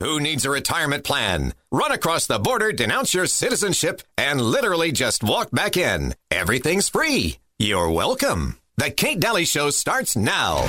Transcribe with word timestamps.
Who 0.00 0.20
needs 0.20 0.44
a 0.44 0.50
retirement 0.50 1.04
plan? 1.04 1.54
Run 1.72 1.90
across 1.90 2.26
the 2.26 2.38
border, 2.38 2.70
denounce 2.70 3.14
your 3.14 3.26
citizenship, 3.26 4.02
and 4.18 4.40
literally 4.40 4.92
just 4.92 5.24
walk 5.24 5.50
back 5.50 5.76
in. 5.76 6.14
Everything's 6.30 6.88
free. 6.88 7.38
You're 7.58 7.90
welcome. 7.90 8.58
The 8.76 8.90
Kate 8.90 9.18
Dalley 9.18 9.46
Show 9.46 9.70
starts 9.70 10.14
now. 10.14 10.66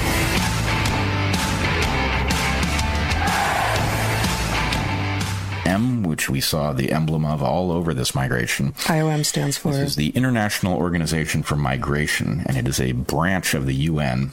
M, 5.66 6.04
which 6.04 6.30
we 6.30 6.40
saw 6.40 6.72
the 6.72 6.94
emblem 6.94 7.26
of 7.26 7.44
all 7.44 7.72
over 7.72 7.94
this 7.94 8.16
migration. 8.16 8.72
IOM 8.72 9.26
stands 9.26 9.58
for. 9.58 9.74
This 9.74 9.90
is 9.90 9.96
the 9.98 10.10
International 10.10 10.78
Organization 10.78 11.44
for 11.44 11.58
Migration, 11.58 12.44
and 12.46 12.56
it 12.56 12.68
is 12.68 12.80
a 12.80 12.94
branch 12.94 13.54
of 13.54 13.66
the 13.66 13.76
UN. 13.76 14.32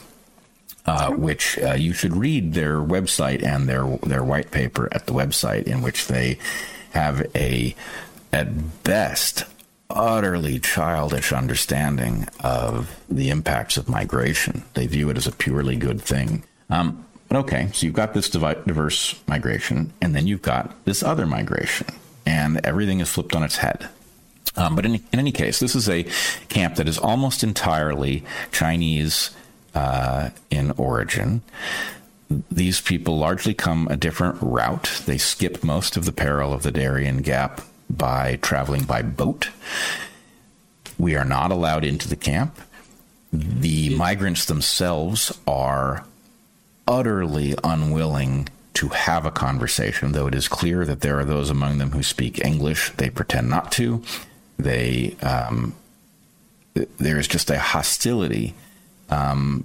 Uh, 0.87 1.12
which 1.12 1.59
uh, 1.61 1.73
you 1.73 1.95
should 1.95 2.14
read 2.14 2.53
their 2.53 2.77
website 2.77 3.43
and 3.43 3.67
their 3.67 3.96
their 4.03 4.22
white 4.22 4.50
paper 4.50 4.86
at 4.93 5.07
the 5.07 5.14
website, 5.14 5.63
in 5.63 5.81
which 5.81 6.09
they 6.09 6.39
have 6.90 7.26
a, 7.35 7.75
at 8.32 8.82
best, 8.82 9.45
utterly 9.90 10.59
childish 10.59 11.32
understanding 11.32 12.26
of 12.40 13.00
the 13.09 13.31
impacts 13.31 13.76
of 13.76 13.89
migration. 13.89 14.62
They 14.75 14.86
view 14.86 15.11
it 15.11 15.17
as 15.17 15.26
a 15.26 15.32
purely 15.32 15.76
good 15.76 16.00
thing. 16.00 16.45
Um, 16.71 17.04
but 17.29 17.39
okay, 17.39 17.71
so 17.73 17.87
you've 17.87 17.95
got 17.95 18.14
this 18.14 18.29
diverse 18.29 19.21
migration, 19.26 19.93
and 20.01 20.14
then 20.14 20.26
you've 20.26 20.43
got 20.43 20.85
this 20.85 21.03
other 21.03 21.26
migration, 21.26 21.87
and 22.26 22.61
everything 22.64 23.01
is 23.01 23.09
flipped 23.09 23.35
on 23.35 23.43
its 23.43 23.57
head. 23.57 23.89
Um, 24.57 24.76
but 24.76 24.87
in, 24.87 24.95
in, 24.95 25.18
any 25.18 25.32
case, 25.32 25.59
this 25.59 25.75
is 25.75 25.89
a 25.89 26.04
camp 26.48 26.76
that 26.76 26.87
is 26.87 26.98
almost 26.98 27.43
entirely 27.43 28.25
Chinese 28.53 29.31
uh, 29.75 30.31
in 30.51 30.71
origin. 30.73 31.43
These 32.51 32.81
people 32.81 33.19
largely 33.19 33.55
come 33.55 33.87
a 33.89 33.97
different 33.97 34.39
route. 34.41 35.03
They 35.06 35.19
skip 35.19 35.62
most 35.62 35.97
of 35.97 36.05
the 36.05 36.12
peril 36.12 36.53
of 36.53 36.62
the 36.62 36.73
Darien 36.73 37.19
Gap 37.19 37.61
by 37.91 38.37
traveling 38.37 38.85
by 38.85 39.03
boat. 39.03 39.51
We 40.98 41.17
are 41.17 41.25
not 41.25 41.51
allowed 41.51 41.85
into 41.85 42.09
the 42.09 42.17
camp. 42.17 42.59
The 43.33 43.95
migrants 43.97 44.45
themselves 44.47 45.37
are 45.47 46.05
utterly 46.87 47.55
unwilling 47.65 48.48
to 48.75 48.89
have 48.89 49.25
a 49.27 49.31
conversation, 49.31 50.13
though 50.13 50.27
it 50.27 50.35
is 50.35 50.48
clear 50.48 50.85
that 50.85 51.01
there 51.01 51.19
are 51.19 51.25
those 51.25 51.51
among 51.51 51.79
them 51.79 51.93
who 51.93 52.03
speak 52.03 52.45
English. 52.45 52.91
They 52.93 53.11
pretend 53.11 53.48
not 53.48 53.73
to. 53.73 54.03
They 54.59 55.17
um, 55.23 55.75
there 56.75 57.19
is 57.19 57.29
just 57.29 57.51
a 57.51 57.59
hostility 57.59 58.55
um, 59.11 59.65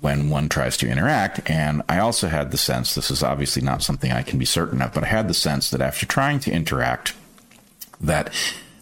when 0.00 0.30
one 0.30 0.48
tries 0.48 0.76
to 0.78 0.88
interact. 0.88 1.48
And 1.50 1.82
I 1.88 1.98
also 1.98 2.28
had 2.28 2.50
the 2.50 2.56
sense 2.56 2.94
this 2.94 3.10
is 3.10 3.22
obviously 3.22 3.62
not 3.62 3.82
something 3.82 4.12
I 4.12 4.22
can 4.22 4.38
be 4.38 4.44
certain 4.44 4.82
of, 4.82 4.92
but 4.92 5.04
I 5.04 5.08
had 5.08 5.28
the 5.28 5.34
sense 5.34 5.70
that 5.70 5.80
after 5.80 6.06
trying 6.06 6.40
to 6.40 6.52
interact, 6.52 7.14
that 8.00 8.32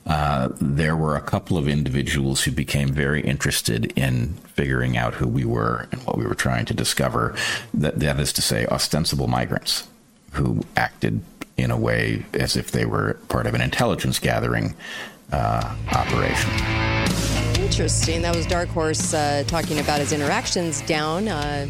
uh, 0.07 0.49
there 0.61 0.97
were 0.97 1.17
a 1.17 1.21
couple 1.21 1.57
of 1.57 1.69
individuals 1.69 2.43
who 2.43 2.51
became 2.51 2.89
very 2.89 3.21
interested 3.23 3.93
in 3.97 4.35
figuring 4.55 4.97
out 4.97 5.15
who 5.15 5.29
we 5.29 5.45
were 5.45 5.87
and 5.93 6.03
what 6.05 6.19
we 6.19 6.27
were 6.27 6.35
trying 6.35 6.65
to 6.67 6.75
discover. 6.75 7.35
That, 7.75 8.01
that 8.01 8.19
is 8.19 8.33
to 8.35 8.43
say, 8.43 8.67
ostensible 8.67 9.29
migrants 9.29 9.87
who 10.33 10.63
acted 10.77 11.21
in 11.57 11.71
a 11.71 11.77
way 11.77 12.25
as 12.35 12.57
if 12.57 12.73
they 12.73 12.85
were 12.85 13.15
part 13.29 13.47
of 13.47 13.55
an 13.55 13.61
intelligence 13.61 14.19
gathering 14.19 14.75
uh, 15.31 15.75
operation. 15.93 17.52
Interesting. 17.73 18.21
That 18.21 18.37
was 18.37 18.45
Dark 18.45 18.69
Horse 18.69 19.15
uh, 19.15 19.45
talking 19.47 19.79
about 19.79 19.99
his 19.99 20.13
interactions 20.13 20.83
down 20.83 21.27
uh, 21.27 21.67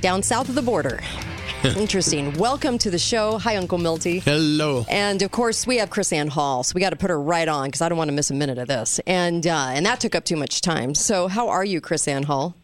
down 0.00 0.22
south 0.22 0.48
of 0.48 0.54
the 0.54 0.62
border. 0.62 1.00
Interesting. 1.64 2.32
Welcome 2.34 2.78
to 2.78 2.92
the 2.92 2.98
show. 3.00 3.36
Hi, 3.38 3.56
Uncle 3.56 3.78
Milty. 3.78 4.20
Hello. 4.20 4.86
And 4.88 5.22
of 5.22 5.32
course, 5.32 5.66
we 5.66 5.78
have 5.78 5.90
KrisAnne 5.90 6.28
Hall, 6.28 6.62
so 6.62 6.74
we 6.76 6.80
got 6.80 6.90
to 6.90 6.96
put 6.96 7.10
her 7.10 7.20
right 7.20 7.48
on 7.48 7.66
because 7.66 7.80
I 7.80 7.88
don't 7.88 7.98
want 7.98 8.06
to 8.06 8.14
miss 8.14 8.30
a 8.30 8.34
minute 8.34 8.56
of 8.56 8.68
this. 8.68 9.00
And 9.04 9.44
uh, 9.44 9.70
and 9.70 9.84
that 9.84 9.98
took 9.98 10.14
up 10.14 10.24
too 10.24 10.36
much 10.36 10.60
time. 10.60 10.94
So, 10.94 11.26
how 11.26 11.48
are 11.48 11.64
you, 11.64 11.80
KrisAnne 11.80 12.26
Hall? 12.26 12.54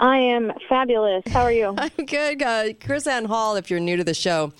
I 0.00 0.16
am 0.18 0.50
fabulous. 0.68 1.22
How 1.28 1.42
are 1.42 1.52
you? 1.52 1.76
I'm 1.78 2.06
good. 2.06 2.42
Uh, 2.42 2.72
Ann 3.08 3.26
Hall, 3.26 3.54
if 3.54 3.70
you're 3.70 3.78
new 3.78 3.96
to 3.98 4.04
the 4.04 4.14
show, 4.14 4.52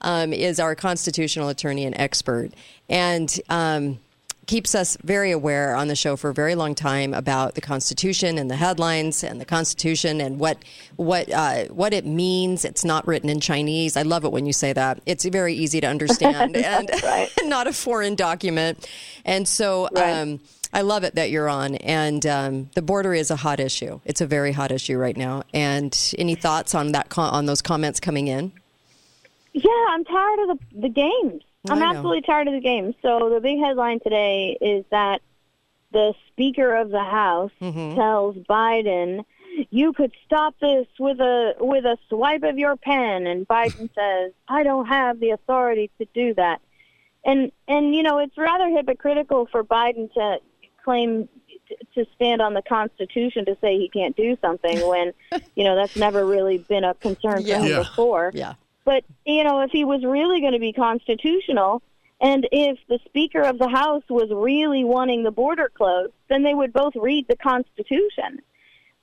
um, 0.00 0.32
is 0.32 0.58
our 0.58 0.74
constitutional 0.74 1.50
attorney 1.50 1.84
and 1.84 1.94
expert, 1.98 2.52
and. 2.88 3.38
Um, 3.50 3.98
keeps 4.46 4.74
us 4.74 4.96
very 5.02 5.30
aware 5.30 5.74
on 5.74 5.88
the 5.88 5.96
show 5.96 6.16
for 6.16 6.30
a 6.30 6.34
very 6.34 6.54
long 6.54 6.74
time 6.74 7.12
about 7.12 7.54
the 7.54 7.60
Constitution 7.60 8.38
and 8.38 8.50
the 8.50 8.56
headlines 8.56 9.24
and 9.24 9.40
the 9.40 9.44
Constitution 9.44 10.20
and 10.20 10.38
what 10.38 10.58
what 10.96 11.30
uh, 11.32 11.64
what 11.66 11.92
it 11.92 12.06
means. 12.06 12.64
It's 12.64 12.84
not 12.84 13.06
written 13.06 13.28
in 13.28 13.40
Chinese. 13.40 13.96
I 13.96 14.02
love 14.02 14.24
it 14.24 14.32
when 14.32 14.46
you 14.46 14.52
say 14.52 14.72
that. 14.72 15.00
It's 15.06 15.24
very 15.24 15.54
easy 15.54 15.80
to 15.80 15.86
understand 15.86 16.56
and 16.56 16.90
right. 17.02 17.28
not 17.44 17.66
a 17.66 17.72
foreign 17.72 18.14
document. 18.14 18.88
And 19.24 19.46
so. 19.46 19.88
Right. 19.92 20.12
Um, 20.12 20.40
I 20.72 20.82
love 20.82 21.04
it 21.04 21.14
that 21.14 21.30
you're 21.30 21.48
on, 21.48 21.76
and 21.76 22.26
um, 22.26 22.70
the 22.74 22.82
border 22.82 23.14
is 23.14 23.30
a 23.30 23.36
hot 23.36 23.60
issue. 23.60 24.00
It's 24.04 24.20
a 24.20 24.26
very 24.26 24.52
hot 24.52 24.72
issue 24.72 24.98
right 24.98 25.16
now. 25.16 25.44
And 25.54 25.96
any 26.18 26.34
thoughts 26.34 26.74
on 26.74 26.92
that? 26.92 27.16
On 27.16 27.46
those 27.46 27.62
comments 27.62 27.98
coming 27.98 28.26
in? 28.26 28.52
Yeah, 29.54 29.70
I'm 29.88 30.04
tired 30.04 30.38
of 30.40 30.58
the 30.58 30.80
the 30.80 30.88
games. 30.88 31.42
I'm 31.70 31.82
absolutely 31.82 32.22
tired 32.22 32.48
of 32.48 32.54
the 32.54 32.60
game. 32.60 32.94
So 33.02 33.30
the 33.32 33.40
big 33.40 33.58
headline 33.58 34.00
today 34.00 34.56
is 34.60 34.84
that 34.90 35.20
the 35.92 36.14
Speaker 36.28 36.74
of 36.74 36.90
the 36.90 37.02
House 37.04 37.52
Mm-hmm. 37.60 37.94
tells 37.96 38.36
Biden, 38.36 39.24
"You 39.70 39.92
could 39.92 40.12
stop 40.24 40.54
this 40.60 40.86
with 40.98 41.20
a 41.20 41.54
with 41.60 41.84
a 41.84 41.96
swipe 42.08 42.42
of 42.42 42.58
your 42.58 42.76
pen," 42.76 43.26
and 43.26 43.46
Biden 43.48 43.88
says, 43.94 44.32
"I 44.48 44.62
don't 44.62 44.86
have 44.86 45.20
the 45.20 45.30
authority 45.30 45.90
to 45.98 46.06
do 46.14 46.34
that." 46.34 46.60
And 47.24 47.50
and 47.66 47.94
you 47.94 48.02
know 48.02 48.18
it's 48.18 48.36
rather 48.36 48.68
hypocritical 48.68 49.46
for 49.46 49.64
Biden 49.64 50.12
to 50.14 50.38
claim 50.84 51.28
to 51.96 52.06
stand 52.14 52.40
on 52.40 52.54
the 52.54 52.62
Constitution 52.62 53.44
to 53.46 53.56
say 53.60 53.76
he 53.76 53.88
can't 53.88 54.14
do 54.16 54.36
something 54.40 54.86
when 54.86 55.12
you 55.56 55.64
know 55.64 55.74
that's 55.74 55.96
never 55.96 56.24
really 56.24 56.58
been 56.58 56.84
a 56.84 56.94
concern 56.94 57.42
for 57.42 57.48
Yeah. 57.48 57.58
him 57.60 57.66
Yeah. 57.70 57.78
before. 57.84 58.30
Yeah. 58.34 58.54
But, 58.86 59.04
you 59.26 59.44
know, 59.44 59.60
if 59.62 59.70
he 59.72 59.84
was 59.84 60.02
really 60.04 60.40
going 60.40 60.52
to 60.54 60.58
be 60.60 60.72
constitutional, 60.72 61.82
and 62.20 62.48
if 62.52 62.78
the 62.88 62.98
Speaker 63.06 63.42
of 63.42 63.58
the 63.58 63.68
House 63.68 64.04
was 64.08 64.30
really 64.32 64.84
wanting 64.84 65.22
the 65.24 65.30
border 65.30 65.70
closed, 65.76 66.14
then 66.30 66.42
they 66.44 66.54
would 66.54 66.72
both 66.72 66.94
read 66.96 67.26
the 67.28 67.36
Constitution. 67.36 68.40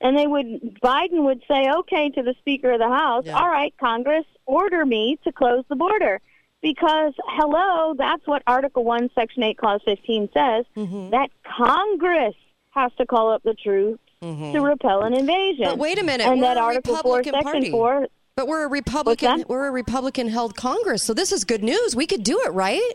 And 0.00 0.18
they 0.18 0.26
would, 0.26 0.80
Biden 0.82 1.24
would 1.24 1.42
say, 1.46 1.68
okay, 1.80 2.10
to 2.10 2.22
the 2.22 2.34
Speaker 2.40 2.72
of 2.72 2.80
the 2.80 2.88
House, 2.88 3.24
Yeah. 3.26 3.38
all 3.38 3.48
right, 3.48 3.72
Congress, 3.78 4.24
order 4.46 4.84
me 4.84 5.18
to 5.24 5.30
close 5.32 5.64
the 5.68 5.76
border. 5.76 6.20
Because, 6.62 7.12
hello, 7.26 7.94
that's 7.96 8.26
what 8.26 8.42
Article 8.46 8.84
1, 8.84 9.10
Section 9.14 9.42
8, 9.42 9.58
Clause 9.58 9.80
15 9.84 10.30
says, 10.34 10.64
Mm-hmm. 10.76 11.10
that 11.10 11.28
Congress 11.44 12.34
has 12.70 12.90
to 12.98 13.06
call 13.06 13.30
up 13.30 13.42
the 13.44 13.54
troops 13.54 14.00
to 14.22 14.60
repel 14.60 15.02
an 15.02 15.12
invasion. 15.14 15.64
But 15.66 15.78
wait 15.78 15.98
a 15.98 16.02
minute, 16.02 16.26
And 16.26 16.40
we're 16.40 16.46
that 16.48 16.56
Article 16.56 16.96
4, 16.96 17.18
Republican 17.18 17.34
Section 17.34 17.52
party. 17.52 17.70
4 17.70 18.06
But 18.36 18.48
we're 18.48 18.64
a 18.64 18.68
Republican. 18.68 19.44
We're 19.46 19.66
a 19.68 19.70
Republican 19.70 20.28
held 20.28 20.56
Congress, 20.56 21.02
so 21.04 21.14
this 21.14 21.30
is 21.30 21.44
good 21.44 21.62
news. 21.62 21.94
We 21.94 22.06
could 22.06 22.24
do 22.24 22.40
it, 22.44 22.52
right? 22.52 22.92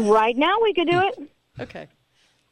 right 0.00 0.36
now 0.36 0.54
we 0.62 0.74
could 0.74 0.88
do 0.90 1.00
it. 1.00 1.30
Okay. 1.60 1.86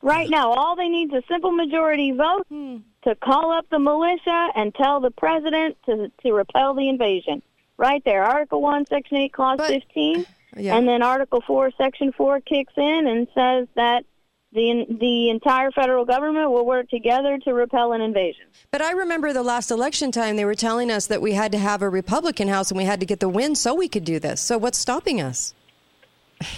Right 0.00 0.30
now, 0.30 0.52
all 0.52 0.74
they 0.74 0.88
need 0.88 1.12
is 1.12 1.22
a 1.22 1.26
simple 1.28 1.50
majority 1.52 2.12
vote 2.12 2.46
Hmm. 2.48 2.78
to 3.04 3.14
call 3.16 3.52
up 3.52 3.66
the 3.70 3.78
militia 3.78 4.48
and 4.54 4.74
tell 4.74 5.00
the 5.00 5.10
president 5.10 5.76
to 5.86 6.10
to 6.22 6.32
repel 6.32 6.74
the 6.74 6.88
invasion. 6.88 7.42
Right 7.76 8.02
there, 8.04 8.24
Article 8.24 8.62
One, 8.62 8.86
Section 8.86 9.18
Eight, 9.18 9.32
Clause 9.32 9.58
But- 9.58 9.68
fifteen, 9.68 10.24
Yeah. 10.56 10.76
and 10.76 10.88
then 10.88 11.02
Article 11.02 11.40
Four, 11.46 11.72
Section 11.76 12.12
Four 12.12 12.40
kicks 12.40 12.72
in 12.76 13.06
and 13.06 13.28
says 13.34 13.68
that 13.74 14.04
the 14.52 14.84
the 15.00 15.30
entire 15.30 15.70
federal 15.70 16.04
government 16.04 16.50
will 16.50 16.66
work 16.66 16.88
together 16.90 17.38
to 17.44 17.54
repel 17.54 17.92
an 17.92 18.00
invasion. 18.00 18.44
But 18.70 18.82
I 18.82 18.92
remember 18.92 19.32
the 19.32 19.42
last 19.42 19.70
election 19.70 20.12
time 20.12 20.36
they 20.36 20.44
were 20.44 20.54
telling 20.54 20.90
us 20.90 21.06
that 21.06 21.22
we 21.22 21.32
had 21.32 21.52
to 21.52 21.58
have 21.58 21.82
a 21.82 21.88
Republican 21.88 22.48
House 22.48 22.70
and 22.70 22.78
we 22.78 22.84
had 22.84 23.00
to 23.00 23.06
get 23.06 23.20
the 23.20 23.28
win 23.28 23.54
so 23.54 23.74
we 23.74 23.88
could 23.88 24.04
do 24.04 24.18
this. 24.18 24.40
So 24.40 24.58
what's 24.58 24.78
stopping 24.78 25.20
us? 25.20 25.54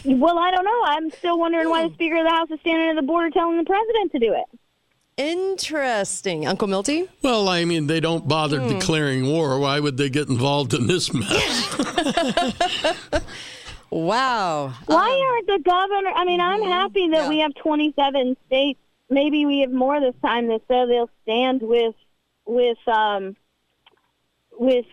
Well, 0.05 0.39
I 0.39 0.51
don't 0.51 0.65
know. 0.65 0.83
I'm 0.87 1.11
still 1.11 1.39
wondering 1.39 1.69
why 1.69 1.83
Hmm. 1.83 1.89
the 1.89 1.95
Speaker 1.95 2.17
of 2.17 2.25
the 2.25 2.31
House 2.31 2.51
is 2.51 2.59
standing 2.61 2.89
at 2.91 2.97
the 2.97 3.03
border 3.07 3.31
telling 3.31 3.59
the 3.59 3.65
president 3.65 4.13
to 4.13 4.19
do 4.19 4.33
it. 4.33 4.45
Interesting, 5.17 6.45
Uncle 6.47 6.67
Milty. 6.67 7.07
Well, 7.23 7.49
I 7.49 7.65
mean, 7.65 7.87
they 7.87 8.01
don't 8.01 8.27
bother 8.27 8.61
Hmm. 8.61 8.69
declaring 8.69 9.29
war. 9.29 9.59
Why 9.61 9.79
would 9.79 9.97
they 9.97 10.09
get 10.11 10.29
involved 10.29 10.75
in 10.75 10.87
this 10.89 11.13
mess? 11.15 11.77
Wow. 13.95 14.73
Why 14.87 15.25
aren't 15.31 15.47
the 15.47 15.63
governor? 15.65 16.11
I 16.17 16.25
mean, 16.25 16.41
I'm 16.41 16.63
happy 16.63 17.09
that 17.11 17.23
Yeah. 17.23 17.29
we 17.29 17.39
have 17.39 17.55
27 17.55 18.37
states. 18.47 18.81
Maybe 19.09 19.47
we 19.47 19.61
have 19.61 19.71
more 19.71 20.01
this 20.01 20.17
time 20.21 20.49
that 20.49 20.63
say 20.67 20.85
they'll 20.87 21.11
stand 21.23 21.63
with 21.63 21.95
with 22.45 22.77
um 22.89 23.37
with 24.59 24.85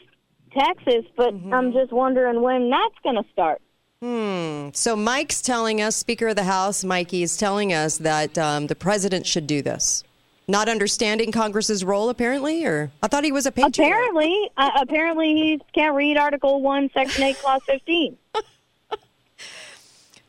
Texas, 0.56 1.06
but 1.18 1.33
I'm 1.51 1.74
just 1.74 1.92
wondering 1.92 2.44
when 2.44 2.69
that's 2.69 2.95
going 3.03 3.15
to 3.15 3.25
start. 3.31 3.59
Hmm. 4.03 4.69
So 4.74 4.95
Mike's 4.95 5.42
telling 5.42 5.81
us, 5.81 5.95
Speaker 5.95 6.27
of 6.27 6.36
the 6.36 6.44
House, 6.44 6.83
Mikey 6.83 7.24
is 7.24 7.38
telling 7.38 7.74
us 7.74 7.97
that 8.00 8.38
um, 8.38 8.68
the 8.68 8.75
president 8.75 9.25
should 9.25 9.47
do 9.47 9.62
this. 9.63 10.04
Not 10.47 10.69
understanding 10.69 11.31
Congress's 11.31 11.83
role, 11.86 12.09
apparently, 12.09 12.65
or 12.65 12.92
I 13.01 13.07
thought 13.07 13.24
he 13.24 13.31
was 13.31 13.45
a 13.47 13.51
patriot. 13.51 13.88
Apparently, 13.88 14.51
uh, 14.57 14.71
apparently 14.80 15.33
he 15.33 15.62
can't 15.74 15.95
read 15.95 16.18
Article 16.18 16.62
One, 16.62 16.89
Section 16.94 17.24
Eight, 17.24 17.38
Clause 17.39 17.62
Fifteen. 17.65 18.18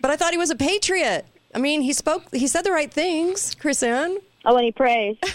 But 0.03 0.11
I 0.11 0.17
thought 0.17 0.33
he 0.33 0.39
was 0.39 0.51
a 0.51 0.57
patriot. 0.57 1.25
I 1.55 1.59
mean, 1.59 1.81
he 1.81 1.93
spoke. 1.95 2.25
He 2.35 2.47
said 2.49 2.63
the 2.63 2.73
right 2.73 2.93
things, 2.93 3.55
KrisAnne. 3.55 4.19
Oh, 4.45 4.57
and 4.57 4.65
he 4.65 4.73
prays. 4.73 5.17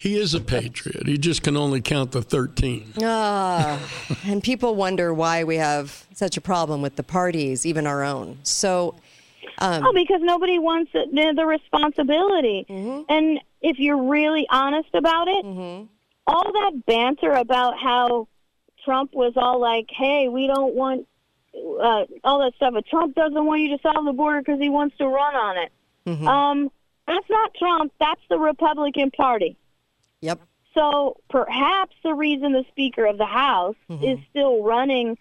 He 0.00 0.16
is 0.16 0.32
a 0.32 0.40
patriot. 0.40 1.08
He 1.08 1.18
just 1.18 1.42
can 1.42 1.56
only 1.56 1.80
count 1.80 2.12
the 2.12 2.22
13. 2.22 2.92
Ah, 3.02 3.80
and 4.24 4.40
people 4.40 4.76
wonder 4.76 5.12
why 5.12 5.42
we 5.42 5.56
have 5.56 6.06
such 6.14 6.36
a 6.36 6.40
problem 6.40 6.82
with 6.82 6.94
the 6.94 7.02
parties, 7.02 7.66
even 7.66 7.84
our 7.84 8.04
own. 8.04 8.38
So, 8.44 8.94
um, 9.58 9.84
Oh, 9.84 9.92
because 9.92 10.20
nobody 10.22 10.60
wants 10.60 10.92
the, 10.92 11.32
the 11.34 11.44
responsibility. 11.44 12.64
And 13.08 13.40
if 13.60 13.80
you're 13.80 14.00
really 14.08 14.46
honest 14.50 14.90
about 14.94 15.26
it, 15.26 15.44
all 16.28 16.52
that 16.52 16.86
banter 16.86 17.32
about 17.32 17.76
how 17.76 18.28
Trump 18.84 19.14
was 19.14 19.32
all 19.34 19.60
like, 19.60 19.86
"Hey, 19.90 20.28
we 20.28 20.46
don't 20.46 20.76
want 20.76 21.08
uh, 21.54 22.04
all 22.24 22.38
that 22.40 22.52
stuff," 22.56 22.74
but 22.74 22.86
Trump 22.86 23.14
doesn't 23.14 23.44
want 23.44 23.60
you 23.62 23.76
to 23.76 23.82
solve 23.82 24.04
the 24.04 24.12
border 24.12 24.40
because 24.40 24.60
he 24.60 24.68
wants 24.68 24.96
to 24.98 25.06
run 25.06 25.34
on 25.34 25.56
it. 25.58 25.72
Um, 26.26 26.70
that's 27.06 27.28
not 27.28 27.52
Trump. 27.54 27.92
That's 28.00 28.20
the 28.30 28.38
Republican 28.38 29.10
Party. 29.10 29.56
yep. 30.20 30.40
So 30.74 31.16
perhaps 31.28 31.94
the 32.04 32.14
reason 32.14 32.52
the 32.52 32.64
Speaker 32.70 33.04
of 33.06 33.18
the 33.18 33.26
House 33.26 33.74
is 33.88 34.18
still 34.30 34.62
running 34.62 35.18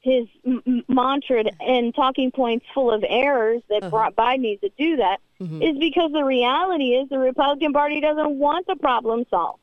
his 0.00 0.26
m- 0.46 0.84
mantra 0.88 1.44
and 1.60 1.94
talking 1.94 2.30
points 2.30 2.66
full 2.72 2.90
of 2.92 3.04
errors 3.08 3.62
that 3.68 3.90
brought 3.90 4.14
Biden 4.16 4.40
needs 4.40 4.60
to 4.60 4.70
do 4.78 4.96
that 4.96 5.18
is 5.40 5.76
because 5.78 6.12
the 6.12 6.22
reality 6.24 6.90
is 6.94 7.08
the 7.08 7.18
Republican 7.18 7.72
Party 7.72 8.00
doesn't 8.00 8.30
want 8.38 8.66
the 8.68 8.76
problem 8.76 9.24
solved. 9.28 9.58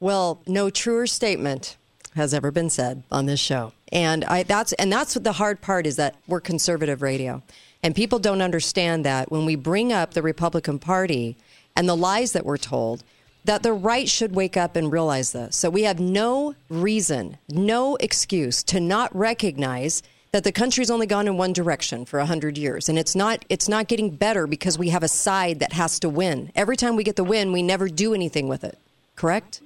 Well, 0.00 0.42
no 0.46 0.70
truer 0.70 1.06
statement 1.06 1.76
has 2.14 2.34
ever 2.34 2.50
been 2.50 2.70
said 2.70 3.02
on 3.12 3.26
this 3.26 3.40
show. 3.40 3.72
And 3.94 4.24
I 4.24 4.42
that's 4.42 4.72
and 4.74 4.92
that's 4.92 5.14
the 5.14 5.32
hard 5.32 5.60
part 5.60 5.86
is 5.86 5.96
that 5.96 6.16
we're 6.26 6.40
conservative 6.40 7.00
radio. 7.00 7.42
And 7.82 7.94
people 7.94 8.18
don't 8.18 8.42
understand 8.42 9.04
that 9.04 9.30
when 9.30 9.46
we 9.46 9.56
bring 9.56 9.92
up 9.92 10.14
the 10.14 10.22
Republican 10.22 10.78
Party 10.78 11.36
and 11.76 11.88
the 11.88 11.96
lies 11.96 12.32
that 12.32 12.44
we're 12.44 12.56
told, 12.56 13.04
that 13.44 13.62
the 13.62 13.72
right 13.72 14.08
should 14.08 14.34
wake 14.34 14.56
up 14.56 14.74
and 14.74 14.90
realize 14.90 15.32
this. 15.32 15.54
So 15.56 15.70
we 15.70 15.82
have 15.82 16.00
no 16.00 16.54
reason, 16.68 17.36
no 17.48 17.96
excuse 17.96 18.62
to 18.64 18.80
not 18.80 19.14
recognize 19.14 20.02
that 20.32 20.44
the 20.44 20.50
country's 20.50 20.90
only 20.90 21.06
gone 21.06 21.28
in 21.28 21.36
one 21.36 21.52
direction 21.52 22.04
for 22.04 22.18
100 22.18 22.58
years 22.58 22.88
and 22.88 22.98
it's 22.98 23.14
not 23.14 23.44
it's 23.48 23.68
not 23.68 23.86
getting 23.86 24.10
better 24.10 24.48
because 24.48 24.76
we 24.76 24.88
have 24.88 25.04
a 25.04 25.08
side 25.08 25.60
that 25.60 25.72
has 25.72 26.00
to 26.00 26.08
win. 26.08 26.50
Every 26.56 26.76
time 26.76 26.96
we 26.96 27.04
get 27.04 27.14
the 27.14 27.22
win, 27.22 27.52
we 27.52 27.62
never 27.62 27.88
do 27.88 28.12
anything 28.12 28.48
with 28.48 28.64
it. 28.64 28.76
Correct? 29.14 29.60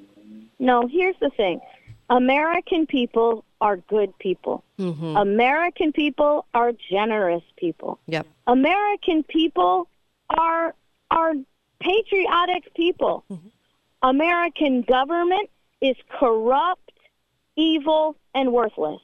No, 0.58 0.86
here's 0.86 1.16
the 1.20 1.30
thing. 1.30 1.60
American 2.10 2.86
people 2.86 3.44
are 3.60 3.76
good 3.76 4.16
people. 4.18 4.64
Mm-hmm. 4.78 5.16
American 5.16 5.92
people 5.92 6.46
are 6.54 6.72
generous 6.90 7.42
people. 7.56 7.98
Yep. 8.06 8.26
American 8.46 9.22
people 9.24 9.88
are 10.30 10.74
are 11.10 11.34
patriotic 11.80 12.74
people. 12.74 13.24
Mm-hmm. 13.30 13.48
American 14.02 14.82
government 14.82 15.50
is 15.80 15.96
corrupt, 16.18 16.92
evil, 17.56 18.16
and 18.34 18.52
worthless. 18.52 19.00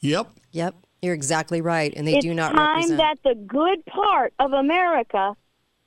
Yep. 0.00 0.28
Yep, 0.52 0.74
you're 1.02 1.14
exactly 1.14 1.60
right, 1.60 1.92
and 1.94 2.06
they 2.06 2.14
it's 2.16 2.24
do 2.24 2.32
not 2.34 2.54
time 2.54 2.76
represent. 2.76 2.98
that 2.98 3.18
the 3.22 3.34
good 3.34 3.84
part 3.86 4.32
of 4.38 4.52
America 4.52 5.36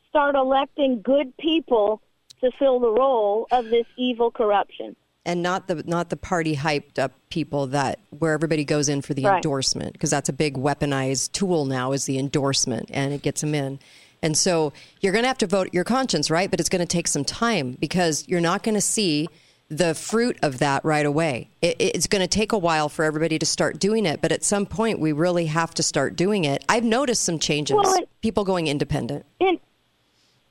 start 0.10 0.36
electing 0.36 1.02
good 1.02 1.36
people 1.38 2.02
to 2.42 2.52
fill 2.60 2.80
the 2.80 2.92
role 2.92 3.48
of 3.52 3.66
this 3.66 3.86
evil 3.98 4.30
corruption. 4.30 4.96
And 5.26 5.44
not 5.44 5.68
the 5.68 5.84
not 5.86 6.10
the 6.10 6.18
party 6.18 6.56
hyped 6.56 6.98
up 6.98 7.12
people 7.30 7.68
that 7.68 8.00
where 8.10 8.34
everybody 8.34 8.66
goes 8.66 8.90
in 8.90 9.02
for 9.02 9.14
the 9.14 9.24
Right. 9.26 9.36
endorsement 9.36 9.94
because 9.94 10.10
that's 10.10 10.30
a 10.30 10.34
big 10.34 10.56
weaponized 10.58 11.32
tool 11.32 11.66
now 11.66 11.92
is 11.92 12.06
the 12.06 12.18
endorsement 12.18 12.90
and 12.92 13.14
it 13.14 13.22
gets 13.22 13.42
them 13.42 13.54
in. 13.54 13.80
And 14.24 14.38
so 14.38 14.72
you're 15.00 15.14
going 15.14 15.24
to 15.24 15.28
have 15.28 15.38
to 15.40 15.48
vote 15.48 15.70
your 15.74 15.84
conscience, 15.84 16.30
right? 16.30 16.50
But 16.50 16.60
it's 16.60 16.70
going 16.70 16.80
to 16.82 16.86
take 16.86 17.08
some 17.08 17.24
time 17.26 17.76
because 17.80 18.28
you're 18.28 18.42
not 18.42 18.62
going 18.64 18.76
to 18.76 18.82
see 18.82 19.28
the 19.70 19.96
fruit 19.96 20.38
of 20.44 20.60
that 20.60 20.84
right 20.84 21.06
away. 21.06 21.50
It, 21.62 21.76
it's 21.80 22.06
going 22.08 22.22
to 22.22 22.28
take 22.28 22.52
a 22.52 22.58
while 22.58 22.90
for 22.90 23.04
everybody 23.06 23.40
to 23.40 23.46
start 23.46 23.80
doing 23.80 24.06
it, 24.06 24.22
but 24.22 24.32
at 24.32 24.44
some 24.44 24.66
point 24.66 25.00
we 25.00 25.12
really 25.12 25.46
have 25.48 25.74
to 25.76 25.82
start 25.84 26.16
doing 26.16 26.44
it. 26.46 26.64
I've 26.70 26.84
noticed 26.84 27.24
some 27.24 27.40
changes. 27.40 27.76
Well, 27.76 27.96
it- 27.96 28.10
people 28.22 28.44
going 28.44 28.68
independent. 28.68 29.26
And 29.40 29.60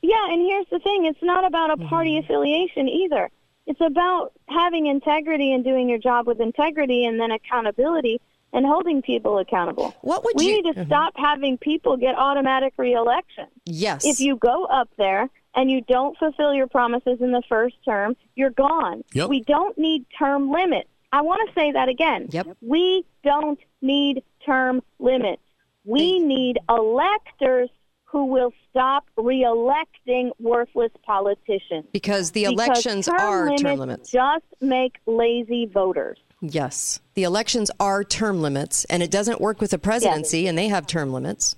yeah, 0.02 0.32
and 0.32 0.40
here's 0.40 0.66
the 0.70 0.78
thing: 0.78 1.05
it's 1.05 1.23
not 1.23 1.44
about 1.44 1.70
a 1.70 1.76
party 1.76 2.12
Mm-hmm. 2.12 2.25
affiliation 2.25 2.88
either. 2.88 3.31
It's 3.70 3.81
about 3.81 4.32
having 4.49 4.87
integrity 4.87 5.52
and 5.52 5.62
doing 5.62 5.88
your 5.88 5.99
job 5.99 6.26
with 6.26 6.40
integrity, 6.40 7.05
and 7.05 7.20
then 7.20 7.31
accountability 7.31 8.20
and 8.52 8.67
holding 8.67 9.00
people 9.00 9.38
accountable. 9.38 9.94
What 10.00 10.25
would 10.25 10.34
we 10.34 10.46
you- 10.46 10.56
need 10.56 10.75
to 10.75 10.81
uh-huh. 10.81 10.87
stop 10.87 11.12
having 11.17 11.56
people 11.56 11.96
get 11.96 12.17
automatic 12.17 12.75
reelection. 12.78 13.46
Yes. 13.67 14.05
If 14.05 14.19
you 14.19 14.34
go 14.34 14.64
up 14.64 14.88
there 14.99 15.31
and 15.55 15.70
you 15.70 15.82
don't 15.82 16.19
fulfill 16.19 16.52
your 16.52 16.67
promises 16.67 17.20
in 17.20 17.31
the 17.31 17.44
first 17.49 17.76
term, 17.84 18.17
you're 18.34 18.50
gone. 18.50 19.05
Yep. 19.12 19.28
We 19.28 19.44
don't 19.44 19.78
need 19.78 20.05
term 20.19 20.50
limits. 20.50 20.88
I 21.12 21.20
want 21.23 21.49
to 21.49 21.55
say 21.55 21.70
that 21.70 21.88
again. 21.88 22.26
Yep. 22.31 22.56
We 22.61 23.05
don't 23.23 23.61
need 23.81 24.25
term 24.44 24.82
limits. 24.99 25.43
We 25.84 26.19
need 26.19 26.58
electors 26.69 27.70
who 28.10 28.24
will 28.26 28.52
stop 28.70 29.04
reelecting 29.16 30.30
worthless 30.40 30.90
politicians. 31.06 31.84
because 31.92 32.32
the 32.32 32.44
Because 32.46 32.52
elections 32.54 33.06
term 33.06 33.20
are 33.20 33.44
limits 33.46 33.62
term 33.62 33.78
limits. 33.78 34.10
Just 34.10 34.44
make 34.60 34.96
lazy 35.06 35.66
voters. 35.66 36.18
Yes. 36.40 37.00
The 37.14 37.22
elections 37.22 37.70
are 37.78 38.02
term 38.02 38.42
limits, 38.42 38.84
and 38.86 39.02
it 39.02 39.10
doesn't 39.10 39.40
work 39.40 39.60
with 39.60 39.70
the 39.70 39.78
presidency, 39.78 40.46
and 40.48 40.56
they 40.58 40.68
have 40.68 40.86
term 40.86 41.12
limits. 41.12 41.54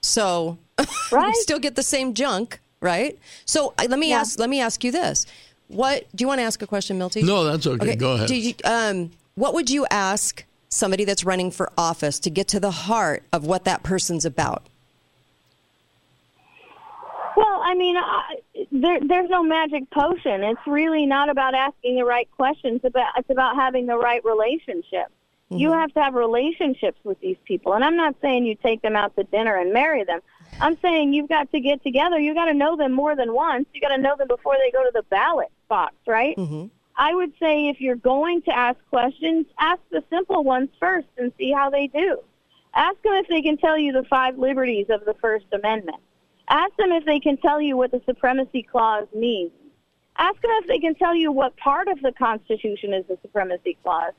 So 0.00 0.58
Right? 1.12 1.26
we 1.26 1.34
still 1.34 1.58
get 1.58 1.74
the 1.76 1.82
same 1.82 2.14
junk, 2.14 2.60
right? 2.80 3.18
So 3.44 3.74
let 3.78 3.98
me 3.98 4.10
Yeah. 4.10 4.20
ask. 4.20 4.38
Let 4.38 4.48
me 4.48 4.60
ask 4.60 4.82
you 4.84 4.92
this: 4.92 5.26
What 5.68 6.04
do 6.14 6.22
you 6.22 6.28
want 6.28 6.38
to 6.38 6.44
ask 6.44 6.62
a 6.62 6.66
question, 6.66 6.96
Milty? 6.98 7.22
No, 7.22 7.44
that's 7.44 7.66
okay. 7.66 7.96
Go 7.96 8.12
ahead. 8.14 8.28
Do 8.28 8.36
you, 8.36 8.54
um, 8.64 9.10
what 9.34 9.52
would 9.54 9.68
you 9.68 9.86
ask 9.90 10.44
somebody 10.68 11.04
that's 11.04 11.24
running 11.24 11.50
for 11.50 11.70
office 11.76 12.18
to 12.20 12.30
get 12.30 12.48
to 12.48 12.60
the 12.60 12.70
heart 12.70 13.24
of 13.32 13.44
what 13.46 13.64
that 13.64 13.82
person's 13.82 14.24
about? 14.24 14.62
I 17.66 17.74
mean, 17.74 17.96
I, 17.96 18.36
there, 18.70 19.00
there's 19.00 19.28
no 19.28 19.42
magic 19.42 19.90
potion. 19.90 20.44
It's 20.44 20.60
really 20.68 21.04
not 21.04 21.28
about 21.28 21.52
asking 21.52 21.96
the 21.96 22.04
right 22.04 22.30
questions. 22.30 22.80
It's 22.84 22.94
about 22.94 23.12
it's 23.16 23.28
about 23.28 23.56
having 23.56 23.86
the 23.86 23.98
right 23.98 24.24
relationship. 24.24 25.08
You 25.48 25.70
mm-hmm. 25.70 25.78
have 25.80 25.92
to 25.94 26.00
have 26.00 26.14
relationships 26.14 26.98
with 27.02 27.18
these 27.18 27.38
people, 27.44 27.72
and 27.72 27.84
I'm 27.84 27.96
not 27.96 28.14
saying 28.22 28.46
you 28.46 28.54
take 28.54 28.82
them 28.82 28.94
out 28.94 29.16
to 29.16 29.24
dinner 29.24 29.56
and 29.56 29.72
marry 29.72 30.04
them. 30.04 30.20
I'm 30.60 30.78
saying 30.78 31.12
you've 31.12 31.28
got 31.28 31.50
to 31.50 31.60
get 31.60 31.82
together. 31.82 32.20
You 32.20 32.34
got 32.34 32.44
to 32.44 32.54
know 32.54 32.76
them 32.76 32.92
more 32.92 33.16
than 33.16 33.34
once. 33.34 33.66
You 33.74 33.80
got 33.80 33.96
to 33.96 34.00
know 34.00 34.14
them 34.16 34.28
before 34.28 34.54
they 34.64 34.70
go 34.70 34.84
to 34.84 34.92
the 34.94 35.02
ballot 35.10 35.50
box, 35.68 35.94
right? 36.06 36.36
Mm-hmm. 36.36 36.66
I 36.96 37.14
would 37.14 37.32
say 37.40 37.66
if 37.66 37.80
you're 37.80 37.96
going 37.96 38.42
to 38.42 38.56
ask 38.56 38.78
questions, 38.90 39.46
ask 39.58 39.80
the 39.90 40.04
simple 40.08 40.44
ones 40.44 40.68
first 40.78 41.08
and 41.18 41.32
see 41.36 41.50
how 41.50 41.70
they 41.70 41.88
do. 41.88 42.20
Ask 42.74 43.02
them 43.02 43.14
if 43.14 43.26
they 43.26 43.42
can 43.42 43.56
tell 43.56 43.76
you 43.76 43.92
the 43.92 44.04
five 44.04 44.38
liberties 44.38 44.86
of 44.88 45.04
the 45.04 45.14
First 45.14 45.46
Amendment. 45.52 45.98
Ask 46.48 46.76
them 46.76 46.92
if 46.92 47.04
they 47.04 47.20
can 47.20 47.36
tell 47.38 47.60
you 47.60 47.76
what 47.76 47.90
the 47.90 48.00
Supremacy 48.06 48.62
Clause 48.62 49.06
means. 49.14 49.50
Ask 50.18 50.40
them 50.40 50.50
if 50.62 50.66
they 50.66 50.78
can 50.78 50.94
tell 50.94 51.14
you 51.14 51.32
what 51.32 51.56
part 51.56 51.88
of 51.88 52.00
the 52.00 52.12
Constitution 52.12 52.94
is 52.94 53.04
the 53.06 53.18
Supremacy 53.22 53.76
Clause. 53.82 54.12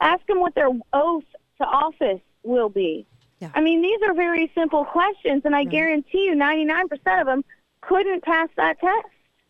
Ask 0.00 0.26
them 0.26 0.40
what 0.40 0.54
their 0.54 0.70
oath 0.92 1.24
to 1.58 1.64
office 1.64 2.20
will 2.42 2.68
be. 2.68 3.06
Yeah. 3.40 3.50
I 3.54 3.60
mean, 3.60 3.82
these 3.82 3.98
are 4.06 4.14
very 4.14 4.50
simple 4.54 4.84
questions, 4.84 5.42
and 5.44 5.54
I 5.54 5.64
guarantee 5.64 6.26
you 6.26 6.34
99% 6.34 7.20
of 7.20 7.26
them 7.26 7.44
couldn't 7.80 8.22
pass 8.22 8.48
that 8.56 8.78
test. 8.80 9.08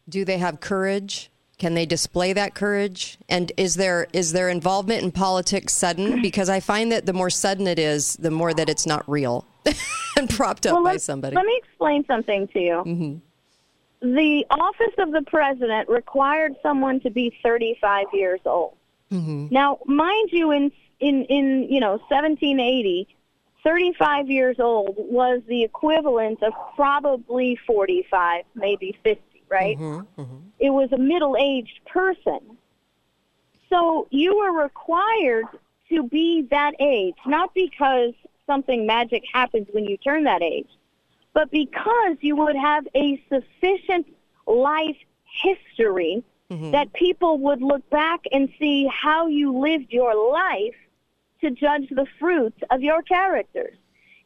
Do 0.09 0.25
they 0.25 0.39
have 0.39 0.61
courage? 0.61 1.31
Can 1.63 1.75
they 1.75 1.87
display 1.87 2.33
that 2.33 2.57
courage? 2.57 3.19
And 3.29 3.53
is 3.57 3.77
there 3.77 4.09
is 4.13 4.33
their 4.33 4.49
involvement 4.49 5.05
in 5.05 5.13
politics 5.13 5.73
sudden? 5.73 6.21
Because 6.33 6.49
I 6.49 6.59
find 6.59 6.91
that 6.91 7.07
the 7.07 7.13
more 7.13 7.31
sudden 7.31 7.69
it 7.69 7.79
is, 7.79 8.17
the 8.17 8.33
more 8.33 8.53
that 8.53 8.69
it's 8.69 8.85
not 8.85 9.09
real 9.09 9.47
and 10.19 10.29
propped 10.29 10.67
up 10.67 10.75
well, 10.75 10.83
by 10.83 10.97
somebody. 10.97 11.37
Let 11.37 11.47
me 11.47 11.61
explain 11.63 12.05
something 12.07 12.49
to 12.49 12.59
you. 12.59 12.83
Mm-hmm. 12.85 14.13
The 14.13 14.45
office 14.51 14.95
of 14.99 15.13
the 15.13 15.23
president 15.23 15.89
required 15.89 16.57
someone 16.65 16.99
to 17.03 17.11
be 17.11 17.39
35 17.45 18.07
years 18.13 18.41
old. 18.45 18.75
Mm-hmm. 19.13 19.47
Now, 19.53 19.79
mind 19.87 20.31
you, 20.33 20.51
in 20.51 20.73
in 20.99 21.27
in 21.27 21.69
you 21.71 21.79
know 21.79 21.93
1780, 22.09 23.07
35 23.63 24.29
years 24.29 24.59
old 24.59 24.97
was 24.99 25.43
the 25.47 25.63
equivalent 25.63 26.43
of 26.43 26.55
probably 26.75 27.55
45, 27.65 28.47
maybe 28.57 28.99
50, 29.05 29.23
right? 29.53 29.79
Mm-hmm, 29.79 30.21
mm-hmm. 30.21 30.37
It 30.59 30.71
was 30.71 30.91
a 30.93 30.99
middle-aged 30.99 31.85
person. 31.87 32.41
So 33.69 34.09
you 34.11 34.39
were 34.39 34.63
required 34.63 35.45
to 35.91 36.03
be 36.05 36.49
that 36.51 36.75
age, 36.81 37.17
not 37.27 37.55
because 37.55 38.15
something 38.47 38.87
magic 38.87 39.23
happens 39.33 39.69
when 39.73 39.85
you 39.85 39.97
turn 39.99 40.25
that 40.25 40.43
age, 40.43 40.69
but 41.35 41.51
because 41.51 42.17
you 42.21 42.35
would 42.37 42.57
have 42.57 42.89
a 42.95 43.23
sufficient 43.29 44.07
life 44.47 44.97
history 45.43 46.25
mm-hmm. 46.51 46.71
that 46.73 46.93
people 46.93 47.39
would 47.39 47.63
look 47.63 47.89
back 47.91 48.21
and 48.33 48.49
see 48.59 48.89
how 48.89 49.27
you 49.27 49.57
lived 49.57 49.93
your 49.93 50.15
life 50.33 50.75
to 51.41 51.51
judge 51.51 51.89
the 51.91 52.07
fruits 52.19 52.59
of 52.71 52.83
your 52.83 53.03
characters. 53.03 53.75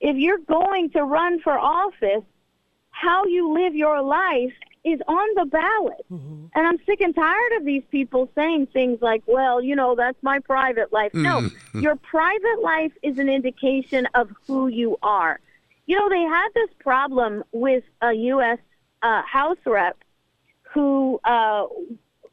If 0.00 0.16
you're 0.16 0.38
going 0.38 0.90
to 0.90 1.02
run 1.02 1.40
for 1.40 1.58
office, 1.58 2.24
how 2.90 3.24
you 3.26 3.52
live 3.52 3.74
your 3.74 4.02
life 4.02 4.52
is 4.86 5.00
on 5.08 5.28
the 5.34 5.44
ballot. 5.46 6.06
And 6.54 6.66
I'm 6.66 6.78
sick 6.86 7.00
and 7.00 7.14
tired 7.14 7.52
of 7.58 7.64
these 7.64 7.82
people 7.90 8.30
saying 8.36 8.68
things 8.68 9.02
like, 9.02 9.22
well, 9.26 9.60
you 9.60 9.74
know, 9.74 9.96
that's 9.96 10.16
my 10.22 10.38
private 10.38 10.92
life. 10.92 11.12
No, 11.12 11.50
your 11.74 11.96
private 11.96 12.60
life 12.62 12.92
is 13.02 13.18
an 13.18 13.28
indication 13.28 14.06
of 14.14 14.30
who 14.46 14.68
you 14.68 14.96
are. 15.02 15.40
You 15.86 15.98
know, 15.98 16.08
they 16.08 16.22
had 16.22 16.48
this 16.54 16.70
problem 16.78 17.42
with 17.52 17.82
a 18.00 18.12
U.S. 18.12 18.58
Uh, 19.02 19.22
House 19.22 19.58
rep 19.66 19.98
who 20.62 21.20
uh, 21.24 21.66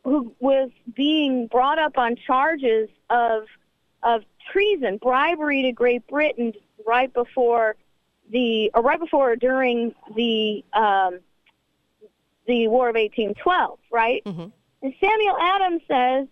who 0.04 0.34
was 0.40 0.70
being 0.96 1.48
brought 1.48 1.80
up 1.80 1.98
on 1.98 2.16
charges 2.16 2.90
of 3.10 3.48
of 4.04 4.24
treason, 4.52 4.98
bribery 4.98 5.64
to 5.64 5.72
Great 5.72 6.06
Britain 6.08 6.54
right 6.86 7.12
before 7.14 7.76
the 8.30 8.70
or 8.74 8.82
right 8.82 9.00
before 9.00 9.32
or 9.32 9.36
during 9.36 9.96
the 10.16 10.64
um, 10.74 11.20
the 12.48 12.68
War 12.68 12.90
of 12.90 12.96
1812, 12.96 13.80
right? 13.92 14.24
Mm-hmm. 14.26 14.48
And 14.82 14.94
Samuel 15.00 15.38
Adams 15.40 15.82
says 15.88 16.28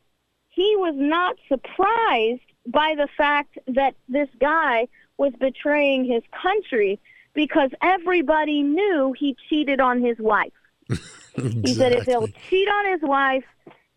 he 0.49 0.75
was 0.77 0.95
not 0.97 1.37
surprised 1.47 2.41
by 2.67 2.95
the 2.95 3.07
fact 3.17 3.57
that 3.67 3.95
this 4.09 4.29
guy 4.39 4.87
was 5.17 5.33
betraying 5.39 6.05
his 6.05 6.23
country 6.41 6.99
because 7.33 7.69
everybody 7.81 8.61
knew 8.61 9.13
he 9.17 9.35
cheated 9.49 9.79
on 9.79 10.03
his 10.03 10.17
wife. 10.19 10.53
He 11.33 11.73
said 11.73 11.93
if 11.93 12.03
he'll 12.03 12.27
cheat 12.49 12.67
on 12.67 12.91
his 12.91 13.01
wife, 13.01 13.45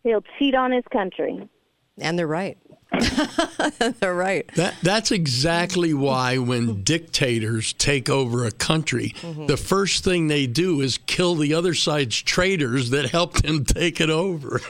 he'll 0.03 0.23
cheat 0.39 0.55
on 0.55 0.71
his 0.71 0.85
country. 0.89 1.49
And 1.97 2.17
they're 2.17 2.27
right. 2.27 2.57
they're 3.99 4.15
right. 4.15 4.47
That, 4.55 4.75
that's 4.81 5.11
exactly 5.11 5.93
why 5.93 6.37
when 6.37 6.83
dictators 6.83 7.73
take 7.73 8.09
over 8.09 8.45
a 8.45 8.51
country, 8.51 9.13
Mm-hmm. 9.21 9.45
the 9.47 9.57
first 9.57 10.03
thing 10.03 10.27
they 10.27 10.47
do 10.47 10.81
is 10.81 10.97
kill 11.05 11.35
the 11.35 11.53
other 11.53 11.73
side's 11.73 12.21
traitors 12.21 12.89
that 12.91 13.09
helped 13.09 13.43
them 13.43 13.63
take 13.65 13.99
it 14.01 14.09
over. 14.09 14.61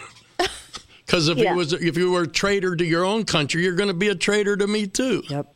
Because 1.05 1.27
if 1.27 1.37
Yeah. 1.37 1.53
it 1.53 1.55
was 1.55 1.71
if 1.71 1.97
you 1.97 2.09
were 2.11 2.23
a 2.23 2.27
traitor 2.27 2.75
to 2.75 2.83
your 2.83 3.05
own 3.05 3.25
country, 3.25 3.61
you're 3.61 3.75
going 3.75 3.89
to 3.89 3.93
be 3.93 4.07
a 4.07 4.15
traitor 4.15 4.57
to 4.57 4.65
me 4.65 4.87
too. 4.87 5.21
Yep. 5.29 5.53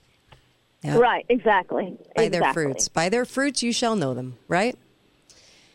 Yeah. 0.84 0.98
Right, 1.00 1.26
exactly. 1.28 1.98
By 2.16 2.24
exactly. 2.26 2.30
their 2.40 2.54
fruits. 2.54 2.88
By 2.88 3.10
their 3.10 3.26
fruits 3.26 3.64
you 3.64 3.74
shall 3.74 3.96
know 3.96 4.14
them, 4.14 4.38
right? 4.48 4.78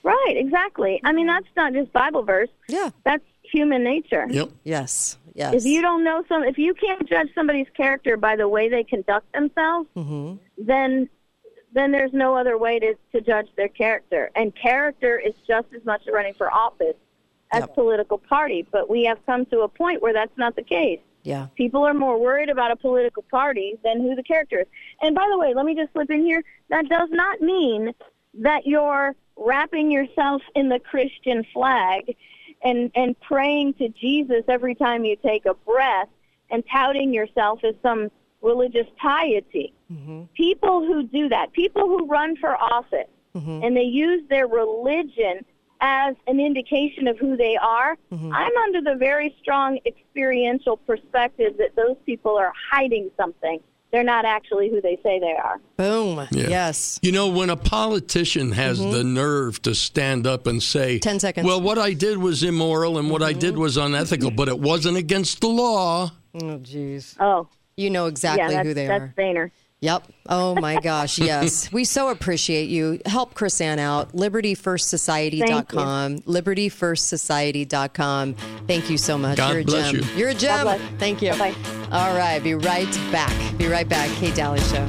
Right, 0.05 0.35
exactly. 0.37 1.01
I 1.03 1.11
mean, 1.11 1.27
that's 1.27 1.49
not 1.57 1.73
just 1.73 1.93
Bible 1.93 2.23
verse. 2.23 2.51
Yeah. 2.69 2.91
That's 3.05 3.25
human 3.43 3.83
nature. 3.83 4.27
Yep. 4.31 4.51
Yes. 4.63 5.19
Yes. 5.35 5.55
If 5.55 5.65
you 5.65 5.83
don't 5.83 6.05
know 6.05 6.23
some, 6.29 6.45
if 6.45 6.59
you 6.59 6.75
can't 6.75 7.09
judge 7.09 7.29
somebody's 7.35 7.67
character 7.77 8.17
by 8.17 8.37
the 8.37 8.49
way 8.49 8.69
they 8.69 8.85
conduct 8.85 9.33
themselves, 9.33 9.89
Mm-hmm. 9.97 10.37
then 10.59 11.09
then 11.73 11.91
there's 11.91 12.13
no 12.13 12.37
other 12.37 12.57
way 12.57 12.79
to, 12.79 12.95
to 13.13 13.21
judge 13.21 13.49
their 13.57 13.67
character. 13.67 14.31
And 14.37 14.55
character 14.55 15.19
is 15.19 15.35
just 15.45 15.67
as 15.77 15.85
much 15.85 16.03
running 16.13 16.35
for 16.35 16.49
office 16.53 16.95
as 17.53 17.63
Yep. 17.63 17.75
political 17.75 18.17
party. 18.19 18.65
But 18.71 18.89
we 18.89 19.05
have 19.07 19.19
come 19.27 19.45
to 19.47 19.63
a 19.63 19.69
point 19.69 20.01
where 20.01 20.13
that's 20.13 20.39
not 20.39 20.55
the 20.55 20.63
case. 20.63 21.01
yeah. 21.25 21.49
People 21.57 21.83
are 21.83 21.93
more 21.95 22.17
worried 22.21 22.49
about 22.49 22.71
a 22.71 22.77
political 22.77 23.25
party 23.29 23.77
than 23.83 24.01
who 24.03 24.15
the 24.15 24.23
character 24.23 24.61
is. 24.61 24.67
And 25.03 25.17
by 25.17 25.27
the 25.29 25.37
way, 25.37 25.53
let 25.53 25.67
me 25.67 25.75
just 25.75 25.93
slip 25.95 26.11
in 26.11 26.23
here. 26.25 26.45
That 26.71 26.89
does 26.89 27.09
not 27.11 27.41
mean 27.41 27.93
that 28.35 28.69
you're 28.69 29.17
wrapping 29.37 29.91
yourself 29.91 30.43
in 30.55 30.69
the 30.69 30.79
Christian 30.79 31.45
flag 31.53 32.15
and, 32.65 32.91
and 32.95 33.19
praying 33.21 33.75
to 33.75 33.89
Jesus 33.91 34.43
every 34.49 34.75
time 34.75 35.05
you 35.05 35.17
take 35.17 35.47
a 35.47 35.55
breath 35.55 36.09
and 36.51 36.65
touting 36.71 37.13
yourself 37.13 37.63
as 37.63 37.75
some 37.83 38.11
religious 38.43 38.87
piety. 39.01 39.73
Mm-hmm. 39.93 40.25
People 40.35 40.87
who 40.87 41.05
do 41.05 41.29
that, 41.29 41.53
people 41.53 41.83
who 41.83 42.07
run 42.07 42.37
for 42.37 42.57
office 42.57 43.09
mm-hmm. 43.35 43.63
and 43.63 43.77
they 43.77 43.83
use 43.83 44.23
their 44.29 44.47
religion 44.47 45.45
as 45.81 46.15
an 46.27 46.41
indication 46.41 47.09
of 47.09 47.19
who 47.19 47.37
they 47.37 47.57
are, 47.57 47.97
mm-hmm. 48.13 48.33
I'm 48.33 48.57
under 48.65 48.81
the 48.81 48.97
very 48.97 49.35
strong 49.41 49.79
experiential 49.85 50.77
perspective 50.79 51.57
that 51.59 51.77
those 51.77 51.97
people 52.07 52.37
are 52.37 52.53
hiding 52.71 53.11
something. 53.17 53.61
They're 53.95 54.03
not 54.03 54.25
actually 54.25 54.71
who 54.71 54.81
they 54.81 54.99
say 55.05 55.21
they 55.21 55.37
are. 55.41 55.61
Boom. 55.77 56.27
Yeah. 56.33 56.49
Yes. 56.49 56.99
You 57.01 57.13
know, 57.13 57.29
when 57.29 57.49
a 57.49 57.57
politician 57.57 58.51
has 58.51 58.81
mm-hmm. 58.81 58.91
the 58.91 59.05
nerve 59.05 59.63
to 59.63 59.73
stand 59.77 60.27
up 60.27 60.49
and 60.49 60.61
say, 60.61 60.99
10 60.99 61.21
seconds. 61.21 61.47
Well, 61.47 61.61
what 61.61 61.79
I 61.79 61.93
did 61.93 62.19
was 62.19 62.43
immoral 62.43 62.99
and 62.99 63.09
what 63.09 63.23
I 63.23 63.33
did 63.33 63.53
mm-hmm. 63.53 63.63
was 63.63 63.77
unethical, 63.77 64.33
but 64.33 64.49
it 64.49 64.59
wasn't 64.59 64.97
against 64.97 65.43
the 65.43 65.47
law. 65.47 66.11
Oh, 66.35 66.59
jeez. 66.59 67.15
Oh, 67.21 67.47
You 67.77 67.89
know 67.89 68.07
exactly 68.07 68.53
that's, 68.53 68.67
who 68.67 68.75
they 68.75 68.89
that's 68.89 69.01
are. 69.01 69.07
That's 69.07 69.15
Boehner. 69.15 69.53
Yep. 69.85 70.05
Oh 70.31 70.55
my 70.55 70.81
gosh. 70.81 71.19
Yes. 71.19 71.71
we 71.71 71.85
so 71.85 72.09
appreciate 72.09 72.71
you. 72.71 72.99
Help 73.05 73.35
KrisAnne 73.35 73.79
out. 73.79 74.13
LibertyFirstSociety.com. 74.13 76.21
LibertyFirstSociety.com. 76.21 78.35
Thank 78.67 78.89
you 78.89 78.97
so 78.97 79.19
much. 79.19 79.37
God 79.37 79.53
You're 79.53 79.61
a 79.61 79.65
bless 79.65 79.91
gem. 79.91 80.01
you. 80.01 80.07
You're 80.17 80.31
a 80.31 80.35
gem. 80.35 80.63
bless. 80.63 80.81
Thank 80.99 81.21
you. 81.21 81.33
Bye-bye. 81.33 81.55
All 81.93 82.17
right. 82.17 82.43
Be 82.43 82.55
right 82.55 82.91
back. 83.13 83.59
Be 83.59 83.67
right 83.67 83.87
back. 83.87 84.09
Kate 84.17 84.35
Dalley 84.35 84.61
Show. 84.61 84.87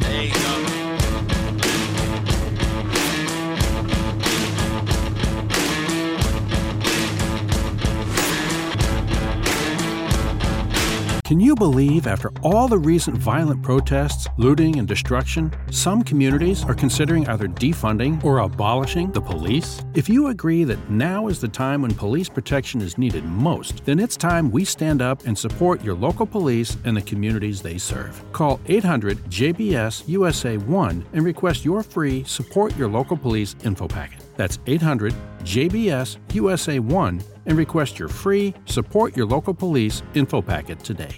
Can 11.25 11.39
you 11.39 11.55
believe, 11.55 12.05
after 12.05 12.32
all 12.44 12.67
the 12.67 12.77
recent 12.77 13.17
violent 13.17 13.63
protests, 13.63 14.27
looting, 14.38 14.77
and 14.77 14.88
destruction, 14.88 15.51
some 15.72 16.03
communities 16.03 16.63
are 16.63 16.75
considering 16.75 17.27
either 17.27 17.48
defunding 17.48 18.24
or 18.24 18.38
abolishing 18.38 19.12
the 19.12 19.22
police? 19.22 19.84
If 19.96 20.08
you 20.08 20.27
agree 20.27 20.65
that 20.65 20.88
now 20.88 21.27
is 21.27 21.41
the 21.41 21.48
time 21.48 21.82
when 21.82 21.96
police 21.96 22.29
protection 22.29 22.79
is 22.79 23.00
needed 23.00 23.25
most, 23.25 23.84
then 23.86 24.00
it's 24.00 24.15
time 24.15 24.51
we 24.51 24.65
stand 24.65 25.01
up 25.01 25.25
and 25.25 25.36
support 25.36 25.84
your 25.84 25.96
local 25.96 26.27
police 26.27 26.77
and 26.86 26.96
the 26.96 27.01
communities 27.01 27.60
they 27.60 27.79
serve. 27.79 28.24
Call 28.32 28.60
800 28.67 29.17
JBS 29.24 30.08
USA 30.08 30.58
1 30.60 31.05
and 31.12 31.25
request 31.25 31.65
your 31.65 31.82
free 31.82 32.24
Support 32.25 32.77
Your 32.77 32.88
Local 32.88 33.17
Police 33.17 33.55
info 33.63 33.88
packet. 33.88 34.20
That's 34.36 34.60
800 34.67 35.15
JBS 35.39 36.17
USA 36.34 36.77
1 36.77 37.24
and 37.45 37.57
request 37.57 37.99
your 37.99 38.07
free 38.07 38.53
Support 38.65 39.15
Your 39.15 39.25
Local 39.25 39.53
Police 39.53 40.03
info 40.13 40.41
packet 40.41 40.79
today. 40.79 41.17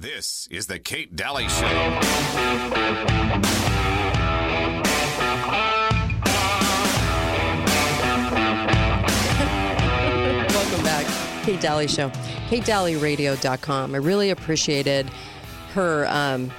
This 0.00 0.46
is 0.48 0.68
the 0.68 0.78
Kate 0.78 1.16
Dalley 1.16 1.48
Show. 1.48 1.66
Welcome 10.54 10.84
back. 10.84 11.04
Kate 11.44 11.60
Dalley 11.60 11.88
Show. 11.88 12.10
KateDalleyRadio.com. 12.48 13.94
I 13.94 13.98
really 13.98 14.30
appreciated 14.30 15.10
her. 15.72 16.06
Um, 16.06 16.52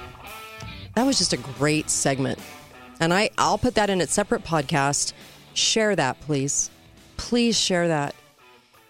that 0.94 1.06
was 1.06 1.16
just 1.16 1.32
a 1.32 1.38
great 1.38 1.88
segment. 1.88 2.38
And 3.00 3.12
I, 3.14 3.30
I'll 3.38 3.58
put 3.58 3.74
that 3.74 3.90
in 3.90 4.00
a 4.00 4.06
separate 4.06 4.44
podcast. 4.44 5.14
Share 5.54 5.96
that, 5.96 6.20
please. 6.20 6.70
Please 7.16 7.58
share 7.58 7.88
that. 7.88 8.14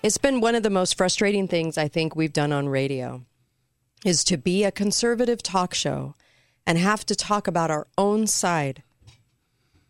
It's 0.03 0.19
been 0.19 0.41
one 0.41 0.55
of 0.55 0.63
the 0.63 0.71
most 0.71 0.97
frustrating 0.97 1.47
things 1.47 1.79
I 1.79 1.89
think 1.89 2.17
we've 2.17 2.33
done 2.33 2.53
on 2.53 2.69
radio 2.69 3.23
is 4.05 4.25
to 4.25 4.37
be 4.37 4.65
a 4.65 4.73
conservative 4.73 5.43
talk 5.43 5.75
show 5.75 6.15
and 6.67 6.79
have 6.79 7.05
to 7.07 7.15
talk 7.15 7.47
about 7.47 7.71
our 7.71 7.87
own 7.97 8.27
side 8.27 8.83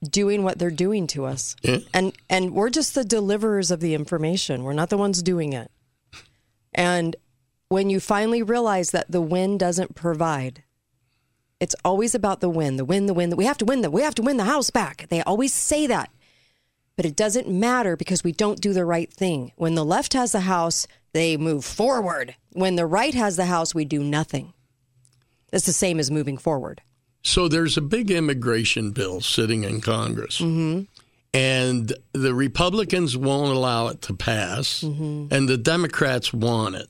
doing 0.02 0.42
what 0.42 0.58
they're 0.58 0.70
doing 0.70 1.06
to 1.06 1.24
us. 1.26 1.54
And 1.92 2.12
and 2.28 2.52
we're 2.54 2.70
just 2.70 2.94
the 2.94 3.04
deliverers 3.04 3.70
of 3.70 3.80
the 3.80 3.94
information. 3.94 4.64
We're 4.64 4.72
not 4.72 4.90
the 4.90 4.96
ones 4.96 5.22
doing 5.22 5.52
it. 5.52 5.70
And 6.74 7.16
when 7.68 7.90
you 7.90 8.00
finally 8.00 8.42
realize 8.42 8.90
that 8.90 9.10
the 9.10 9.20
wind 9.20 9.60
doesn't 9.60 9.94
provide, 9.94 10.64
it's 11.60 11.76
always 11.84 12.14
about 12.14 12.40
the 12.40 12.48
win, 12.48 12.76
the 12.76 12.84
win, 12.84 13.06
the 13.06 13.14
win. 13.14 13.36
We 13.36 13.44
have 13.44 13.58
to 13.58 13.64
win 13.64 13.82
the 13.82 13.90
we 13.90 14.02
have 14.02 14.14
to 14.16 14.22
win 14.22 14.38
the 14.38 14.44
house 14.44 14.70
back. 14.70 15.06
They 15.10 15.22
always 15.22 15.52
say 15.52 15.86
that. 15.86 16.10
But 16.96 17.06
it 17.06 17.16
doesn't 17.16 17.48
matter 17.48 17.96
because 17.96 18.24
we 18.24 18.32
don't 18.32 18.60
do 18.60 18.72
the 18.72 18.84
right 18.84 19.10
thing. 19.10 19.52
When 19.56 19.74
the 19.74 19.84
left 19.84 20.12
has 20.14 20.32
the 20.32 20.40
house, 20.40 20.86
they 21.12 21.36
move 21.36 21.64
forward. 21.64 22.34
When 22.52 22.76
the 22.76 22.86
right 22.86 23.14
has 23.14 23.36
the 23.36 23.46
house, 23.46 23.74
we 23.74 23.84
do 23.84 24.02
nothing. 24.02 24.52
It's 25.52 25.66
the 25.66 25.72
same 25.72 25.98
as 25.98 26.10
moving 26.10 26.36
forward. 26.36 26.82
So 27.22 27.48
there's 27.48 27.76
a 27.76 27.82
big 27.82 28.10
immigration 28.10 28.90
bill 28.90 29.20
sitting 29.20 29.64
in 29.64 29.80
Congress. 29.80 30.40
Mm-hmm. 30.40 30.82
And 31.32 31.92
the 32.12 32.34
Republicans 32.34 33.16
won't 33.16 33.56
allow 33.56 33.88
it 33.88 34.02
to 34.02 34.14
pass, 34.14 34.82
mm-hmm. 34.82 35.32
and 35.32 35.48
the 35.48 35.56
Democrats 35.56 36.32
want 36.32 36.74
it. 36.74 36.88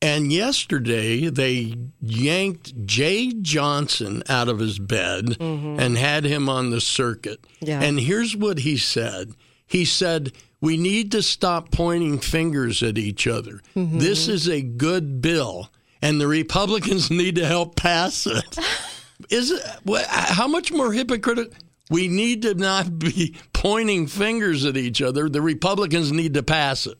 And 0.00 0.32
yesterday 0.32 1.28
they 1.28 1.74
yanked 2.00 2.86
Jay 2.86 3.32
Johnson 3.32 4.22
out 4.28 4.48
of 4.48 4.60
his 4.60 4.78
bed 4.78 5.26
mm-hmm. 5.26 5.80
and 5.80 5.98
had 5.98 6.24
him 6.24 6.48
on 6.48 6.70
the 6.70 6.80
circuit. 6.80 7.44
Yeah. 7.60 7.80
And 7.80 7.98
here's 7.98 8.36
what 8.36 8.60
he 8.60 8.76
said. 8.76 9.32
He 9.66 9.84
said, 9.84 10.32
"We 10.60 10.76
need 10.76 11.10
to 11.12 11.22
stop 11.22 11.72
pointing 11.72 12.20
fingers 12.20 12.82
at 12.82 12.96
each 12.96 13.26
other. 13.26 13.60
Mm-hmm. 13.76 13.98
This 13.98 14.28
is 14.28 14.48
a 14.48 14.62
good 14.62 15.20
bill, 15.20 15.68
and 16.00 16.20
the 16.20 16.28
Republicans 16.28 17.10
need 17.10 17.34
to 17.36 17.46
help 17.46 17.74
pass 17.74 18.26
it." 18.26 18.58
is 19.30 19.50
it 19.50 19.62
how 20.06 20.46
much 20.46 20.72
more 20.72 20.92
hypocritical? 20.92 21.52
We 21.90 22.08
need 22.08 22.42
to 22.42 22.54
not 22.54 22.98
be 22.98 23.34
pointing 23.52 24.06
fingers 24.06 24.64
at 24.64 24.76
each 24.76 25.02
other. 25.02 25.28
The 25.28 25.42
Republicans 25.42 26.12
need 26.12 26.34
to 26.34 26.42
pass 26.42 26.86
it. 26.86 26.98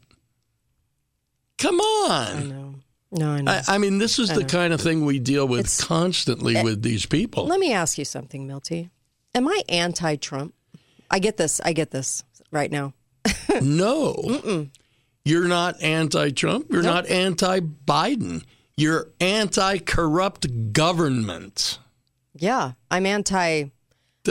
Come 1.58 1.80
on. 1.80 2.57
No, 3.10 3.30
I 3.30 3.40
know. 3.40 3.52
I, 3.52 3.62
I 3.68 3.78
mean, 3.78 3.98
this 3.98 4.18
is 4.18 4.28
the 4.28 4.44
kind 4.44 4.72
of 4.72 4.80
thing 4.80 5.04
we 5.04 5.18
deal 5.18 5.48
with 5.48 5.60
It's- 5.60 5.82
constantly 5.82 6.56
eh, 6.56 6.62
with 6.62 6.82
these 6.82 7.06
people. 7.06 7.46
Let 7.46 7.58
me 7.60 7.72
ask 7.72 7.96
you 7.98 8.04
something, 8.04 8.46
Milty. 8.46 8.90
Am 9.34 9.48
I 9.48 9.62
anti-Trump? 9.68 10.54
I 11.10 11.18
get 11.18 11.36
this. 11.36 11.60
I 11.64 11.72
get 11.72 11.90
this 11.90 12.22
right 12.50 12.70
now. 12.70 12.92
no, 13.62 14.68
you're 15.24 15.48
not 15.48 15.82
anti-Trump. 15.82 16.66
You're 16.70 16.82
not 16.82 17.06
anti-Biden. 17.06 18.44
You're 18.76 19.08
anti-corrupt 19.20 20.72
government. 20.72 21.78
Yeah, 22.34 22.72
I'm 22.90 23.06
anti. 23.06 23.64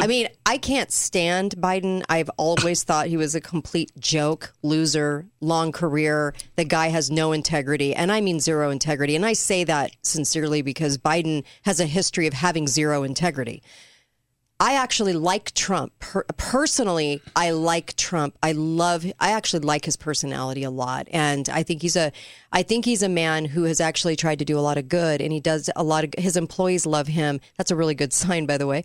I 0.02 0.08
mean, 0.08 0.28
I 0.46 0.58
can't 0.58 0.92
stand 0.92 1.56
Biden. 1.58 2.04
I've 2.10 2.30
always 2.38 2.84
thought 2.84 3.08
he 3.08 3.18
was 3.18 3.36
a 3.36 3.42
complete 3.42 3.92
joke, 4.00 4.54
loser, 4.62 5.26
long 5.42 5.72
career. 5.72 6.34
The 6.56 6.66
guy 6.66 6.88
has 6.88 7.10
no 7.10 7.32
integrity, 7.32 7.94
and 7.96 8.12
I 8.12 8.22
mean 8.22 8.40
zero 8.40 8.70
integrity. 8.70 9.16
And 9.16 9.26
I 9.26 9.34
say 9.34 9.64
that 9.64 9.92
sincerely 10.04 10.62
because 10.62 10.98
Biden 10.98 11.44
has 11.64 11.80
a 11.80 11.86
history 11.86 12.28
of 12.28 12.34
having 12.34 12.68
zero 12.68 13.04
integrity. 13.04 13.62
I 14.60 14.74
actually 14.74 15.14
like 15.14 15.54
Trump. 15.54 15.94
Per- 16.00 16.26
personally, 16.36 17.22
I 17.36 17.52
like 17.52 17.96
Trump. 17.96 18.36
I 18.42 18.54
love 18.54 19.06
I 19.20 19.32
actually 19.32 19.60
like 19.60 19.86
his 19.86 19.96
personality 19.96 20.64
a 20.64 20.72
lot 20.72 21.08
and 21.12 21.48
I 21.48 21.62
think 21.62 21.84
he's 21.84 21.96
a 21.96 22.12
I 22.52 22.64
think 22.64 22.86
he's 22.86 23.04
a 23.04 23.10
man 23.10 23.46
who 23.46 23.64
has 23.64 23.80
actually 23.80 24.16
tried 24.16 24.40
to 24.40 24.46
do 24.46 24.58
a 24.58 24.62
lot 24.62 24.80
of 24.80 24.90
good 24.90 25.22
and 25.22 25.32
he 25.32 25.40
does 25.40 25.70
a 25.76 25.84
lot 25.84 26.06
of 26.06 26.16
his 26.18 26.36
employees 26.36 26.88
love 26.88 27.06
him. 27.06 27.40
That's 27.58 27.70
a 27.70 27.76
really 27.76 27.94
good 27.94 28.14
sign 28.14 28.48
by 28.48 28.58
the 28.58 28.66
way. 28.66 28.84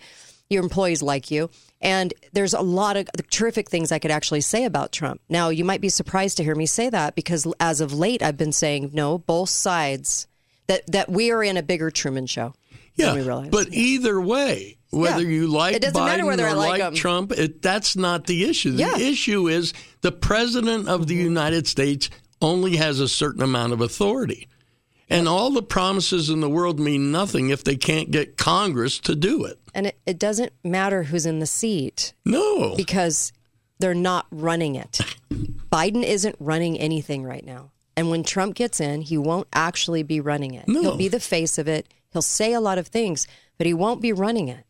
Your 0.52 0.62
employees 0.62 1.02
like 1.02 1.30
you. 1.30 1.50
And 1.80 2.14
there's 2.32 2.54
a 2.54 2.60
lot 2.60 2.96
of 2.96 3.08
terrific 3.30 3.68
things 3.68 3.90
I 3.90 3.98
could 3.98 4.10
actually 4.12 4.42
say 4.42 4.64
about 4.64 4.92
Trump. 4.92 5.20
Now, 5.28 5.48
you 5.48 5.64
might 5.64 5.80
be 5.80 5.88
surprised 5.88 6.36
to 6.36 6.44
hear 6.44 6.54
me 6.54 6.66
say 6.66 6.88
that 6.90 7.14
because 7.16 7.46
as 7.58 7.80
of 7.80 7.92
late 7.92 8.22
I've 8.22 8.36
been 8.36 8.52
saying 8.52 8.90
no, 8.92 9.18
both 9.18 9.48
sides 9.48 10.26
that 10.68 10.82
that 10.92 11.08
we 11.10 11.30
are 11.32 11.42
in 11.42 11.56
a 11.56 11.62
bigger 11.62 11.90
Truman 11.90 12.26
show. 12.26 12.54
Yeah, 12.94 13.06
than 13.06 13.14
we 13.16 13.22
realize. 13.22 13.48
but 13.50 13.72
either 13.72 14.20
way, 14.20 14.76
whether 14.90 15.22
Yeah. 15.22 15.28
you 15.30 15.46
like 15.48 15.74
It 15.74 15.80
doesn't 15.82 15.98
Biden 15.98 16.04
matter 16.06 16.26
whether 16.26 16.44
or 16.44 16.50
I 16.50 16.52
like 16.52 16.80
like. 16.80 16.94
Trump, 16.94 17.32
it, 17.32 17.62
that's 17.62 17.96
not 17.96 18.26
the 18.26 18.44
issue. 18.44 18.72
The 18.72 18.82
Yeah. 18.82 18.98
issue 18.98 19.48
is 19.48 19.72
the 20.02 20.12
president 20.12 20.88
of 20.88 21.06
the 21.06 21.14
United 21.14 21.66
States 21.66 22.10
only 22.42 22.76
has 22.76 23.00
a 23.00 23.08
certain 23.08 23.42
amount 23.42 23.72
of 23.72 23.80
authority. 23.80 24.46
And 25.08 25.26
all 25.26 25.50
the 25.50 25.62
promises 25.62 26.28
in 26.30 26.40
the 26.40 26.48
world 26.50 26.78
mean 26.78 27.10
nothing 27.10 27.48
if 27.48 27.64
they 27.64 27.76
can't 27.76 28.10
get 28.10 28.36
Congress 28.36 28.98
to 29.00 29.14
do 29.14 29.44
it. 29.44 29.58
And 29.74 29.86
it, 29.88 29.98
it 30.06 30.18
doesn't 30.18 30.52
matter 30.62 31.04
who's 31.04 31.26
in 31.26 31.38
the 31.38 31.46
seat. 31.46 32.12
No. 32.24 32.76
because 32.76 33.32
they're 33.78 33.94
not 33.94 34.26
running 34.30 34.76
it. 34.76 35.00
Biden 35.72 36.04
isn't 36.04 36.36
running 36.38 36.78
anything 36.78 37.24
right 37.24 37.44
now. 37.44 37.72
And 37.96 38.10
when 38.10 38.22
Trump 38.22 38.54
gets 38.54 38.80
in, 38.80 39.02
he 39.02 39.18
won't 39.18 39.48
actually 39.52 40.02
be 40.02 40.20
running 40.20 40.54
it. 40.54 40.68
No. 40.68 40.80
He'll 40.80 40.96
be 40.96 41.08
the 41.08 41.20
face 41.20 41.58
of 41.58 41.68
it. 41.68 41.92
He'll 42.12 42.22
say 42.22 42.52
a 42.52 42.60
lot 42.60 42.78
of 42.78 42.86
things, 42.86 43.26
but 43.58 43.66
he 43.66 43.74
won't 43.74 44.00
be 44.00 44.12
running 44.12 44.48
it. 44.48 44.64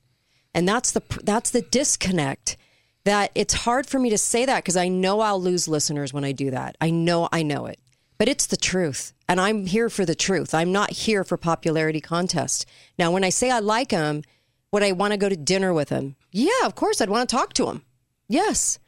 And 0.54 0.68
that's 0.68 0.92
the 0.92 1.02
that's 1.22 1.50
the 1.50 1.62
disconnect 1.62 2.56
that 3.04 3.30
it's 3.34 3.54
hard 3.54 3.86
for 3.86 3.98
me 3.98 4.10
to 4.10 4.18
say 4.18 4.44
that 4.46 4.58
because 4.58 4.76
I 4.76 4.88
know 4.88 5.20
I'll 5.20 5.40
lose 5.40 5.66
listeners 5.68 6.12
when 6.12 6.24
I 6.24 6.32
do 6.32 6.50
that. 6.50 6.76
I 6.80 6.90
know 6.90 7.28
I 7.32 7.42
know 7.42 7.66
it. 7.66 7.78
But 8.18 8.28
it's 8.28 8.46
the 8.46 8.56
truth. 8.56 9.12
And 9.28 9.40
I'm 9.40 9.66
here 9.66 9.88
for 9.90 10.04
the 10.04 10.14
truth. 10.14 10.54
I'm 10.54 10.72
not 10.72 10.90
here 10.90 11.24
for 11.24 11.36
popularity 11.36 12.00
contest. 12.00 12.66
Now 12.98 13.10
when 13.10 13.24
I 13.24 13.30
say 13.30 13.50
I 13.50 13.58
like 13.58 13.90
him, 13.90 14.22
would 14.72 14.82
I 14.82 14.92
want 14.92 15.12
to 15.12 15.18
go 15.18 15.28
to 15.28 15.36
dinner 15.36 15.72
with 15.72 15.90
him? 15.90 16.16
Yeah, 16.32 16.64
of 16.64 16.74
course 16.74 17.00
I'd 17.00 17.10
want 17.10 17.28
to 17.28 17.36
talk 17.36 17.52
to 17.54 17.68
him. 17.68 17.82
Yes. 18.28 18.78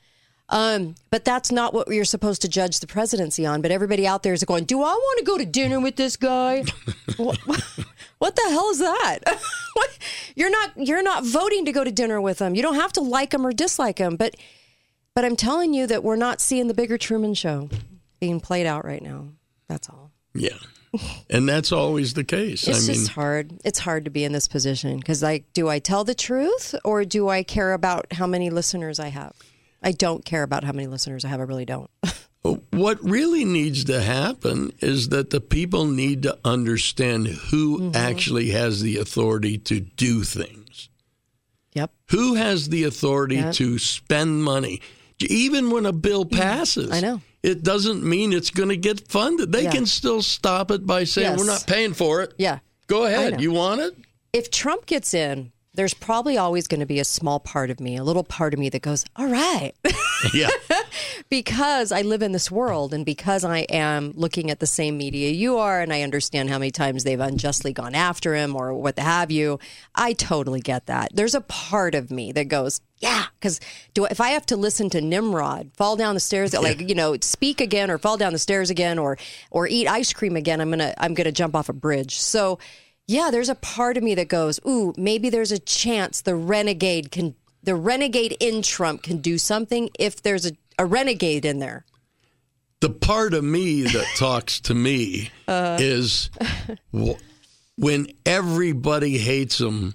Um, 0.49 0.95
but 1.11 1.25
that's 1.25 1.51
not 1.51 1.73
what 1.73 1.89
you're 1.89 2.05
supposed 2.05 2.43
to 2.43 2.49
judge 2.49 2.81
the 2.81 2.87
presidency 2.87 3.47
on. 3.47 3.63
But 3.63 3.71
everybody 3.71 4.07
out 4.07 4.23
there 4.23 4.33
is 4.33 4.45
going, 4.45 4.65
Do 4.65 4.83
I 4.83 4.93
want 4.93 5.19
to 5.19 5.25
go 5.25 5.39
to 5.39 5.45
dinner 5.45 5.81
with 5.81 5.97
this 5.97 6.17
guy? 6.17 6.65
what, 7.17 7.39
what 8.19 8.37
the 8.37 8.43
hell 8.49 8.71
is 8.71 8.79
that? 8.79 9.21
what? 9.75 9.99
You're 10.35 10.51
not 10.51 10.73
you're 10.77 11.03
not 11.03 11.25
voting 11.25 11.65
to 11.67 11.73
go 11.73 11.85
to 11.85 11.91
dinner 11.91 12.21
with 12.21 12.41
him. 12.41 12.55
You 12.55 12.63
don't 12.63 12.75
have 12.75 12.93
to 12.95 13.01
like 13.01 13.33
him 13.33 13.47
or 13.47 13.53
dislike 13.53 13.99
him. 13.99 14.17
But 14.17 14.37
but 15.15 15.25
I'm 15.25 15.37
telling 15.37 15.73
you 15.75 15.87
that 15.87 16.03
we're 16.03 16.17
not 16.17 16.41
seeing 16.41 16.69
the 16.69 16.75
bigger 16.75 16.99
Truman 16.99 17.35
show 17.35 17.71
being 18.21 18.41
played 18.41 18.67
out 18.67 18.85
right 18.85 19.03
now. 19.03 19.29
That's 19.69 19.89
all. 19.89 20.11
Yeah. 20.35 20.59
And 21.31 21.49
that's 21.49 21.73
always 21.73 22.15
the 22.15 22.25
case. 22.25 22.67
It's 22.69 22.85
I 22.89 22.93
mean, 22.93 23.01
just 23.01 23.11
hard. 23.11 23.53
It's 23.65 23.79
hard 23.79 24.05
to 24.05 24.11
be 24.11 24.25
in 24.25 24.33
this 24.33 24.47
position 24.49 24.99
because, 24.99 25.23
like, 25.23 25.45
do 25.53 25.69
I 25.69 25.79
tell 25.81 26.05
the 26.05 26.15
truth 26.15 26.75
or 26.85 27.05
do 27.05 27.29
I 27.29 27.43
care 27.43 27.73
about 27.73 28.13
how 28.13 28.27
many 28.27 28.51
listeners 28.51 28.99
I 29.01 29.09
have? 29.09 29.33
I 29.83 29.93
don't 29.93 30.25
care 30.25 30.43
about 30.43 30.65
how 30.65 30.73
many 30.73 30.87
listeners 30.87 31.25
I 31.25 31.29
have. 31.29 31.41
I 31.41 31.45
really 31.45 31.65
don't. 31.67 31.91
What 32.73 33.03
really 33.03 33.47
needs 33.47 33.85
to 33.85 34.03
happen 34.03 34.73
is 34.81 35.09
that 35.09 35.31
the 35.31 35.41
people 35.41 35.87
need 35.87 36.25
to 36.25 36.37
understand 36.45 37.27
who 37.29 37.79
Mm-hmm. 37.81 37.97
actually 37.97 38.51
has 38.51 38.83
the 38.83 38.99
authority 38.99 39.57
to 39.59 39.81
do 39.81 40.25
things. 40.25 40.91
yep. 41.73 41.91
Who 42.11 42.35
has 42.35 42.69
the 42.69 42.85
authority 42.85 43.37
Yeah. 43.37 43.53
to 43.53 43.79
spend 43.79 44.45
money? 44.45 44.83
Even 45.21 45.71
when 45.71 45.87
a 45.87 45.93
bill 45.93 46.27
passes, 46.27 46.91
I 46.91 47.01
know. 47.01 47.23
It 47.45 47.63
doesn't 47.63 48.03
mean 48.03 48.33
it's 48.33 48.51
going 48.51 48.71
to 48.71 48.77
get 48.77 49.07
funded. 49.09 49.53
They 49.53 49.65
Yeah. 49.65 49.71
can 49.73 49.87
still 49.87 50.23
stop 50.23 50.71
it 50.71 50.87
by 50.87 51.05
saying, 51.05 51.33
Yes. 51.33 51.39
We're 51.39 51.45
not 51.47 51.67
paying 51.67 51.93
for 51.93 52.23
it. 52.23 52.33
Yeah. 52.39 52.61
Go 52.87 53.05
ahead. 53.05 53.41
You 53.41 53.53
want 53.53 53.81
it? 53.83 53.95
If 54.33 54.51
Trump 54.51 54.87
gets 54.87 55.13
in, 55.15 55.53
there's 55.75 55.95
probably 55.95 56.39
always 56.39 56.67
going 56.69 56.81
to 56.81 56.87
be 56.87 57.01
a 57.01 57.05
small 57.05 57.41
part 57.41 57.71
of 57.71 57.81
me, 57.81 57.97
a 57.97 58.05
little 58.05 58.25
part 58.25 58.55
of 58.55 58.61
me 58.61 58.69
that 58.71 58.83
goes, 58.83 59.05
all 59.17 59.27
right. 59.27 59.73
Yeah. 60.33 60.49
because 61.29 61.93
I 61.93 62.01
live 62.01 62.23
in 62.23 62.33
this 62.33 62.51
world 62.51 62.95
and 62.95 63.05
because 63.05 63.45
I 63.45 63.59
am 63.69 64.13
looking 64.15 64.51
at 64.51 64.59
the 64.59 64.67
same 64.67 64.97
media 64.97 65.31
you 65.31 65.59
are, 65.59 65.83
and 65.83 65.93
I 65.93 66.01
understand 66.01 66.49
how 66.49 66.59
many 66.59 66.71
times 66.71 67.05
they've 67.05 67.21
unjustly 67.21 67.75
gone 67.75 67.95
after 67.95 68.35
him 68.35 68.57
or 68.57 68.73
what 68.73 68.99
have 68.99 69.31
you, 69.31 69.59
I 69.95 70.15
totally 70.15 70.61
get 70.61 70.87
that. 70.87 71.11
There's 71.15 71.35
a 71.35 71.43
part 71.43 71.95
of 71.95 72.11
me 72.11 72.33
that 72.33 72.45
goes, 72.45 72.81
yeah, 72.99 73.25
because 73.39 73.61
do 73.93 74.07
if 74.07 74.19
I 74.19 74.29
have 74.31 74.47
to 74.47 74.57
listen 74.57 74.89
to 74.91 75.03
Nimrod 75.03 75.73
fall 75.77 75.97
down 75.97 76.15
the 76.15 76.21
stairs, 76.21 76.55
like 76.55 76.81
you 76.81 76.95
know, 76.95 77.17
speak 77.21 77.61
again 77.61 77.91
or 77.91 77.99
fall 77.99 78.17
down 78.17 78.33
the 78.33 78.39
stairs 78.39 78.71
again 78.71 78.99
or 78.99 79.19
or 79.51 79.67
eat 79.69 79.87
ice 79.87 80.15
cream 80.15 80.37
again, 80.37 80.61
I'm 80.61 80.71
gonna 80.71 80.95
I'm 80.97 81.13
gonna 81.13 81.33
jump 81.33 81.55
off 81.55 81.69
a 81.69 81.75
bridge. 81.75 82.19
So. 82.19 82.59
Yeah, 83.07 83.31
there's 83.31 83.49
a 83.51 83.55
part 83.55 83.97
of 83.97 84.03
me 84.03 84.15
that 84.15 84.29
goes, 84.29 84.59
"Ooh, 84.67 84.95
maybe 84.97 85.29
there's 85.31 85.53
a 85.53 85.59
chance 85.59 86.21
the 86.23 86.35
renegade 86.37 87.11
can 87.11 87.35
the 87.63 87.75
renegade 87.75 88.37
in 88.41 88.63
Trump 88.63 89.03
can 89.03 89.19
do 89.19 89.39
something 89.39 89.91
if 89.99 90.23
there's 90.23 90.47
a, 90.47 90.53
a 90.79 90.87
renegade 90.87 91.45
in 91.45 91.59
there." 91.59 91.85
the 92.81 92.91
part 92.91 93.33
of 93.33 93.43
me 93.43 93.81
that 93.83 94.05
talks 94.17 94.61
to 94.61 94.75
me 94.75 95.31
Uh-huh. 95.49 95.79
is 95.81 96.29
when 97.77 98.07
everybody 98.27 99.17
hates 99.17 99.59
him, 99.59 99.95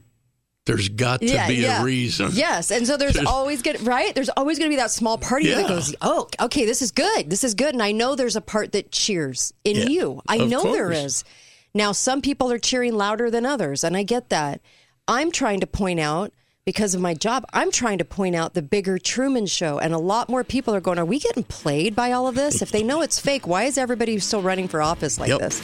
there's 0.65 0.89
got 0.89 1.19
to 1.21 1.45
be 1.47 1.65
a 1.65 1.83
reason. 1.83 2.31
Yes, 2.33 2.71
and 2.71 2.87
so 2.87 2.97
there's 2.97 3.17
always 3.27 3.61
going 3.61 3.83
right. 3.83 4.13
There's 4.15 4.29
always 4.29 4.57
going 4.57 4.69
to 4.71 4.73
be 4.75 4.81
that 4.81 4.89
small 4.91 5.17
party 5.19 5.45
of 5.45 5.49
you 5.51 5.55
that 5.63 5.69
Yeah. 5.69 5.75
goes, 5.75 5.95
"Oh, 6.01 6.27
okay, 6.41 6.65
this 6.65 6.81
is 6.81 6.91
good. 6.91 7.29
This 7.29 7.43
is 7.43 7.53
good." 7.53 7.73
And 7.73 7.83
I 7.83 7.91
know 7.91 8.15
there's 8.15 8.35
a 8.35 8.41
part 8.41 8.71
that 8.71 8.91
cheers 8.91 9.53
in 9.63 9.75
Yeah, 9.77 9.85
you. 9.85 10.21
I 10.27 10.37
know 10.37 10.63
there 10.71 10.85
course. 10.87 10.97
is. 10.97 11.23
Now, 11.73 11.91
some 11.91 12.21
people 12.21 12.51
are 12.51 12.57
cheering 12.57 12.95
louder 12.95 13.29
than 13.29 13.45
others, 13.45 13.83
and 13.83 13.95
I 13.95 14.03
get 14.03 14.29
that. 14.29 14.61
I'm 15.07 15.31
trying 15.31 15.59
to 15.59 15.67
point 15.67 15.99
out 15.99 16.33
because 16.65 16.95
of 16.95 17.01
my 17.01 17.13
job. 17.13 17.45
I'm 17.53 17.71
trying 17.71 17.99
to 17.99 18.05
point 18.05 18.35
out 18.35 18.53
the 18.53 18.61
bigger 18.61 18.97
Truman 18.97 19.45
Show, 19.45 19.77
and 19.79 19.93
a 19.93 19.97
lot 19.99 20.29
more 20.29 20.43
people 20.43 20.73
are 20.73 20.81
going, 20.81 20.97
"Are 20.99 21.05
we 21.05 21.19
getting 21.19 21.43
played 21.43 21.95
by 21.95 22.11
all 22.11 22.27
of 22.27 22.35
this? 22.35 22.61
If 22.61 22.71
they 22.71 22.83
know 22.83 23.01
it's 23.01 23.19
fake, 23.19 23.47
why 23.47 23.63
is 23.63 23.77
everybody 23.77 24.17
still 24.19 24.41
running 24.41 24.67
for 24.67 24.81
office 24.81 25.19
like 25.19 25.29
Yep. 25.29 25.39
this?" 25.39 25.61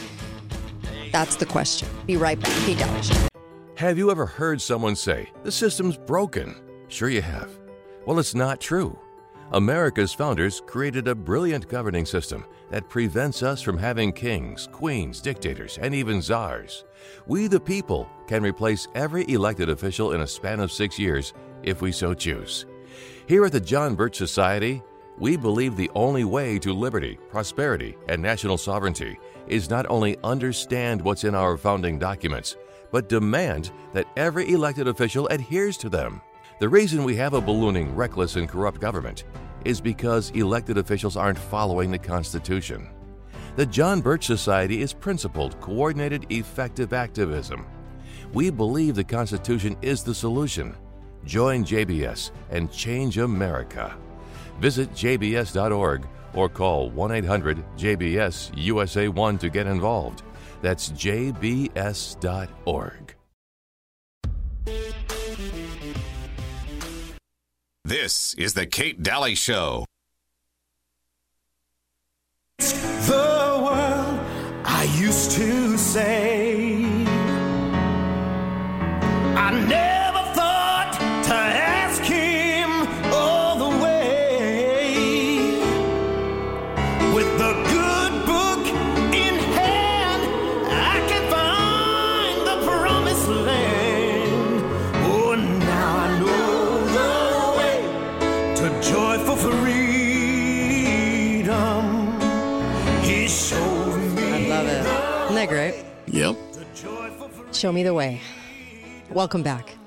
That's 1.12 1.36
the 1.38 1.46
question. 1.46 1.88
Be 2.06 2.18
right 2.18 2.40
back. 2.40 2.52
Dalley 2.78 3.02
Show. 3.04 3.28
Have 3.76 3.98
you 3.98 4.10
ever 4.12 4.26
heard 4.26 4.62
someone 4.62 4.96
say, 4.96 5.30
the 5.44 5.52
system's 5.52 5.98
broken? 5.98 6.56
Sure, 6.88 7.10
you 7.10 7.22
have. 7.22 7.50
Well, 8.06 8.20
it's 8.20 8.36
not 8.36 8.62
true. 8.62 8.98
America's 9.52 10.14
founders 10.14 10.62
created 10.66 11.08
a 11.08 11.16
brilliant 11.16 11.68
governing 11.68 12.06
system 12.06 12.46
that 12.70 12.90
prevents 12.90 13.44
us 13.44 13.62
from 13.62 13.78
having 13.78 14.12
kings, 14.12 14.68
queens, 14.72 15.22
dictators, 15.22 15.78
and 15.78 15.94
even 15.94 16.22
czars. 16.22 16.86
We, 17.28 17.48
the 17.48 17.60
people, 17.60 18.10
can 18.28 18.44
replace 18.44 18.88
every 18.96 19.30
elected 19.30 19.70
official 19.70 20.14
in 20.14 20.22
a 20.22 20.28
span 20.28 20.60
of 20.60 20.72
six 20.72 20.98
years 20.98 21.34
if 21.64 21.82
we 21.82 21.92
so 21.92 22.14
choose. 22.14 22.66
Here 23.28 23.46
at 23.46 23.52
the 23.52 23.60
John 23.60 23.96
Birch 23.96 24.18
Society, 24.18 24.82
We 25.18 25.38
believe 25.38 25.78
the 25.78 25.92
only 25.96 26.26
way 26.26 26.60
to 26.60 26.74
liberty, 26.74 27.18
prosperity, 27.30 27.96
and 28.10 28.22
national 28.22 28.58
sovereignty 28.58 29.18
is 29.48 29.70
not 29.70 29.86
only 29.90 30.18
understand 30.26 31.02
what's 31.02 31.24
in 31.24 31.34
our 31.34 31.56
founding 31.56 31.98
documents, 31.98 32.58
but 32.92 33.08
demand 33.08 33.72
that 33.94 34.08
every 34.18 34.52
elected 34.52 34.90
official 34.90 35.28
adheres 35.28 35.78
to 35.78 35.90
them. 35.90 36.22
The 36.60 36.68
reason 36.68 37.06
we 37.06 37.16
have 37.16 37.34
a 37.34 37.40
ballooning, 37.40 37.96
reckless, 37.96 38.36
and 38.36 38.50
corrupt 38.50 38.82
government 38.82 39.24
is 39.66 39.82
because 39.82 40.30
elected 40.32 40.78
officials 40.78 41.18
aren't 41.18 41.38
following 41.38 41.92
the 41.92 41.98
Constitution. 41.98 42.88
The 43.56 43.66
John 43.66 44.02
Birch 44.02 44.26
Society 44.26 44.82
is 44.82 44.94
principled, 44.94 45.60
coordinated, 45.60 46.26
effective 46.30 46.94
activism. 46.94 47.66
We 48.34 48.50
believe 48.50 48.96
the 48.96 49.04
Constitution 49.04 49.78
is 49.82 50.04
the 50.04 50.14
solution. 50.14 50.76
Join 51.26 51.64
JBS 51.64 52.32
and 52.52 52.72
change 52.72 53.18
America. 53.18 53.98
Visit 54.60 54.92
jbs.org 54.92 56.08
or 56.34 56.50
call 56.50 56.90
1 56.90 57.12
800 57.12 57.64
JBS 57.78 58.52
USA 58.56 59.08
1 59.08 59.38
to 59.40 59.50
get 59.50 59.68
involved. 59.68 60.24
That's 60.62 60.90
jbs.org. 60.92 61.76
This 67.86 68.34
is 68.34 68.56
the 68.56 68.66
Kate 68.66 69.04
Dalley 69.04 69.36
Show. 69.36 69.86
The 72.58 73.62
world 73.64 74.20
I 74.66 74.92
used 74.98 75.30
to 75.34 75.78
say. 75.78 76.85
Show 107.56 107.72
me 107.72 107.84
the 107.84 107.94
way. 107.94 108.20
Welcome 109.12 109.42
back. 109.42 109.78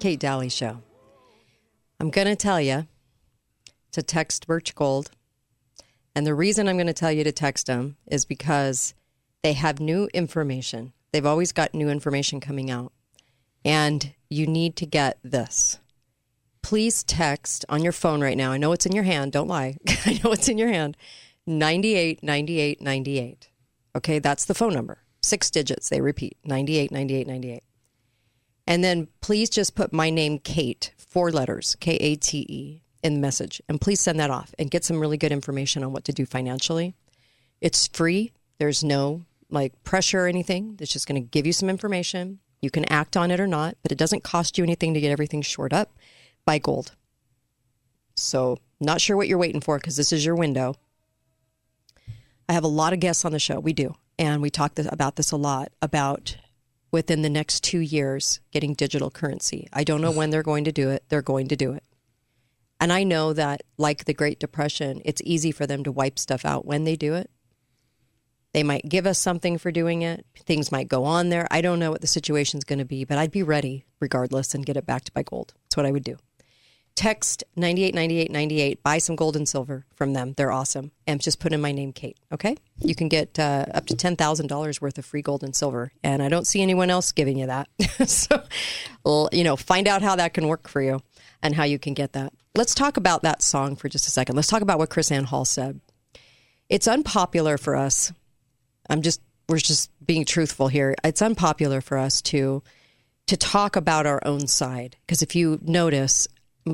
Kate 0.00 0.18
Dalley 0.18 0.48
Show. 0.48 0.82
I'm 2.00 2.10
going 2.10 2.26
to 2.26 2.34
tell 2.34 2.60
you 2.60 2.88
to 3.92 4.02
text 4.02 4.48
Birch 4.48 4.74
Gold. 4.74 5.12
And 6.16 6.26
the 6.26 6.34
reason 6.34 6.66
I'm 6.66 6.76
going 6.76 6.88
to 6.88 6.92
tell 6.92 7.12
you 7.12 7.22
to 7.22 7.30
text 7.30 7.68
them 7.68 7.96
is 8.08 8.24
because 8.24 8.94
they 9.44 9.52
have 9.52 9.78
new 9.78 10.08
information. 10.12 10.92
They've 11.12 11.24
always 11.24 11.52
got 11.52 11.72
new 11.72 11.88
information 11.88 12.40
coming 12.40 12.68
out. 12.68 12.92
And 13.64 14.12
you 14.28 14.48
need 14.48 14.74
to 14.76 14.84
get 14.84 15.20
this. 15.22 15.78
Please 16.62 17.04
text 17.04 17.64
on 17.68 17.84
your 17.84 17.92
phone 17.92 18.22
right 18.22 18.36
now. 18.36 18.50
I 18.50 18.58
know 18.58 18.72
it's 18.72 18.86
in 18.86 18.92
your 18.92 19.04
hand. 19.04 19.30
Don't 19.30 19.46
lie. 19.46 19.76
I 20.04 20.20
know 20.24 20.32
it's 20.32 20.48
in 20.48 20.58
your 20.58 20.68
hand. 20.68 20.96
98 21.46 22.24
98 22.24 22.82
98. 22.82 23.50
Okay, 23.94 24.18
that's 24.18 24.46
the 24.46 24.54
phone 24.54 24.74
number. 24.74 25.03
Six 25.24 25.50
digits, 25.50 25.88
they 25.88 26.02
repeat 26.02 26.36
98 26.44 26.92
98 26.92 27.26
98. 27.26 27.62
And 28.66 28.84
then 28.84 29.08
please 29.22 29.48
just 29.48 29.74
put 29.74 29.90
my 29.92 30.10
name, 30.10 30.38
Kate, 30.38 30.92
four 30.98 31.30
letters, 31.30 31.76
K 31.80 31.96
A 31.96 32.16
T 32.16 32.44
E, 32.48 32.82
in 33.02 33.14
the 33.14 33.20
message. 33.20 33.62
And 33.66 33.80
please 33.80 34.00
send 34.00 34.20
that 34.20 34.30
off 34.30 34.54
and 34.58 34.70
get 34.70 34.84
some 34.84 35.00
really 35.00 35.16
good 35.16 35.32
information 35.32 35.82
on 35.82 35.92
what 35.92 36.04
to 36.04 36.12
do 36.12 36.26
financially. 36.26 36.94
It's 37.62 37.88
free. 37.88 38.32
There's 38.58 38.84
no 38.84 39.24
like 39.50 39.82
pressure 39.82 40.24
or 40.24 40.28
anything. 40.28 40.76
It's 40.78 40.92
just 40.92 41.08
going 41.08 41.22
to 41.22 41.26
give 41.28 41.46
you 41.46 41.54
some 41.54 41.70
information. 41.70 42.40
You 42.60 42.70
can 42.70 42.84
act 42.86 43.16
on 43.16 43.30
it 43.30 43.40
or 43.40 43.46
not, 43.46 43.76
but 43.82 43.92
it 43.92 43.98
doesn't 43.98 44.24
cost 44.24 44.58
you 44.58 44.64
anything 44.64 44.92
to 44.92 45.00
get 45.00 45.10
everything 45.10 45.40
shored 45.40 45.72
up. 45.72 45.92
Buy 46.44 46.58
gold. 46.58 46.94
So, 48.16 48.58
not 48.78 49.00
sure 49.00 49.16
what 49.16 49.28
you're 49.28 49.38
waiting 49.38 49.62
for 49.62 49.78
because 49.78 49.96
this 49.96 50.12
is 50.12 50.24
your 50.24 50.34
window. 50.34 50.74
I 52.46 52.52
have 52.52 52.64
a 52.64 52.68
lot 52.68 52.92
of 52.92 53.00
guests 53.00 53.24
on 53.24 53.32
the 53.32 53.38
show. 53.38 53.58
We 53.58 53.72
do. 53.72 53.96
And 54.18 54.42
we 54.42 54.50
talk 54.50 54.74
th- 54.74 54.88
about 54.90 55.16
this 55.16 55.30
a 55.30 55.36
lot 55.36 55.72
about 55.82 56.36
within 56.90 57.22
the 57.22 57.30
next 57.30 57.64
two 57.64 57.80
years 57.80 58.40
getting 58.52 58.74
digital 58.74 59.10
currency. 59.10 59.68
I 59.72 59.82
don't 59.82 60.00
know 60.00 60.12
when 60.12 60.30
they're 60.30 60.44
going 60.44 60.64
to 60.64 60.72
do 60.72 60.90
it. 60.90 61.04
They're 61.08 61.22
going 61.22 61.48
to 61.48 61.56
do 61.56 61.72
it. 61.72 61.82
And 62.80 62.92
I 62.92 63.02
know 63.02 63.32
that, 63.32 63.62
like 63.78 64.04
the 64.04 64.14
Great 64.14 64.38
Depression, 64.38 65.00
it's 65.04 65.22
easy 65.24 65.50
for 65.50 65.66
them 65.66 65.84
to 65.84 65.92
wipe 65.92 66.18
stuff 66.18 66.44
out 66.44 66.66
when 66.66 66.84
they 66.84 66.96
do 66.96 67.14
it. 67.14 67.30
They 68.52 68.62
might 68.62 68.88
give 68.88 69.06
us 69.06 69.18
something 69.18 69.58
for 69.58 69.72
doing 69.72 70.02
it. 70.02 70.24
Things 70.46 70.70
might 70.70 70.86
go 70.86 71.04
on 71.04 71.28
there. 71.28 71.48
I 71.50 71.60
don't 71.60 71.80
know 71.80 71.90
what 71.90 72.02
the 72.02 72.06
situation's 72.06 72.62
going 72.62 72.78
to 72.78 72.84
be, 72.84 73.04
but 73.04 73.18
I'd 73.18 73.32
be 73.32 73.42
ready 73.42 73.84
regardless 74.00 74.54
and 74.54 74.64
get 74.64 74.76
it 74.76 74.86
backed 74.86 75.12
by 75.12 75.24
gold. 75.24 75.54
That's 75.64 75.76
what 75.76 75.86
I 75.86 75.90
would 75.90 76.04
do. 76.04 76.16
Text 76.96 77.42
989898, 77.56 78.82
buy 78.84 78.98
some 78.98 79.16
gold 79.16 79.34
and 79.34 79.48
silver 79.48 79.84
from 79.96 80.12
them. 80.12 80.32
They're 80.36 80.52
awesome. 80.52 80.92
And 81.08 81.20
just 81.20 81.40
put 81.40 81.52
in 81.52 81.60
my 81.60 81.72
name, 81.72 81.92
Kate. 81.92 82.16
Okay? 82.30 82.56
You 82.78 82.94
can 82.94 83.08
get 83.08 83.36
uh, 83.36 83.66
up 83.74 83.86
to 83.86 83.94
$10,000 83.94 84.80
worth 84.80 84.98
of 84.98 85.04
free 85.04 85.20
gold 85.20 85.42
and 85.42 85.56
silver. 85.56 85.90
And 86.04 86.22
I 86.22 86.28
don't 86.28 86.46
see 86.46 86.62
anyone 86.62 86.90
else 86.90 87.10
giving 87.10 87.36
you 87.36 87.46
that. 87.46 87.68
so, 88.08 88.44
you 89.32 89.42
know, 89.42 89.56
find 89.56 89.88
out 89.88 90.02
how 90.02 90.14
that 90.16 90.34
can 90.34 90.46
work 90.46 90.68
for 90.68 90.80
you 90.80 91.00
and 91.42 91.56
how 91.56 91.64
you 91.64 91.80
can 91.80 91.94
get 91.94 92.12
that. 92.12 92.32
Let's 92.54 92.76
talk 92.76 92.96
about 92.96 93.22
that 93.22 93.42
song 93.42 93.74
for 93.74 93.88
just 93.88 94.06
a 94.06 94.10
second. 94.10 94.36
Let's 94.36 94.48
talk 94.48 94.62
about 94.62 94.78
what 94.78 94.90
KrisAnne 94.90 95.24
Hall 95.24 95.44
said. 95.44 95.80
It's 96.68 96.86
unpopular 96.86 97.58
for 97.58 97.74
us. 97.74 98.12
I'm 98.88 99.02
just, 99.02 99.20
we're 99.48 99.58
just 99.58 99.90
being 100.06 100.24
truthful 100.24 100.68
here. 100.68 100.94
It's 101.02 101.22
unpopular 101.22 101.80
for 101.80 101.98
us 101.98 102.22
to 102.22 102.62
to 103.26 103.36
talk 103.36 103.76
about 103.76 104.06
our 104.06 104.20
own 104.26 104.46
side 104.46 104.96
because 105.06 105.22
if 105.22 105.34
you 105.34 105.58
notice 105.62 106.28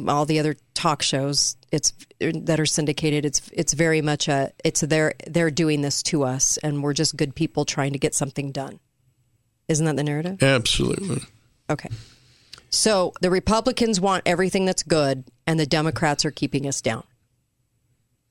all 0.09 0.24
the 0.24 0.38
other 0.38 0.57
talk 0.74 1.03
shows 1.03 1.57
it's 1.72 1.92
that 2.20 2.61
are 2.61 2.66
syndicated 2.66 3.24
it's 3.24 3.50
it's 3.53 3.72
very 3.72 4.00
much 4.00 4.29
a 4.29 4.53
it's 4.64 4.83
they're 4.83 5.14
they're 5.26 5.50
doing 5.50 5.83
this 5.83 6.03
to 6.03 6.22
us 6.22 6.59
and 6.59 6.83
we're 6.83 6.92
just 6.92 7.16
good 7.16 7.35
people 7.35 7.64
trying 7.64 7.92
to 7.92 7.98
get 7.98 8.14
something 8.14 8.53
done. 8.53 8.79
Isn't 9.68 9.87
that 9.87 9.96
the 9.96 10.05
narrative? 10.05 10.42
Absolutely. 10.42 11.22
okay. 11.68 11.88
So 12.70 13.12
the 13.20 13.31
republicans 13.31 14.00
want 14.00 14.22
everything 14.26 14.64
that's 14.64 14.83
good 14.83 15.24
and 15.46 15.59
the 15.59 15.66
democrats 15.66 16.24
are 16.24 16.31
keeping 16.31 16.66
us 16.66 16.81
down. 16.81 17.05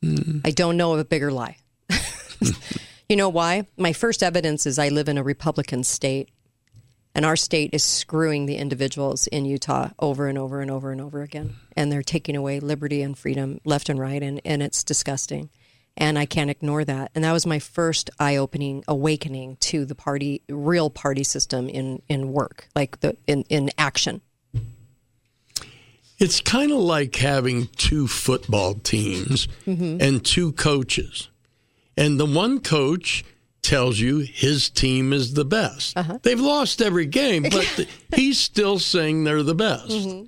Hmm. 0.02 0.40
I 0.46 0.52
don't 0.52 0.78
know 0.78 0.94
of 0.94 1.00
a 1.00 1.06
bigger 1.06 1.32
lie. 1.32 1.58
You 3.10 3.16
know 3.16 3.30
why? 3.30 3.66
My 3.76 3.92
first 3.92 4.22
evidence 4.22 4.68
is 4.68 4.78
i 4.78 4.90
live 4.90 5.10
in 5.10 5.18
a 5.18 5.24
republican 5.24 5.84
state 5.84 6.30
and 7.20 7.26
our 7.26 7.36
state 7.36 7.72
is 7.74 7.84
screwing 7.84 8.46
the 8.46 8.56
individuals 8.56 9.28
in 9.28 9.44
Utah 9.44 9.90
over 10.00 10.30
and 10.30 10.38
over 10.38 10.62
and 10.62 10.72
over 10.72 10.94
and 10.94 11.02
over 11.02 11.22
again. 11.22 11.58
And 11.76 11.92
they're 11.92 12.02
taking 12.02 12.38
away 12.38 12.62
liberty 12.62 13.02
and 13.02 13.18
freedom 13.18 13.60
left 13.66 13.90
and 13.90 14.00
right. 14.00 14.24
And, 14.24 14.40
and 14.46 14.64
it's 14.64 14.86
disgusting. 14.86 15.50
And 15.98 16.18
I 16.18 16.26
can't 16.26 16.50
ignore 16.50 16.86
that. 16.86 17.12
And 17.14 17.26
that 17.26 17.34
was 17.34 17.46
my 17.46 17.60
first 17.60 18.10
eye 18.22 18.38
opening 18.38 18.86
awakening 18.88 19.58
to 19.58 19.84
the 19.84 19.96
party, 19.96 20.44
real 20.48 20.90
party 20.90 21.26
system 21.26 21.68
in, 21.68 22.02
in 22.08 22.32
work, 22.32 22.70
like 22.74 23.02
the 23.02 23.18
in, 23.28 23.44
in 23.50 23.70
action. 23.78 24.22
It's 26.20 26.40
kind 26.40 26.72
of 26.72 26.78
like 26.78 27.18
having 27.18 27.68
two 27.76 28.08
football 28.08 28.76
teams 28.76 29.50
mm-hmm. 29.68 29.98
and 30.00 30.24
two 30.24 30.54
coaches. 30.54 31.28
And 31.98 32.18
the 32.18 32.26
one 32.26 32.62
coach 32.62 33.26
tells 33.62 34.00
you 34.00 34.20
his 34.20 34.70
team 34.70 35.14
is 35.14 35.34
the 35.34 35.46
best. 35.46 35.98
Uh-huh. 35.98 36.20
They've 36.22 36.40
lost 36.40 36.82
every 36.82 37.06
game, 37.06 37.44
but 37.44 37.88
he's 38.16 38.40
still 38.40 38.80
saying 38.80 39.24
they're 39.24 39.44
the 39.44 39.56
best. 39.56 39.90
Mm-hmm. 39.90 40.26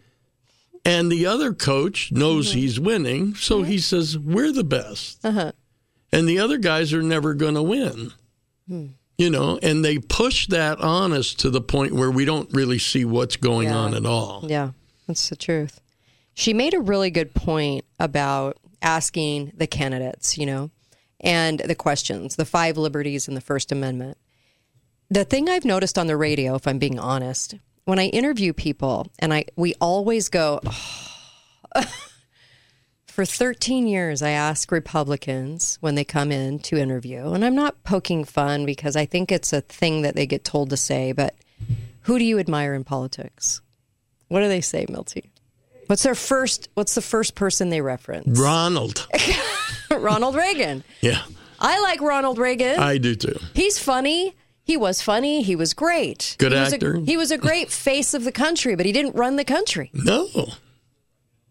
And 0.83 1.11
the 1.11 1.27
other 1.27 1.53
coach 1.53 2.11
knows 2.11 2.49
mm-hmm. 2.49 2.59
he's 2.59 2.79
winning, 2.79 3.35
so 3.35 3.63
he 3.63 3.77
says, 3.77 4.17
We're 4.17 4.51
the 4.51 4.63
best. 4.63 5.23
Uh-huh. 5.23 5.51
And 6.11 6.27
the 6.27 6.39
other 6.39 6.57
guys 6.57 6.93
are 6.93 7.03
never 7.03 7.33
going 7.33 7.55
to 7.55 7.63
win. 7.63 8.11
Hmm. 8.67 8.87
You 9.17 9.29
know, 9.29 9.59
and 9.61 9.85
they 9.85 9.99
push 9.99 10.47
that 10.47 10.79
on 10.79 11.13
us 11.13 11.33
to 11.35 11.49
the 11.51 11.61
point 11.61 11.93
where 11.93 12.09
we 12.09 12.25
don't 12.25 12.51
really 12.53 12.79
see 12.79 13.05
what's 13.05 13.35
going 13.35 13.67
Yeah. 13.67 13.77
on 13.77 13.93
at 13.93 14.05
all. 14.05 14.45
Yeah, 14.47 14.71
that's 15.07 15.29
the 15.29 15.35
truth. 15.35 15.79
She 16.33 16.53
made 16.53 16.73
a 16.73 16.79
really 16.79 17.11
good 17.11 17.33
point 17.35 17.85
about 17.99 18.57
asking 18.81 19.53
the 19.55 19.67
candidates, 19.67 20.37
you 20.37 20.47
know, 20.47 20.71
and 21.21 21.59
the 21.59 21.75
questions, 21.75 22.35
the 22.35 22.45
five 22.45 22.77
liberties 22.77 23.27
in 23.27 23.35
the 23.35 23.41
First 23.41 23.71
Amendment. 23.71 24.17
The 25.09 25.25
thing 25.25 25.49
I've 25.49 25.65
noticed 25.65 25.97
on 25.97 26.07
the 26.07 26.17
radio, 26.17 26.55
if 26.55 26.67
I'm 26.67 26.79
being 26.79 26.99
honest, 26.99 27.55
when 27.85 27.99
I 27.99 28.05
interview 28.07 28.53
people, 28.53 29.07
and 29.19 29.33
I 29.33 29.45
we 29.55 29.73
always 29.81 30.29
go. 30.29 30.61
For 33.07 33.25
13 33.25 33.87
years, 33.87 34.21
I 34.21 34.29
ask 34.29 34.71
Republicans 34.71 35.77
when 35.81 35.95
they 35.95 36.05
come 36.05 36.31
in 36.31 36.59
to 36.59 36.77
interview, 36.77 37.33
and 37.33 37.43
I'm 37.43 37.55
not 37.55 37.83
poking 37.83 38.23
fun 38.23 38.65
because 38.65 38.95
I 38.95 39.05
think 39.05 39.33
it's 39.33 39.51
a 39.51 39.59
thing 39.59 40.03
that 40.03 40.15
they 40.15 40.25
get 40.25 40.45
told 40.45 40.69
to 40.69 40.77
say, 40.77 41.11
but 41.11 41.35
who 42.03 42.17
do 42.17 42.23
you 42.23 42.39
admire 42.39 42.73
in 42.73 42.85
politics? 42.85 43.59
What 44.29 44.39
do 44.39 44.47
they 44.47 44.61
say, 44.61 44.85
Milty? 44.87 45.29
What's 45.87 46.03
their 46.03 46.15
first? 46.15 46.69
What's 46.73 46.95
the 46.95 47.01
first 47.01 47.35
person 47.35 47.69
they 47.69 47.81
reference? 47.81 48.39
Ronald. 48.39 49.05
Ronald 49.99 50.35
Reagan. 50.35 50.83
Yeah, 51.01 51.21
I 51.59 51.79
like 51.81 52.01
Ronald 52.01 52.37
Reagan. 52.37 52.79
I 52.79 52.97
do 52.97 53.15
too. 53.15 53.37
He's 53.53 53.77
funny. 53.79 54.35
He 54.63 54.77
was 54.77 55.01
funny. 55.01 55.41
He 55.41 55.55
was 55.55 55.73
great. 55.73 56.35
Good 56.39 56.51
he 56.53 56.59
was 56.59 56.71
a- 56.71 56.75
actor. 56.75 56.95
he 56.97 57.17
was 57.17 57.31
a 57.31 57.37
great 57.37 57.71
face 57.87 58.13
of 58.13 58.23
the 58.23 58.31
country, 58.31 58.75
but 58.75 58.85
he 58.85 58.91
didn't 58.91 59.15
run 59.15 59.35
the 59.35 59.43
country. 59.45 59.89
No. 59.93 60.27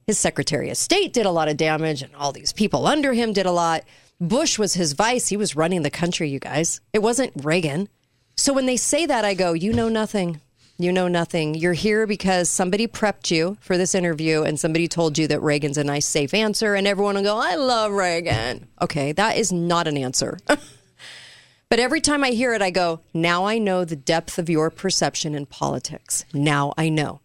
His 0.06 0.18
Secretary 0.18 0.70
of 0.70 0.76
State 0.76 1.12
did 1.12 1.26
a 1.26 1.30
lot 1.30 1.48
of 1.48 1.56
damage, 1.56 2.02
and 2.02 2.14
all 2.16 2.32
these 2.32 2.52
people 2.52 2.86
under 2.86 3.12
him 3.12 3.32
did 3.32 3.46
a 3.46 3.52
lot. 3.52 3.84
Bush 4.20 4.58
was 4.58 4.74
his 4.74 4.92
vice. 4.94 5.28
He 5.28 5.36
was 5.36 5.56
running 5.56 5.82
the 5.82 5.90
country, 5.90 6.28
you 6.30 6.38
guys. 6.40 6.80
It 6.92 6.98
wasn't 7.00 7.32
Reagan. 7.44 7.88
So 8.36 8.52
when 8.52 8.66
they 8.66 8.76
say 8.76 9.06
that, 9.06 9.24
I 9.24 9.34
go, 9.34 9.52
You 9.52 9.72
know 9.72 9.88
nothing. 9.88 10.40
You 10.80 10.92
know 10.92 11.08
nothing. 11.08 11.54
You're 11.54 11.74
here 11.74 12.06
because 12.06 12.48
somebody 12.48 12.86
prepped 12.88 13.30
you 13.30 13.58
for 13.60 13.76
this 13.76 13.94
interview 13.94 14.44
and 14.44 14.58
somebody 14.58 14.88
told 14.88 15.18
you 15.18 15.26
that 15.28 15.42
Reagan's 15.42 15.76
a 15.76 15.84
nice, 15.84 16.06
safe 16.06 16.32
answer, 16.32 16.74
and 16.74 16.86
everyone 16.86 17.16
will 17.16 17.22
go, 17.22 17.36
I 17.36 17.56
love 17.56 17.92
Reagan. 17.92 18.66
Okay, 18.80 19.12
that 19.12 19.36
is 19.36 19.52
not 19.52 19.86
an 19.86 19.98
answer. 19.98 20.38
but 20.46 21.78
every 21.78 22.00
time 22.00 22.24
I 22.24 22.30
hear 22.30 22.54
it, 22.54 22.62
I 22.62 22.70
go, 22.70 23.00
Now 23.12 23.44
I 23.44 23.58
know 23.58 23.84
the 23.84 23.94
depth 23.94 24.38
of 24.38 24.48
your 24.48 24.70
perception 24.70 25.34
in 25.34 25.44
politics. 25.44 26.24
Now 26.32 26.72
I 26.78 26.88
know. 26.88 27.20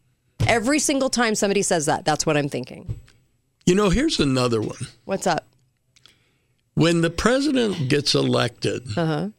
Every 0.46 0.80
single 0.80 1.10
time 1.10 1.34
somebody 1.34 1.62
says 1.62 1.86
that, 1.86 2.04
that's 2.04 2.26
what 2.26 2.36
I'm 2.36 2.50
thinking. 2.50 3.00
You 3.66 3.76
know, 3.76 3.90
here's 3.90 4.20
another 4.20 4.60
one. 4.60 4.88
What's 5.06 5.28
up? 5.28 5.48
When 6.74 7.00
the 7.00 7.10
president 7.10 7.88
gets 7.88 8.16
elected, 8.16 8.98
Uh-huh. 8.98 9.30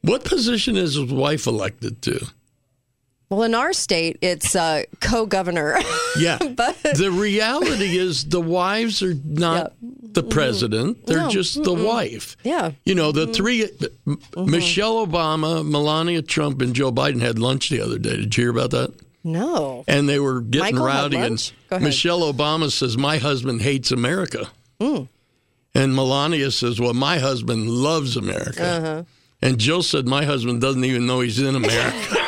what 0.00 0.24
position 0.24 0.76
is 0.76 0.96
his 0.96 1.12
wife 1.12 1.46
elected 1.46 2.02
to? 2.02 2.26
Well, 3.32 3.44
in 3.44 3.54
our 3.54 3.72
state, 3.72 4.18
it's 4.20 4.54
uh, 4.54 4.82
co-governor. 5.00 5.78
Yeah. 6.18 6.36
But- 6.54 6.76
the 6.82 7.10
reality 7.10 7.96
is 7.96 8.26
the 8.26 8.42
wives 8.42 9.02
are 9.02 9.14
not 9.24 9.72
the 9.80 10.22
president. 10.22 11.06
They're 11.06 11.16
No. 11.16 11.30
just 11.30 11.62
the 11.64 11.72
wife. 11.72 12.36
Yeah. 12.44 12.72
You 12.84 12.94
know, 12.94 13.10
the 13.10 13.26
3 13.28 13.68
M- 14.06 14.18
Michelle 14.36 15.06
Obama, 15.06 15.66
Melania 15.66 16.20
Trump, 16.20 16.60
and 16.60 16.74
Joe 16.74 16.92
Biden 16.92 17.22
had 17.22 17.38
lunch 17.38 17.70
the 17.70 17.80
other 17.80 17.98
day. 17.98 18.16
Did 18.16 18.36
you 18.36 18.42
hear 18.44 18.50
about 18.50 18.70
that? 18.72 18.92
no. 19.24 19.84
And 19.88 20.06
they 20.08 20.18
were 20.20 20.42
getting 20.42 20.74
Michael 20.74 20.86
rowdy. 20.86 21.16
And? 21.16 21.52
Michelle 21.80 22.20
Obama 22.30 22.70
says, 22.70 22.98
My 22.98 23.16
husband 23.16 23.62
hates 23.62 23.90
America. 23.90 24.50
Mm. 24.78 25.08
And 25.74 25.94
Melania 25.96 26.50
says, 26.50 26.78
Well, 26.78 26.92
my 26.92 27.18
husband 27.18 27.70
loves 27.70 28.14
America. 28.18 28.62
Uh-huh. 28.62 29.02
And 29.40 29.58
Joe 29.58 29.80
said, 29.80 30.06
My 30.06 30.24
husband 30.26 30.60
doesn't 30.60 30.84
even 30.84 31.06
know 31.06 31.20
he's 31.20 31.38
in 31.40 31.54
America. 31.56 32.16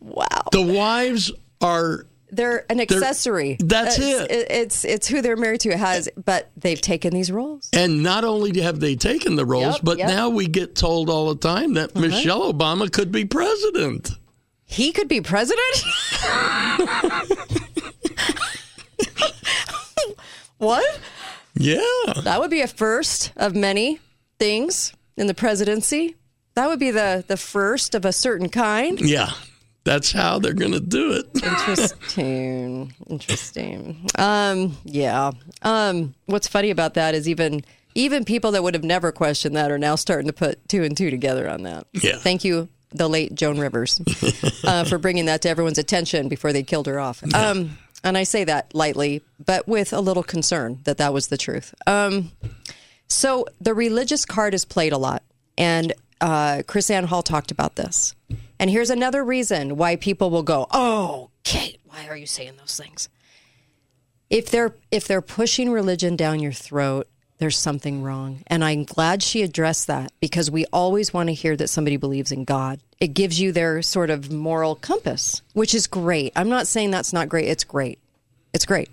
Wow. 0.00 0.26
the 0.52 0.62
wives 0.62 1.30
are 1.60 2.06
They're 2.30 2.64
an 2.70 2.80
accessory. 2.80 3.56
that's 3.60 3.98
It's- 3.98 4.26
it. 4.30 4.46
It's 4.50 4.84
it's 4.84 5.06
who 5.08 5.20
they're 5.22 5.36
married 5.36 5.60
to. 5.62 5.70
It 5.70 5.78
has, 5.78 6.08
but 6.24 6.50
they've 6.56 6.80
taken 6.80 7.12
these 7.12 7.30
roles. 7.30 7.68
And 7.72 8.02
not 8.02 8.24
only 8.24 8.58
have 8.60 8.80
they 8.80 8.96
taken 8.96 9.36
the 9.36 9.44
roles, 9.44 9.74
Yep, 9.76 9.80
but 9.82 9.98
yep. 9.98 10.08
Uh-huh. 10.08 10.16
now 10.16 10.28
we 10.30 10.46
get 10.46 10.74
told 10.74 11.10
all 11.10 11.28
the 11.34 11.40
time 11.40 11.74
that 11.74 11.94
Michelle 11.94 12.50
Obama 12.52 12.90
could 12.90 13.12
be 13.12 13.24
president. 13.24 14.10
He 14.64 14.92
could 14.92 15.08
be 15.08 15.20
president. 15.20 15.82
what? 20.58 21.00
Yeah. 21.54 21.80
That 22.24 22.40
would 22.40 22.50
be 22.50 22.60
a 22.60 22.66
first 22.68 23.32
of 23.36 23.54
many 23.54 24.00
things 24.38 24.92
in 25.16 25.26
the 25.26 25.34
presidency. 25.34 26.14
That 26.58 26.68
would 26.68 26.80
be 26.80 26.90
the 26.90 27.24
the 27.24 27.36
first 27.36 27.94
of 27.94 28.04
a 28.04 28.12
certain 28.12 28.48
kind. 28.48 29.00
Yeah. 29.00 29.30
That's 29.84 30.10
how 30.10 30.40
they're 30.40 30.54
going 30.54 30.72
to 30.72 30.80
do 30.80 31.12
it. 31.12 31.26
Interesting. 31.40 32.92
Interesting. 33.08 34.10
Um, 34.18 34.76
yeah. 34.84 35.30
Um, 35.62 36.16
what's 36.26 36.48
funny 36.48 36.70
about 36.70 36.94
that 36.94 37.14
is 37.14 37.28
even 37.28 37.64
even 37.94 38.24
people 38.24 38.50
that 38.50 38.64
would 38.64 38.74
have 38.74 38.82
never 38.82 39.12
questioned 39.12 39.54
that 39.54 39.70
are 39.70 39.78
now 39.78 39.94
starting 39.94 40.26
to 40.26 40.32
put 40.32 40.68
two 40.68 40.82
and 40.82 40.96
two 40.96 41.10
together 41.10 41.48
on 41.48 41.62
that. 41.62 41.86
Yeah. 41.92 42.16
Thank 42.16 42.42
you, 42.42 42.68
the 42.90 43.08
late 43.08 43.36
Joan 43.36 43.60
Rivers, 43.60 44.00
uh, 44.64 44.82
for 44.82 44.98
bringing 44.98 45.26
that 45.26 45.42
to 45.42 45.48
everyone's 45.48 45.78
attention 45.78 46.28
before 46.28 46.52
they 46.52 46.64
killed 46.64 46.88
her 46.88 46.98
off. 46.98 47.22
Um, 47.34 47.78
and 48.02 48.18
I 48.18 48.24
say 48.24 48.42
that 48.44 48.74
lightly, 48.74 49.22
but 49.44 49.68
with 49.68 49.92
a 49.92 50.00
little 50.00 50.24
concern 50.24 50.80
that 50.84 50.98
that 50.98 51.14
was 51.14 51.28
the 51.28 51.38
truth. 51.38 51.72
Um, 51.86 52.32
so 53.06 53.46
the 53.60 53.74
religious 53.74 54.26
card 54.26 54.54
is 54.54 54.64
played 54.64 54.92
a 54.92 54.98
lot, 54.98 55.22
and 55.56 55.94
uh, 56.20 56.62
KrisAnne 56.66 57.04
Hall 57.06 57.22
talked 57.22 57.50
about 57.50 57.76
this. 57.76 58.14
And 58.58 58.70
here's 58.70 58.90
another 58.90 59.24
reason 59.24 59.76
why 59.76 59.96
people 59.96 60.30
will 60.30 60.42
go, 60.42 60.66
"Oh, 60.70 61.30
Kate, 61.44 61.80
why 61.84 62.06
are 62.08 62.16
you 62.16 62.26
saying 62.26 62.54
those 62.58 62.76
things?" 62.76 63.08
If 64.30 64.50
they're 64.50 64.74
if 64.90 65.06
they're 65.06 65.22
pushing 65.22 65.70
religion 65.70 66.16
down 66.16 66.40
your 66.40 66.52
throat, 66.52 67.08
there's 67.38 67.56
something 67.56 68.02
wrong. 68.02 68.42
And 68.48 68.64
I'm 68.64 68.84
glad 68.84 69.22
she 69.22 69.42
addressed 69.42 69.86
that 69.86 70.12
because 70.20 70.50
we 70.50 70.66
always 70.66 71.14
want 71.14 71.28
to 71.28 71.34
hear 71.34 71.56
that 71.56 71.68
somebody 71.68 71.96
believes 71.96 72.32
in 72.32 72.44
God. 72.44 72.80
It 73.00 73.08
gives 73.08 73.40
you 73.40 73.52
their 73.52 73.80
sort 73.80 74.10
of 74.10 74.32
moral 74.32 74.74
compass, 74.74 75.40
which 75.52 75.74
is 75.74 75.86
great. 75.86 76.32
I'm 76.34 76.48
not 76.48 76.66
saying 76.66 76.90
that's 76.90 77.12
not 77.12 77.28
great. 77.28 77.46
It's 77.46 77.64
great. 77.64 78.00
It's 78.52 78.66
great. 78.66 78.90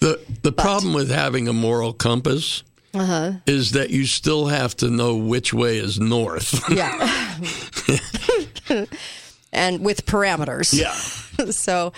The 0.00 0.20
the 0.42 0.52
problem 0.52 0.94
with 0.94 1.10
having 1.10 1.48
a 1.48 1.52
moral 1.52 1.92
compass 1.92 2.62
Uh-huh. 2.92 3.32
is 3.46 3.72
that 3.72 3.90
you 3.90 4.04
still 4.04 4.46
have 4.46 4.76
to 4.78 4.88
know 4.90 5.14
which 5.16 5.54
way 5.54 5.78
is 5.78 6.00
north. 6.00 6.60
Yeah. 6.70 7.36
and 9.52 9.80
with 9.84 10.06
parameters. 10.06 10.78
yeah. 10.78 10.92
so 11.50 11.92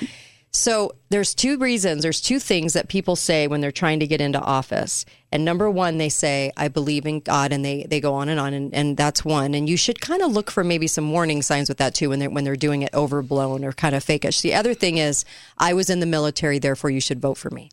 so 0.55 0.92
there's 1.09 1.35
two 1.35 1.57
reasons 1.57 2.02
there's 2.02 2.20
two 2.20 2.38
things 2.38 2.74
that 2.74 2.88
people 2.88 3.16
say 3.16 3.46
when 3.46 3.62
they're 3.62 3.72
trying 3.72 4.00
to 4.00 4.07
get 4.07 4.20
into 4.20 4.38
office 4.38 5.07
and 5.33 5.46
number 5.46 5.70
one 5.70 5.96
they 5.96 6.11
say 6.11 6.52
i 6.59 6.68
believe 6.68 7.07
in 7.07 7.20
god 7.20 7.52
and 7.52 7.64
they 7.64 7.85
they 7.88 8.00
go 8.00 8.12
on 8.12 8.28
and 8.28 8.38
on 8.38 8.52
and, 8.52 8.74
and 8.74 8.96
that's 8.98 9.24
one 9.24 9.55
and 9.55 9.66
you 9.68 9.78
should 9.78 9.98
kind 10.00 10.20
of 10.22 10.31
look 10.31 10.50
for 10.50 10.62
maybe 10.62 10.87
some 10.87 11.11
warning 11.11 11.40
signs 11.40 11.70
with 11.70 11.78
that 11.78 11.94
too 11.94 12.11
when 12.11 12.18
they're 12.18 12.28
when 12.28 12.44
they're 12.44 12.55
doing 12.55 12.83
it 12.83 12.92
overblown 12.92 13.64
or 13.64 13.72
kind 13.72 13.94
of 13.94 14.05
fakeish 14.05 14.42
the 14.42 14.52
other 14.55 14.74
thing 14.74 14.98
is 14.98 15.24
i 15.57 15.72
was 15.72 15.88
in 15.88 16.00
the 16.00 16.07
military 16.07 16.59
therefore 16.59 16.90
you 16.90 17.00
should 17.00 17.18
vote 17.20 17.38
for 17.38 17.48
me 17.50 17.70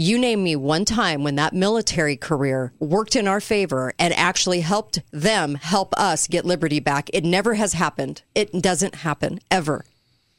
you 0.00 0.18
name 0.18 0.42
me 0.42 0.56
one 0.56 0.86
time 0.86 1.22
when 1.22 1.34
that 1.34 1.52
military 1.52 2.16
career 2.16 2.72
worked 2.78 3.14
in 3.14 3.28
our 3.28 3.38
favor 3.40 3.92
and 3.98 4.14
actually 4.14 4.60
helped 4.60 5.02
them 5.10 5.56
help 5.56 5.92
us 5.98 6.26
get 6.26 6.46
liberty 6.46 6.80
back. 6.80 7.10
It 7.12 7.22
never 7.22 7.52
has 7.54 7.74
happened. 7.74 8.22
It 8.34 8.50
doesn't 8.62 8.94
happen 8.94 9.40
ever, 9.50 9.84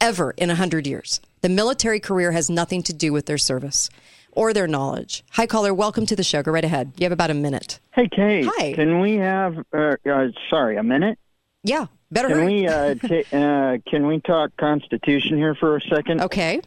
ever 0.02 0.32
in 0.36 0.50
a 0.50 0.56
hundred 0.56 0.88
years. 0.88 1.22
The 1.42 1.50
military 1.50 2.00
career 2.00 2.32
has 2.32 2.50
nothing 2.50 2.82
to 2.84 2.94
do 2.94 3.14
with 3.14 3.28
their 3.28 3.38
service 3.38 3.88
or 4.32 4.52
their 4.52 4.68
knowledge. 4.68 5.24
Hi, 5.34 5.46
caller. 5.46 5.76
Welcome 5.76 6.08
to 6.08 6.16
the 6.16 6.24
show. 6.24 6.42
Go 6.42 6.52
right 6.52 6.66
ahead. 6.66 6.94
You 6.98 7.06
have 7.06 7.12
about 7.12 7.30
a 7.30 7.36
minute. 7.36 7.80
Hey, 7.92 8.08
Kate. 8.08 8.48
Hi. 8.58 8.74
Can 8.74 9.00
we 9.00 9.18
have? 9.18 9.60
Uh, 9.72 9.96
uh, 10.10 10.30
sorry, 10.50 10.78
a 10.78 10.84
minute. 10.84 11.20
Yeah, 11.64 11.86
better 12.10 12.30
Can 12.30 12.38
hurry. 12.38 12.62
we? 12.62 12.68
Uh, 12.68 12.96
ta- 12.96 13.38
uh, 13.38 13.78
can 13.88 14.08
we 14.08 14.22
talk 14.22 14.58
Constitution 14.58 15.38
here 15.38 15.54
for 15.54 15.76
a 15.78 15.82
second? 15.82 16.22
okay. 16.22 16.62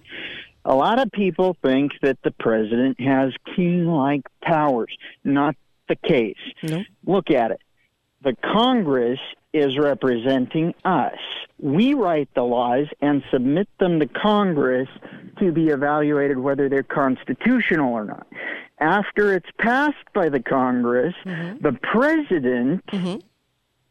A 0.65 0.75
lot 0.75 0.99
of 0.99 1.13
people 1.13 1.57
think 1.63 1.93
that 2.03 2.19
the 2.23 2.31
president 2.31 3.01
has 3.01 3.33
king-like 3.55 4.23
powers. 4.43 4.97
Not 5.23 5.57
the 5.89 5.97
case. 5.97 6.37
No. 6.63 6.83
Look 7.07 7.31
at 7.31 7.51
it. 7.51 7.61
The 8.23 8.35
Congress 8.43 9.21
is 9.53 9.79
representing 9.79 10.75
us. 10.85 11.19
We 11.59 11.95
write 11.95 12.29
the 12.35 12.43
laws 12.43 12.87
and 13.01 13.23
submit 13.31 13.69
them 13.79 14.01
to 14.01 14.07
Congress 14.07 14.89
to 15.39 15.53
be 15.53 15.69
evaluated 15.69 16.39
whether 16.39 16.69
they're 16.69 16.83
constitutional 16.83 17.93
or 17.93 18.05
not. 18.05 18.27
After 18.79 19.35
it's 19.35 19.51
passed 19.59 20.13
by 20.15 20.31
the 20.31 20.41
Congress, 20.41 21.15
mm-hmm. 21.25 21.63
the 21.63 21.79
president 21.81 22.85
mm-hmm. 22.87 23.19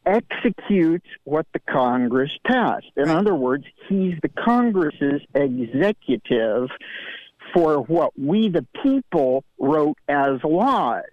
Executes 0.05 1.07
what 1.23 1.45
the 1.53 1.59
Congress 1.59 2.31
passed. 2.45 2.91
In 2.97 3.09
other 3.09 3.35
words, 3.35 3.65
he's 3.87 4.15
the 4.21 4.29
Congress's 4.29 5.21
executive 5.33 6.69
for 7.53 7.81
what 7.81 8.17
we, 8.17 8.49
the 8.49 8.65
people, 8.81 9.43
wrote 9.59 9.97
as 10.07 10.43
laws. 10.43 11.03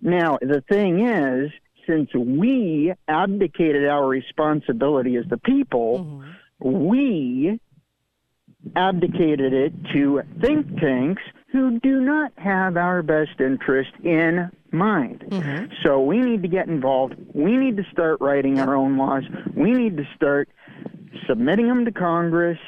Now, 0.00 0.38
the 0.40 0.62
thing 0.68 1.06
is, 1.06 1.50
since 1.86 2.12
we 2.14 2.92
abdicated 3.08 3.86
our 3.86 4.06
responsibility 4.06 5.16
as 5.16 5.24
the 5.28 5.38
people, 5.38 5.98
mm-hmm. 5.98 6.88
we 6.88 7.60
abdicated 8.76 9.52
it 9.52 9.72
to 9.92 10.22
think 10.40 10.78
tanks 10.78 11.22
who 11.52 11.80
do 11.80 12.00
not 12.00 12.32
have 12.36 12.76
our 12.76 13.02
best 13.02 13.40
interest 13.40 13.90
in 14.04 14.50
mind. 14.72 15.24
So 15.82 16.00
we 16.00 16.18
need 16.18 16.42
to 16.42 16.48
get 16.48 16.68
involved. 16.68 17.14
We 17.34 17.56
need 17.56 17.76
to 17.76 17.84
start 17.90 18.20
writing 18.20 18.60
our 18.60 18.76
own 18.76 18.96
laws. 18.96 19.24
We 19.54 19.72
need 19.72 19.96
to 19.96 20.04
start 20.14 20.48
submitting 21.26 21.66
them 21.66 21.84
to 21.86 21.92
Congress 21.92 22.58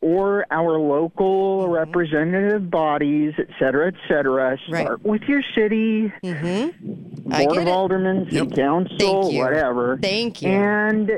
or 0.00 0.46
our 0.50 0.78
local 0.78 1.68
representative 1.68 2.70
bodies, 2.70 3.34
et 3.36 3.48
cetera, 3.58 3.88
et 3.88 3.94
cetera. 4.08 4.56
Right. 4.70 4.84
Start 4.84 5.02
with 5.02 5.22
your 5.22 5.42
city, 5.54 6.12
Mm-hmm. 6.22 7.30
Board 7.30 7.58
of 7.58 7.68
aldermen, 7.68 8.30
city 8.30 8.46
council, 8.54 9.24
Thank 9.24 9.38
whatever. 9.38 9.98
Thank 10.00 10.42
you. 10.42 10.48
And 10.48 11.10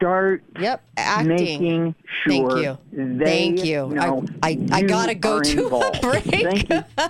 start 0.00 0.42
Yep, 0.58 0.82
acting. 0.96 1.28
making 1.28 1.94
Thank 2.26 2.50
sure 2.50 2.58
you. 2.62 2.78
they 2.90 3.24
Thank 3.24 3.64
you. 3.64 3.88
know 3.88 4.24
I, 4.42 4.48
I, 4.48 4.66
I 4.72 4.78
you 4.80 4.88
gotta 4.88 5.14
go 5.14 5.40
to 5.40 5.64
involved. 5.64 5.96
a 5.98 6.00
break. 6.10 6.24
Thank 6.24 6.70
you. 6.70 6.82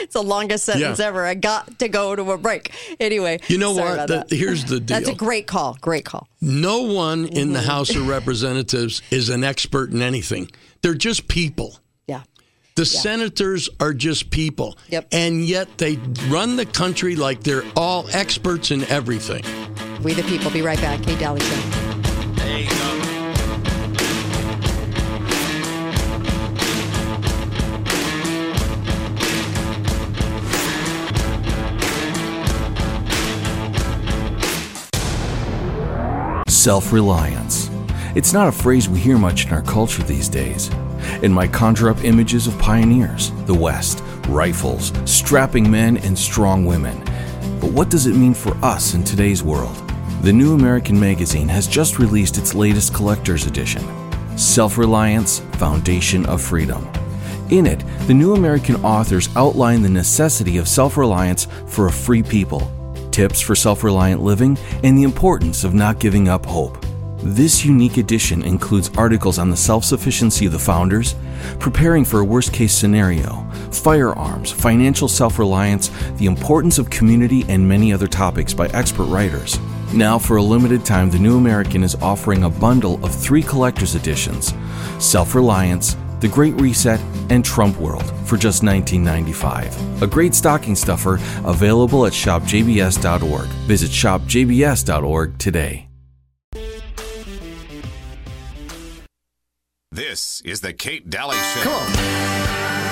it's 0.00 0.12
the 0.12 0.22
longest 0.22 0.66
sentence 0.66 0.98
Yeah. 0.98 1.06
ever. 1.06 1.24
I 1.24 1.34
got 1.34 1.78
to 1.78 1.88
go 1.88 2.14
to 2.14 2.32
a 2.32 2.38
break. 2.38 2.72
Anyway, 3.00 3.40
You 3.48 3.56
know 3.56 3.74
sorry 3.74 3.88
what? 3.88 3.94
about 3.94 4.08
The- 4.28 4.36
that. 4.36 4.36
here's 4.36 4.64
the 4.66 4.78
That's 4.86 5.08
a 5.08 5.14
great 5.14 5.46
call. 5.46 5.78
Great 5.80 6.04
call. 6.04 6.28
No 6.42 6.82
one 6.82 7.24
in 7.24 7.44
Mm-hmm. 7.44 7.52
the 7.54 7.62
House 7.62 7.94
of 7.96 8.06
Representatives 8.06 9.00
is 9.10 9.30
an 9.30 9.42
expert 9.42 9.90
in 9.90 10.02
anything. 10.02 10.50
They're 10.82 10.94
just 10.94 11.28
people. 11.28 11.78
Yeah. 12.06 12.22
The 12.76 12.84
senators 12.84 13.70
are 13.80 13.94
just 13.94 14.28
people. 14.30 14.76
Yep. 14.88 15.08
And 15.12 15.44
yet 15.46 15.78
they 15.78 15.96
run 16.28 16.56
the 16.56 16.66
country 16.66 17.16
like 17.16 17.42
they're 17.42 17.64
all 17.74 18.06
experts 18.12 18.70
in 18.70 18.84
everything. 18.84 19.42
We 20.02 20.12
the 20.12 20.22
people. 20.24 20.50
Be 20.50 20.60
right 20.60 20.78
back. 20.80 21.02
Kate 21.02 21.18
Dalley 21.18 21.40
Show. 21.40 22.00
Self 36.48 36.92
reliance. 36.92 37.70
It's 38.14 38.32
not 38.32 38.48
a 38.48 38.52
phrase 38.52 38.88
we 38.88 38.98
hear 38.98 39.18
much 39.18 39.46
in 39.46 39.52
our 39.52 39.60
culture 39.60 40.02
these 40.02 40.30
days. 40.30 40.70
It 41.22 41.30
might 41.30 41.52
conjure 41.52 41.90
up 41.90 42.04
images 42.04 42.46
of 42.46 42.58
pioneers, 42.58 43.32
the 43.46 43.54
West, 43.54 44.02
rifles, 44.28 44.92
strapping 45.04 45.70
men, 45.70 45.98
and 45.98 46.18
strong 46.18 46.64
women. 46.64 46.98
But 47.60 47.72
what 47.72 47.90
does 47.90 48.06
it 48.06 48.16
mean 48.16 48.32
for 48.32 48.56
us 48.64 48.94
in 48.94 49.04
today's 49.04 49.42
world? 49.42 49.83
The 50.22 50.32
New 50.32 50.54
American 50.54 50.98
Magazine 50.98 51.48
has 51.48 51.66
just 51.66 51.98
released 51.98 52.38
its 52.38 52.54
latest 52.54 52.94
collector's 52.94 53.46
edition 53.46 53.82
Self 54.36 54.78
Reliance 54.78 55.40
Foundation 55.58 56.26
of 56.26 56.40
Freedom. 56.40 56.88
In 57.50 57.66
it, 57.66 57.84
the 58.06 58.14
New 58.14 58.34
American 58.34 58.76
authors 58.84 59.28
outline 59.36 59.82
the 59.82 59.88
necessity 59.90 60.56
of 60.56 60.68
self 60.68 60.96
reliance 60.96 61.46
for 61.66 61.86
a 61.86 61.92
free 61.92 62.22
people 62.22 62.70
tips 63.14 63.40
for 63.40 63.54
self 63.54 63.84
reliant 63.84 64.22
living, 64.22 64.58
and 64.82 64.98
the 64.98 65.04
importance 65.04 65.62
of 65.62 65.72
not 65.72 66.00
giving 66.00 66.28
up 66.28 66.44
hope. 66.44 66.84
This 67.18 67.64
unique 67.64 67.96
edition 67.96 68.42
includes 68.42 68.90
articles 68.98 69.38
on 69.38 69.50
the 69.50 69.56
self 69.56 69.84
sufficiency 69.84 70.46
of 70.46 70.52
the 70.52 70.58
founders, 70.58 71.14
preparing 71.60 72.04
for 72.04 72.20
a 72.20 72.24
worst 72.24 72.52
case 72.52 72.74
scenario, 72.74 73.48
firearms, 73.70 74.50
financial 74.50 75.06
self 75.06 75.38
reliance, 75.38 75.90
the 76.16 76.26
importance 76.26 76.78
of 76.78 76.90
community, 76.90 77.44
and 77.48 77.66
many 77.66 77.92
other 77.92 78.08
topics 78.08 78.52
by 78.52 78.66
expert 78.68 79.04
writers. 79.04 79.58
Now, 79.92 80.18
for 80.18 80.36
a 80.36 80.42
limited 80.42 80.84
time, 80.84 81.10
the 81.10 81.18
New 81.18 81.36
American 81.36 81.82
is 81.82 81.94
offering 81.96 82.44
a 82.44 82.50
bundle 82.50 83.04
of 83.04 83.14
three 83.14 83.42
collector's 83.42 83.94
editions 83.94 84.52
Self 84.98 85.34
Reliance, 85.34 85.96
The 86.20 86.28
Great 86.28 86.60
Reset, 86.60 87.00
and 87.30 87.44
Trump 87.44 87.78
World 87.78 88.04
for 88.26 88.36
just 88.36 88.62
$19.95. 88.62 90.02
A 90.02 90.06
great 90.06 90.34
stocking 90.34 90.74
stuffer 90.74 91.14
available 91.44 92.06
at 92.06 92.12
shopjbs.org. 92.12 93.46
Visit 93.66 93.90
shopjbs.org 93.90 95.38
today. 95.38 95.88
This 99.92 100.40
is 100.40 100.60
the 100.60 100.72
Kate 100.72 101.08
Dalley 101.08 101.36
Show. 101.36 101.62
Black 101.62 102.83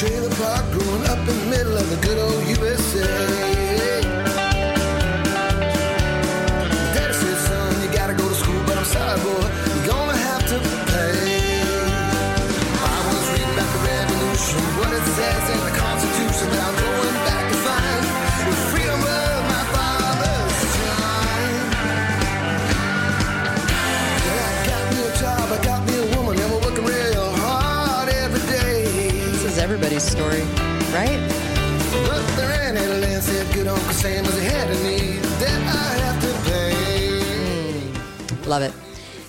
trailer 0.00 0.30
park 0.30 0.64
growing 0.72 1.04
up 1.08 1.18
in 1.18 1.26
the 1.26 1.46
middle 1.50 1.76
of 1.76 1.86
the 1.90 1.96
good 1.96 2.16
old 2.16 2.42
USA. 2.56 3.04
Daddy 6.94 7.12
said, 7.12 7.36
son, 7.36 7.82
you 7.82 7.92
gotta 7.92 8.14
go 8.14 8.26
to 8.26 8.34
school, 8.34 8.62
but 8.64 8.78
I'm 8.78 8.84
sorry, 8.86 9.20
boy, 9.20 9.44
you're 9.76 9.88
gonna 9.92 10.16
have 10.16 10.44
to 10.52 10.58
pay. 10.88 11.60
I 12.80 12.96
was 13.12 13.24
reading 13.28 13.52
about 13.52 13.70
the 13.76 13.80
revolution, 13.92 14.60
what 14.80 14.90
it 14.90 15.04
says 15.18 15.44
in 15.52 15.60
the 15.68 15.79
story, 30.00 30.40
right? 30.92 31.20
But 32.06 32.26
there 32.36 32.68
ain't 32.68 33.02
land 33.02 33.22
said 33.22 33.54
good 33.54 33.66
Uncle 33.66 33.92
Sam 33.92 34.24
was 34.24 34.38
ahead 34.38 34.70
of 34.70 34.82
me 34.82 35.18
that 35.40 35.60
I 35.66 35.92
have 36.04 36.20
to 36.22 36.32
pay. 36.50 38.48
Love 38.48 38.62
it. 38.62 38.72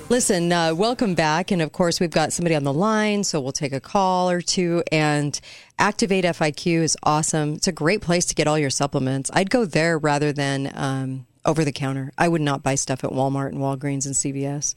Listen, 0.10 0.52
uh, 0.52 0.74
welcome 0.76 1.14
back. 1.14 1.52
And 1.52 1.62
of 1.62 1.72
course, 1.72 2.00
we've 2.00 2.12
got 2.12 2.34
somebody 2.34 2.56
on 2.56 2.64
the 2.64 2.74
line, 2.74 3.24
so 3.24 3.40
we'll 3.40 3.52
take 3.52 3.74
a 3.74 3.80
call 3.80 4.30
or 4.30 4.42
two. 4.42 4.84
And 4.92 5.40
Activate 5.80 6.26
FIQ 6.26 6.82
is 6.82 6.98
awesome. 7.04 7.54
It's 7.54 7.68
a 7.68 7.72
great 7.72 8.02
place 8.02 8.26
to 8.26 8.36
get 8.36 8.48
all 8.48 8.58
your 8.58 8.70
supplements. 8.70 9.32
I'd 9.34 9.50
go 9.50 9.66
there 9.66 9.98
rather 9.98 10.32
than 10.34 10.72
um, 10.76 11.28
over 11.46 11.66
the 11.66 11.72
counter. 11.72 12.12
I 12.18 12.28
would 12.28 12.42
not 12.42 12.64
buy 12.64 12.76
stuff 12.76 13.04
at 13.04 13.12
Walmart 13.12 13.50
and 13.50 13.58
Walgreens 13.60 14.06
and 14.06 14.16
CVS. 14.16 14.74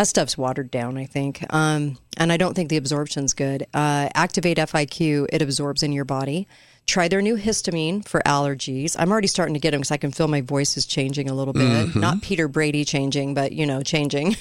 That 0.00 0.06
stuff's 0.06 0.38
watered 0.38 0.70
down, 0.70 0.96
I 0.96 1.04
think. 1.04 1.44
Um, 1.52 1.98
and 2.16 2.32
I 2.32 2.38
don't 2.38 2.54
think 2.54 2.70
the 2.70 2.78
absorption's 2.78 3.34
good. 3.34 3.66
Uh, 3.74 4.08
Activate 4.14 4.56
FIQ, 4.56 5.26
it 5.30 5.42
absorbs 5.42 5.82
in 5.82 5.92
your 5.92 6.06
body. 6.06 6.48
Try 6.86 7.08
their 7.08 7.20
new 7.20 7.36
histamine 7.36 8.08
for 8.08 8.22
allergies. 8.24 8.96
I'm 8.98 9.12
already 9.12 9.26
starting 9.26 9.52
to 9.52 9.60
get 9.60 9.72
them 9.72 9.80
because 9.80 9.90
I 9.90 9.98
can 9.98 10.10
feel 10.10 10.26
my 10.26 10.40
voice 10.40 10.78
is 10.78 10.86
changing 10.86 11.28
a 11.28 11.34
little 11.34 11.52
bit. 11.52 11.94
Not 11.94 12.22
Peter 12.22 12.48
Brady 12.48 12.82
changing, 12.86 13.34
but, 13.34 13.52
you 13.52 13.66
know, 13.66 13.82
changing. 13.82 14.38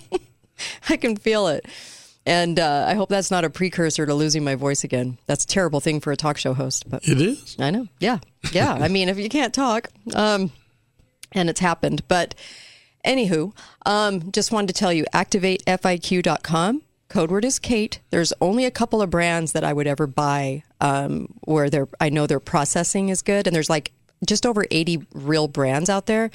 I 0.90 0.98
can 0.98 1.16
feel 1.16 1.46
it. 1.46 1.64
And 2.26 2.60
uh, 2.60 2.84
I 2.86 2.92
hope 2.92 3.08
that's 3.08 3.30
not 3.30 3.44
a 3.44 3.48
precursor 3.48 4.04
to 4.04 4.12
losing 4.12 4.44
my 4.44 4.56
voice 4.56 4.84
again. 4.84 5.16
That's 5.24 5.44
a 5.44 5.48
terrible 5.48 5.80
thing 5.80 6.00
for 6.00 6.12
a 6.12 6.18
talk 6.18 6.36
show 6.36 6.52
host. 6.52 6.90
But 6.90 7.08
It 7.08 7.18
is. 7.18 7.56
I 7.58 7.70
know. 7.70 7.88
Yeah. 7.98 8.18
Yeah. 8.52 8.74
I 8.74 8.88
mean, 8.88 9.08
if 9.08 9.18
you 9.18 9.30
can't 9.30 9.54
talk, 9.54 9.88
um, 10.14 10.52
and 11.32 11.48
it's 11.48 11.60
happened. 11.60 12.06
But 12.08 12.34
anywho, 13.04 13.54
um, 13.86 14.30
just 14.32 14.52
wanted 14.52 14.68
to 14.68 14.74
tell 14.74 14.92
you 14.92 15.04
activatefiq.com. 15.14 16.82
Code 17.08 17.30
word 17.30 17.44
is 17.44 17.58
Kate. 17.58 18.00
There's 18.10 18.32
only 18.40 18.64
a 18.64 18.70
couple 18.70 19.02
of 19.02 19.10
brands 19.10 19.52
that 19.52 19.64
I 19.64 19.72
would 19.74 19.86
ever 19.86 20.06
buy 20.06 20.62
um, 20.80 21.34
where 21.42 21.68
they're, 21.68 21.88
I 22.00 22.08
know 22.08 22.26
their 22.26 22.40
processing 22.40 23.10
is 23.10 23.20
good. 23.20 23.46
And 23.46 23.54
there's 23.54 23.68
like 23.68 23.92
just 24.26 24.46
over 24.46 24.64
80 24.70 25.06
real 25.12 25.46
brands 25.46 25.90
out 25.90 26.06
there. 26.06 26.30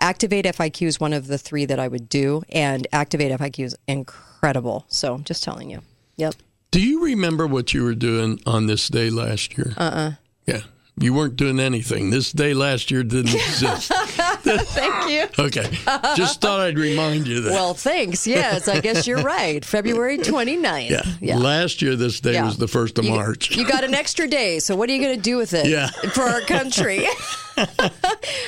Activate 0.00 0.44
FIQ 0.44 0.86
is 0.86 1.00
one 1.00 1.14
of 1.14 1.28
the 1.28 1.38
three 1.38 1.64
that 1.64 1.80
I 1.80 1.88
would 1.88 2.10
do. 2.10 2.42
And 2.50 2.86
Activate 2.92 3.32
FIQ 3.40 3.64
is 3.64 3.76
incredible. 3.86 4.84
So 4.88 5.14
I'm 5.14 5.24
just 5.24 5.42
telling 5.42 5.70
you. 5.70 5.80
Yep. 6.16 6.34
Do 6.72 6.86
you 6.86 7.04
remember 7.04 7.46
what 7.46 7.72
you 7.72 7.82
were 7.82 7.94
doing 7.94 8.38
on 8.44 8.66
this 8.66 8.88
day 8.88 9.08
last 9.08 9.56
year? 9.56 9.72
Uh 9.78 9.82
uh 9.82 10.12
Yeah. 10.46 10.60
You 11.00 11.14
weren't 11.14 11.36
doing 11.36 11.58
anything. 11.58 12.10
This 12.10 12.32
day 12.32 12.52
last 12.52 12.90
year 12.90 13.02
didn't 13.02 13.34
exist. 13.34 13.90
Thank 14.42 15.10
you. 15.10 15.26
Okay. 15.44 15.68
Just 16.16 16.40
thought 16.40 16.60
I'd 16.60 16.78
remind 16.78 17.26
you 17.26 17.40
that. 17.42 17.52
Well, 17.52 17.74
thanks. 17.74 18.26
Yes, 18.26 18.68
I 18.68 18.80
guess 18.80 19.06
you're 19.06 19.22
right. 19.22 19.64
February 19.64 20.18
29th. 20.18 21.18
yeah. 21.20 21.36
Last 21.36 21.82
year, 21.82 21.96
this 21.96 22.20
day 22.20 22.34
Yeah. 22.34 22.44
was 22.46 22.56
the 22.56 22.66
1st 22.66 22.98
of 22.98 23.04
You- 23.04 23.10
March. 23.12 23.56
You 23.56 23.66
got 23.66 23.84
an 23.84 23.94
extra 23.94 24.26
day, 24.28 24.58
so 24.58 24.76
what 24.76 24.88
are 24.88 24.92
you 24.92 25.00
going 25.02 25.16
to 25.16 25.20
do 25.22 25.36
with 25.36 25.54
it 25.54 25.66
Yeah. 25.66 25.88
for 26.12 26.22
our 26.22 26.40
country? 26.42 27.06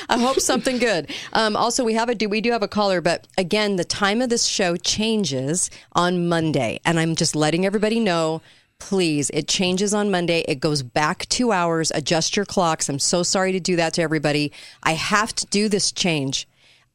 I 0.09 0.17
hope 0.17 0.39
something 0.39 0.77
good. 0.77 1.11
Um, 1.33 1.55
also, 1.55 1.83
we 1.83 1.93
have 1.95 2.09
a 2.09 2.15
do 2.15 2.29
we 2.29 2.41
do 2.41 2.51
have 2.51 2.63
a 2.63 2.67
caller, 2.67 3.01
but 3.01 3.27
again, 3.37 3.75
the 3.75 3.83
time 3.83 4.21
of 4.21 4.29
this 4.29 4.45
show 4.45 4.77
changes 4.77 5.69
on 5.93 6.27
Monday, 6.29 6.79
and 6.85 6.99
I'm 6.99 7.15
just 7.15 7.35
letting 7.35 7.65
everybody 7.65 7.99
know. 7.99 8.41
Please, 8.81 9.29
it 9.29 9.47
changes 9.47 9.93
on 9.93 10.09
Monday. 10.09 10.43
It 10.47 10.59
goes 10.59 10.81
back 10.81 11.27
two 11.29 11.51
hours. 11.51 11.91
Adjust 11.93 12.35
your 12.35 12.45
clocks. 12.45 12.89
I'm 12.89 12.97
so 12.97 13.21
sorry 13.21 13.51
to 13.51 13.59
do 13.59 13.75
that 13.75 13.93
to 13.93 14.01
everybody. 14.01 14.51
I 14.81 14.93
have 14.93 15.35
to 15.35 15.45
do 15.45 15.69
this 15.69 15.91
change. 15.91 16.47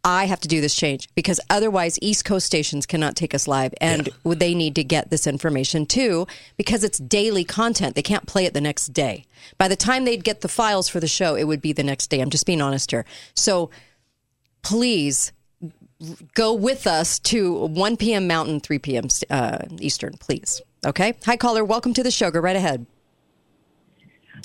I 0.03 0.25
have 0.27 0.40
to 0.40 0.49
do 0.49 0.61
this 0.61 0.75
change 0.75 1.09
because 1.14 1.38
otherwise, 1.49 1.96
East 2.03 2.25
Coast 2.25 2.44
stations 2.44 2.87
cannot 2.87 3.14
take 3.14 3.35
us 3.35 3.46
live, 3.46 3.72
and 3.81 4.09
would 4.25 4.40
they 4.40 4.53
need 4.53 4.75
to 4.75 4.85
get 4.85 5.11
this 5.11 5.29
information 5.29 5.87
too 5.87 6.27
because 6.57 6.83
it's 6.83 6.99
daily 6.99 7.44
content. 7.44 7.94
They 7.94 8.03
can't 8.03 8.27
play 8.27 8.46
it 8.46 8.53
the 8.53 8.61
next 8.61 8.88
day. 8.88 9.25
By 9.57 9.68
the 9.68 9.77
time 9.77 10.05
they'd 10.05 10.25
get 10.25 10.40
the 10.40 10.49
files 10.49 10.88
for 10.88 10.98
the 10.98 11.06
show, 11.06 11.37
it 11.37 11.44
would 11.44 11.63
be 11.63 11.73
the 11.73 11.85
next 11.85 12.08
day. 12.08 12.21
I'm 12.21 12.31
just 12.31 12.46
being 12.46 12.60
honest 12.60 12.90
here. 12.90 13.04
So 13.35 13.71
please 14.63 15.33
go 16.35 16.52
with 16.52 16.88
us 16.88 17.21
to 17.21 17.67
1 17.67 17.96
p.m. 17.96 18.27
Mountain, 18.27 18.58
3 18.58 18.79
p.m. 18.81 19.06
Uh, 19.31 19.58
Eastern, 19.79 20.15
please. 20.19 20.60
Okay. 20.87 21.14
Hi, 21.24 21.37
caller. 21.37 21.64
Welcome 21.64 21.92
to 21.94 22.02
the 22.04 22.12
show. 22.12 22.30
Go 22.30 22.38
right 22.38 22.54
ahead. 22.54 22.87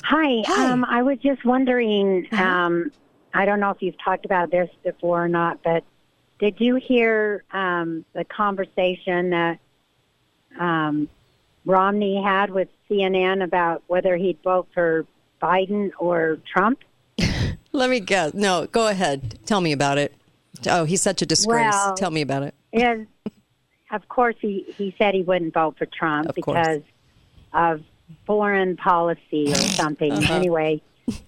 Hi. 0.03 0.41
Hi. 0.47 0.71
Um, 0.71 0.83
I 0.85 1.03
was 1.03 1.19
just 1.19 1.45
wondering. 1.45 2.27
Um, 2.31 2.91
I 3.33 3.45
don't 3.45 3.59
know 3.59 3.69
if 3.69 3.81
you've 3.81 4.01
talked 4.03 4.25
about 4.25 4.49
this 4.49 4.69
before 4.83 5.23
or 5.23 5.27
not, 5.27 5.61
but 5.63 5.83
did 6.39 6.59
you 6.59 6.75
hear 6.75 7.43
um, 7.51 8.03
the 8.13 8.23
conversation 8.25 9.29
that 9.29 9.59
um, 10.59 11.07
Romney 11.65 12.21
had 12.21 12.49
with 12.49 12.69
CNN 12.89 13.43
about 13.43 13.83
whether 13.87 14.17
he'd 14.17 14.39
vote 14.43 14.67
for 14.73 15.05
Biden 15.41 15.91
or 15.99 16.39
Trump? 16.51 16.79
Let 17.71 17.89
me 17.91 17.99
guess. 17.99 18.33
No, 18.33 18.65
go 18.65 18.87
ahead. 18.87 19.39
Tell 19.45 19.61
me 19.61 19.71
about 19.71 19.99
it. 19.99 20.13
Oh, 20.67 20.85
he's 20.85 21.01
such 21.03 21.21
a 21.21 21.25
disgrace. 21.25 21.71
Well- 21.71 21.93
Tell 21.95 22.11
me 22.11 22.21
about 22.21 22.43
it. 22.43 22.55
Is 22.73 23.05
of 23.91 24.07
course 24.09 24.35
he 24.39 24.65
he 24.77 24.95
said 24.97 25.13
he 25.13 25.21
wouldn't 25.23 25.53
vote 25.53 25.77
for 25.77 25.85
Trump 25.85 26.29
Of 26.29 26.35
because 26.35 26.81
of 27.53 27.81
foreign 28.25 28.77
policy 28.77 29.51
or 29.51 29.55
something. 29.55 30.11
Uh-huh. 30.11 30.33
Anyway, 30.33 30.81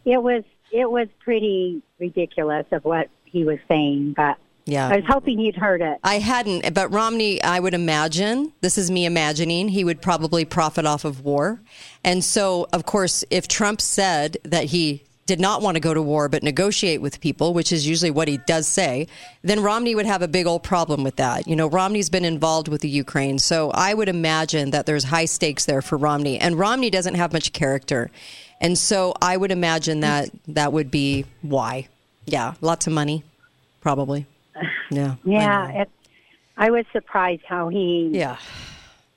it 0.06 0.22
was 0.22 0.44
it 0.72 0.90
was 0.90 1.08
pretty 1.20 1.82
ridiculous 2.00 2.66
of 2.72 2.84
what 2.84 3.10
he 3.26 3.44
was 3.44 3.60
saying, 3.68 4.14
but 4.18 4.38
Yeah. 4.66 4.88
I 4.88 4.96
was 4.98 5.06
hoping 5.08 5.40
you'd 5.40 5.56
heard 5.56 5.82
it. 5.82 6.00
I 6.04 6.20
hadn't, 6.20 6.74
but 6.74 6.92
Romney, 6.92 7.42
I 7.44 7.60
would 7.60 7.74
imagine, 7.74 8.54
this 8.62 8.78
is 8.78 8.90
me 8.90 9.06
imagining, 9.06 9.70
he 9.70 9.84
would 9.84 10.02
probably 10.02 10.46
profit 10.46 10.86
off 10.86 11.04
of 11.06 11.24
war. 11.24 11.62
And 12.04 12.24
so, 12.24 12.68
of 12.74 12.86
course, 12.86 13.24
if 13.30 13.48
Trump 13.48 13.82
said 13.82 14.38
that 14.44 14.66
he 14.66 15.04
did 15.26 15.40
not 15.40 15.62
want 15.62 15.76
to 15.76 15.80
go 15.80 15.94
to 15.94 16.02
war 16.02 16.28
but 16.28 16.44
negotiate 16.44 17.02
with 17.02 17.22
people, 17.22 17.54
which 17.54 17.72
is 17.72 17.88
usually 17.88 18.12
what 18.12 18.28
he 18.28 18.38
does 18.38 18.68
say, 18.68 19.08
then 19.42 19.62
Romney 19.62 19.96
would 19.96 20.06
have 20.06 20.22
a 20.22 20.28
big 20.28 20.46
old 20.46 20.64
problem 20.64 21.04
with 21.04 21.16
that. 21.16 21.48
You 21.48 21.56
know, 21.56 21.68
Romney's 21.68 22.10
been 22.10 22.26
involved 22.26 22.68
with 22.68 22.82
the 22.82 22.90
Ukraine. 22.90 23.40
So 23.40 23.72
I 23.72 23.94
would 23.94 24.10
imagine 24.10 24.72
that 24.72 24.86
there's 24.86 25.06
high 25.06 25.26
stakes 25.26 25.66
there 25.66 25.82
for 25.82 25.98
Romney. 25.98 26.40
And 26.40 26.60
Romney 26.60 26.90
doesn't 26.90 27.16
have 27.16 27.32
much 27.32 27.54
character. 27.54 28.12
And 28.60 28.78
so 28.78 29.14
I 29.22 29.38
would 29.38 29.52
imagine 29.52 30.02
that 30.02 30.30
that 30.48 30.74
would 30.74 30.92
be 30.92 31.26
why. 31.42 31.88
Yeah, 32.26 32.54
lots 32.62 32.88
of 32.88 32.94
money, 32.94 33.24
probably. 33.82 34.26
Yeah. 34.92 35.16
Yeah, 35.24 35.72
know. 35.72 35.82
it, 35.82 35.90
I 36.56 36.70
was 36.70 36.86
surprised 36.92 37.42
how 37.48 37.70
he 37.70 38.12
Yeah. 38.14 38.38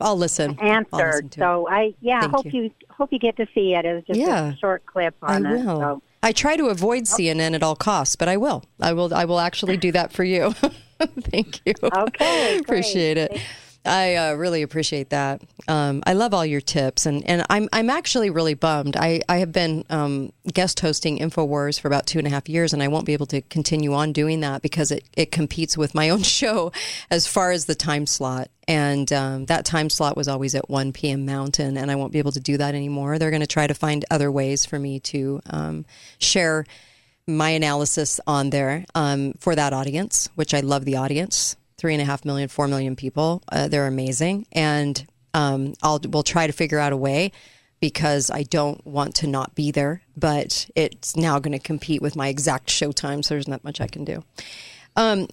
I'll 0.00 0.16
listen. 0.16 0.56
I'll 0.60 0.66
listen 0.66 0.86
answered. 1.00 1.34
So 1.34 1.68
I 1.68 1.94
yeah, 2.00 2.20
Thank 2.20 2.32
hope 2.34 2.44
you. 2.46 2.62
you. 2.62 2.70
hope 2.90 3.12
you 3.12 3.18
get 3.18 3.36
to 3.38 3.46
see 3.54 3.74
it. 3.74 3.84
It 3.84 3.94
was 3.94 4.04
just 4.04 4.18
Yeah. 4.18 4.52
a 4.52 4.56
short 4.56 4.84
clip 4.86 5.14
on 5.22 5.46
I 5.46 5.50
it. 5.54 5.64
will. 5.64 5.80
So. 5.80 6.02
I 6.22 6.32
try 6.32 6.56
to 6.56 6.66
avoid 6.66 7.04
CNN 7.04 7.54
at 7.54 7.62
all 7.62 7.76
costs, 7.76 8.16
but 8.16 8.28
I 8.28 8.36
will. 8.36 8.64
I 8.80 8.92
will. 8.92 9.14
I 9.14 9.24
will 9.24 9.40
actually 9.40 9.76
do 9.76 9.92
that 9.92 10.12
for 10.12 10.24
you. 10.24 10.52
Thank 11.00 11.60
you. 11.66 11.74
Okay, 11.82 12.58
appreciate 12.58 13.16
it. 13.18 13.38
I 13.86 14.16
uh, 14.16 14.34
really 14.34 14.62
appreciate 14.62 15.10
that. 15.10 15.42
Um, 15.68 16.02
I 16.06 16.14
love 16.14 16.34
all 16.34 16.44
your 16.44 16.60
tips, 16.60 17.06
and, 17.06 17.24
and 17.28 17.46
I'm 17.48 17.68
I'm 17.72 17.88
actually 17.88 18.30
really 18.30 18.54
bummed. 18.54 18.96
I, 18.96 19.22
I 19.28 19.38
have 19.38 19.52
been 19.52 19.84
um, 19.90 20.32
guest 20.52 20.80
hosting 20.80 21.18
Infowars 21.18 21.80
for 21.80 21.88
about 21.88 22.06
two 22.06 22.18
and 22.18 22.26
a 22.26 22.30
half 22.30 22.48
years, 22.48 22.72
and 22.72 22.82
I 22.82 22.88
won't 22.88 23.06
be 23.06 23.12
able 23.12 23.26
to 23.26 23.40
continue 23.42 23.94
on 23.94 24.12
doing 24.12 24.40
that 24.40 24.62
because 24.62 24.90
it, 24.90 25.04
it 25.16 25.30
competes 25.30 25.78
with 25.78 25.94
my 25.94 26.08
own 26.10 26.22
show 26.22 26.72
as 27.10 27.26
far 27.26 27.52
as 27.52 27.66
the 27.66 27.74
time 27.74 28.06
slot. 28.06 28.50
And 28.68 29.12
um, 29.12 29.46
that 29.46 29.64
time 29.64 29.88
slot 29.88 30.16
was 30.16 30.26
always 30.26 30.56
at 30.56 30.68
1 30.68 30.92
p.m. 30.92 31.24
Mountain, 31.24 31.76
and 31.76 31.90
I 31.90 31.94
won't 31.94 32.12
be 32.12 32.18
able 32.18 32.32
to 32.32 32.40
do 32.40 32.56
that 32.56 32.74
anymore. 32.74 33.18
They're 33.18 33.30
going 33.30 33.40
to 33.40 33.46
try 33.46 33.66
to 33.66 33.74
find 33.74 34.04
other 34.10 34.30
ways 34.30 34.66
for 34.66 34.78
me 34.78 34.98
to 35.00 35.40
um, 35.48 35.86
share 36.18 36.66
my 37.28 37.50
analysis 37.50 38.20
on 38.26 38.50
there 38.50 38.84
um, 38.94 39.34
for 39.38 39.54
that 39.54 39.72
audience, 39.72 40.28
which 40.34 40.52
I 40.54 40.60
love 40.60 40.84
the 40.84 40.96
audience. 40.96 41.56
Three 41.86 41.94
and 41.94 42.02
a 42.02 42.04
half 42.04 42.24
million, 42.24 42.48
four 42.48 42.66
million 42.66 42.96
people. 42.96 43.44
Uh, 43.48 43.68
they're 43.68 43.86
amazing. 43.86 44.48
And 44.50 45.06
um, 45.34 45.74
I'll, 45.84 46.00
we'll 46.08 46.24
try 46.24 46.48
to 46.48 46.52
figure 46.52 46.80
out 46.80 46.92
a 46.92 46.96
way 46.96 47.30
because 47.78 48.28
I 48.28 48.42
don't 48.42 48.84
want 48.84 49.14
to 49.16 49.28
not 49.28 49.54
be 49.54 49.70
there, 49.70 50.02
but 50.16 50.68
it's 50.74 51.14
now 51.14 51.38
going 51.38 51.52
to 51.52 51.60
compete 51.60 52.02
with 52.02 52.16
my 52.16 52.26
exact 52.26 52.70
show 52.70 52.90
time. 52.90 53.22
So 53.22 53.34
there's 53.34 53.46
not 53.46 53.62
much 53.62 53.80
I 53.80 53.86
can 53.86 54.04
do. 54.04 54.24
Um, 54.96 55.28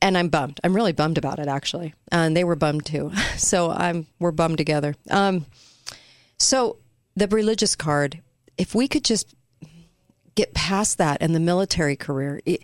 and 0.00 0.16
I'm 0.16 0.28
bummed. 0.28 0.60
I'm 0.62 0.72
really 0.72 0.92
bummed 0.92 1.18
about 1.18 1.40
it, 1.40 1.48
actually. 1.48 1.94
And 2.12 2.36
they 2.36 2.44
were 2.44 2.54
bummed 2.54 2.86
too. 2.86 3.10
So 3.36 3.68
I'm 3.72 4.06
we're 4.20 4.30
bummed 4.30 4.58
together. 4.58 4.94
Um, 5.10 5.46
so 6.38 6.76
the 7.16 7.26
religious 7.26 7.74
card, 7.74 8.22
if 8.56 8.72
we 8.72 8.86
could 8.86 9.04
just 9.04 9.34
get 10.36 10.54
past 10.54 10.98
that 10.98 11.18
and 11.22 11.34
the 11.34 11.40
military 11.40 11.96
career, 11.96 12.40
it, 12.46 12.62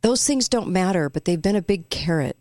those 0.00 0.26
things 0.26 0.48
don't 0.48 0.70
matter, 0.70 1.08
but 1.08 1.24
they've 1.24 1.40
been 1.40 1.54
a 1.54 1.62
big 1.62 1.88
carrot 1.88 2.36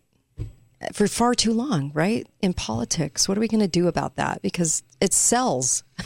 for 0.92 1.08
far 1.08 1.34
too 1.36 1.54
long, 1.54 1.92
right? 1.94 2.28
In 2.42 2.54
politics, 2.54 3.28
what 3.30 3.38
are 3.38 3.42
we 3.42 3.48
going 3.48 3.62
to 3.62 3.68
do 3.68 3.88
about 3.88 4.16
that? 4.18 4.42
Because 4.42 4.84
it 5.00 5.14
sells. 5.14 5.84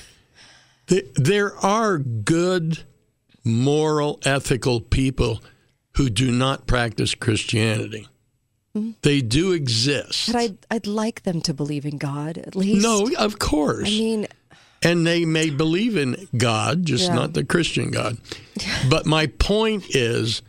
There 1.15 1.53
are 1.57 1.97
good, 1.97 2.83
moral, 3.43 4.21
ethical 4.23 4.79
people 4.79 5.41
who 5.97 6.09
do 6.09 6.31
not 6.31 6.65
practice 6.65 7.13
Christianity. 7.13 8.07
Mm-hmm. 8.73 8.91
They 9.01 9.19
do 9.21 9.51
exist. 9.51 10.27
But 10.31 10.35
I'd, 10.37 10.57
I'd 10.71 10.87
like 10.87 11.23
them 11.23 11.41
to 11.41 11.53
believe 11.53 11.85
in 11.85 11.97
God 11.97 12.37
at 12.37 12.55
least. 12.55 12.83
No, 12.83 13.09
of 13.17 13.37
course. 13.37 13.87
I 13.87 13.91
mean, 13.91 14.27
and 14.81 15.05
they 15.05 15.25
may 15.25 15.49
believe 15.49 15.97
in 15.97 16.27
God, 16.37 16.85
just 16.85 17.09
Yeah. 17.09 17.15
not 17.15 17.33
the 17.33 17.43
Christian 17.43 17.91
God. 17.91 18.17
but 18.89 19.05
my 19.05 19.27
point 19.27 19.93
is, 19.93 20.41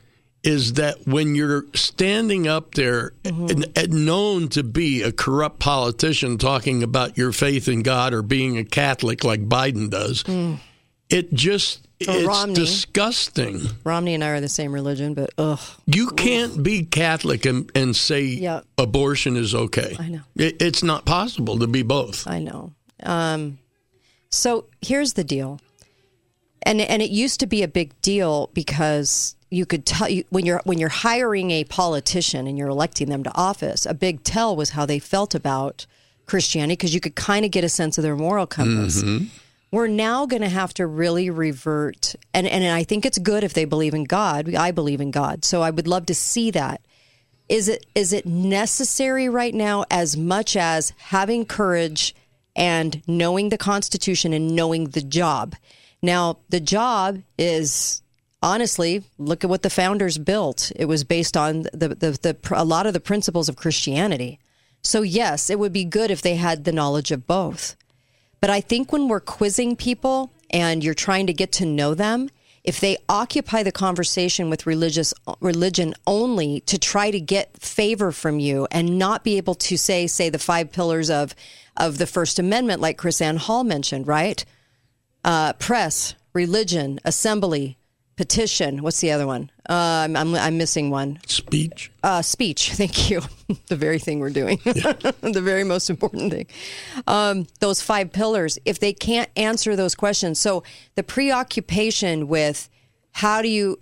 is 0.49 0.73
that 0.75 1.07
when 1.07 1.35
you're 1.35 1.65
standing 1.75 2.49
up 2.49 2.75
there 2.75 3.13
Mm-hmm. 3.25 3.47
and, 3.51 3.79
and 3.79 4.07
known 4.07 4.49
to 4.49 4.63
be 4.63 5.03
a 5.03 5.13
corrupt 5.13 5.59
politician 5.59 6.39
talking 6.39 6.83
about 6.83 7.19
your 7.19 7.33
faith 7.33 7.69
in 7.69 7.83
God 7.83 8.15
or 8.15 8.23
being 8.23 8.57
a 8.57 8.65
Catholic 8.65 9.23
like 9.25 9.43
Biden 9.49 9.91
does, 9.91 10.25
it 11.11 11.33
just 11.35 11.87
Or 12.09 12.15
it's 12.17 12.27
Romney. 12.27 12.55
disgusting. 12.55 13.61
Romney 13.85 14.15
and 14.15 14.25
I 14.25 14.29
are 14.29 14.41
the 14.41 14.49
same 14.49 14.73
religion, 14.73 15.13
but 15.15 15.31
ugh. 15.37 15.61
You 15.87 16.09
can't 16.11 16.63
be 16.63 16.85
Catholic 16.85 17.45
and, 17.45 17.71
and 17.75 17.95
say 17.95 18.23
Yeah. 18.25 18.61
abortion 18.79 19.37
is 19.37 19.55
okay. 19.55 19.97
I 19.99 20.09
know. 20.09 20.21
It, 20.37 20.63
it's 20.63 20.83
not 20.83 21.05
possible 21.05 21.59
to 21.59 21.67
be 21.67 21.83
both. 21.83 22.27
I 22.27 22.39
know. 22.39 22.73
Um, 23.03 23.59
so 24.31 24.67
here's 24.81 25.13
the 25.15 25.25
deal, 25.25 25.61
and 26.63 26.81
and 26.81 27.01
it 27.03 27.11
used 27.11 27.41
to 27.41 27.47
be 27.47 27.63
a 27.63 27.69
big 27.69 28.01
deal 28.03 28.51
because 28.55 29.35
you 29.51 29.67
could 29.67 29.87
tell 29.87 30.09
you 30.09 30.25
when 30.31 30.45
you're 30.45 30.61
when 30.65 30.79
you're 30.79 30.89
hiring 30.89 31.51
a 31.51 31.65
politician 31.65 32.47
and 32.47 32.59
you're 32.59 32.69
electing 32.69 33.09
them 33.09 33.23
to 33.25 33.35
office. 33.37 33.87
A 33.87 33.95
big 33.95 34.23
tell 34.25 34.55
was 34.55 34.71
how 34.71 34.87
they 34.87 34.99
felt 34.99 35.35
about 35.35 35.87
Christianity 36.27 36.75
because 36.75 36.95
you 36.95 37.01
could 37.01 37.15
kind 37.15 37.45
of 37.45 37.51
get 37.51 37.65
a 37.65 37.69
sense 37.69 37.99
of 37.99 38.03
their 38.03 38.17
moral 38.17 38.47
compass. 38.47 39.03
Mm-hmm. 39.03 39.27
We're 39.71 39.87
now 39.87 40.25
going 40.25 40.43
to 40.43 40.49
have 40.49 40.73
to 40.75 40.87
really 40.87 41.31
revert, 41.31 42.15
and 42.33 42.47
and 42.47 42.65
I 42.65 42.85
think 42.85 43.05
it's 43.05 43.19
good 43.19 43.45
if 43.45 43.55
they 43.55 43.65
believe 43.65 43.95
in 43.95 44.05
God. 44.05 44.55
I 44.55 44.71
believe 44.71 45.01
in 45.01 45.11
God, 45.11 45.45
so 45.45 45.63
I 45.63 45.71
would 45.71 45.87
love 45.87 46.07
to 46.07 46.15
see 46.15 46.51
that 46.53 46.81
is 47.49 47.69
it 47.69 47.87
is 47.95 48.13
it 48.13 48.27
necessary 48.27 49.29
right 49.29 49.55
now 49.55 49.85
as 49.91 50.17
much 50.17 50.57
as 50.57 50.93
having 50.99 51.45
courage 51.45 52.15
and 52.55 53.03
knowing 53.07 53.49
the 53.49 53.59
constitution 53.59 54.33
and 54.33 54.55
knowing 54.55 54.89
the 54.89 55.01
job 55.01 55.55
now 56.03 56.39
the 56.49 56.61
job 56.61 57.23
is 57.39 58.03
honestly 58.43 59.05
look 59.19 59.45
at 59.45 59.51
what 59.51 59.63
the 59.63 59.71
founders 59.71 60.19
built. 60.19 60.73
It 60.77 60.85
was 60.87 61.05
based 61.05 61.37
on 61.37 61.63
the, 61.73 61.89
the, 61.89 62.19
the 62.23 62.37
a 62.53 62.65
lot 62.65 62.87
of 62.87 62.93
the 62.93 63.01
principles 63.01 63.49
of 63.49 63.57
christianity. 63.57 64.39
So 64.83 65.03
yes 65.03 65.51
it 65.51 65.59
would 65.59 65.73
be 65.73 65.85
good 65.85 66.11
if 66.11 66.23
they 66.23 66.37
had 66.37 66.65
the 66.65 66.73
knowledge 66.73 67.11
of 67.11 67.27
both. 67.27 67.77
But 68.41 68.51
I 68.51 68.61
think 68.61 68.93
when 68.93 69.09
we're 69.09 69.21
quizzing 69.21 69.77
people 69.77 70.33
and 70.51 70.85
you're 70.85 70.95
trying 70.95 71.27
to 71.27 71.33
get 71.33 71.53
to 71.53 71.67
know 71.67 71.95
them, 71.95 72.31
if 72.65 72.81
they 72.81 72.99
occupy 73.09 73.63
the 73.63 73.73
conversation 73.73 74.51
with 74.51 74.67
religious 74.67 75.15
religion 75.41 75.95
only 76.07 76.61
to 76.61 76.79
try 76.79 77.11
to 77.11 77.21
get 77.21 77.61
favor 77.61 78.13
from 78.13 78.39
you 78.39 78.69
and 78.71 78.99
not 78.99 79.25
be 79.25 79.37
able 79.39 79.55
to 79.55 79.79
say 79.79 80.07
say 80.07 80.29
the 80.29 80.39
five 80.39 80.71
pillars 80.71 81.09
of 81.09 81.35
of 81.77 81.99
the 81.99 82.07
First 82.07 82.39
Amendment 82.39 82.83
like 82.83 82.99
KrisAnne 82.99 83.39
Hall 83.39 83.65
mentioned, 83.65 84.07
right? 84.07 84.45
Uh, 85.25 85.53
press, 85.55 86.15
religion, 86.35 87.01
assembly, 87.05 87.78
petition. 88.19 88.83
What's 88.83 89.01
the 89.01 89.13
other 89.13 89.29
one? 89.29 89.49
Uh, 89.71 90.03
I'm, 90.05 90.17
I'm 90.17 90.35
I'm 90.35 90.59
missing 90.59 90.91
one. 90.91 91.21
Speech. 91.27 91.93
Uh, 92.03 92.21
speech. 92.21 92.73
Thank 92.75 93.09
you. 93.09 93.23
the 93.69 93.77
very 93.77 94.01
thing 94.01 94.19
we're 94.19 94.31
doing. 94.31 94.59
the 94.65 95.41
very 95.43 95.65
most 95.65 95.89
important 95.89 96.33
thing. 96.33 96.47
Um, 97.07 97.47
those 97.61 97.81
five 97.81 98.13
pillars. 98.13 98.59
If 98.65 98.81
they 98.81 98.93
can't 98.93 99.31
answer 99.37 99.77
those 99.77 99.95
questions, 99.95 100.41
so 100.41 100.65
the 100.97 101.05
preoccupation 101.05 102.27
with 102.27 102.69
how 103.13 103.43
do 103.43 103.49
you 103.49 103.79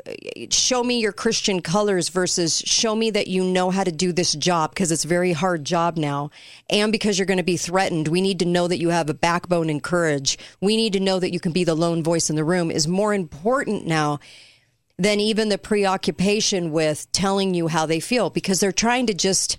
show 0.51 0.83
me 0.83 1.01
your 1.01 1.12
Christian 1.12 1.61
colors 1.61 2.09
versus 2.09 2.59
show 2.64 2.95
me 2.95 3.11
that 3.11 3.27
you 3.27 3.45
know 3.45 3.70
how 3.70 3.85
to 3.85 3.93
do 3.93 4.12
this 4.12 4.33
job 4.33 4.70
because 4.70 4.91
it's 4.91 5.05
a 5.05 5.09
very 5.09 5.33
hard 5.33 5.64
job 5.64 5.97
now. 5.97 6.31
And 6.70 6.91
because 6.91 7.18
you're 7.18 7.27
going 7.27 7.37
to 7.37 7.45
be 7.45 7.59
threatened, 7.59 8.09
we 8.09 8.20
need 8.20 8.39
to 8.39 8.47
know 8.47 8.66
that 8.66 8.79
you 8.79 8.89
have 8.89 9.11
a 9.11 9.14
backbone 9.14 9.68
and 9.68 9.83
courage. 9.83 10.39
We 10.61 10.77
need 10.77 10.95
to 10.95 11.01
know 11.01 11.18
that 11.20 11.33
you 11.33 11.41
can 11.41 11.53
be 11.53 11.64
the 11.64 11.74
lone 11.74 12.03
voice 12.03 12.31
in 12.31 12.37
the 12.37 12.45
room 12.45 12.70
is 12.70 12.89
more 12.89 13.12
important 13.12 13.87
now 13.87 14.20
than 14.99 15.20
even 15.20 15.51
the 15.51 15.59
preoccupation 15.59 16.72
with 16.72 17.11
telling 17.12 17.53
you 17.53 17.68
how 17.68 17.85
they 17.85 18.01
feel 18.01 18.31
because 18.31 18.61
they're 18.61 18.72
trying 18.72 19.07
to 19.07 19.14
just 19.14 19.59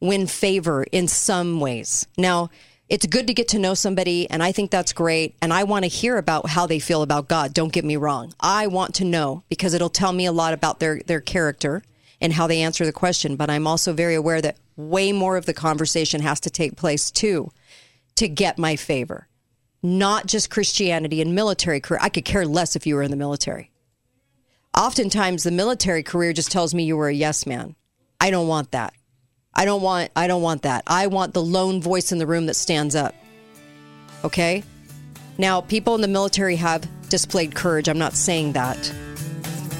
win 0.00 0.26
favor 0.26 0.84
in 0.84 1.08
some 1.08 1.60
ways. 1.60 2.06
Now, 2.16 2.50
it's 2.88 3.06
good 3.06 3.26
to 3.28 3.34
get 3.34 3.48
to 3.48 3.58
know 3.58 3.74
somebody, 3.74 4.28
and 4.30 4.42
I 4.42 4.52
think 4.52 4.70
that's 4.70 4.92
great. 4.92 5.34
And 5.40 5.52
I 5.52 5.64
want 5.64 5.84
to 5.84 5.88
hear 5.88 6.18
about 6.18 6.48
how 6.48 6.66
they 6.66 6.78
feel 6.78 7.02
about 7.02 7.28
God. 7.28 7.54
Don't 7.54 7.72
get 7.72 7.84
me 7.84 7.96
wrong. 7.96 8.34
I 8.38 8.66
want 8.66 8.94
to 8.96 9.04
know 9.04 9.42
because 9.48 9.72
it'll 9.74 9.88
tell 9.88 10.12
me 10.12 10.26
a 10.26 10.32
lot 10.32 10.52
about 10.52 10.80
their, 10.80 11.00
their 11.06 11.20
character 11.20 11.82
and 12.20 12.32
how 12.32 12.46
they 12.46 12.60
answer 12.62 12.84
the 12.84 12.92
question. 12.92 13.36
But 13.36 13.50
I'm 13.50 13.66
also 13.66 13.92
very 13.92 14.14
aware 14.14 14.42
that 14.42 14.58
way 14.76 15.12
more 15.12 15.36
of 15.36 15.46
the 15.46 15.54
conversation 15.54 16.20
has 16.20 16.40
to 16.40 16.50
take 16.50 16.76
place 16.76 17.10
too 17.10 17.50
to 18.16 18.28
get 18.28 18.58
my 18.58 18.76
favor. 18.76 19.28
not 19.84 20.26
just 20.26 20.48
Christianity 20.50 21.20
and 21.20 21.34
military 21.34 21.78
career. 21.78 22.00
I 22.02 22.08
could 22.08 22.24
care 22.24 22.46
less 22.46 22.74
if 22.74 22.86
you 22.86 22.94
were 22.94 23.02
in 23.02 23.10
the 23.10 23.18
military. 23.18 23.70
Oftentimes, 24.76 25.42
the 25.44 25.50
military 25.50 26.02
career 26.02 26.32
just 26.32 26.50
tells 26.50 26.74
me 26.74 26.84
you 26.84 26.96
were 26.96 27.08
a 27.08 27.14
yes 27.14 27.46
man. 27.46 27.76
I 28.18 28.30
don't 28.30 28.48
want 28.48 28.72
that. 28.72 28.94
I 29.56 29.64
don't 29.64 29.82
want. 29.82 30.10
I 30.16 30.26
don't 30.26 30.42
want 30.42 30.62
that. 30.62 30.82
I 30.86 31.06
want 31.06 31.32
the 31.34 31.42
lone 31.42 31.80
voice 31.80 32.10
in 32.12 32.18
the 32.18 32.26
room 32.26 32.46
that 32.46 32.54
stands 32.54 32.94
up. 32.96 33.14
Okay. 34.24 34.64
Now, 35.38 35.60
people 35.60 35.94
in 35.94 36.00
the 36.00 36.08
military 36.08 36.56
have 36.56 36.86
displayed 37.08 37.54
courage. 37.54 37.88
I'm 37.88 37.98
not 37.98 38.14
saying 38.14 38.52
that. 38.52 38.92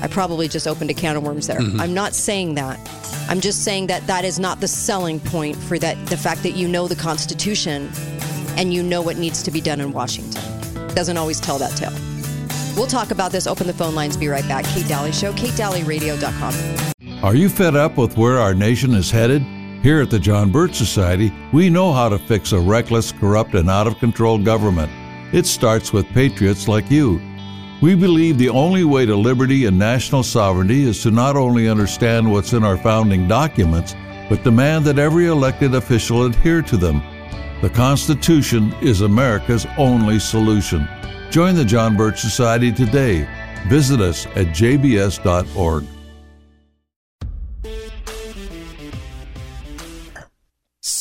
I 0.03 0.07
probably 0.07 0.49
just 0.49 0.67
opened 0.67 0.91
a 0.91 0.95
can 0.95 1.17
of 1.17 1.23
worms 1.23 1.47
there. 1.47 1.61
Mhm. 1.61 1.81
I'm 1.81 1.95
not 1.95 2.15
saying 2.15 2.57
that. 2.57 2.79
I'm 3.29 3.41
just 3.41 3.65
saying 3.65 3.87
that 3.87 4.07
that 4.07 4.25
is 4.25 4.39
not 4.39 4.61
the 4.61 4.69
selling 4.69 5.19
point 5.19 5.57
for 5.57 5.79
that 5.79 5.97
the 6.07 6.17
fact 6.17 6.43
that 6.43 6.51
you 6.53 6.69
know 6.69 6.87
the 6.89 6.97
Constitution 6.97 7.91
and 8.57 8.75
you 8.75 8.83
know 8.83 9.01
what 9.01 9.17
needs 9.17 9.43
to 9.45 9.51
be 9.51 9.61
done 9.61 9.81
in 9.81 9.93
Washington. 9.93 10.43
Doesn't 10.95 11.17
always 11.17 11.41
tell 11.41 11.59
that 11.59 11.75
tale. 11.77 11.93
We'll 12.77 12.87
talk 12.87 13.11
about 13.13 13.33
this. 13.33 13.47
Open 13.47 13.67
the 13.67 13.73
phone 13.73 13.95
lines. 13.95 14.17
Be 14.17 14.29
right 14.29 14.47
back. 14.47 14.65
Kate 14.67 14.87
Dalley 14.87 15.13
Show, 15.13 15.33
katedalleyradio.com. 15.33 16.55
Are 17.25 17.35
you 17.35 17.49
fed 17.49 17.75
up 17.77 17.97
with 17.97 18.17
where 18.19 18.39
our 18.39 18.53
nation 18.55 18.93
is 18.95 19.11
headed? 19.11 19.43
Here 19.85 20.01
at 20.01 20.09
the 20.09 20.19
John 20.19 20.51
Birch 20.51 20.77
Society, 20.77 21.31
we 21.53 21.69
know 21.69 21.93
how 21.93 22.09
to 22.09 22.19
fix 22.19 22.53
a 22.53 22.59
reckless, 22.59 23.13
corrupt, 23.13 23.53
and 23.53 23.69
out 23.69 23.87
of 23.87 23.99
control 23.99 24.39
government. 24.39 24.91
It 25.35 25.45
starts 25.45 25.93
with 25.93 26.09
patriots 26.15 26.67
like 26.67 26.91
you. 26.91 27.21
We 27.83 27.95
believe 27.95 28.39
the 28.39 28.49
only 28.49 28.85
way 28.85 29.05
to 29.05 29.15
liberty 29.15 29.67
and 29.67 29.79
national 29.79 30.23
sovereignty 30.23 30.85
is 30.85 31.03
to 31.03 31.11
not 31.11 31.37
only 31.37 31.69
understand 31.69 32.33
what's 32.33 32.55
in 32.55 32.65
our 32.65 32.79
founding 32.79 33.29
documents, 33.29 33.95
but 34.31 34.43
demand 34.43 34.87
that 34.87 34.99
every 34.99 35.27
elected 35.27 35.75
official 35.75 36.25
adhere 36.25 36.63
to 36.63 36.79
them. 36.79 37.03
The 37.61 37.69
Constitution 37.69 38.75
is 38.81 39.03
America's 39.03 39.67
only 39.77 40.19
solution. 40.19 40.89
Join 41.29 41.57
the 41.57 41.63
John 41.63 41.95
Birch 41.95 42.21
Society 42.21 42.73
today. 42.73 43.29
Visit 43.69 44.01
us 44.01 44.25
at 44.29 44.47
jbs.org. 44.47 45.85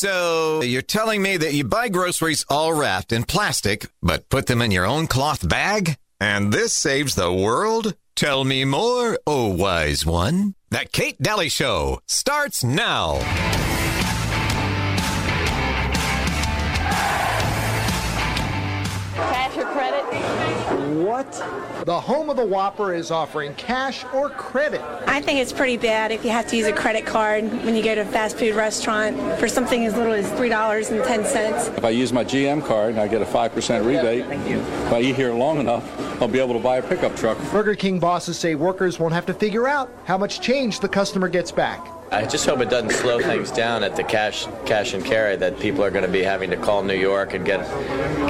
So, 0.04 0.62
you're 0.62 0.82
telling 0.82 1.22
me 1.22 1.38
that 1.38 1.54
you 1.54 1.64
buy 1.64 1.88
groceries 1.88 2.46
all 2.50 2.74
wrapped 2.74 3.14
in 3.14 3.24
plastic, 3.24 3.88
but 4.02 4.28
put 4.28 4.48
them 4.48 4.62
in 4.62 4.70
your 4.70 4.86
own 4.86 5.08
cloth 5.08 5.48
bag? 5.48 5.96
And 6.20 6.52
this 6.52 6.74
saves 6.74 7.16
the 7.16 7.32
world? 7.32 7.96
Tell 8.14 8.44
me 8.44 8.66
more, 8.66 9.18
oh 9.26 9.48
wise 9.48 10.06
one. 10.06 10.56
The 10.72 10.86
Kate 10.92 11.18
Dalley 11.22 11.48
Show 11.48 12.02
starts 12.06 12.66
now. 12.66 13.22
What? 21.04 21.34
The 21.86 22.00
home 22.00 22.30
of 22.30 22.38
the 22.38 22.46
Whopper 22.46 22.94
is 22.94 23.12
offering 23.12 23.54
cash 23.56 24.06
or 24.14 24.30
credit. 24.30 24.80
I 25.06 25.20
think 25.20 25.40
it's 25.40 25.52
pretty 25.52 25.76
bad 25.76 26.14
if 26.14 26.24
you 26.24 26.32
have 26.32 26.48
to 26.48 26.56
use 26.56 26.66
a 26.66 26.72
credit 26.72 27.06
card 27.06 27.44
when 27.66 27.76
you 27.76 27.84
go 27.84 27.94
to 27.94 28.02
a 28.02 28.06
fast 28.06 28.38
food 28.38 28.56
restaurant 28.56 29.18
for 29.38 29.50
something 29.50 29.86
as 29.86 29.98
little 29.98 30.14
as 30.14 30.26
$3.10. 30.32 31.78
If 31.78 31.84
I 31.84 31.90
use 31.90 32.14
my 32.14 32.24
GM 32.24 32.66
card, 32.66 32.92
and 32.92 33.02
I 33.02 33.10
get 33.10 33.22
a 33.22 33.26
5% 33.26 33.86
rebate. 33.86 34.26
Thank 34.28 34.50
you. 34.50 34.60
If 34.60 34.94
I 34.94 35.02
eat 35.02 35.16
here 35.18 35.34
long 35.34 35.60
enough, 35.60 35.84
I'll 36.22 36.30
be 36.30 36.40
able 36.40 36.54
to 36.54 36.60
buy 36.64 36.78
a 36.78 36.82
pickup 36.82 37.18
truck. 37.18 37.38
Burger 37.52 37.76
King 37.76 38.00
bosses 38.00 38.40
say 38.40 38.56
workers 38.56 38.98
won't 38.98 39.14
have 39.14 39.26
to 39.26 39.34
figure 39.34 39.68
out 39.68 39.92
how 40.06 40.18
much 40.18 40.40
change 40.40 40.80
the 40.80 40.88
customer 40.88 41.28
gets 41.28 41.52
back. 41.52 41.86
I 42.14 42.28
just 42.28 42.46
hope 42.46 42.62
it 42.62 42.70
doesn't 42.70 42.92
slow 42.92 43.20
things 43.20 43.50
down 43.50 43.84
at 43.84 43.96
the 43.96 44.04
cash 44.04 44.46
cash 44.68 44.94
and 44.94 45.04
carry 45.04 45.36
that 45.38 45.60
people 45.60 45.84
are 45.84 45.90
going 45.90 46.06
to 46.06 46.12
be 46.12 46.22
having 46.22 46.52
to 46.52 46.58
call 46.58 46.84
New 46.84 46.94
York 46.94 47.34
and 47.34 47.44
get 47.44 47.62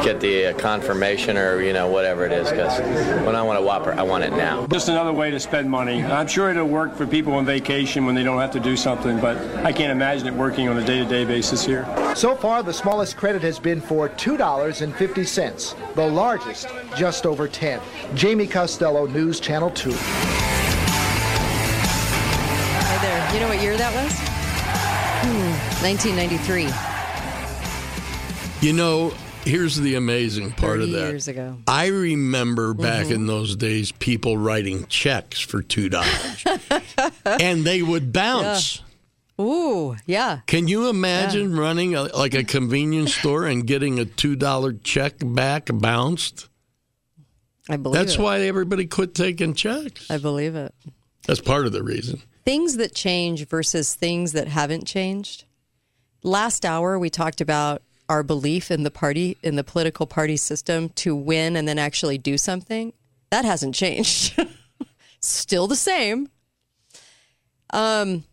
get 0.01 0.21
the 0.21 0.47
uh, 0.47 0.57
confirmation 0.57 1.37
or 1.37 1.61
you 1.61 1.73
know 1.73 1.89
whatever 1.89 2.25
it 2.25 2.31
is 2.31 2.49
because 2.49 2.79
when 3.25 3.35
I 3.35 3.41
want 3.41 3.59
a 3.59 3.61
Whopper 3.61 3.91
I 3.91 4.03
want 4.03 4.23
it 4.23 4.31
now. 4.31 4.65
Just 4.67 4.87
another 4.87 5.11
way 5.11 5.31
to 5.31 5.39
spend 5.39 5.69
money. 5.69 6.01
I'm 6.01 6.27
sure 6.27 6.49
it'll 6.49 6.65
work 6.65 6.95
for 6.95 7.05
people 7.05 7.33
on 7.33 7.45
vacation 7.45 8.05
when 8.05 8.15
they 8.15 8.23
don't 8.23 8.39
have 8.39 8.51
to 8.51 8.59
do 8.61 8.77
something, 8.77 9.19
but 9.19 9.37
I 9.65 9.73
can't 9.73 9.91
imagine 9.91 10.27
it 10.27 10.33
working 10.33 10.69
on 10.69 10.77
a 10.77 10.85
day-to-day 10.85 11.25
basis 11.25 11.65
here. 11.65 11.85
So 12.15 12.35
far, 12.35 12.63
the 12.63 12.73
smallest 12.73 13.17
credit 13.17 13.41
has 13.41 13.59
been 13.59 13.81
for 13.81 14.07
$2.50. 14.07 15.95
The 15.95 16.07
largest, 16.07 16.67
just 16.95 17.25
over 17.25 17.49
10. 17.49 17.81
Jamie 18.15 18.47
Costello, 18.47 19.07
News 19.07 19.41
Channel 19.41 19.71
2. 19.71 20.42
There. 23.03 23.33
You 23.33 23.39
know 23.41 23.47
what 23.49 23.61
year 23.61 23.75
that 23.75 23.93
was? 23.93 24.13
Hmm, 25.25 25.51
1993. 25.83 26.69
You 28.65 28.73
know, 28.73 29.13
here's 29.43 29.75
the 29.75 29.95
amazing 29.95 30.51
part 30.51 30.79
of 30.81 30.89
that. 30.91 31.09
years 31.09 31.27
ago. 31.27 31.57
I 31.67 31.87
remember 31.87 32.73
back 32.73 33.07
Mhm. 33.07 33.11
in 33.11 33.27
those 33.27 33.57
days 33.57 33.91
people 33.91 34.37
writing 34.37 34.85
checks 34.87 35.39
for 35.41 35.61
two 35.61 35.89
dollars, 35.89 36.45
and 37.25 37.65
they 37.65 37.81
would 37.81 38.13
bounce. 38.13 38.81
Ooh, 39.41 39.97
yeah. 40.05 40.39
Can 40.47 40.67
you 40.69 40.87
imagine 40.87 41.57
running 41.57 41.95
a, 41.95 42.03
like 42.03 42.33
a 42.35 42.43
convenience 42.45 43.13
store 43.19 43.45
and 43.47 43.67
getting 43.67 43.99
a 43.99 44.05
two 44.05 44.37
dollar 44.37 44.71
check 44.71 45.15
back 45.21 45.69
bounced? 45.73 46.47
I 47.69 47.75
believe 47.77 47.99
That's 47.99 48.15
it. 48.15 48.19
why 48.21 48.41
everybody 48.41 48.85
quit 48.85 49.13
taking 49.13 49.55
checks. 49.55 50.09
I 50.09 50.19
believe 50.19 50.55
it. 50.55 50.73
That's 51.27 51.41
part 51.41 51.65
of 51.65 51.71
the 51.73 51.83
reason. 51.83 52.21
Things 52.45 52.77
that 52.77 52.93
change 52.93 53.47
versus 53.47 53.95
things 53.95 54.33
that 54.33 54.47
haven't 54.47 54.85
changed. 54.85 55.45
Last 56.23 56.65
hour, 56.65 56.99
we 56.99 57.09
talked 57.09 57.41
about 57.41 57.81
our 58.09 58.23
belief 58.23 58.69
in 58.69 58.83
the 58.83 58.91
party, 58.91 59.37
in 59.41 59.55
the 59.55 59.63
political 59.63 60.05
party 60.05 60.37
system 60.37 60.89
to 60.89 61.15
win 61.15 61.55
and 61.55 61.67
then 61.67 61.79
actually 61.79 62.17
do 62.17 62.37
something. 62.37 62.93
That 63.29 63.45
hasn't 63.45 63.75
changed. 63.75 64.37
Still 65.19 65.67
the 65.67 65.75
same. 65.75 66.29
Um, 67.71 68.25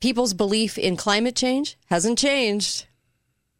people's 0.00 0.34
belief 0.34 0.78
in 0.78 0.96
climate 0.96 1.36
change 1.36 1.76
hasn't 1.86 2.18
changed. 2.18 2.86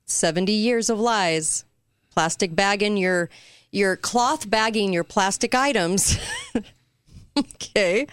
70 0.07 0.53
years 0.53 0.91
of 0.91 0.99
lies. 0.99 1.65
Plastic 2.11 2.55
bagging 2.55 2.97
your 2.97 3.31
your 3.71 3.97
cloth 3.97 4.51
bagging 4.51 4.93
your 4.93 5.05
plastic 5.05 5.55
items. 5.55 6.19
okay. 7.39 8.07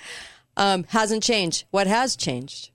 Um, 0.60 0.84
hasn't 0.90 1.24
changed. 1.24 1.64
What 1.72 1.88
has 1.88 2.18
changed? 2.18 2.72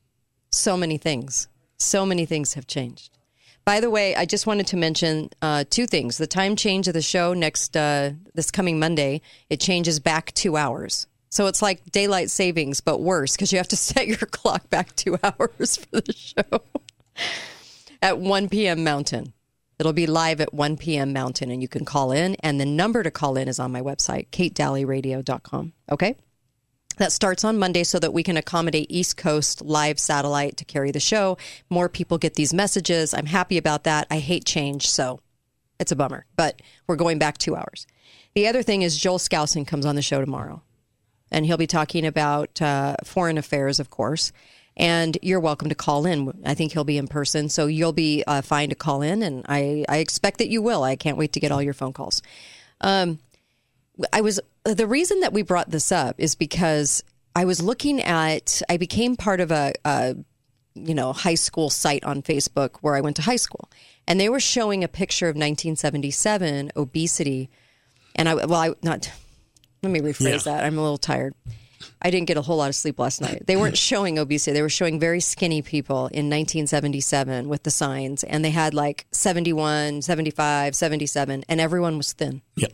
So 0.51 0.75
many 0.75 0.97
things. 0.97 1.49
So 1.77 2.07
many 2.07 2.25
things 2.25 2.55
have 2.55 2.67
changed. 2.67 3.19
By 3.67 3.81
the 3.81 3.91
way, 3.91 4.17
I 4.17 4.25
just 4.25 4.47
wanted 4.47 4.67
to 4.69 4.79
mention 4.79 5.29
uh, 5.43 5.65
two 5.69 5.87
things. 5.87 6.17
The 6.17 6.27
time 6.27 6.57
change 6.57 6.89
of 6.89 6.95
the 6.95 7.03
show 7.03 7.35
next 7.35 7.77
uh, 7.77 8.13
this 8.33 8.51
coming 8.51 8.79
Monday, 8.79 9.21
it 9.51 9.61
changes 9.61 10.01
back 10.01 10.33
two 10.33 10.57
hours. 10.57 11.07
So 11.29 11.47
it's 11.47 11.61
like 11.61 11.91
daylight 11.91 12.31
savings, 12.31 12.81
but 12.81 13.01
worse 13.03 13.37
because 13.37 13.53
you 13.53 13.59
have 13.59 13.69
to 13.69 13.77
set 13.91 14.07
your 14.07 14.17
clock 14.17 14.71
back 14.71 14.97
two 14.97 15.19
hours 15.23 15.77
for 15.77 16.01
the 16.01 16.13
show 16.15 16.63
at 18.03 18.19
1 18.19 18.49
p.m. 18.49 18.83
Mountain. 18.83 19.35
It'll 19.79 19.93
be 19.93 20.07
live 20.07 20.41
at 20.41 20.55
1 20.55 20.79
p.m. 20.79 21.13
Mountain, 21.13 21.51
and 21.51 21.61
you 21.61 21.69
can 21.69 21.85
call 21.85 22.13
in. 22.13 22.37
And 22.37 22.59
the 22.59 22.65
number 22.65 23.03
to 23.03 23.11
call 23.11 23.37
in 23.37 23.47
is 23.47 23.59
on 23.59 23.73
my 23.73 23.83
website, 23.83 24.31
katedalleyradio.com. 24.31 25.73
Okay? 25.91 26.17
That 26.97 27.13
starts 27.13 27.45
on 27.45 27.59
Monday 27.59 27.83
so 27.83 27.99
that 27.99 28.13
we 28.13 28.23
can 28.23 28.37
accommodate 28.37 28.87
East 28.89 29.17
Coast 29.17 29.63
live 29.63 29.99
satellite 29.99 30.57
to 30.59 30.65
carry 30.65 30.93
the 30.93 31.01
show. 31.01 31.37
More 31.69 31.89
people 31.89 32.19
get 32.19 32.35
these 32.35 32.55
messages. 32.55 33.13
I'm 33.13 33.27
happy 33.27 33.59
about 33.59 33.85
that. 33.85 34.07
I 34.11 34.19
hate 34.19 34.45
change, 34.45 34.89
so 34.89 35.21
it's 35.81 35.91
a 35.93 35.97
bummer. 35.97 36.27
But 36.37 36.63
we're 36.87 36.97
going 36.97 37.19
back 37.19 37.39
two 37.39 37.57
hours. 37.57 37.87
The 38.35 38.47
other 38.47 38.63
thing 38.63 38.83
is 38.83 38.97
Joel 38.97 39.19
Skousen 39.19 39.67
comes 39.67 39.87
on 39.87 39.97
the 39.97 40.03
show 40.03 40.21
tomorrow, 40.21 40.63
and 41.31 41.45
he'll 41.45 41.57
be 41.57 41.67
talking 41.67 42.07
about 42.07 42.63
uh, 42.63 42.97
foreign 43.05 43.39
affairs, 43.39 43.81
of 43.81 43.91
course. 43.91 44.33
And 44.77 45.17
you're 45.23 45.41
welcome 45.41 45.69
to 45.69 45.75
call 45.77 46.05
in. 46.05 46.33
I 46.45 46.55
think 46.55 46.73
he'll 46.73 46.83
be 46.85 46.99
in 46.99 47.07
person, 47.07 47.49
so 47.49 47.67
you'll 47.67 47.93
be 47.93 48.25
uh, 48.27 48.43
fine 48.43 48.71
to 48.71 48.75
call 48.75 49.03
in, 49.03 49.23
and 49.23 49.45
I, 49.49 49.85
I 49.89 49.99
expect 49.99 50.39
that 50.39 50.49
you 50.49 50.63
will. 50.63 50.83
I 50.83 50.97
can't 50.97 51.17
wait 51.17 51.33
to 51.35 51.41
get 51.41 51.53
all 51.53 51.63
your 51.63 51.75
phone 51.75 51.93
calls. 51.93 52.23
Um, 52.81 53.21
I 54.13 54.21
was 54.21 54.41
the 54.65 54.87
reason 54.87 55.21
that 55.21 55.33
we 55.33 55.43
brought 55.43 55.71
this 55.71 55.93
up 55.93 56.17
is 56.19 56.35
because 56.35 57.03
I 57.37 57.45
was 57.45 57.61
looking 57.63 58.01
at 58.01 58.63
I 58.69 58.77
became 58.77 59.17
part 59.17 59.41
of 59.41 59.51
a, 59.51 59.73
a 59.85 60.17
you 60.75 60.95
know 60.95 61.13
high 61.13 61.35
school 61.35 61.71
site 61.71 62.03
on 62.05 62.23
Facebook 62.23 62.77
where 62.81 62.95
I 62.95 63.01
went 63.01 63.17
to 63.17 63.23
high 63.23 63.37
school, 63.37 63.69
and 64.09 64.19
they 64.19 64.29
were 64.29 64.41
showing 64.41 64.83
a 64.83 64.89
picture 64.89 65.27
of 65.27 65.35
1977 65.37 66.73
obesity, 66.77 67.51
and 68.17 68.29
I 68.29 68.35
well 68.35 68.55
I 68.55 68.71
not 68.83 69.11
let 69.83 69.93
me 69.93 70.01
rephrase 70.01 70.47
Yeah. 70.47 70.53
that 70.57 70.65
I'm 70.65 70.79
a 70.79 70.83
little 70.83 70.99
tired. 70.99 71.35
I 72.01 72.11
didn't 72.11 72.29
get 72.29 72.39
a 72.39 72.43
whole 72.43 72.57
lot 72.57 72.69
of 72.71 72.75
sleep 72.75 72.99
last 72.99 73.21
night. 73.21 73.47
They 73.47 73.57
weren't 73.57 73.77
showing 73.91 74.19
obesity. 74.19 74.55
They 74.55 74.63
were 74.63 74.71
showing 74.71 74.99
very 74.99 75.21
skinny 75.21 75.61
people 75.61 76.07
in 76.07 76.31
1977 76.31 77.49
with 77.49 77.63
the 77.63 77.71
signs. 77.71 78.25
And 78.25 78.43
they 78.43 78.51
had 78.51 78.73
like 78.73 79.07
71, 79.13 80.01
75, 80.01 80.75
77, 80.75 81.45
and 81.47 81.61
everyone 81.61 81.99
was 81.99 82.15
thin. 82.15 82.41
Yep. 82.57 82.73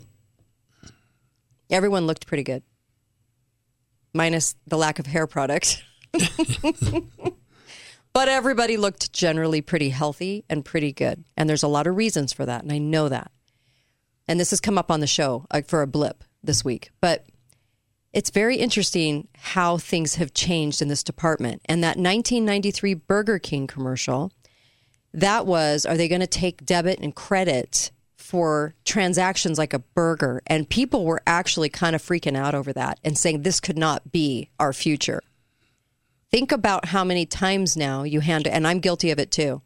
Everyone 1.71 2.07
looked 2.07 2.27
pretty 2.27 2.43
good, 2.43 2.63
minus 4.13 4.55
the 4.67 4.77
lack 4.77 4.99
of 4.99 5.07
hair 5.07 5.27
product. 5.27 5.83
but 8.13 8.29
everybody 8.29 8.77
looked 8.77 9.13
generally 9.13 9.61
pretty 9.61 9.91
healthy 9.91 10.45
and 10.51 10.65
pretty 10.65 10.93
good. 10.93 11.25
And 11.37 11.49
there's 11.49 11.63
a 11.63 11.69
lot 11.69 11.87
of 11.87 11.97
reasons 11.97 12.33
for 12.33 12.45
that. 12.45 12.63
And 12.63 12.73
I 12.73 12.79
know 12.79 13.09
that. 13.09 13.31
and 14.27 14.39
this 14.39 14.51
has 14.51 14.61
come 14.61 14.79
up 14.79 14.91
on 14.91 15.01
the 15.01 15.07
show 15.07 15.47
like 15.53 15.67
for 15.69 15.83
a 15.83 15.87
blip 15.87 16.25
this 16.43 16.65
week, 16.65 16.91
but 17.01 17.27
it's 18.13 18.31
very 18.31 18.57
interesting 18.57 19.29
how 19.37 19.77
things 19.79 20.17
have 20.17 20.35
changed 20.35 20.83
in 20.83 20.89
this 20.89 21.05
department. 21.05 21.63
And 21.67 21.83
that 21.85 21.97
1993 21.97 22.95
Burger 22.95 23.39
King 23.39 23.67
commercial, 23.67 24.33
that 25.13 25.47
was, 25.47 25.87
are 25.87 25.97
they 25.97 26.09
going 26.09 26.21
to 26.21 26.27
take 26.27 26.65
debit 26.67 26.99
and 27.01 27.15
credit 27.15 27.93
for 28.31 28.75
transactions 28.85 29.59
like 29.59 29.75
a 29.75 29.81
burger? 29.81 30.41
And 30.47 30.69
people 30.69 31.05
were 31.05 31.21
actually 31.27 31.69
kind 31.69 31.97
of 31.97 32.03
freaking 32.03 32.37
out 32.37 32.55
over 32.55 32.73
that 32.73 33.01
and 33.03 33.19
saying 33.19 33.43
this 33.43 33.59
could 33.59 33.77
not 33.77 34.13
be 34.13 34.49
our 34.61 34.73
future. 34.73 35.21
Think 36.31 36.53
about 36.53 36.87
how 36.87 37.03
many 37.03 37.27
times 37.27 37.77
now 37.77 38.05
you 38.05 38.21
hand, 38.21 38.47
and 38.47 38.65
I'm 38.67 38.79
guilty 38.79 39.11
of 39.11 39.19
it 39.19 39.33
too, 39.33 39.63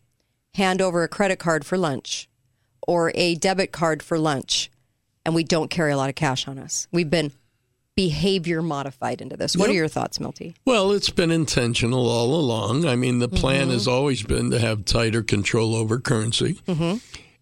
hand 0.55 0.81
over 0.81 1.03
a 1.03 1.09
credit 1.09 1.39
card 1.39 1.67
for 1.67 1.77
lunch 1.77 2.27
or 2.89 3.13
a 3.15 3.35
debit 3.35 3.71
card 3.71 4.03
for 4.03 4.19
lunch, 4.19 4.71
and 5.27 5.35
we 5.35 5.45
don't 5.45 5.69
carry 5.69 5.93
a 5.93 5.97
lot 5.99 6.09
of 6.09 6.15
cash 6.15 6.49
on 6.49 6.59
us. 6.59 6.89
We've 6.91 7.11
been 7.11 7.33
behavior 7.97 8.63
modified 8.63 9.21
into 9.21 9.37
this. 9.37 9.57
What 9.57 9.67
Yep. 9.67 9.71
are 9.73 9.77
your 9.77 9.89
thoughts, 9.89 10.19
Milty? 10.19 10.55
Well, 10.65 10.91
it's 10.91 11.11
been 11.11 11.31
intentional 11.31 12.09
all 12.09 12.35
along. 12.35 12.87
I 12.87 12.97
mean, 12.97 13.19
the 13.21 13.29
plan 13.29 13.69
has 13.69 13.87
always 13.87 14.23
been 14.23 14.51
to 14.51 14.59
have 14.59 14.85
tighter 14.85 15.23
control 15.23 15.75
over 15.77 16.01
currency. 16.01 16.55
Mm-hmm. 16.67 16.97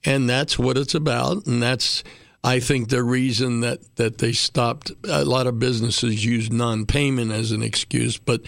And 0.05 0.29
that's 0.29 0.59
what 0.59 0.77
it's 0.77 0.95
about. 0.95 1.47
And 1.47 1.63
that's 1.63 2.03
i 2.45 2.59
think 2.59 2.89
the 2.89 3.03
reason 3.03 3.61
that 3.61 3.79
that 3.97 4.19
they 4.19 4.33
stopped 4.33 4.91
a 5.09 5.25
lot 5.25 5.47
of 5.47 5.59
businesses 5.61 6.25
use 6.25 6.51
non-payment 6.51 7.31
as 7.31 7.53
an 7.53 7.63
excuse 7.63 8.19
but 8.19 8.41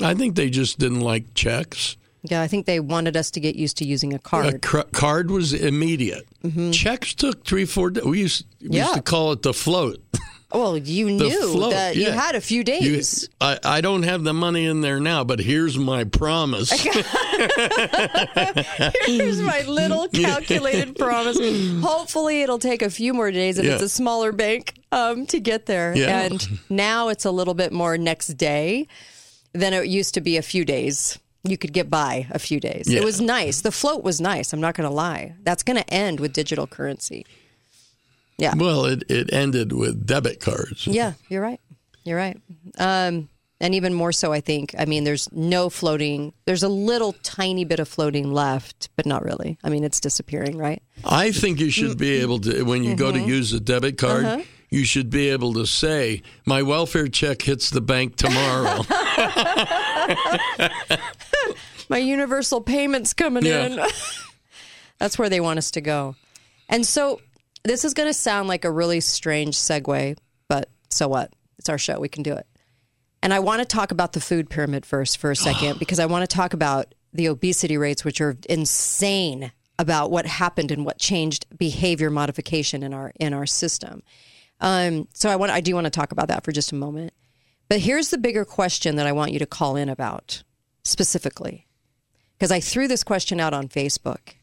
i 0.00 0.14
think 0.14 0.36
they 0.36 0.48
just 0.48 0.78
didn't 0.78 1.00
like 1.00 1.34
checks. 1.34 1.96
Yeah, 2.24 2.40
I 2.40 2.46
think 2.46 2.66
they 2.66 2.78
wanted 2.78 3.16
us 3.16 3.32
to 3.32 3.40
get 3.40 3.56
used 3.56 3.78
to 3.78 3.84
using 3.84 4.12
a 4.12 4.16
a 4.16 4.18
card. 4.20 4.62
cr- 4.62 4.80
card 4.92 5.30
was 5.30 5.52
immediate. 5.52 6.24
Mm-hmm. 6.44 6.70
Checks 6.70 7.14
took 7.14 7.44
three 7.44 7.64
four 7.64 7.90
days 7.90 8.04
we 8.04 8.20
used, 8.20 8.46
we 8.60 8.78
used 8.78 8.94
to 8.94 9.02
call 9.02 9.32
it 9.32 9.42
the 9.42 9.52
float 9.52 10.00
well, 10.54 10.76
you 10.76 11.10
knew 11.10 11.52
float, 11.52 11.72
that 11.72 11.96
you 11.96 12.10
had 12.10 12.34
a 12.34 12.40
few 12.40 12.58
You- 12.58 12.64
days. 12.64 13.28
I, 13.40 13.58
I 13.64 13.80
don't 13.80 14.02
have 14.04 14.22
the 14.24 14.32
money 14.34 14.66
in 14.66 14.80
there 14.80 15.00
now 15.00 15.24
but 15.24 15.38
here's 15.40 15.76
my 15.78 16.04
promise 16.04 16.70
Here's 19.06 19.40
my 19.40 19.62
little 19.66 20.08
calculated 20.12 20.96
promise. 20.96 21.38
Hopefully, 21.82 22.42
it'll 22.42 22.58
take 22.58 22.82
a 22.82 22.90
few 22.90 23.14
more 23.14 23.30
days 23.30 23.58
if 23.58 23.64
Yeah. 23.64 23.74
it's 23.74 23.82
a 23.82 23.88
smaller 23.88 24.32
bank 24.32 24.74
um, 24.90 25.26
to 25.26 25.40
get 25.40 25.66
there. 25.66 25.94
Yeah. 25.96 26.22
And 26.22 26.46
now 26.70 27.08
it's 27.08 27.24
a 27.24 27.30
little 27.30 27.54
bit 27.54 27.72
more 27.72 27.96
next 27.98 28.28
day 28.28 28.86
than 29.52 29.72
it 29.72 29.86
used 29.86 30.14
to 30.14 30.20
be 30.20 30.36
a 30.36 30.42
few 30.42 30.64
days. 30.64 31.18
You 31.44 31.58
could 31.58 31.72
get 31.72 31.90
by 31.90 32.26
a 32.30 32.38
few 32.38 32.60
days. 32.60 32.84
Yeah. 32.88 33.00
It 33.00 33.04
was 33.04 33.20
nice. 33.20 33.62
The 33.62 33.72
float 33.72 34.04
was 34.04 34.20
nice. 34.20 34.52
I'm 34.52 34.60
not 34.60 34.74
going 34.76 34.88
to 34.88 34.94
lie. 34.94 35.34
That's 35.42 35.62
going 35.64 35.76
to 35.76 35.92
end 35.92 36.20
with 36.20 36.32
digital 36.32 36.66
currency. 36.66 37.26
Yeah. 38.42 38.54
well 38.56 38.84
it, 38.86 39.04
it 39.08 39.32
ended 39.32 39.72
with 39.72 40.04
debit 40.06 40.40
cards 40.40 40.86
Yeah, 40.86 41.12
you're 41.28 41.42
right. 41.42 41.60
You're 42.04 42.16
right. 42.18 42.36
Um, 42.78 43.28
and 43.60 43.76
even 43.76 43.94
more 43.94 44.10
so, 44.10 44.32
I 44.32 44.40
think. 44.40 44.74
I 44.76 44.86
mean, 44.86 45.04
there's 45.04 45.30
no 45.30 45.70
floating. 45.70 46.32
There's 46.46 46.64
a 46.64 46.68
little 46.68 47.12
tiny 47.22 47.64
bit 47.64 47.78
of 47.78 47.86
floating 47.86 48.32
left, 48.32 48.88
but 48.96 49.06
not 49.06 49.22
really. 49.22 49.56
I 49.62 49.68
mean, 49.70 49.84
it's 49.84 50.00
disappearing, 50.00 50.58
right? 50.58 50.82
I 51.04 51.30
think 51.30 51.60
you 51.60 51.70
should 51.70 51.96
be 51.96 52.14
able 52.22 52.40
to, 52.40 52.64
when 52.64 52.82
you 52.82 52.96
go 52.96 53.12
to 53.12 53.20
use 53.20 53.52
a 53.52 53.60
debit 53.60 53.98
card, 53.98 54.24
Uh-huh. 54.24 54.42
you 54.70 54.84
should 54.84 55.10
be 55.10 55.28
able 55.30 55.52
to 55.54 55.64
say, 55.64 56.22
My 56.44 56.62
welfare 56.62 57.06
check 57.06 57.42
hits 57.42 57.70
the 57.70 57.80
bank 57.80 58.16
tomorrow. 58.16 58.82
My 61.88 61.98
universal 61.98 62.60
payments 62.60 63.12
coming 63.14 63.44
Yeah. 63.44 63.66
in. 63.66 63.80
That's 64.98 65.18
where 65.18 65.28
they 65.28 65.40
want 65.40 65.58
us 65.58 65.70
to 65.72 65.80
go. 65.80 66.16
And 66.68 66.86
so 66.86 67.20
this 67.64 67.84
is 67.84 67.94
going 67.94 68.08
to 68.08 68.14
sound 68.14 68.48
like 68.48 68.64
a 68.64 68.70
really 68.70 69.00
strange 69.00 69.56
segue, 69.56 70.16
but 70.48 70.68
so 70.90 71.08
what? 71.08 71.32
It's 71.58 71.68
our 71.68 71.78
show. 71.78 72.00
We 72.00 72.08
can 72.08 72.22
do 72.22 72.34
it. 72.34 72.46
And 73.22 73.32
I 73.32 73.38
want 73.38 73.60
to 73.60 73.64
talk 73.64 73.92
about 73.92 74.12
the 74.12 74.20
food 74.20 74.50
pyramid 74.50 74.84
first 74.84 75.18
for 75.18 75.30
a 75.30 75.36
second 75.36 75.78
because 75.78 75.98
I 75.98 76.06
want 76.06 76.28
to 76.28 76.36
talk 76.36 76.54
about 76.54 76.94
the 77.12 77.28
obesity 77.28 77.76
rates, 77.76 78.04
which 78.04 78.20
are 78.20 78.36
insane 78.48 79.52
about 79.78 80.10
what 80.10 80.26
happened 80.26 80.70
and 80.70 80.84
what 80.84 80.98
changed 80.98 81.46
behavior 81.56 82.10
modification 82.10 82.82
in 82.82 82.92
our 82.92 83.12
in 83.18 83.32
our 83.32 83.46
system. 83.46 84.02
Um, 84.60 85.08
so 85.12 85.28
I 85.28 85.36
want 85.36 85.52
I 85.52 85.60
do 85.60 85.74
want 85.74 85.84
to 85.84 85.90
talk 85.90 86.12
about 86.12 86.28
that 86.28 86.44
for 86.44 86.52
just 86.52 86.72
a 86.72 86.76
moment. 86.76 87.12
But 87.68 87.80
here's 87.80 88.10
the 88.10 88.18
bigger 88.18 88.44
question 88.44 88.96
that 88.96 89.06
I 89.06 89.12
want 89.12 89.32
you 89.32 89.38
to 89.38 89.46
call 89.46 89.76
in 89.76 89.88
about 89.88 90.42
specifically 90.84 91.66
because 92.38 92.50
I 92.50 92.60
threw 92.60 92.88
this 92.88 93.04
question 93.04 93.40
out 93.40 93.54
on 93.54 93.68
Facebook. 93.68 94.34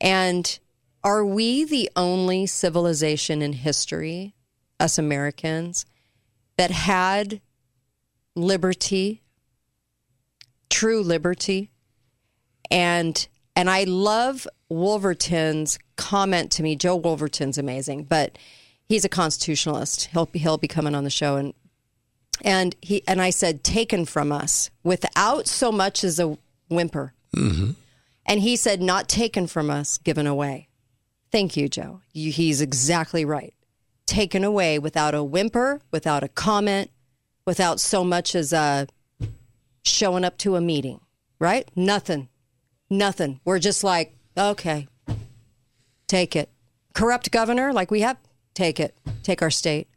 And 0.00 0.58
are 1.04 1.24
we 1.24 1.64
the 1.64 1.90
only 1.94 2.46
civilization 2.46 3.42
in 3.42 3.52
history, 3.52 4.34
us 4.80 4.98
Americans, 4.98 5.84
that 6.56 6.70
had 6.70 7.42
liberty, 8.34 9.22
true 10.70 11.02
liberty? 11.02 11.70
And 12.70 13.28
and 13.54 13.70
I 13.70 13.84
love 13.84 14.48
Wolverton's 14.68 15.78
comment 15.96 16.50
to 16.52 16.62
me. 16.62 16.74
Joe 16.74 16.96
Wolverton's 16.96 17.58
amazing, 17.58 18.04
but 18.04 18.36
he's 18.88 19.04
a 19.04 19.10
constitutionalist. 19.10 20.06
He'll 20.06 20.28
he'll 20.32 20.58
be 20.58 20.68
coming 20.68 20.94
on 20.94 21.04
the 21.04 21.10
show 21.10 21.36
and 21.36 21.52
and 22.42 22.74
he 22.80 23.02
and 23.06 23.20
I 23.20 23.30
said 23.30 23.62
taken 23.62 24.06
from 24.06 24.32
us 24.32 24.70
without 24.82 25.46
so 25.46 25.70
much 25.70 26.02
as 26.02 26.18
a 26.18 26.38
whimper. 26.68 27.12
Mm-hmm. 27.36 27.72
And 28.26 28.40
he 28.40 28.56
said 28.56 28.80
not 28.80 29.06
taken 29.06 29.46
from 29.46 29.68
us, 29.68 29.98
given 29.98 30.26
away. 30.26 30.68
Thank 31.34 31.56
you, 31.56 31.68
Joe. 31.68 32.00
He's 32.12 32.60
exactly 32.60 33.24
right. 33.24 33.54
Taken 34.06 34.44
away 34.44 34.78
without 34.78 35.16
a 35.16 35.24
whimper, 35.24 35.80
without 35.90 36.22
a 36.22 36.28
comment, 36.28 36.92
without 37.44 37.80
so 37.80 38.04
much 38.04 38.36
as 38.36 38.52
uh, 38.52 38.86
showing 39.82 40.24
up 40.24 40.38
to 40.38 40.54
a 40.54 40.60
meeting, 40.60 41.00
right? 41.40 41.68
Nothing. 41.74 42.28
Nothing. 42.88 43.40
We're 43.44 43.58
just 43.58 43.82
like, 43.82 44.16
okay, 44.38 44.86
take 46.06 46.36
it. 46.36 46.50
Corrupt 46.94 47.32
governor, 47.32 47.72
like 47.72 47.90
we 47.90 48.02
have, 48.02 48.16
take 48.54 48.78
it. 48.78 48.96
Take 49.24 49.42
our 49.42 49.50
state. 49.50 49.88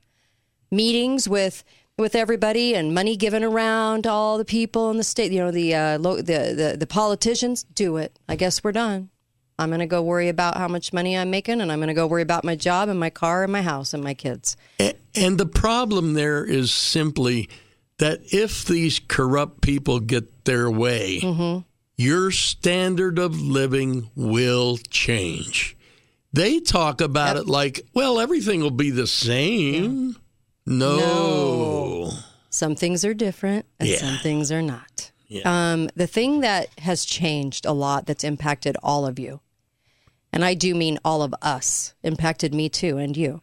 Meetings 0.71 1.29
with 1.29 1.63
with 1.99 2.15
everybody 2.15 2.73
and 2.73 2.95
money 2.95 3.15
given 3.15 3.43
around 3.43 4.07
all 4.07 4.39
the 4.39 4.45
people 4.45 4.89
in 4.89 4.97
the 4.97 5.03
state. 5.03 5.31
You 5.31 5.41
know, 5.41 5.51
the 5.51 5.75
uh, 5.75 5.99
lo- 5.99 6.15
the, 6.15 6.55
the 6.57 6.77
the 6.79 6.87
politicians 6.87 7.61
do 7.61 7.97
it. 7.97 8.17
I 8.27 8.35
guess 8.35 8.63
we're 8.63 8.71
done. 8.71 9.11
I'm 9.59 9.69
going 9.69 9.79
to 9.79 9.85
go 9.87 10.01
worry 10.03 10.29
about 10.29 10.57
how 10.57 10.67
much 10.67 10.93
money 10.93 11.17
I'm 11.17 11.29
making, 11.31 11.61
and 11.61 11.71
I'm 11.71 11.79
going 11.79 11.87
to 11.87 11.93
go 11.95 12.05
worry 12.07 12.21
about 12.21 12.43
my 12.43 12.55
job 12.55 12.89
and 12.89 12.99
my 12.99 13.09
car 13.09 13.43
and 13.43 13.51
my 13.51 13.61
house 13.63 13.93
and 13.93 14.03
my 14.03 14.13
kids. 14.13 14.55
And 15.15 15.37
the 15.39 15.47
problem 15.47 16.13
there 16.13 16.45
is 16.45 16.71
simply 16.71 17.49
that 17.97 18.19
if 18.31 18.65
these 18.65 18.99
corrupt 18.99 19.61
people 19.61 19.99
get 19.99 20.45
their 20.45 20.69
way, 20.69 21.19
Mm-hmm. 21.23 21.61
your 21.95 22.29
standard 22.29 23.17
of 23.17 23.41
living 23.41 24.11
will 24.15 24.77
change. 24.91 25.75
They 26.33 26.59
talk 26.59 27.01
about 27.01 27.37
it 27.37 27.47
like, 27.47 27.81
well, 27.95 28.19
everything 28.19 28.61
will 28.61 28.69
be 28.69 28.91
the 28.91 29.07
same. 29.07 30.15
No. 30.67 30.97
No. 30.97 32.11
Some 32.51 32.75
things 32.75 33.03
are 33.03 33.13
different 33.15 33.65
and 33.79 33.89
Yeah. 33.89 33.97
some 33.97 34.17
things 34.19 34.51
are 34.51 34.61
not. 34.61 35.11
Yeah. 35.27 35.41
Um, 35.45 35.89
the 35.95 36.05
thing 36.07 36.41
that 36.41 36.67
has 36.79 37.05
changed 37.05 37.65
a 37.65 37.71
lot 37.73 38.05
that's 38.05 38.23
impacted 38.23 38.77
all 38.83 39.05
of 39.07 39.17
you, 39.17 39.41
and 40.31 40.43
I 40.43 40.53
do 40.53 40.75
mean 40.75 40.99
all 41.03 41.21
of 41.21 41.33
us, 41.41 41.93
impacted 42.03 42.53
me 42.53 42.69
too 42.69 42.97
and 42.97 43.15
you, 43.15 43.41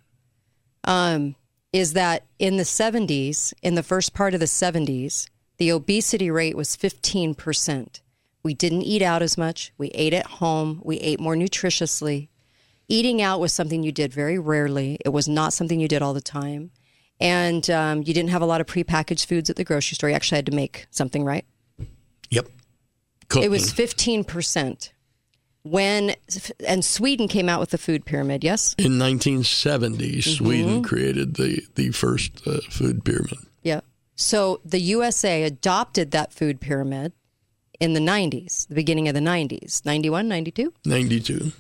um, 0.85 1.35
is 1.72 1.95
that 1.95 2.24
in 2.39 2.57
the 2.57 2.62
70s, 2.62 3.53
in 3.62 3.74
the 3.74 3.82
first 3.82 4.14
part 4.14 4.35
of 4.35 4.41
the 4.41 4.47
70s, 4.47 5.28
the 5.59 5.72
obesity 5.72 6.30
rate 6.30 6.57
was 6.57 6.76
15%. 6.76 8.01
We 8.43 8.55
didn't 8.55 8.82
eat 8.82 9.03
out 9.03 9.22
as 9.22 9.39
much. 9.39 9.72
We 9.78 9.89
ate 9.89 10.12
at 10.12 10.26
home. 10.26 10.80
We 10.85 10.99
ate 10.99 11.18
more 11.18 11.35
nutritiously. 11.35 12.28
Eating 12.89 13.22
out 13.22 13.41
was 13.41 13.53
something 13.53 13.82
you 13.82 13.93
did 13.93 14.12
very 14.12 14.39
rarely. 14.39 14.99
It 15.05 15.09
was 15.09 15.26
not 15.26 15.53
something 15.53 15.80
you 15.80 15.89
did 15.89 16.03
all 16.03 16.12
the 16.12 16.20
time. 16.20 16.70
And 17.20 17.68
um, 17.70 17.99
you 18.03 18.12
didn't 18.12 18.30
have 18.30 18.43
a 18.43 18.47
lot 18.47 18.61
of 18.61 18.66
prepackaged 18.66 19.26
foods 19.26 19.49
at 19.49 19.57
the 19.57 19.64
grocery 19.64 19.95
store. 19.95 20.11
You 20.11 20.16
actually 20.16 20.37
had 20.37 20.47
to 20.47 20.53
make 20.53 20.87
something, 20.91 21.24
right? 21.24 21.47
Yep. 22.30 22.49
It 23.37 23.51
was 23.51 23.72
15%. 23.72 24.91
When, 25.65 26.15
and 26.67 26.85
Sweden 26.85 27.27
came 27.27 27.49
out 27.49 27.59
with 27.59 27.71
the 27.71 27.79
food 27.79 28.05
pyramid, 28.05 28.45
yes? 28.45 28.75
In 28.79 28.99
1970, 28.99 30.21
Sweden 30.21 30.83
Mhm. 30.83 30.85
created 30.85 31.35
the, 31.37 31.62
the 31.75 31.91
first 31.91 32.33
uh, 32.47 32.61
food 32.71 33.03
pyramid. 33.05 33.39
Yeah. 33.62 33.81
So 34.15 34.61
the 34.65 34.79
USA 34.81 35.43
adopted 35.43 36.11
that 36.11 36.33
food 36.35 36.61
pyramid 36.61 37.12
in 37.81 37.95
the 37.95 38.01
90s, 38.01 38.67
the 38.69 38.75
beginning 38.75 39.09
of 39.09 39.15
the 39.15 39.21
90s, 39.21 39.85
91, 39.87 40.29
92? 40.29 40.73
92. 40.85 41.53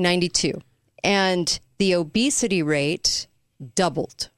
92. 0.00 0.60
And 1.04 1.58
the 1.78 1.94
obesity 1.94 2.60
rate 2.62 3.28
doubled 3.76 4.30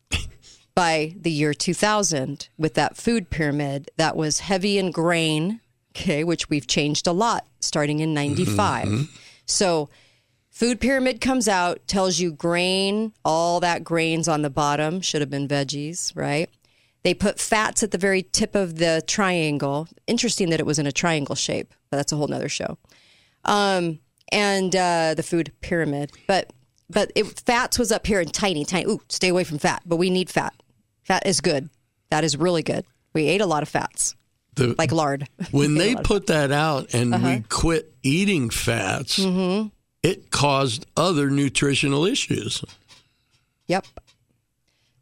by 0.75 1.14
the 1.19 1.31
year 1.31 1.55
2000 1.55 2.51
with 2.59 2.75
that 2.75 2.99
food 2.99 3.31
pyramid 3.31 3.91
that 3.97 4.14
was 4.14 4.41
heavy 4.41 4.77
in 4.77 4.91
grain, 4.91 5.61
okay, 5.97 6.24
which 6.24 6.49
we've 6.51 6.66
changed 6.66 7.07
a 7.07 7.12
lot 7.12 7.47
starting 7.61 8.01
in 8.01 8.12
95. 8.14 8.88
Mhm. 8.88 9.09
So 9.47 9.88
Food 10.57 10.80
pyramid 10.80 11.20
comes 11.20 11.49
out, 11.49 11.86
tells 11.86 12.18
you 12.18 12.32
grain, 12.32 13.12
all 13.26 13.61
that 13.61 13.84
grains 13.84 14.26
on 14.26 14.40
the 14.40 14.49
bottom 14.49 15.03
should 15.03 15.20
have 15.20 15.28
been 15.28 15.47
veggies, 15.47 16.16
right? 16.16 16.49
They 17.03 17.12
put 17.12 17.38
fats 17.38 17.82
at 17.82 17.90
the 17.90 17.99
very 17.99 18.22
tip 18.22 18.55
of 18.55 18.78
the 18.78 19.03
triangle. 19.07 19.86
Interesting 20.07 20.49
that 20.49 20.59
it 20.59 20.64
was 20.64 20.78
in 20.78 20.86
a 20.86 20.92
triangle 20.92 21.34
shape, 21.34 21.74
but 21.90 21.99
that's 21.99 22.11
a 22.11 22.16
whole 22.16 22.26
nother 22.26 22.49
show. 22.49 22.78
Um, 23.44 23.99
and 24.32 24.74
uh, 24.74 25.12
the 25.14 25.22
food 25.22 25.53
pyramid, 25.61 26.11
but 26.26 26.55
but 26.88 27.12
it, 27.14 27.26
fats 27.44 27.78
was 27.78 27.92
up 27.92 28.07
here 28.07 28.22
in 28.22 28.28
tiny, 28.28 28.64
tiny. 28.64 28.90
Ooh, 28.90 29.03
stay 29.11 29.28
away 29.28 29.44
from 29.44 29.59
fat, 29.59 29.82
but 29.84 29.97
we 29.97 30.09
need 30.09 30.30
fat. 30.30 30.55
Fat 31.05 31.26
is 31.26 31.42
good. 31.42 31.68
That 32.09 32.24
is 32.24 32.34
really 32.34 32.62
good. 32.62 32.86
We 33.12 33.28
ate 33.28 33.42
a 33.42 33.47
lot 33.47 33.62
of 33.62 33.68
fats, 33.68 34.16
The- 34.57 34.75
like 34.79 34.91
lard. 34.93 35.29
when 35.53 35.75
We 35.77 35.85
ate 35.85 35.93
a 35.93 35.97
they 35.97 36.03
put 36.03 36.27
that 36.27 36.51
out 36.53 36.93
and 36.95 37.15
Uh-huh. 37.15 37.29
we 37.29 37.45
quit 37.49 37.93
eating 38.03 38.51
fats, 38.51 39.19
Mhm. 39.19 39.71
it 40.03 40.31
caused 40.31 40.87
other 40.97 41.31
nutritional 41.31 42.05
issues. 42.05 42.63
Yep. 43.69 43.87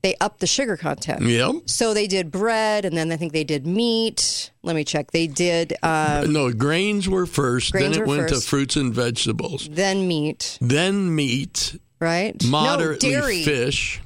They 0.02 0.16
upped 0.20 0.40
the 0.40 0.46
sugar 0.46 0.76
content. 0.76 1.22
Yep. 1.22 1.54
So 1.66 1.94
they 1.94 2.06
did 2.06 2.30
bread, 2.30 2.84
and 2.84 2.94
then 2.94 3.10
I 3.10 3.16
think 3.16 3.32
they 3.32 3.44
did 3.44 3.66
meat. 3.66 4.50
Let 4.62 4.76
me 4.76 4.84
check. 4.84 5.12
They 5.12 5.26
did 5.26 5.74
um, 5.82 6.30
no, 6.30 6.52
grains 6.52 7.08
were 7.08 7.24
first, 7.24 7.72
Grains 7.72 7.94
then 7.96 8.02
it 8.02 8.06
went 8.08 8.28
first. 8.28 8.42
to 8.42 8.48
fruits 8.48 8.76
and 8.76 8.92
vegetables, 8.94 9.66
then 9.70 10.06
meat, 10.06 10.58
then 10.60 11.14
meat, 11.14 11.78
right? 12.00 12.34
moderately 12.44 13.12
no, 13.12 13.20
dairy. 13.20 13.44
fish. 13.44 14.00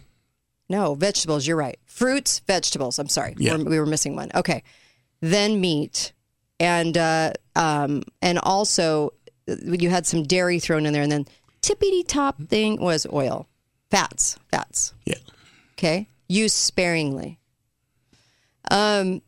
No, 0.69 0.95
vegetables. 0.95 1.47
You're 1.49 1.57
right. 1.57 1.79
Fruits, 1.87 2.43
vegetables. 2.47 2.99
I'm 3.01 3.09
sorry. 3.09 3.35
Yeah. 3.39 3.55
We're- 3.57 3.65
we 3.65 3.81
were 3.81 3.87
missing 3.87 4.15
one. 4.15 4.31
Okay. 4.37 4.63
Then 5.21 5.61
meat, 5.61 6.12
and 6.61 6.97
uh, 6.97 7.33
um, 7.57 8.03
and 8.23 8.39
also 8.39 9.12
uh, 9.49 9.57
you 9.64 9.91
had 9.91 10.07
some 10.07 10.23
dairy 10.23 10.59
thrown 10.59 10.87
in 10.87 10.93
there, 10.93 11.03
and 11.03 11.12
then 11.12 11.27
tippity 11.62 12.07
top 12.07 12.41
thing 12.45 12.81
was 12.81 13.07
oil, 13.12 13.49
fats, 13.91 14.39
fats. 14.51 14.95
Yeah. 15.05 15.19
Okay. 15.73 16.09
Use 16.29 16.55
sparingly. 16.55 17.39
Um, 18.71 19.23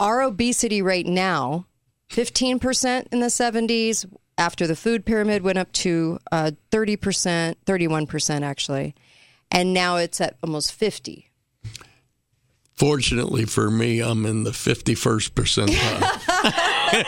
our 0.00 0.22
obesity 0.22 0.82
rate 0.82 1.06
now, 1.06 1.66
15% 2.10 3.06
in 3.12 3.20
the 3.20 3.26
70s. 3.26 4.06
After 4.36 4.66
the 4.66 4.74
food 4.74 5.04
pyramid 5.04 5.42
went 5.42 5.58
up 5.58 5.70
to 5.72 6.18
uh, 6.32 6.50
30%, 6.72 7.54
31% 7.64 8.42
actually. 8.42 8.94
And 9.52 9.72
now 9.72 9.96
it's 9.96 10.20
at 10.20 10.36
almost 10.42 10.72
50. 10.72 11.30
Fortunately 12.76 13.44
for 13.44 13.70
me, 13.70 14.00
I'm 14.00 14.26
in 14.26 14.42
the 14.42 14.50
51st 14.50 15.30
percentile. 15.30 16.84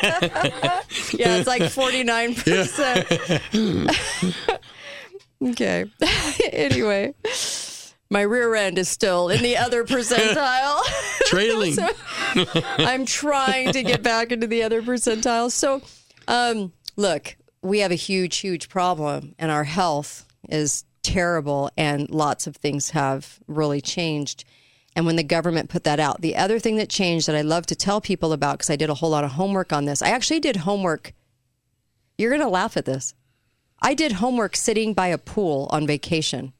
Yeah, 1.12 1.36
it's 1.36 1.46
like 1.46 1.62
49%. 1.62 4.60
okay. 5.50 5.84
anyway, 6.52 7.14
my 8.10 8.22
rear 8.22 8.54
end 8.54 8.78
is 8.78 8.88
still 8.88 9.28
in 9.28 9.42
the 9.42 9.56
other 9.56 9.84
percentile. 9.84 10.80
Trailing. 11.26 11.74
So 11.74 11.88
I'm 12.78 13.06
trying 13.06 13.72
to 13.72 13.82
get 13.82 14.02
back 14.02 14.32
into 14.32 14.46
the 14.46 14.62
other 14.62 14.82
percentile. 14.82 15.50
So, 15.50 15.82
um, 16.28 16.72
look, 16.96 17.36
we 17.62 17.80
have 17.80 17.92
a 17.92 17.96
huge, 17.96 18.36
huge 18.38 18.68
problem, 18.68 19.34
and 19.38 19.50
our 19.50 19.64
health 19.64 20.26
is 20.48 20.84
terrible, 21.02 21.70
and 21.76 22.08
lots 22.10 22.46
of 22.46 22.56
things 22.56 22.90
have 22.90 23.38
really 23.46 23.80
changed. 23.80 24.44
And 24.96 25.04
when 25.04 25.16
the 25.16 25.22
government 25.22 25.68
put 25.68 25.84
that 25.84 26.00
out, 26.00 26.22
the 26.22 26.36
other 26.36 26.58
thing 26.58 26.76
that 26.76 26.88
changed 26.88 27.28
that 27.28 27.36
I 27.36 27.42
love 27.42 27.66
to 27.66 27.76
tell 27.76 28.00
people 28.00 28.32
about, 28.32 28.54
because 28.54 28.70
I 28.70 28.76
did 28.76 28.88
a 28.88 28.94
whole 28.94 29.10
lot 29.10 29.24
of 29.24 29.32
homework 29.32 29.70
on 29.70 29.84
this, 29.84 30.00
I 30.00 30.08
actually 30.08 30.40
did 30.40 30.56
homework. 30.56 31.12
You're 32.16 32.30
going 32.30 32.40
to 32.40 32.48
laugh 32.48 32.78
at 32.78 32.86
this. 32.86 33.12
I 33.82 33.92
did 33.92 34.12
homework 34.12 34.56
sitting 34.56 34.94
by 34.94 35.08
a 35.08 35.18
pool 35.18 35.68
on 35.70 35.86
vacation. 35.86 36.54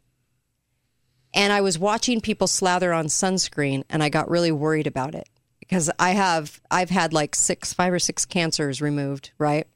And 1.32 1.50
I 1.50 1.62
was 1.62 1.78
watching 1.78 2.20
people 2.20 2.46
slather 2.46 2.92
on 2.92 3.06
sunscreen 3.06 3.84
and 3.88 4.02
I 4.02 4.10
got 4.10 4.28
really 4.28 4.52
worried 4.52 4.86
about 4.86 5.14
it 5.14 5.28
because 5.58 5.90
I 5.98 6.10
have 6.10 6.60
I've 6.70 6.90
had 6.90 7.14
like 7.14 7.34
six 7.34 7.72
five 7.72 7.92
or 7.92 7.98
six 7.98 8.24
cancers 8.24 8.80
removed, 8.80 9.32
right? 9.38 9.66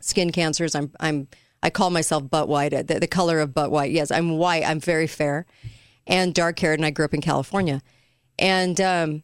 Skin 0.00 0.30
cancers. 0.32 0.74
I'm 0.74 0.92
I'm 0.98 1.28
I 1.62 1.70
call 1.70 1.90
myself 1.90 2.28
butt 2.28 2.48
white, 2.48 2.70
the, 2.70 2.98
the 2.98 3.06
color 3.06 3.40
of 3.40 3.54
butt 3.54 3.70
white. 3.70 3.92
Yes, 3.92 4.10
I'm 4.10 4.38
white. 4.38 4.64
I'm 4.66 4.80
very 4.80 5.06
fair 5.06 5.46
and 6.06 6.34
dark 6.34 6.58
haired 6.58 6.78
and 6.78 6.86
I 6.86 6.90
grew 6.90 7.04
up 7.04 7.14
in 7.14 7.20
California. 7.20 7.82
And 8.38 8.80
um 8.80 9.22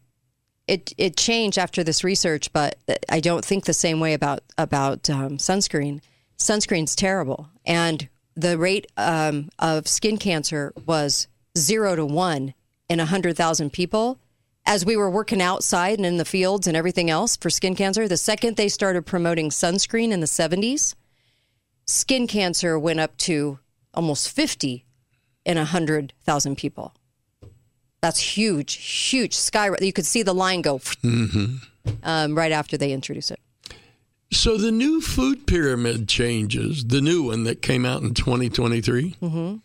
it 0.69 0.93
it 0.99 1.17
changed 1.17 1.59
after 1.59 1.83
this 1.83 2.05
research, 2.05 2.53
but 2.53 2.79
I 3.09 3.21
don't 3.21 3.45
think 3.45 3.65
the 3.65 3.73
same 3.73 3.99
way 3.99 4.13
about 4.13 4.45
about 4.57 5.11
um, 5.11 5.39
sunscreen. 5.39 6.01
Sunscreen's 6.39 6.95
terrible, 6.95 7.49
and 7.65 8.09
the 8.37 8.59
rate 8.59 8.87
um, 8.97 9.49
of 9.59 9.89
skin 9.89 10.19
cancer 10.19 10.73
was 10.87 11.27
zero 11.57 11.97
to 11.97 12.07
one 12.07 12.55
in 12.89 12.99
hundred 13.01 13.37
thousand 13.37 13.73
people. 13.73 14.21
As 14.67 14.85
we 14.85 14.99
were 14.99 15.11
working 15.11 15.41
outside 15.41 15.99
and 15.99 16.05
in 16.05 16.19
the 16.19 16.27
fields 16.27 16.67
and 16.67 16.77
everything 16.77 17.09
else 17.09 17.39
for 17.39 17.49
skin 17.49 17.75
cancer, 17.75 18.07
the 18.07 18.19
second 18.19 18.57
they 18.57 18.69
started 18.69 19.07
promoting 19.07 19.49
sunscreen 19.49 20.11
in 20.13 20.21
the 20.21 20.27
seventies, 20.27 20.95
skin 21.87 22.27
cancer 22.27 22.79
went 22.79 23.01
up 23.01 23.17
to 23.17 23.59
almost 23.95 24.31
fifty 24.31 24.85
in 25.49 25.57
hundred 25.57 26.13
thousand 26.25 26.57
people. 26.57 26.95
That's 28.01 28.21
huge, 28.21 28.75
huge 28.75 29.35
skyrocket. 29.35 29.85
You 29.85 29.93
could 29.93 30.07
see 30.07 30.23
the 30.23 30.35
line 30.35 30.63
go 30.63 30.79
hmm 31.03 31.57
um, 32.03 32.37
right 32.37 32.53
after 32.53 32.77
they 32.77 32.93
introduce 32.93 33.31
it. 33.31 33.41
So 34.31 34.59
the 34.59 34.71
new 34.71 35.01
food 35.01 35.47
pyramid 35.47 36.07
changes, 36.07 36.85
the 36.85 37.01
new 37.01 37.23
one 37.25 37.45
that 37.45 37.63
came 37.63 37.85
out 37.87 38.03
in 38.03 38.13
2023, 38.15 39.17
Mm-hmm. 39.23 39.57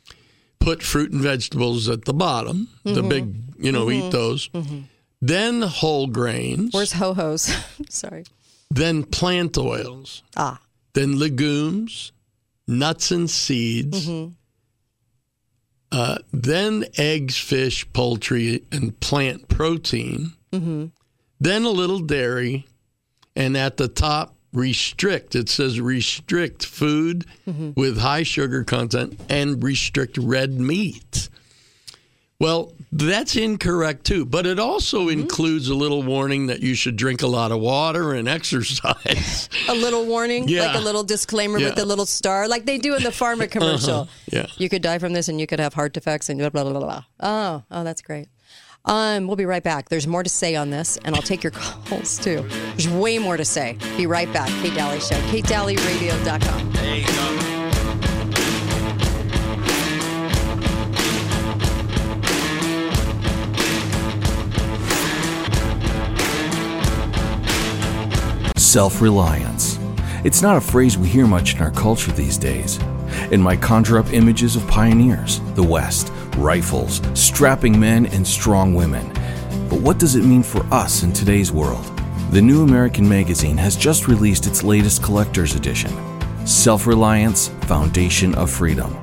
put 0.60 0.82
fruit 0.82 1.12
and 1.12 1.22
vegetables 1.22 1.90
at 1.90 2.06
the 2.06 2.14
bottom, 2.14 2.70
the 2.84 3.02
Mhm. 3.04 3.10
big, 3.10 3.36
you 3.66 3.72
know, 3.74 3.92
eat 3.92 4.10
those. 4.12 4.48
Mhm. 4.54 4.86
Then 5.22 5.62
whole 5.64 6.08
grains. 6.08 6.74
Where's 6.74 6.94
ho 6.94 7.14
hos? 7.14 7.52
Sorry. 7.90 8.24
Then 8.72 9.04
plant 9.04 9.58
oils. 9.58 10.24
Ah. 10.38 10.60
Then 10.94 11.20
legumes, 11.20 12.12
nuts 12.68 13.12
and 13.12 13.30
seeds. 13.30 14.08
Mm-hmm. 15.94 16.12
Uh, 16.12 16.18
then 16.32 16.86
eggs, 16.98 17.38
fish, 17.38 17.86
poultry, 17.94 18.64
and 18.72 19.00
plant 19.00 19.48
protein. 19.48 20.34
Mm-hmm. 20.52 20.86
Then 21.40 21.64
a 21.66 21.70
little 21.70 22.00
dairy. 22.00 22.66
And 23.36 23.58
at 23.58 23.78
the 23.78 23.88
top, 23.88 24.36
restrict. 24.54 25.36
It 25.36 25.50
says 25.50 25.82
restrict 25.82 26.64
food 26.66 27.26
Mhm. 27.48 27.76
with 27.76 27.98
high 27.98 28.22
sugar 28.24 28.64
content 28.64 29.20
and 29.28 29.64
restrict 29.64 30.18
red 30.20 30.60
meat. 30.60 31.30
Well, 32.40 32.74
that's 32.92 33.36
incorrect 33.38 34.06
too, 34.06 34.26
but 34.26 34.46
it 34.46 34.60
also 34.60 35.08
Mm-hmm. 35.08 35.22
includes 35.22 35.70
a 35.70 35.76
little 35.76 36.04
warning 36.04 36.48
that 36.48 36.60
you 36.62 36.76
should 36.76 36.98
drink 36.98 37.22
a 37.22 37.28
lot 37.28 37.52
of 37.54 37.60
water 37.62 38.12
and 38.14 38.28
exercise. 38.30 39.48
A 39.70 39.74
little 39.74 40.06
warning, 40.06 40.48
Yeah. 40.50 40.66
like 40.68 40.76
a 40.76 40.80
little 40.80 41.04
disclaimer 41.04 41.58
Yeah. 41.58 41.70
with 41.70 41.80
a 41.80 41.86
little 41.86 42.06
star, 42.06 42.48
like 42.50 42.66
they 42.66 42.78
do 42.78 42.96
in 42.96 43.04
the 43.04 43.10
pharma 43.12 43.50
commercial. 43.50 44.02
Uh-huh. 44.02 44.12
Yeah. 44.32 44.46
You 44.58 44.68
could 44.68 44.82
die 44.82 45.00
from 45.00 45.14
this 45.14 45.30
and 45.30 45.40
you 45.40 45.48
could 45.48 45.60
have 45.60 45.74
heart 45.74 45.94
defects 45.94 46.28
and 46.30 46.38
blah, 46.40 46.50
blah, 46.50 46.64
blah, 46.64 46.80
blah. 46.80 47.04
Oh, 47.22 47.64
oh, 47.72 47.84
that's 47.86 48.02
great. 48.02 48.28
Um, 48.86 49.28
we'll 49.28 49.38
be 49.38 49.46
right 49.46 49.64
back. 49.64 49.88
There's 49.88 50.08
more 50.08 50.24
to 50.24 50.30
say 50.30 50.56
on 50.58 50.70
this, 50.70 50.98
and 51.06 51.16
I'll 51.16 51.22
take 51.22 51.44
your 51.44 51.52
calls 51.52 52.18
too. 52.18 52.46
There's 52.76 52.90
way 52.90 53.18
more 53.20 53.38
to 53.38 53.46
say. 53.46 53.78
Be 53.96 54.06
right 54.08 54.32
back. 54.34 54.50
Kate 54.62 54.74
Dalley 54.76 55.00
Show, 55.00 55.16
katedalleyradio.com. 55.32 57.53
Self 68.74 69.02
reliance. 69.02 69.78
It's 70.24 70.42
not 70.42 70.58
a 70.58 70.60
phrase 70.60 70.98
we 70.98 71.08
hear 71.08 71.28
much 71.28 71.54
in 71.54 71.62
our 71.62 71.70
culture 71.70 72.12
these 72.12 72.40
days. 72.40 72.80
It 73.30 73.38
might 73.38 73.62
conjure 73.62 74.00
up 74.00 74.12
images 74.12 74.56
of 74.56 74.68
pioneers, 74.68 75.42
the 75.54 75.62
West, 75.62 76.12
rifles, 76.38 77.00
strapping 77.14 77.80
men, 77.80 78.08
and 78.08 78.26
strong 78.26 78.74
women. 78.74 79.08
But 79.70 79.82
what 79.82 80.00
does 80.00 80.16
it 80.16 80.26
mean 80.26 80.42
for 80.42 80.66
us 80.74 81.04
in 81.04 81.14
today's 81.14 81.52
world? 81.52 81.86
The 82.32 82.42
New 82.42 82.64
American 82.64 83.08
Magazine 83.08 83.58
has 83.58 83.76
just 83.76 84.08
released 84.08 84.48
its 84.48 84.64
latest 84.64 85.04
collector's 85.04 85.54
edition 85.54 85.92
Self 86.48 86.88
Reliance 86.88 87.50
Foundation 87.68 88.34
of 88.34 88.50
Freedom. 88.50 89.00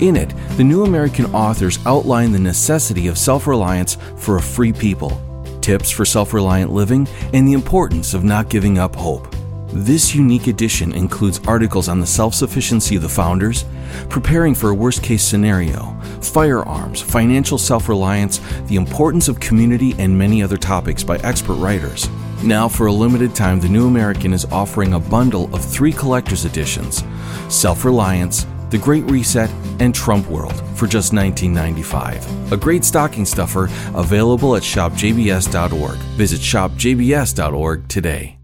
In 0.00 0.16
it, 0.16 0.34
the 0.56 0.64
New 0.64 0.82
American 0.82 1.26
authors 1.26 1.78
outline 1.86 2.32
the 2.32 2.40
necessity 2.40 3.06
of 3.06 3.16
self 3.16 3.46
reliance 3.46 3.96
for 4.16 4.38
a 4.38 4.42
free 4.42 4.72
people, 4.72 5.20
tips 5.64 5.90
for 5.90 6.04
self 6.04 6.34
reliant 6.34 6.70
living, 6.70 7.08
and 7.32 7.48
the 7.48 7.54
importance 7.54 8.12
of 8.12 8.22
not 8.22 8.50
giving 8.50 8.78
up 8.78 8.94
hope. 8.94 9.34
This 9.68 10.14
unique 10.14 10.46
edition 10.46 10.92
includes 10.92 11.40
articles 11.48 11.88
on 11.88 11.98
the 11.98 12.06
self 12.06 12.34
sufficiency 12.34 12.96
of 12.96 13.02
the 13.02 13.08
founders, 13.08 13.64
preparing 14.10 14.54
for 14.54 14.70
a 14.70 14.74
worst 14.74 15.02
case 15.02 15.24
scenario, 15.24 15.98
firearms, 16.20 17.00
financial 17.00 17.56
self 17.56 17.88
reliance, 17.88 18.40
the 18.66 18.76
importance 18.76 19.26
of 19.26 19.40
community, 19.40 19.94
and 19.98 20.16
many 20.16 20.42
other 20.42 20.58
topics 20.58 21.02
by 21.02 21.16
expert 21.18 21.54
writers. 21.54 22.08
Now, 22.42 22.68
for 22.68 22.86
a 22.86 22.92
limited 22.92 23.34
time, 23.34 23.58
the 23.58 23.70
New 23.70 23.86
American 23.86 24.34
is 24.34 24.44
offering 24.52 24.92
a 24.92 25.00
bundle 25.00 25.52
of 25.54 25.64
three 25.64 25.92
collector's 25.92 26.44
editions 26.44 27.02
Self 27.48 27.86
Reliance, 27.86 28.46
The 28.74 28.80
Great 28.80 29.04
Reset, 29.04 29.50
and 29.78 29.94
Trump 29.94 30.26
World 30.26 30.60
for 30.76 30.88
just 30.88 31.12
$19.95. 31.12 32.50
A 32.50 32.56
great 32.56 32.84
stocking 32.84 33.24
stuffer 33.24 33.70
available 33.94 34.56
at 34.56 34.64
shopjbs.org. 34.64 35.96
Visit 36.16 36.40
shopjbs.org 36.40 37.86
today. 37.86 38.36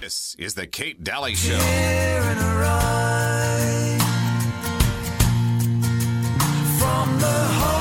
This 0.00 0.36
is 0.38 0.54
the 0.54 0.68
Kate 0.68 1.02
Dalley 1.02 1.34
Show. 1.34 1.58
From 6.78 7.18
the 7.18 7.26
heart 7.26 7.79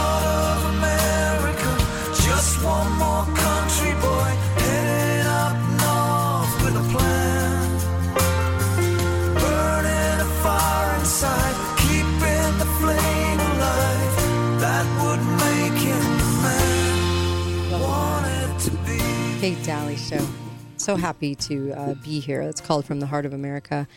Kate 19.39 19.63
Dalley 19.63 19.95
Show. 19.95 20.27
So 20.75 20.97
happy 20.97 21.33
to 21.33 21.71
uh, 21.71 21.93
be 21.93 22.19
here. 22.19 22.41
It's 22.41 22.59
called 22.59 22.83
From 22.83 22.99
the 22.99 23.05
Heart 23.05 23.25
of 23.25 23.31
America. 23.31 23.87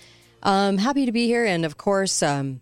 Um, 0.45 0.79
happy 0.79 1.05
to 1.05 1.11
be 1.11 1.27
here. 1.27 1.45
And 1.45 1.65
of 1.65 1.77
course, 1.77 2.23
um, 2.23 2.61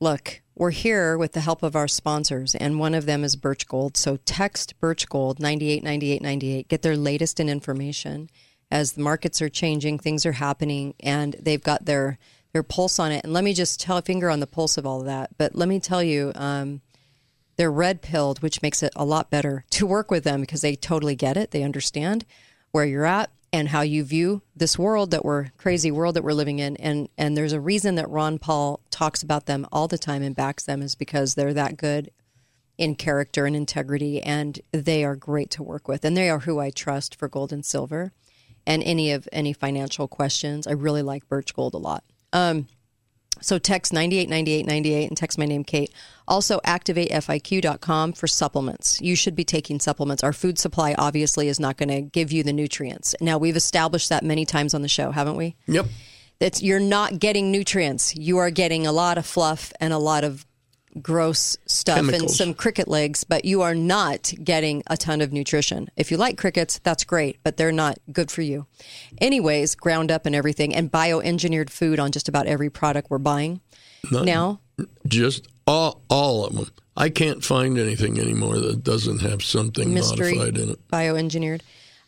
look, 0.00 0.42
we're 0.56 0.72
here 0.72 1.16
with 1.16 1.30
the 1.30 1.40
help 1.40 1.62
of 1.62 1.76
our 1.76 1.86
sponsors, 1.86 2.56
and 2.56 2.80
one 2.80 2.92
of 2.92 3.06
them 3.06 3.22
is 3.22 3.36
Birch 3.36 3.68
Gold. 3.68 3.96
So 3.96 4.16
text 4.24 4.80
Birch 4.80 5.08
Gold 5.08 5.38
989898. 5.38 6.66
Get 6.66 6.82
their 6.82 6.96
latest 6.96 7.38
in 7.38 7.48
information 7.48 8.28
as 8.68 8.92
the 8.94 9.02
markets 9.02 9.40
are 9.40 9.48
changing, 9.48 10.00
things 10.00 10.26
are 10.26 10.32
happening, 10.32 10.94
and 10.98 11.36
they've 11.40 11.62
got 11.62 11.84
their 11.84 12.18
their 12.52 12.64
pulse 12.64 12.98
on 12.98 13.12
it. 13.12 13.22
And 13.22 13.32
let 13.32 13.44
me 13.44 13.54
just 13.54 13.78
tell 13.78 13.96
a 13.96 14.02
finger 14.02 14.28
on 14.28 14.40
the 14.40 14.46
pulse 14.48 14.76
of 14.76 14.86
all 14.86 14.98
of 14.98 15.06
that. 15.06 15.38
But 15.38 15.54
let 15.54 15.68
me 15.68 15.78
tell 15.78 16.02
you, 16.02 16.32
um, 16.34 16.80
they're 17.60 17.70
red 17.70 18.00
pilled, 18.00 18.40
which 18.40 18.62
makes 18.62 18.82
it 18.82 18.90
a 18.96 19.04
lot 19.04 19.28
better 19.28 19.66
to 19.68 19.86
work 19.86 20.10
with 20.10 20.24
them 20.24 20.40
because 20.40 20.62
they 20.62 20.74
totally 20.74 21.14
get 21.14 21.36
it. 21.36 21.50
They 21.50 21.62
understand 21.62 22.24
where 22.70 22.86
you're 22.86 23.04
at 23.04 23.30
and 23.52 23.68
how 23.68 23.82
you 23.82 24.02
view 24.02 24.40
this 24.56 24.78
world 24.78 25.10
that 25.10 25.26
we're 25.26 25.50
crazy 25.58 25.90
world 25.90 26.16
that 26.16 26.24
we're 26.24 26.32
living 26.32 26.58
in. 26.58 26.78
And 26.78 27.10
and 27.18 27.36
there's 27.36 27.52
a 27.52 27.60
reason 27.60 27.96
that 27.96 28.08
Ron 28.08 28.38
Paul 28.38 28.80
talks 28.90 29.22
about 29.22 29.44
them 29.44 29.66
all 29.70 29.88
the 29.88 29.98
time 29.98 30.22
and 30.22 30.34
backs 30.34 30.64
them 30.64 30.80
is 30.80 30.94
because 30.94 31.34
they're 31.34 31.52
that 31.52 31.76
good 31.76 32.10
in 32.78 32.94
character 32.94 33.44
and 33.44 33.54
integrity 33.54 34.22
and 34.22 34.58
they 34.72 35.04
are 35.04 35.14
great 35.14 35.50
to 35.50 35.62
work 35.62 35.86
with. 35.86 36.02
And 36.02 36.16
they 36.16 36.30
are 36.30 36.38
who 36.38 36.60
I 36.60 36.70
trust 36.70 37.14
for 37.14 37.28
gold 37.28 37.52
and 37.52 37.62
silver 37.62 38.10
and 38.66 38.82
any 38.84 39.12
of 39.12 39.28
any 39.32 39.52
financial 39.52 40.08
questions. 40.08 40.66
I 40.66 40.72
really 40.72 41.02
like 41.02 41.28
Birch 41.28 41.52
Gold 41.52 41.74
a 41.74 41.78
lot. 41.78 42.04
Um, 42.32 42.68
so 43.40 43.58
text 43.58 43.92
989898 43.92 45.08
and 45.08 45.16
text 45.16 45.38
my 45.38 45.46
name 45.46 45.64
Kate. 45.64 45.92
Also 46.28 46.60
activatefiq.com 46.60 48.12
for 48.12 48.26
supplements. 48.26 49.00
You 49.00 49.16
should 49.16 49.34
be 49.34 49.44
taking 49.44 49.80
supplements. 49.80 50.22
Our 50.22 50.32
food 50.32 50.58
supply 50.58 50.94
obviously 50.98 51.48
is 51.48 51.58
not 51.58 51.76
going 51.76 51.88
to 51.88 52.02
give 52.02 52.32
you 52.32 52.42
the 52.42 52.52
nutrients. 52.52 53.14
Now 53.20 53.38
we've 53.38 53.56
established 53.56 54.08
that 54.10 54.24
many 54.24 54.44
times 54.44 54.74
on 54.74 54.82
the 54.82 54.88
show, 54.88 55.10
haven't 55.10 55.36
we? 55.36 55.56
Yep. 55.66 55.86
That 56.38 56.62
you're 56.62 56.80
not 56.80 57.18
getting 57.18 57.50
nutrients. 57.50 58.14
You 58.16 58.38
are 58.38 58.50
getting 58.50 58.86
a 58.86 58.92
lot 58.92 59.18
of 59.18 59.26
fluff 59.26 59.72
and 59.80 59.92
a 59.92 59.98
lot 59.98 60.24
of 60.24 60.46
gross 61.00 61.56
stuff 61.66 62.08
and 62.08 62.30
some 62.30 62.54
cricket 62.54 62.88
legs, 62.88 63.24
but 63.24 63.44
you 63.44 63.62
are 63.62 63.74
not 63.74 64.32
getting 64.42 64.82
a 64.88 64.96
ton 64.96 65.20
of 65.20 65.32
nutrition. 65.32 65.88
If 65.96 66.10
you 66.10 66.16
like 66.16 66.36
crickets, 66.36 66.80
that's 66.82 67.04
great, 67.04 67.38
but 67.42 67.56
they're 67.56 67.72
not 67.72 67.98
good 68.12 68.30
for 68.30 68.42
you. 68.42 68.66
Anyways, 69.18 69.74
ground 69.74 70.10
up 70.10 70.26
and 70.26 70.34
everything, 70.34 70.74
and 70.74 70.90
bioengineered 70.90 71.70
food 71.70 72.00
on 72.00 72.10
just 72.10 72.28
about 72.28 72.46
every 72.46 72.70
product 72.70 73.10
we're 73.10 73.18
buying 73.18 73.60
Not- 74.10 74.24
now. 74.24 74.60
Just 75.06 75.46
all, 75.66 76.02
all 76.08 76.46
of 76.46 76.54
them. 76.54 76.66
I 76.96 77.08
can't 77.08 77.44
find 77.44 77.78
anything 77.78 78.18
anymore 78.18 78.58
that 78.58 78.82
doesn't 78.82 79.20
have 79.20 79.42
something 79.42 79.94
mystery 79.94 80.34
modified 80.34 80.58
in 80.58 80.70
it. 80.70 80.88
bioengineered. 80.88 81.60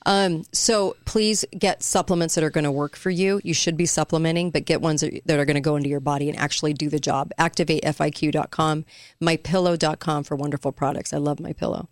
Um, 0.04 0.44
so 0.52 0.96
please 1.04 1.44
get 1.56 1.82
supplements 1.82 2.34
that 2.34 2.44
are 2.44 2.50
going 2.50 2.64
to 2.64 2.72
work 2.72 2.96
for 2.96 3.10
you. 3.10 3.40
You 3.44 3.54
should 3.54 3.76
be 3.76 3.86
supplementing, 3.86 4.50
but 4.50 4.64
get 4.64 4.80
ones 4.80 5.02
that 5.02 5.38
are 5.38 5.44
going 5.44 5.54
to 5.54 5.60
go 5.60 5.76
into 5.76 5.88
your 5.88 6.00
body 6.00 6.28
and 6.28 6.38
actually 6.38 6.72
do 6.72 6.88
the 6.88 7.00
job. 7.00 7.32
ActivateFIQ.com, 7.38 8.84
MyPillow.com 9.20 10.24
for 10.24 10.36
wonderful 10.36 10.72
products. 10.72 11.12
I 11.12 11.18
love 11.18 11.40
My 11.40 11.52
Pillow. 11.52 11.88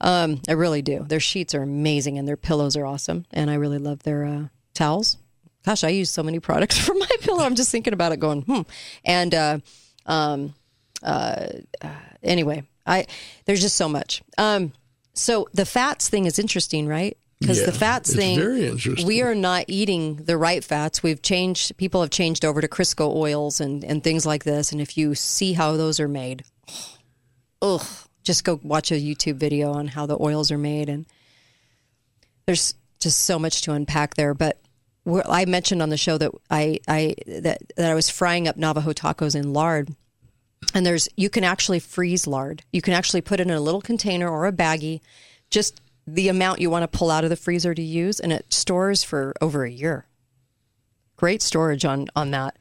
Um, 0.00 0.40
I 0.48 0.52
really 0.52 0.82
do. 0.82 1.04
Their 1.06 1.20
sheets 1.20 1.54
are 1.54 1.62
amazing 1.62 2.18
and 2.18 2.26
their 2.26 2.38
pillows 2.38 2.76
are 2.76 2.86
awesome, 2.86 3.26
and 3.32 3.50
I 3.50 3.54
really 3.54 3.78
love 3.78 4.02
their 4.02 4.24
uh, 4.24 4.44
towels. 4.72 5.18
Gosh, 5.64 5.84
I 5.84 5.88
use 5.88 6.10
so 6.10 6.22
many 6.22 6.40
products 6.40 6.78
for 6.86 6.94
my 6.94 7.08
pillow. 7.20 7.44
I'm 7.44 7.54
just 7.54 7.70
thinking 7.70 7.92
about 7.92 8.12
it, 8.12 8.20
going 8.20 8.42
hmm. 8.42 8.62
And 9.04 9.34
uh, 9.34 9.58
um, 10.06 10.54
uh, 11.02 11.48
uh, 11.82 11.88
anyway, 12.22 12.64
I 12.86 13.06
there's 13.44 13.60
just 13.60 13.76
so 13.76 13.88
much. 13.88 14.22
Um, 14.38 14.72
so 15.12 15.48
the 15.52 15.66
fats 15.66 16.08
thing 16.08 16.24
is 16.24 16.38
interesting, 16.38 16.86
right? 16.86 17.16
Because 17.40 17.60
Yeah, 17.60 17.66
the 17.66 17.72
fats 17.72 18.14
thing, 18.14 18.78
we 19.06 19.22
are 19.22 19.34
not 19.34 19.64
eating 19.68 20.16
the 20.16 20.36
right 20.36 20.62
fats. 20.62 21.02
We've 21.02 21.22
changed. 21.22 21.76
People 21.78 22.02
have 22.02 22.10
changed 22.10 22.44
over 22.44 22.60
to 22.60 22.68
Crisco 22.68 23.14
oils 23.14 23.60
and 23.60 23.82
and 23.82 24.04
things 24.04 24.26
like 24.26 24.44
this. 24.44 24.72
And 24.72 24.80
if 24.80 24.98
you 24.98 25.14
see 25.14 25.54
how 25.54 25.76
those 25.76 25.98
are 26.00 26.08
made, 26.08 26.44
ugh, 27.62 27.86
just 28.22 28.44
go 28.44 28.60
watch 28.62 28.92
a 28.92 28.94
YouTube 28.96 29.36
video 29.36 29.72
on 29.72 29.88
how 29.88 30.04
the 30.04 30.20
oils 30.20 30.50
are 30.50 30.58
made. 30.58 30.90
And 30.90 31.06
there's 32.46 32.74
just 33.00 33.20
so 33.20 33.38
much 33.38 33.62
to 33.62 33.72
unpack 33.72 34.16
there. 34.16 34.34
But 34.34 34.60
I 35.24 35.46
mentioned 35.46 35.80
on 35.80 35.88
the 35.88 35.96
show 35.96 36.18
that 36.18 36.32
I 36.50 36.78
I 36.86 37.14
that 37.26 37.62
that 37.76 37.90
I 37.90 37.94
was 37.94 38.10
frying 38.10 38.48
up 38.48 38.58
Navajo 38.58 38.92
tacos 38.92 39.34
in 39.34 39.54
lard. 39.54 39.94
And 40.74 40.84
there's 40.84 41.08
you 41.16 41.30
can 41.30 41.44
actually 41.44 41.78
freeze 41.78 42.26
lard. 42.26 42.64
You 42.70 42.82
can 42.82 42.92
actually 42.92 43.22
put 43.22 43.40
it 43.40 43.46
in 43.46 43.50
a 43.54 43.60
little 43.60 43.80
container 43.80 44.28
or 44.28 44.46
a 44.46 44.52
baggie, 44.52 45.00
just 45.48 45.80
the 46.06 46.28
amount 46.28 46.60
you 46.60 46.70
want 46.70 46.90
to 46.90 46.98
pull 46.98 47.10
out 47.10 47.24
of 47.24 47.30
the 47.30 47.36
freezer 47.36 47.74
to 47.74 47.82
use, 47.82 48.20
and 48.20 48.32
it 48.32 48.52
stores 48.52 49.02
for 49.02 49.34
over 49.40 49.64
a 49.64 49.70
year. 49.70 50.06
Great 51.16 51.42
storage 51.42 51.84
on 51.84 52.08
on 52.16 52.30
that, 52.30 52.56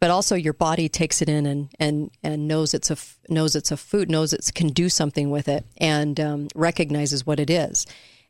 but 0.00 0.10
also 0.10 0.34
your 0.34 0.52
body 0.52 0.88
takes 0.88 1.22
it 1.22 1.28
in 1.28 1.46
and 1.46 1.68
and 1.78 2.10
and 2.22 2.48
knows 2.48 2.74
it's 2.74 2.90
a 2.90 2.96
knows 3.28 3.54
it's 3.54 3.70
a 3.70 3.76
food, 3.76 4.10
knows 4.10 4.32
it 4.32 4.50
can 4.54 4.68
do 4.68 4.88
something 4.88 5.30
with 5.30 5.48
it, 5.48 5.64
and 5.76 6.18
um, 6.18 6.48
recognizes 6.54 7.24
what 7.24 7.38
it 7.38 7.50
is. 7.50 7.86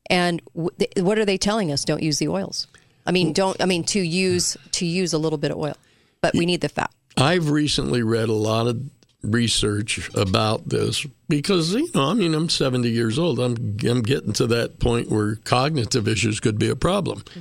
And 0.09 0.43
w- 0.55 0.71
what 0.97 1.19
are 1.19 1.25
they 1.25 1.39
telling 1.39 1.73
us? 1.73 1.85
Don't 1.85 2.03
use 2.03 2.19
the 2.19 2.29
oils. 2.29 2.67
I 3.07 3.13
mean, 3.13 3.33
don't. 3.33 3.61
I 3.63 3.67
mean 3.67 3.85
to 3.85 4.01
use 4.01 4.57
to 4.73 4.85
use 4.85 5.13
a 5.13 5.19
little 5.19 5.39
bit 5.39 5.51
of 5.51 5.57
oil, 5.57 5.77
but 6.21 6.35
we 6.35 6.47
need 6.47 6.61
the 6.61 6.69
fat. 6.69 6.93
I've 7.17 7.51
recently 7.51 8.03
read 8.03 8.29
a 8.29 8.35
lot 8.35 8.67
of 8.67 8.83
research 9.23 10.11
about 10.15 10.69
this 10.69 11.07
because 11.29 11.75
you 11.75 11.89
know 11.95 12.11
I 12.11 12.15
mean 12.15 12.35
I'm 12.35 12.49
70 12.49 12.89
years 12.89 13.19
old. 13.19 13.39
I'm 13.39 13.77
I'm 13.85 14.03
getting 14.03 14.33
to 14.35 14.47
that 14.49 14.79
point 14.79 15.11
where 15.11 15.37
cognitive 15.37 16.09
issues 16.09 16.41
could 16.41 16.59
be 16.59 16.69
a 16.69 16.77
problem. 16.77 17.21
Mm-hmm. 17.21 17.41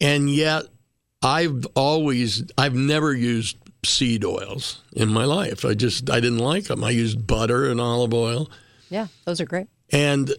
And 0.00 0.30
yet 0.30 0.64
I've 1.22 1.66
always 1.74 2.44
I've 2.56 2.74
never 2.74 3.12
used 3.12 3.56
seed 3.84 4.24
oils 4.24 4.82
in 4.92 5.08
my 5.08 5.24
life. 5.24 5.64
I 5.64 5.74
just 5.74 6.10
I 6.10 6.20
didn't 6.20 6.38
like 6.38 6.64
them. 6.64 6.84
I 6.84 6.90
used 6.90 7.26
butter 7.26 7.70
and 7.70 7.80
olive 7.80 8.14
oil. 8.14 8.50
Yeah, 8.90 9.08
those 9.24 9.40
are 9.40 9.46
great. 9.46 9.68
And 9.90 10.32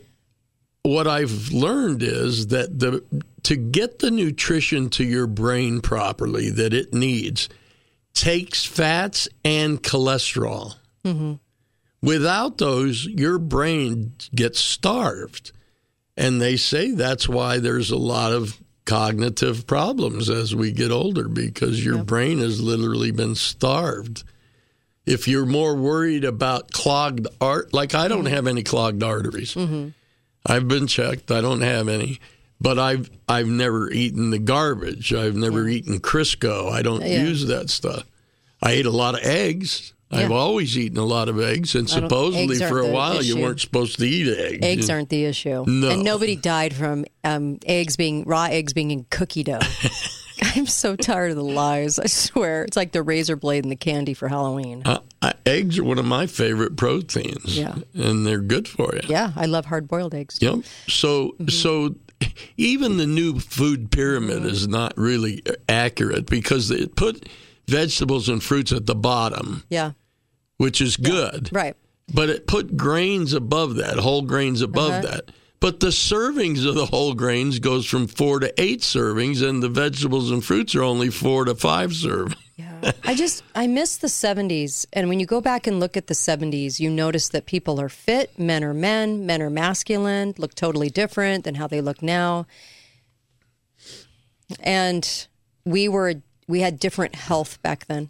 what 0.84 1.08
I've 1.08 1.52
learned 1.52 2.04
is 2.04 2.48
that 2.48 2.80
the 2.80 3.04
to 3.44 3.56
get 3.56 4.00
the 4.00 4.12
nutrition 4.12 4.90
to 4.92 5.04
your 5.04 5.28
brain 5.28 5.82
properly 5.82 6.50
that 6.52 6.74
it 6.74 6.94
needs 6.94 7.50
takes 8.14 8.66
fats 8.66 9.28
and 9.44 9.82
cholesterol. 9.82 10.76
Mm-hmm. 11.04 11.34
Without 12.02 12.58
those, 12.58 13.06
your 13.06 13.38
brain 13.38 14.14
gets 14.34 14.60
starved. 14.60 15.52
And 16.16 16.42
they 16.42 16.58
say 16.58 16.92
that's 16.92 17.30
why 17.30 17.60
there's 17.60 17.92
a 17.92 17.98
lot 17.98 18.34
of 18.34 18.58
cognitive 18.86 19.68
problems 19.68 20.30
as 20.30 20.56
we 20.56 20.72
get 20.72 20.92
older 20.92 21.28
because 21.28 21.84
your 21.86 22.04
brain 22.04 22.40
has 22.40 22.60
literally 22.62 23.12
been 23.12 23.36
starved. 23.36 24.24
If 25.06 25.28
you're 25.28 25.46
more 25.46 25.76
worried 25.76 26.26
about 26.26 26.72
clogged 26.72 27.28
art, 27.40 27.74
like 27.74 27.96
I 27.96 28.08
don't 28.08 28.26
have 28.26 28.48
any 28.48 28.64
clogged 28.64 29.04
arteries. 29.04 29.56
Mm-hmm. 29.56 29.90
I've 30.46 30.68
been 30.68 30.88
checked. 30.88 31.32
I 31.32 31.42
don't 31.42 31.62
have 31.62 31.88
any, 31.88 32.20
but 32.62 32.78
I've 32.80 33.10
I've 33.28 33.48
never 33.48 33.90
eaten 33.92 34.30
the 34.32 34.40
garbage. 34.40 35.14
I've 35.14 35.36
never 35.36 35.68
eaten 35.68 36.00
Crisco. 36.00 36.72
I 36.72 36.82
don't 36.82 37.02
Yeah. 37.02 37.24
use 37.24 37.46
that 37.48 37.70
stuff. 37.70 38.04
I 38.62 38.72
ate 38.74 38.86
a 38.86 38.92
lot 38.92 39.16
of 39.16 39.22
eggs. 39.24 39.94
I've 40.12 40.32
always 40.32 40.76
eaten 40.76 40.98
a 40.98 41.06
lot 41.06 41.30
of 41.30 41.40
eggs, 41.40 41.76
and 41.76 41.88
supposedly 41.88 42.58
for 42.58 42.80
a 42.80 42.88
while 42.88 43.22
you 43.22 43.38
weren't 43.38 43.62
supposed 43.62 44.00
to 44.00 44.06
eat 44.08 44.28
eggs. 44.28 44.66
Eggs 44.66 44.90
aren't 44.90 45.10
the 45.10 45.24
issue. 45.26 45.64
No. 45.68 45.92
And 45.92 46.04
nobody 46.04 46.36
died 46.36 46.74
from 46.74 47.06
um, 47.24 47.60
eggs 47.68 47.96
being 47.96 48.24
raw 48.24 48.46
eggs 48.46 48.74
being 48.74 48.90
in 48.90 49.06
cookie 49.12 49.44
dough. 49.44 49.60
I'm 50.56 50.66
so 50.66 50.96
tired 50.96 51.30
of 51.30 51.38
the 51.38 51.44
lies. 51.44 52.00
I 52.00 52.08
swear. 52.08 52.64
It's 52.64 52.76
like 52.76 52.92
the 52.92 53.04
razor 53.04 53.36
blade 53.36 53.64
and 53.66 53.72
the 53.72 53.76
candy 53.76 54.16
for 54.16 54.28
Halloween. 54.30 54.82
Uh, 54.84 55.00
I, 55.22 55.34
eggs 55.46 55.78
are 55.78 55.84
one 55.84 56.00
of 56.00 56.06
my 56.06 56.26
favorite 56.26 56.76
proteins. 56.76 57.56
Yeah. 57.58 57.76
and 57.94 58.26
they're 58.26 58.40
good 58.40 58.68
for 58.68 58.96
you. 58.96 59.02
Yeah, 59.10 59.32
I 59.36 59.46
love 59.46 59.66
hard 59.66 59.88
boiled 59.88 60.16
eggs. 60.16 60.40
Yep. 60.42 60.64
So 60.88 61.36
Mm-hmm. 61.40 61.48
so 61.50 61.96
even 62.58 62.98
the 62.98 63.08
new 63.08 63.40
food 63.40 63.92
pyramid 63.92 64.46
is 64.46 64.68
not 64.68 64.98
really 64.98 65.44
accurate 65.68 66.26
because 66.26 66.72
it 66.72 66.96
put 66.96 67.28
vegetables 67.68 68.28
and 68.30 68.44
fruits 68.44 68.72
at 68.72 68.86
the 68.86 68.96
bottom, 68.96 69.64
Yeah. 69.70 69.92
which 70.58 70.82
is 70.82 70.98
good. 70.98 71.50
Right. 71.52 71.76
But 72.14 72.30
it 72.30 72.48
put 72.48 72.76
grains 72.76 73.34
above 73.34 73.76
that, 73.76 73.98
whole 73.98 74.24
grains 74.24 74.62
above 74.62 74.92
Uh-huh. 74.92 75.02
that. 75.02 75.32
But 75.60 75.80
the 75.82 75.88
servings 75.88 76.66
of 76.66 76.76
the 76.76 76.86
whole 76.88 77.14
grains 77.14 77.60
goes 77.60 77.86
from 77.86 78.08
four 78.08 78.40
to 78.40 78.54
eight 78.62 78.82
servings, 78.82 79.42
and 79.48 79.62
the 79.62 79.68
vegetables 79.70 80.32
and 80.32 80.44
fruits 80.44 80.74
are 80.74 80.84
only 80.84 81.10
four 81.10 81.46
to 81.46 81.54
five 81.54 81.92
servings. 81.92 82.36
I 83.04 83.16
just 83.16 83.44
I 83.56 83.68
miss 83.68 83.98
the 83.98 84.08
70s 84.08 84.86
and 84.94 85.10
when 85.10 85.20
you 85.20 85.26
go 85.26 85.42
back 85.42 85.68
and 85.68 85.80
look 85.80 85.98
at 85.98 86.08
the 86.08 86.14
70s 86.14 86.80
you 86.80 86.90
notice 86.90 87.30
that 87.30 87.46
people 87.46 87.80
are 87.82 87.90
fit, 87.90 88.38
men 88.38 88.64
are 88.64 88.74
men, 88.74 89.26
men 89.26 89.42
are 89.42 89.50
masculine, 89.50 90.34
look 90.38 90.54
totally 90.56 90.90
different 90.90 91.44
than 91.44 91.56
how 91.56 91.68
they 91.68 91.82
look 91.82 92.02
now. 92.04 92.46
And 94.60 95.28
we 95.66 95.88
were 95.88 96.16
we 96.48 96.62
had 96.62 96.80
different 96.80 97.16
health 97.16 97.62
back 97.62 97.86
then. 97.88 98.10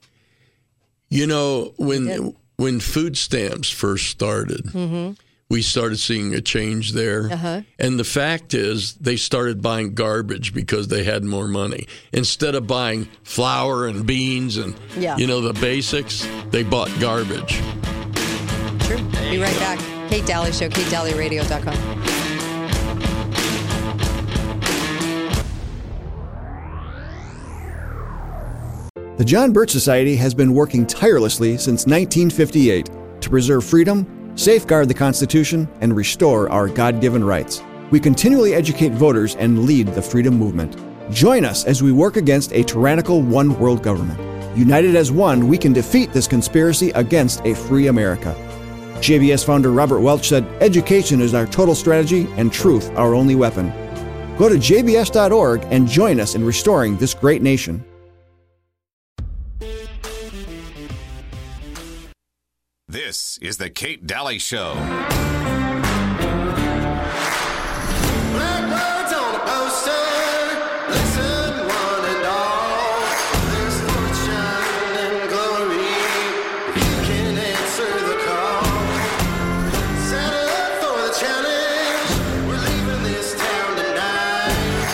You 1.09 1.27
know, 1.27 1.73
when 1.77 2.35
when 2.57 2.79
food 2.79 3.17
stamps 3.17 3.69
first 3.69 4.07
started, 4.07 4.65
Mhm. 4.65 5.17
We 5.49 5.63
started 5.63 5.97
seeing 5.97 6.35
a 6.35 6.41
change 6.41 6.91
there. 6.93 7.27
Uh-huh. 7.31 7.61
And 7.79 7.99
the 7.99 8.03
fact 8.03 8.53
is, 8.53 8.93
they 8.95 9.15
started 9.15 9.63
buying 9.63 9.95
garbage 9.95 10.53
because 10.53 10.89
they 10.89 11.03
had 11.03 11.23
more 11.23 11.47
money. 11.47 11.87
Instead 12.13 12.53
of 12.53 12.67
buying 12.67 13.05
flour 13.23 13.87
and 13.87 14.05
beans 14.05 14.57
and 14.57 14.75
Yeah. 14.95 15.17
you 15.17 15.25
know 15.25 15.41
the 15.41 15.53
basics, 15.59 16.27
they 16.51 16.61
bought 16.61 16.91
garbage. 16.99 17.55
True. 18.85 18.97
Be 19.31 19.39
right 19.39 19.57
back. 19.57 19.79
Kate 20.07 20.25
Dalley 20.27 20.51
Show, 20.51 20.69
KateDalleyRadio.com. 20.69 21.95
The 29.17 29.25
John 29.25 29.51
Birch 29.51 29.71
Society 29.71 30.15
has 30.15 30.33
been 30.33 30.53
working 30.53 30.85
tirelessly 30.85 31.57
since 31.57 31.85
1958 31.85 32.89
to 33.21 33.29
preserve 33.29 33.65
freedom, 33.65 34.05
safeguard 34.39 34.87
the 34.87 34.93
Constitution, 34.93 35.67
and 35.81 35.93
restore 35.93 36.49
our 36.49 36.69
God 36.69 37.01
given 37.01 37.23
rights. 37.23 37.61
We 37.91 37.99
continually 37.99 38.53
educate 38.53 38.93
voters 38.93 39.35
and 39.35 39.65
lead 39.65 39.89
the 39.89 40.01
freedom 40.01 40.35
movement. 40.35 40.77
Join 41.11 41.43
us 41.43 41.65
as 41.65 41.83
we 41.83 41.91
work 41.91 42.15
against 42.15 42.53
a 42.53 42.63
tyrannical 42.63 43.21
one 43.21 43.59
world 43.59 43.83
government. 43.83 44.17
United 44.57 44.95
as 44.95 45.11
one, 45.11 45.47
we 45.49 45.57
can 45.57 45.73
defeat 45.73 46.13
this 46.13 46.27
conspiracy 46.27 46.91
against 46.91 47.45
a 47.45 47.53
free 47.53 47.87
America. 47.87 48.33
JBS 48.99 49.43
founder 49.45 49.71
Robert 49.71 49.99
Welch 49.99 50.29
said, 50.29 50.45
Education 50.61 51.19
is 51.19 51.33
our 51.33 51.45
total 51.45 51.75
strategy 51.75 52.27
and 52.37 52.51
truth 52.51 52.91
our 52.91 53.15
only 53.15 53.35
weapon. 53.35 53.69
Go 54.37 54.47
to 54.47 54.55
jbs.org 54.55 55.65
and 55.69 55.87
join 55.87 56.19
us 56.19 56.35
in 56.35 56.45
restoring 56.45 56.95
this 56.95 57.13
great 57.13 57.41
nation. 57.41 57.83
This 63.09 63.39
is 63.41 63.57
the 63.57 63.71
Kate 63.71 64.05
Dalley 64.05 64.37
Show. 64.37 64.75
Blackbirds 68.35 69.13
on 69.17 69.33
a 69.33 69.41
poster, 69.49 70.05
listen 70.93 71.65
one 71.65 72.05
and 72.05 72.25
all. 72.27 73.01
There's 73.49 73.81
fortune 73.81 74.93
and 74.93 75.25
glory. 75.25 75.89
You 76.77 77.01
can 77.09 77.33
answer 77.33 77.89
the 77.97 78.17
call. 78.29 78.61
Set 80.05 80.29
up 80.29 80.71
for 80.77 81.01
the 81.01 81.09
challenge. 81.17 82.13
We're 82.45 82.61
leaving 82.61 83.01
this 83.09 83.33
town 83.33 83.69
tonight. 83.75 84.85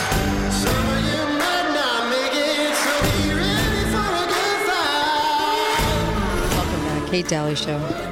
Some 0.56 0.88
of 0.88 1.00
you 1.04 1.20
might 1.36 1.68
not 1.76 2.08
make 2.08 2.32
it, 2.32 2.72
so 2.80 2.92
be 3.12 3.28
ready 3.36 3.84
for 3.92 4.08
a 4.08 4.26
good 4.32 4.58
fight. 4.64 5.84
Welcome 6.56 6.80
back, 6.80 7.10
Kate 7.10 7.28
Dalley 7.28 7.54
Show. 7.54 8.05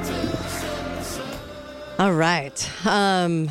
All 1.98 2.12
right. 2.12 2.86
Um, 2.86 3.48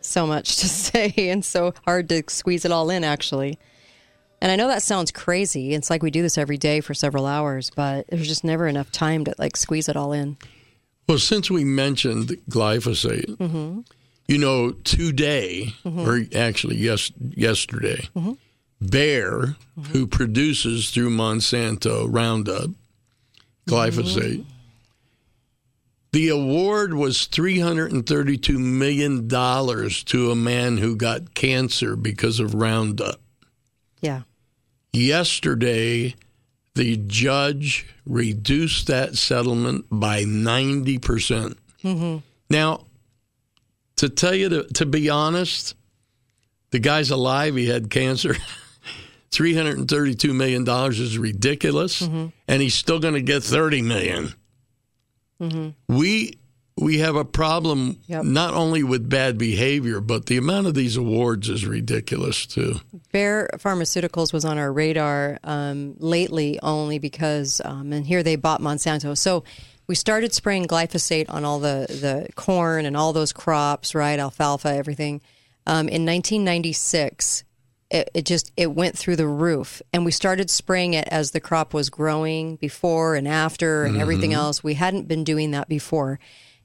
so 0.00 0.26
much 0.26 0.56
to 0.58 0.68
say 0.68 1.12
and 1.16 1.44
so 1.44 1.74
hard 1.84 2.08
to 2.10 2.22
squeeze 2.28 2.64
it 2.64 2.72
all 2.72 2.90
in, 2.90 3.04
actually. 3.04 3.58
And 4.40 4.50
I 4.50 4.56
know 4.56 4.68
that 4.68 4.82
sounds 4.82 5.10
crazy. 5.10 5.74
It's 5.74 5.90
like 5.90 6.02
we 6.02 6.10
do 6.10 6.22
this 6.22 6.36
every 6.38 6.58
day 6.58 6.80
for 6.80 6.94
several 6.94 7.26
hours, 7.26 7.70
but 7.74 8.06
there's 8.08 8.26
just 8.28 8.44
never 8.44 8.66
enough 8.66 8.90
time 8.90 9.24
to 9.24 9.34
like 9.38 9.56
squeeze 9.56 9.88
it 9.88 9.96
all 9.96 10.12
in. 10.12 10.36
Well, 11.08 11.18
since 11.18 11.50
we 11.50 11.64
mentioned 11.64 12.28
glyphosate, 12.48 13.36
Mm-hmm. 13.36 13.80
you 14.28 14.38
know, 14.38 14.72
today, 14.72 15.74
Mhm. 15.84 16.06
or 16.06 16.36
actually 16.38 16.76
yes, 16.76 17.10
yesterday, 17.36 18.08
Mhm. 18.16 18.36
Bayer, 18.88 19.56
who 19.92 20.06
produces 20.08 20.90
through 20.90 21.10
Monsanto 21.10 22.06
Roundup, 22.08 22.70
glyphosate, 23.68 24.44
the 26.12 26.28
award 26.28 26.94
was 26.94 27.18
$332 27.18 28.58
million 28.58 29.28
to 29.28 30.30
a 30.30 30.36
man 30.36 30.76
who 30.76 30.94
got 30.94 31.34
cancer 31.34 31.96
because 31.96 32.38
of 32.38 32.54
Roundup. 32.54 33.20
Yeah. 34.00 34.22
Yesterday, 34.92 36.14
the 36.74 36.98
judge 36.98 37.86
reduced 38.04 38.88
that 38.88 39.16
settlement 39.16 39.86
by 39.90 40.24
90%. 40.24 41.56
Mm-hmm. 41.82 42.18
Now, 42.50 42.84
to 43.96 44.08
tell 44.08 44.34
you 44.34 44.48
to, 44.50 44.64
to 44.74 44.86
be 44.86 45.08
honest, 45.08 45.74
the 46.72 46.78
guy's 46.78 47.10
alive. 47.10 47.56
He 47.56 47.68
had 47.68 47.88
cancer. 47.88 48.36
$332 49.30 50.34
million 50.34 50.68
is 50.92 51.16
ridiculous. 51.16 52.02
And 52.48 52.62
he's 52.62 52.74
still 52.74 52.98
going 52.98 53.14
to 53.14 53.22
get 53.22 53.42
$30 53.42 53.82
million. 53.82 54.34
Mm-hmm. 55.42 55.94
We 55.94 56.38
we 56.76 56.98
have 56.98 57.16
a 57.16 57.24
problem 57.24 57.98
Yep. 58.06 58.24
not 58.24 58.54
only 58.54 58.82
with 58.82 59.08
bad 59.08 59.36
behavior, 59.36 60.00
but 60.00 60.26
the 60.26 60.38
amount 60.38 60.66
of 60.66 60.74
these 60.74 60.96
awards 60.96 61.48
is 61.50 61.66
ridiculous 61.66 62.46
too. 62.46 62.76
Bayer 63.12 63.50
Pharmaceuticals 63.58 64.32
was 64.32 64.44
on 64.46 64.56
our 64.56 64.72
radar 64.72 65.38
um, 65.44 65.94
lately 65.98 66.58
only 66.62 66.98
because, 66.98 67.60
um, 67.64 67.92
and 67.92 68.06
here 68.06 68.22
they 68.22 68.36
bought 68.36 68.62
Monsanto. 68.62 69.16
So 69.16 69.44
we 69.86 69.94
started 69.94 70.32
spraying 70.32 70.66
glyphosate 70.66 71.26
on 71.28 71.44
all 71.44 71.58
the, 71.58 71.86
the 71.88 72.28
corn 72.36 72.86
and 72.86 72.96
all 72.96 73.12
those 73.12 73.32
crops, 73.34 73.94
right? 73.94 74.18
Alfalfa, 74.18 74.68
everything. 74.74 75.20
Um, 75.66 75.88
in 75.88 76.06
1996, 76.06 77.44
it, 77.92 78.10
it 78.14 78.24
just 78.24 78.50
it 78.56 78.72
went 78.74 78.98
through 78.98 79.16
the 79.16 79.26
roof, 79.28 79.80
and 79.92 80.04
we 80.04 80.10
started 80.10 80.50
spraying 80.50 80.94
it 80.94 81.06
as 81.08 81.30
the 81.30 81.40
crop 81.40 81.72
was 81.74 81.90
growing 81.90 82.56
before 82.56 83.14
and 83.14 83.28
after, 83.28 83.84
and 83.84 83.96
everything 84.00 84.30
Mhm. 84.30 84.36
else. 84.36 84.64
We 84.64 84.74
hadn't 84.74 85.06
been 85.08 85.22
doing 85.24 85.52
that 85.52 85.68
before, 85.68 86.18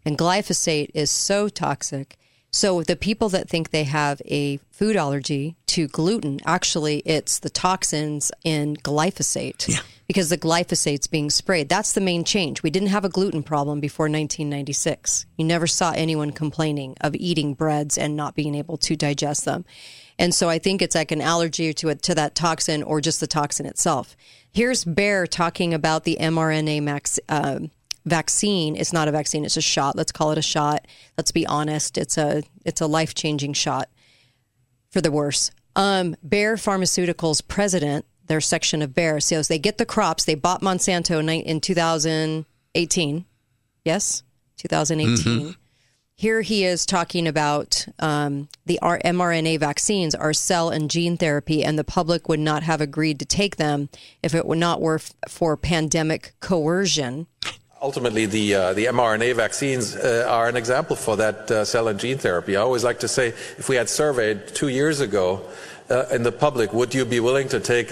and 0.06 0.18
glyphosate 0.18 0.90
is 0.94 1.12
so 1.12 1.50
toxic. 1.50 2.18
So 2.50 2.82
the 2.82 2.96
people 2.96 3.28
that 3.30 3.50
think 3.50 3.70
they 3.70 3.84
have 3.84 4.22
a 4.26 4.58
food 4.72 4.96
allergy 4.96 5.58
to 5.68 5.88
gluten, 5.90 6.40
actually, 6.46 7.00
it's 7.06 7.40
the 7.40 7.50
toxins 7.50 8.32
in 8.46 8.78
glyphosate 8.78 9.80
because 10.08 10.30
the 10.30 10.38
glyphosate's 10.38 11.08
being 11.08 11.30
sprayed. 11.30 11.68
That's 11.68 11.92
the 11.92 12.02
main 12.02 12.24
change. 12.24 12.64
We 12.64 12.70
didn't 12.70 12.88
have 12.88 13.04
a 13.04 13.10
gluten 13.10 13.44
problem 13.44 13.82
before 13.82 14.08
1996. 14.08 15.26
You 15.38 15.44
never 15.46 15.68
saw 15.68 15.92
anyone 15.92 16.32
complaining 16.32 16.96
of 17.02 17.16
eating 17.16 17.54
breads 17.54 17.98
and 17.98 18.16
not 18.16 18.34
being 18.34 18.56
able 18.56 18.78
to 18.78 18.96
digest 18.96 19.44
them. 19.46 19.66
And 20.20 20.34
so 20.34 20.50
I 20.50 20.60
think 20.60 20.82
it's 20.82 20.96
like 20.96 21.12
an 21.12 21.22
allergy 21.22 21.74
to 21.76 21.90
it, 21.90 22.02
to 22.04 22.16
that 22.16 22.36
toxin 22.36 22.84
or 22.84 23.02
just 23.02 23.20
the 23.20 23.28
toxin 23.28 23.66
itself. 23.66 24.16
Here's 24.52 24.84
Bayer 24.84 25.28
talking 25.28 25.74
about 25.74 26.04
the 26.04 26.18
mRNA 26.20 26.82
max, 26.84 27.20
um 27.30 27.72
vaccine. 28.06 28.76
It's 28.76 28.94
not 28.94 29.08
a 29.08 29.12
vaccine; 29.12 29.46
it's 29.46 29.58
a 29.58 29.62
shot. 29.62 29.96
Let's 29.96 30.12
call 30.12 30.32
it 30.32 30.38
a 30.38 30.42
shot. 30.42 30.88
Let's 31.18 31.32
be 31.32 31.46
honest. 31.46 31.98
It's 31.98 32.18
a 32.18 32.42
it's 32.66 32.82
a 32.82 32.88
life 32.88 33.14
changing 33.14 33.54
shot 33.54 33.90
for 34.90 35.02
the 35.02 35.12
worse. 35.12 35.52
Um, 35.76 36.16
Bayer 36.28 36.56
Pharmaceuticals 36.56 37.46
president, 37.48 38.06
their 38.26 38.42
section 38.42 38.82
of 38.82 38.96
Bayer, 38.96 39.20
says 39.20 39.48
they 39.48 39.60
get 39.60 39.78
the 39.78 39.86
crops. 39.86 40.26
They 40.26 40.36
bought 40.36 40.62
Monsanto 40.62 41.20
in, 41.20 41.30
in 41.30 41.62
2018. 41.62 43.26
Yes, 43.86 44.24
2018. 44.58 45.40
Mhm. 45.50 45.56
Here 46.20 46.42
he 46.42 46.66
is 46.66 46.84
talking 46.84 47.28
about 47.28 47.86
um, 48.00 48.50
the 48.66 48.80
mRNA 48.82 49.60
vaccines 49.60 50.16
are 50.16 50.34
cell 50.34 50.72
and 50.72 50.90
gene 50.90 51.16
therapy, 51.16 51.64
and 51.64 51.78
the 51.78 51.84
public 51.84 52.28
would 52.28 52.40
not 52.40 52.64
have 52.64 52.82
agreed 52.82 53.20
to 53.20 53.26
take 53.26 53.58
them 53.58 53.90
if 54.24 54.34
it 54.34 54.48
were 54.48 54.56
not 54.56 54.82
were 54.82 55.00
for 55.28 55.56
pandemic 55.56 56.34
coercion. 56.40 57.28
Ultimately, 57.84 58.26
the 58.26 58.56
uh, 58.56 58.74
the 58.74 58.86
mRNA 58.86 59.36
vaccines 59.36 59.96
uh, 59.96 60.26
are 60.28 60.50
an 60.50 60.56
example 60.56 60.96
for 60.96 61.18
that 61.18 61.52
uh, 61.52 61.64
cell 61.64 61.88
and 61.88 62.00
gene 62.00 62.18
therapy. 62.18 62.58
I 62.58 62.62
always 62.62 62.84
like 62.84 63.02
to 63.02 63.08
say, 63.08 63.28
if 63.28 63.70
we 63.70 63.76
had 63.76 63.88
surveyed 63.88 64.48
two 64.56 64.70
years 64.70 65.02
ago 65.02 65.44
uh, 65.92 66.06
in 66.12 66.24
the 66.24 66.32
public, 66.32 66.74
would 66.74 66.96
you 66.96 67.06
be 67.06 67.20
willing 67.20 67.48
to 67.50 67.60
take 67.60 67.92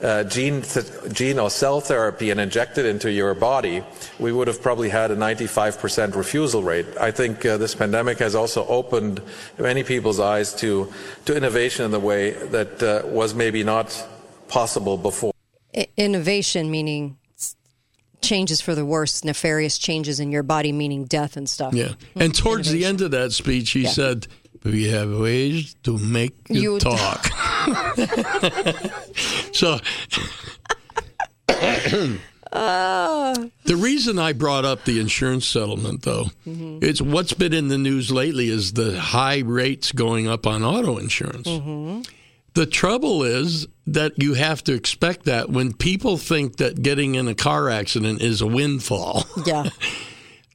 a, 0.00 0.20
a 0.20 0.24
gene, 0.24 0.62
th- 0.62 0.86
gene 1.12 1.38
or 1.38 1.50
cell 1.50 1.80
therapy 1.80 2.30
and 2.30 2.40
inject 2.40 2.78
it 2.78 2.86
into 2.86 3.10
your 3.10 3.34
body? 3.34 3.82
We 4.18 4.32
would 4.32 4.48
have 4.48 4.62
probably 4.62 4.88
had 4.88 5.10
a 5.10 5.16
95% 5.16 6.14
refusal 6.14 6.62
rate. 6.62 6.86
I 7.00 7.10
think 7.10 7.44
uh, 7.44 7.56
this 7.56 7.74
pandemic 7.74 8.18
has 8.18 8.34
also 8.34 8.66
opened 8.66 9.20
many 9.58 9.82
people's 9.84 10.20
eyes 10.20 10.54
to, 10.56 10.92
to 11.26 11.36
innovation 11.36 11.84
in 11.84 11.90
the 11.90 12.00
way 12.00 12.30
that 12.30 12.82
uh, 12.82 13.06
was 13.06 13.34
maybe 13.34 13.62
not 13.64 14.06
possible 14.48 14.96
before. 14.96 15.32
Innovation 15.96 16.70
meaning 16.70 17.16
changes 18.20 18.60
for 18.60 18.74
the 18.74 18.84
worse, 18.84 19.22
nefarious 19.24 19.78
changes 19.78 20.18
in 20.18 20.32
your 20.32 20.42
body 20.42 20.72
meaning 20.72 21.04
death 21.04 21.36
and 21.36 21.48
stuff. 21.48 21.72
Yeah. 21.72 21.92
And 22.16 22.34
towards 22.34 22.70
the 22.70 22.84
end 22.84 23.00
of 23.00 23.12
that 23.12 23.32
speech, 23.32 23.70
he 23.70 23.82
Yeah. 23.82 23.90
said, 23.90 24.26
We 24.64 24.88
have 24.88 25.10
ways 25.10 25.74
to 25.84 25.98
make 25.98 26.34
you, 26.48 26.74
You 26.74 26.78
talk. 26.78 27.26
so 29.52 29.78
Ah. 32.50 33.34
the 33.64 33.76
reason 33.76 34.18
I 34.18 34.32
brought 34.32 34.64
up 34.64 34.84
the 34.84 35.00
insurance 35.00 35.46
settlement, 35.46 36.02
though, 36.02 36.26
Mm-hmm. 36.46 36.78
it's 36.82 37.00
what's 37.02 37.34
been 37.34 37.52
in 37.52 37.68
the 37.68 37.78
news 37.78 38.10
lately 38.10 38.48
is 38.48 38.72
the 38.72 38.98
high 38.98 39.40
rates 39.40 39.92
going 39.92 40.26
up 40.28 40.46
on 40.46 40.64
auto 40.64 40.96
insurance. 40.98 41.46
Mm-hmm. 41.46 42.02
The 42.54 42.66
trouble 42.66 43.22
is 43.22 43.66
that 43.86 44.20
you 44.20 44.34
have 44.34 44.64
to 44.64 44.72
expect 44.74 45.24
that 45.26 45.50
when 45.50 45.72
people 45.74 46.16
think 46.16 46.56
that 46.56 46.82
getting 46.82 47.14
in 47.14 47.28
a 47.28 47.34
car 47.34 47.68
accident 47.68 48.20
is 48.22 48.40
a 48.40 48.46
windfall. 48.46 49.24
Yeah. 49.46 49.68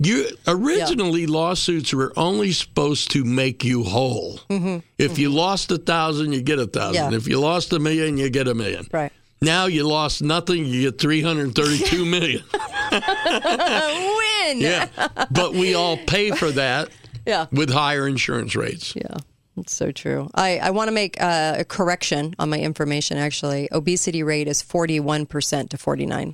You 0.04 0.28
originally 0.48 1.26
lawsuits 1.28 1.94
were 1.94 2.12
only 2.18 2.52
supposed 2.52 3.12
to 3.12 3.24
make 3.24 3.64
you 3.64 3.84
whole. 3.84 4.40
Mm-hmm. 4.50 4.80
If 4.98 5.18
you 5.18 5.30
lost 5.30 5.72
a 5.72 5.78
thousand, 5.78 6.34
you 6.34 6.42
get 6.42 6.60
a 6.60 6.68
thousand. 6.68 7.12
Yeah. 7.12 7.18
If 7.18 7.28
you 7.28 7.40
lost 7.40 7.72
a 7.74 7.80
million, 7.80 8.18
you 8.18 8.30
get 8.30 8.48
a 8.48 8.54
million. 8.54 8.88
Right. 8.92 9.12
Now 9.42 9.66
you 9.66 9.86
lost 9.88 10.22
nothing, 10.22 10.66
you 10.66 10.90
get 10.90 11.00
three 11.00 11.22
hundred 11.22 11.54
thirty-two 11.56 12.06
million. 12.16 12.44
Win. 12.92 14.60
yeah, 14.60 14.88
but 15.32 15.54
we 15.54 15.74
all 15.76 15.98
pay 15.98 16.32
for 16.32 16.52
that 16.52 16.90
Yeah. 17.26 17.46
with 17.52 17.70
higher 17.70 18.08
insurance 18.08 18.56
rates. 18.56 18.96
Yeah. 18.96 19.16
That's 19.56 19.74
so 19.76 19.92
true. 19.92 20.30
I, 20.34 20.58
I 20.58 20.72
want 20.72 20.88
to 20.88 20.92
make 20.92 21.22
uh, 21.22 21.58
a 21.60 21.64
correction 21.66 22.34
on 22.40 22.50
my 22.50 22.60
information, 22.60 23.18
actually. 23.18 23.70
Obesity 23.72 24.24
rate 24.24 24.48
is 24.48 24.64
41% 24.64 25.70
to 25.70 25.78
49 25.78 26.34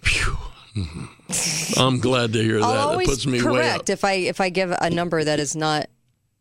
Mm-hmm. 0.76 1.80
I'm 1.80 2.00
glad 2.00 2.34
to 2.34 2.44
hear 2.44 2.62
I'll 2.62 2.98
that. 2.98 3.02
It 3.02 3.08
puts 3.08 3.26
me 3.26 3.40
correct 3.40 3.90
if 3.90 4.04
I 4.04 4.14
if 4.14 4.40
I 4.40 4.50
give 4.50 4.72
a 4.72 4.90
number 4.90 5.24
that 5.24 5.40
is 5.40 5.56
not 5.56 5.90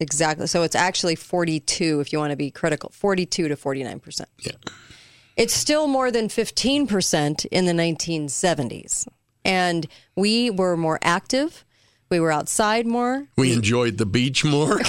exactly 0.01 0.47
so 0.47 0.63
it's 0.63 0.77
actually 0.77 1.17
42 1.17 2.01
if 2.01 2.13
you 2.13 2.19
want 2.19 2.31
to 2.31 2.37
be 2.37 2.51
critical 2.51 2.91
42 2.91 3.49
to 3.49 3.57
49 3.57 4.01
percent. 4.01 4.29
Yeah. 4.41 4.53
It's 5.37 5.55
still 5.55 5.87
more 5.87 6.11
than 6.11 6.29
15 6.29 6.87
percent 6.87 7.45
in 7.47 7.67
the 7.67 7.73
1970s 7.73 9.09
and 9.45 9.87
we 10.17 10.51
were 10.51 10.77
more 10.77 10.99
active. 11.03 11.65
We 12.11 12.21
were 12.21 12.33
outside 12.33 12.87
more. 12.87 13.29
We 13.37 13.53
enjoyed 13.53 13.99
the 13.99 14.07
beach 14.07 14.45
more. 14.45 14.81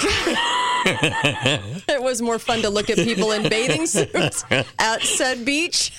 it 0.86 2.02
was 2.02 2.22
more 2.22 2.40
fun 2.40 2.62
to 2.62 2.70
look 2.70 2.90
at 2.90 2.98
people 2.98 3.32
in 3.32 3.50
bathing 3.50 3.86
suits 3.86 4.46
at 4.80 5.02
said 5.02 5.44
beach 5.44 5.92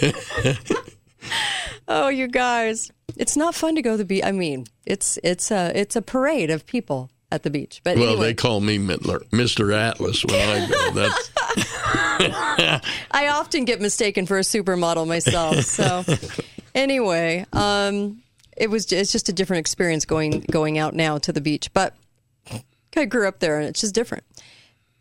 oh 1.88 2.08
you 2.08 2.28
guys 2.28 2.90
it's 3.16 3.36
not 3.36 3.54
fun 3.54 3.74
to 3.74 3.82
go 3.82 3.92
to 3.92 3.96
the 3.98 4.04
beach 4.04 4.24
i 4.24 4.32
mean 4.32 4.66
it's 4.86 5.18
it's 5.22 5.50
a 5.50 5.72
it's 5.78 5.96
a 5.96 6.02
parade 6.02 6.50
of 6.50 6.66
people 6.66 7.10
at 7.30 7.42
the 7.42 7.50
beach 7.50 7.80
but 7.84 7.96
well, 7.96 8.10
anyway 8.10 8.26
they 8.26 8.34
call 8.34 8.60
me 8.60 8.78
Mittler, 8.78 9.22
Mr. 9.30 9.74
Atlas 9.74 10.24
when 10.24 10.34
I 10.34 10.66
go. 10.66 10.90
That's 10.92 11.30
I 13.10 13.28
often 13.28 13.64
get 13.64 13.80
mistaken 13.80 14.26
for 14.26 14.38
a 14.38 14.42
supermodel 14.42 15.06
myself. 15.06 15.56
So 15.60 16.04
anyway, 16.74 17.46
um, 17.52 18.22
it 18.56 18.70
was 18.70 18.90
it's 18.92 19.12
just 19.12 19.28
a 19.28 19.32
different 19.32 19.60
experience 19.60 20.04
going 20.04 20.44
going 20.50 20.78
out 20.78 20.94
now 20.94 21.18
to 21.18 21.32
the 21.32 21.40
beach. 21.40 21.72
But 21.72 21.94
I 22.96 23.04
grew 23.04 23.28
up 23.28 23.38
there, 23.38 23.58
and 23.58 23.68
it's 23.68 23.80
just 23.80 23.94
different. 23.94 24.24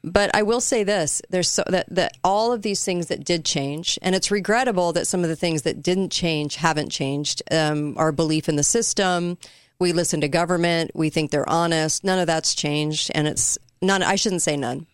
But 0.04 0.34
I 0.36 0.43
will 0.43 0.62
say 0.62 0.84
this: 0.84 1.22
there's 1.30 1.50
so 1.50 1.64
that 1.68 1.88
that 1.93 2.18
all 2.24 2.54
of 2.54 2.62
these 2.62 2.84
things 2.84 3.08
that 3.08 3.24
did 3.24 3.43
change, 3.43 3.98
and 4.02 4.16
it's 4.16 4.32
regrettable 4.32 4.93
that 4.93 5.08
some 5.08 5.24
of 5.24 5.30
the 5.30 5.36
things 5.36 5.64
that 5.64 5.82
didn't 5.82 6.12
change 6.12 6.56
haven't 6.56 6.89
changed. 6.89 7.41
Um, 7.52 7.95
our 7.98 8.12
belief 8.12 8.48
in 8.48 8.56
the 8.56 8.64
system, 8.64 9.38
we 9.80 9.93
listen 9.93 10.22
to 10.22 10.28
government, 10.28 10.91
we 10.93 11.10
think 11.10 11.32
they're 11.32 11.50
honest. 11.50 12.04
None 12.04 12.20
of 12.20 12.28
that's 12.28 12.56
changed, 12.56 13.12
and 13.16 13.28
it's 13.28 13.58
none. 13.82 14.04
I 14.04 14.16
shouldn't 14.16 14.41
say 14.41 14.56
none. 14.56 14.88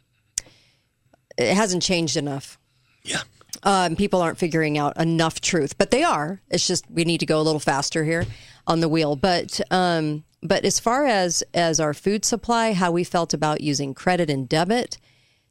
It 1.37 1.53
hasn't 1.53 1.83
changed 1.83 2.17
enough. 2.17 2.57
Yeah. 3.03 3.21
Um, 3.63 3.95
people 3.95 4.21
aren't 4.21 4.37
figuring 4.37 4.77
out 4.77 4.97
enough 4.97 5.41
truth, 5.41 5.77
but 5.77 5.91
they 5.91 6.03
are. 6.03 6.41
It's 6.49 6.67
just 6.67 6.89
we 6.89 7.05
need 7.05 7.19
to 7.19 7.25
go 7.25 7.39
a 7.39 7.43
little 7.43 7.59
faster 7.59 8.03
here 8.03 8.25
on 8.67 8.79
the 8.79 8.89
wheel. 8.89 9.15
But 9.15 9.61
um, 9.71 10.23
but 10.43 10.65
as 10.65 10.79
far 10.79 11.05
as 11.05 11.43
as 11.53 11.79
our 11.79 11.93
food 11.93 12.25
supply, 12.25 12.73
how 12.73 12.91
we 12.91 13.03
felt 13.03 13.33
about 13.33 13.61
using 13.61 13.93
credit 13.93 14.29
and 14.29 14.47
debit, 14.47 14.97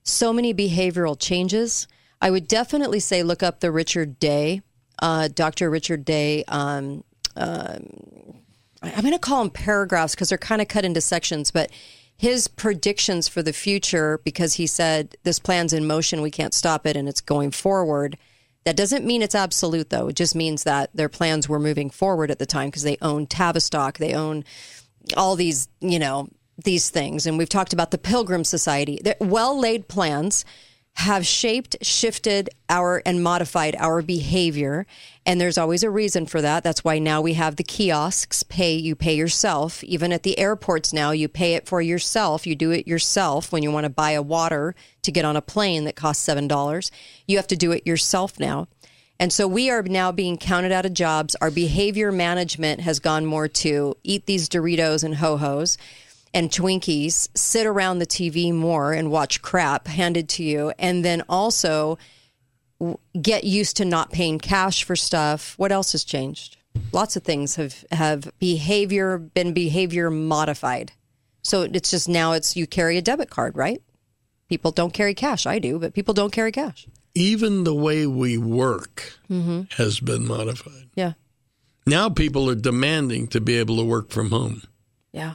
so 0.03 0.33
many 0.33 0.53
behavioral 0.53 1.19
changes. 1.19 1.87
I 2.21 2.31
would 2.31 2.47
definitely 2.47 3.01
say 3.01 3.23
look 3.23 3.43
up 3.43 3.61
the 3.61 3.73
Richard 3.73 4.19
Day, 4.19 4.63
uh, 5.01 5.29
Dr. 5.29 5.71
Richard 5.71 6.05
Day. 6.05 6.45
Um, 6.47 7.03
um, 7.37 7.87
I'm 8.83 9.01
going 9.01 9.13
to 9.13 9.19
call 9.19 9.41
them 9.41 9.51
paragraphs 9.51 10.15
because 10.15 10.29
they're 10.29 10.39
kind 10.39 10.61
of 10.61 10.69
cut 10.69 10.85
into 10.85 11.01
sections, 11.01 11.51
but 11.51 11.71
his 12.17 12.47
predictions 12.49 13.29
for 13.29 13.43
the 13.43 13.53
future, 13.53 14.21
because 14.25 14.55
he 14.55 14.67
said 14.67 15.17
this 15.25 15.39
plan's 15.39 15.73
in 15.73 15.87
motion, 15.87 16.23
we 16.23 16.31
can't 16.31 16.55
stop 16.55 16.87
it, 16.87 16.97
and 16.97 17.09
it's 17.09 17.21
going 17.21 17.51
forward. 17.51 18.17
That 18.65 18.77
doesn't 18.77 19.05
mean 19.05 19.23
it's 19.23 19.35
absolute, 19.35 19.91
though. 19.91 20.09
It 20.09 20.17
just 20.17 20.37
means 20.37 20.63
that 20.65 20.91
their 20.95 21.09
plans 21.09 21.49
were 21.49 21.59
moving 21.59 21.91
forward 21.91 22.31
at 22.31 22.39
the 22.39 22.47
time 22.47 22.69
because 22.69 22.85
they 22.85 22.97
own 23.03 23.27
Tavistock, 23.27 23.99
they 23.99 24.15
own 24.15 24.45
all 25.17 25.37
these, 25.37 25.69
you 25.81 25.99
know, 25.99 26.29
these 26.65 26.91
things. 26.91 27.27
And 27.27 27.39
we've 27.39 27.49
talked 27.49 27.73
about 27.73 27.91
the 27.91 27.99
Pilgrim 27.99 28.45
Society. 28.45 29.01
Well 29.21 29.59
laid 29.59 29.89
plans 29.89 30.45
have 30.95 31.27
shaped, 31.27 31.75
shifted 31.81 32.51
our 32.69 33.03
and 33.07 33.23
modified 33.23 33.75
our 33.79 34.03
behavior. 34.03 34.87
And 35.25 35.41
there's 35.41 35.57
always 35.57 35.83
a 35.83 35.91
reason 35.91 36.27
for 36.27 36.43
that. 36.43 36.63
That's 36.63 36.85
why 36.85 36.99
now 36.99 37.23
we 37.23 37.33
have 37.35 37.57
the 37.57 37.63
kiosks 37.63 38.43
pay, 38.43 38.75
you 38.75 38.95
pay 38.95 39.15
yourself. 39.15 39.83
Even 39.85 40.13
at 40.13 40.23
the 40.23 40.39
airports 40.39 40.93
now, 40.93 41.11
you 41.13 41.29
pay 41.29 41.55
it 41.55 41.67
for 41.67 41.81
yourself. 41.81 42.47
You 42.47 42.55
do 42.55 42.71
it 42.73 42.87
yourself 42.87 43.53
when 43.53 43.63
you 43.63 43.71
want 43.71 43.85
to 43.85 43.91
buy 43.91 44.11
a 44.11 44.23
water 44.23 44.75
to 45.03 45.11
get 45.11 45.25
on 45.25 45.37
a 45.37 45.43
plane 45.43 45.85
that 45.85 45.97
costs 45.97 46.27
$7. 46.29 46.91
You 47.27 47.39
have 47.39 47.49
to 47.49 47.57
do 47.57 47.73
it 47.73 47.87
yourself 47.87 48.39
now. 48.39 48.69
And 49.23 49.33
so 49.33 49.47
we 49.47 49.71
are 49.71 49.85
now 49.85 50.11
being 50.11 50.37
counted 50.37 50.73
out 50.73 50.85
of 50.85 50.95
jobs. 50.95 51.37
Our 51.37 51.53
behavior 51.53 52.11
management 52.11 52.81
has 52.81 52.99
gone 52.99 53.25
more 53.25 53.47
to 53.47 53.97
eat 54.03 54.27
these 54.27 54.49
Doritos 54.49 55.05
and 55.05 55.15
ho 55.15 55.37
hos 55.37 55.79
and 56.35 56.51
Twinkies, 56.51 57.29
sit 57.37 57.65
around 57.65 58.01
the 58.01 58.07
TV 58.07 58.53
more 58.53 58.93
and 58.93 59.13
watch 59.13 59.41
crap 59.41 59.87
handed 59.87 60.29
to 60.31 60.43
you, 60.43 60.73
and 60.77 61.05
then 61.05 61.23
also 61.29 61.99
get 63.21 63.45
used 63.45 63.77
to 63.77 63.85
not 63.85 64.11
paying 64.11 64.41
cash 64.41 64.83
for 64.83 64.97
stuff. 64.97 65.55
What 65.57 65.71
else 65.71 65.93
has 65.93 66.03
changed? 66.03 66.57
Lots 66.91 67.15
of 67.15 67.23
things 67.23 67.55
have 67.55 67.85
have 67.93 68.29
behavior 68.41 69.19
been 69.19 69.53
behavior 69.53 70.11
modified. 70.11 70.91
So 71.43 71.63
it's 71.63 71.93
just 71.93 72.09
now 72.09 72.33
it's 72.33 72.57
you 72.57 72.67
carry 72.67 72.99
a 72.99 73.03
debit 73.03 73.31
card, 73.31 73.57
right? 73.57 73.81
People 74.49 74.73
don't 74.73 74.93
carry 74.93 75.15
cash. 75.15 75.47
I 75.47 75.61
do, 75.61 75.79
but 75.79 75.95
people 75.95 76.13
don't 76.13 76.33
carry 76.33 76.51
cash. 76.51 76.89
Even 77.15 77.65
the 77.65 77.75
way 77.75 78.07
we 78.07 78.39
work 78.39 79.19
Mm-hmm. 79.31 79.63
has 79.83 79.99
been 80.01 80.27
modified. 80.27 80.89
Yeah. 80.95 81.13
Now 81.87 82.11
people 82.11 82.49
are 82.51 82.55
demanding 82.55 83.27
to 83.29 83.41
be 83.41 83.57
able 83.57 83.77
to 83.79 83.85
work 83.85 84.11
from 84.11 84.31
home. 84.31 84.63
Yeah. 85.13 85.35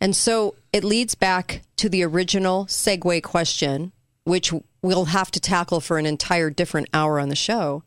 And 0.00 0.14
so 0.14 0.54
it 0.72 0.84
leads 0.84 1.14
back 1.16 1.62
to 1.76 1.88
the 1.88 2.04
original 2.04 2.66
segue 2.66 3.22
question, 3.24 3.92
which 4.24 4.52
we'll 4.82 5.06
have 5.06 5.30
to 5.32 5.40
tackle 5.40 5.80
for 5.80 5.98
an 5.98 6.06
entire 6.06 6.50
different 6.50 6.88
hour 6.94 7.18
on 7.18 7.28
the 7.28 7.36
show. 7.36 7.82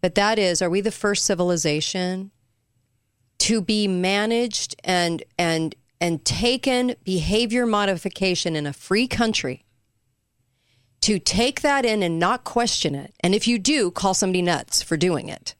But 0.00 0.14
that 0.14 0.38
is, 0.38 0.62
are 0.62 0.70
we 0.70 0.80
the 0.80 0.92
first 0.92 1.24
civilization 1.24 2.30
to 3.38 3.60
be 3.60 3.88
managed 3.88 4.76
and 4.84 5.22
and 5.38 5.74
and 6.00 6.24
taken 6.24 6.94
behavior 7.04 7.66
modification 7.66 8.54
in 8.56 8.66
a 8.66 8.72
free 8.72 9.06
country? 9.08 9.64
To 11.02 11.18
take 11.18 11.62
that 11.62 11.84
in 11.84 12.02
and 12.02 12.18
not 12.18 12.44
question 12.44 12.94
it. 12.94 13.14
And 13.20 13.34
if 13.34 13.48
you 13.48 13.58
do, 13.58 13.90
call 13.90 14.14
somebody 14.14 14.42
nuts 14.42 14.82
for 14.82 14.96
doing 14.96 15.28
it. 15.28 15.54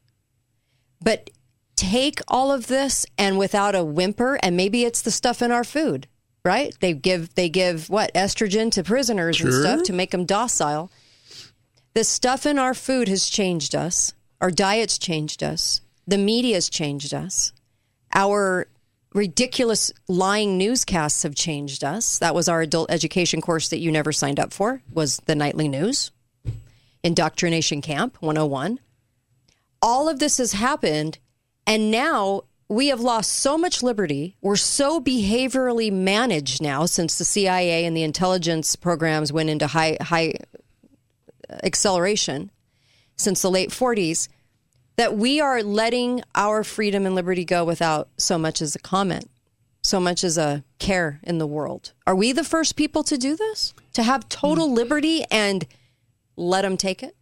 But 1.03 1.31
take 1.77 2.21
all 2.29 2.53
of 2.53 2.67
this 2.67 3.07
and 3.17 3.39
without 3.39 3.75
a 3.75 3.83
whimper 3.83 4.39
and 4.43 4.55
maybe 4.57 4.85
it's 4.85 5.01
the 5.01 5.11
stuff 5.11 5.41
in 5.41 5.51
our 5.51 5.65
food 5.65 6.07
right? 6.45 6.75
They 6.81 6.93
give 6.93 7.35
they 7.35 7.49
give 7.49 7.91
what 7.91 8.13
estrogen 8.15 8.71
to 8.73 8.83
prisoners 8.83 9.41
and 9.41 9.53
stuff 9.53 9.83
to 9.85 9.93
make 9.93 10.11
them 10.11 10.25
docile. 10.25 10.91
The 11.95 12.05
stuff 12.05 12.47
in 12.47 12.59
our 12.59 12.75
food 12.75 13.09
has 13.09 13.29
changed 13.29 13.75
us. 13.75 14.15
Our 14.41 14.51
diets 14.51 14.99
changed 14.99 15.43
us. 15.43 15.81
The 16.07 16.19
media's 16.19 16.69
changed 16.71 17.13
us. 17.13 17.53
Our 18.15 18.69
ridiculous 19.13 19.93
lying 20.09 20.57
newscasts 20.57 21.23
have 21.23 21.35
changed 21.35 21.83
us. 21.83 22.19
That 22.19 22.35
was 22.35 22.49
our 22.49 22.61
adult 22.63 22.91
education 22.91 23.41
course 23.41 23.69
that 23.69 23.81
you 23.81 23.91
never 23.91 24.13
signed 24.13 24.39
up 24.39 24.53
for. 24.53 24.83
Was 24.93 25.19
the 25.27 25.35
nightly 25.35 25.69
news, 25.69 26.11
indoctrination 27.03 27.81
camp 27.81 28.17
101. 28.21 28.81
All 29.83 30.09
of 30.09 30.19
this 30.19 30.39
has 30.39 30.53
happened, 30.53 31.19
and 31.67 31.91
now 31.91 32.43
we 32.69 32.89
have 32.89 33.01
lost 33.01 33.33
so 33.33 33.59
much 33.59 33.83
liberty. 33.83 34.37
We're 34.41 34.57
so 34.57 35.01
behaviorally 35.01 35.93
managed 35.93 36.63
now 36.63 36.87
since 36.87 37.19
the 37.19 37.25
CIA 37.25 37.85
and 37.85 37.97
the 37.97 38.05
intelligence 38.05 38.77
programs 38.77 39.33
went 39.33 39.51
into 39.51 39.67
high 39.67 39.97
high 40.01 40.35
uh, 41.49 41.57
acceleration 41.65 42.51
since 43.17 43.43
the 43.43 43.51
late 43.51 43.71
40s 43.71 44.29
that 45.01 45.17
we 45.17 45.41
are 45.41 45.63
letting 45.63 46.21
our 46.35 46.63
freedom 46.63 47.07
and 47.07 47.15
liberty 47.15 47.43
go 47.43 47.65
without 47.65 48.11
so 48.19 48.37
much 48.37 48.61
as 48.61 48.75
a 48.75 48.79
comment, 48.79 49.31
so 49.83 49.99
much 49.99 50.23
as 50.23 50.37
a 50.37 50.63
care 50.79 51.19
in 51.23 51.39
the 51.39 51.47
world. 51.47 51.93
Are 52.07 52.15
we 52.15 52.33
the 52.33 52.45
first 52.45 52.77
people 52.77 53.03
to 53.05 53.17
do 53.17 53.35
this? 53.35 53.73
To 53.95 54.03
have 54.03 54.29
total 54.29 54.71
liberty 54.71 55.25
and 55.31 55.67
let 56.37 56.63
them 56.63 56.77
take 56.77 57.03
it, 57.03 57.17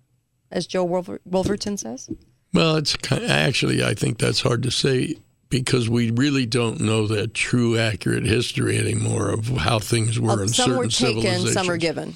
as 0.50 0.66
Joe 0.66 0.82
Wolver- 0.82 1.20
Wolverton 1.24 1.76
says? 1.76 2.10
Well, 2.52 2.74
it's 2.74 2.96
ki- 2.96 3.24
actually, 3.24 3.84
I 3.84 3.94
think 3.94 4.18
that's 4.18 4.40
hard 4.40 4.64
to 4.64 4.72
say 4.72 5.14
because 5.48 5.88
we 5.88 6.10
really 6.10 6.46
don't 6.46 6.80
know 6.80 7.06
that 7.06 7.32
true, 7.32 7.78
accurate 7.78 8.24
history 8.24 8.76
anymore 8.76 9.28
of 9.30 9.46
how 9.46 9.78
things 9.78 10.18
were 10.18 10.32
Uh, 10.40 10.42
in 10.42 10.48
some 10.48 10.64
certain 10.70 10.76
were 10.78 10.86
taken, 10.88 11.22
civilizations. 11.22 11.52
some 11.52 11.70
are 11.70 11.76
given. 11.76 12.14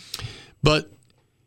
But 0.60 0.90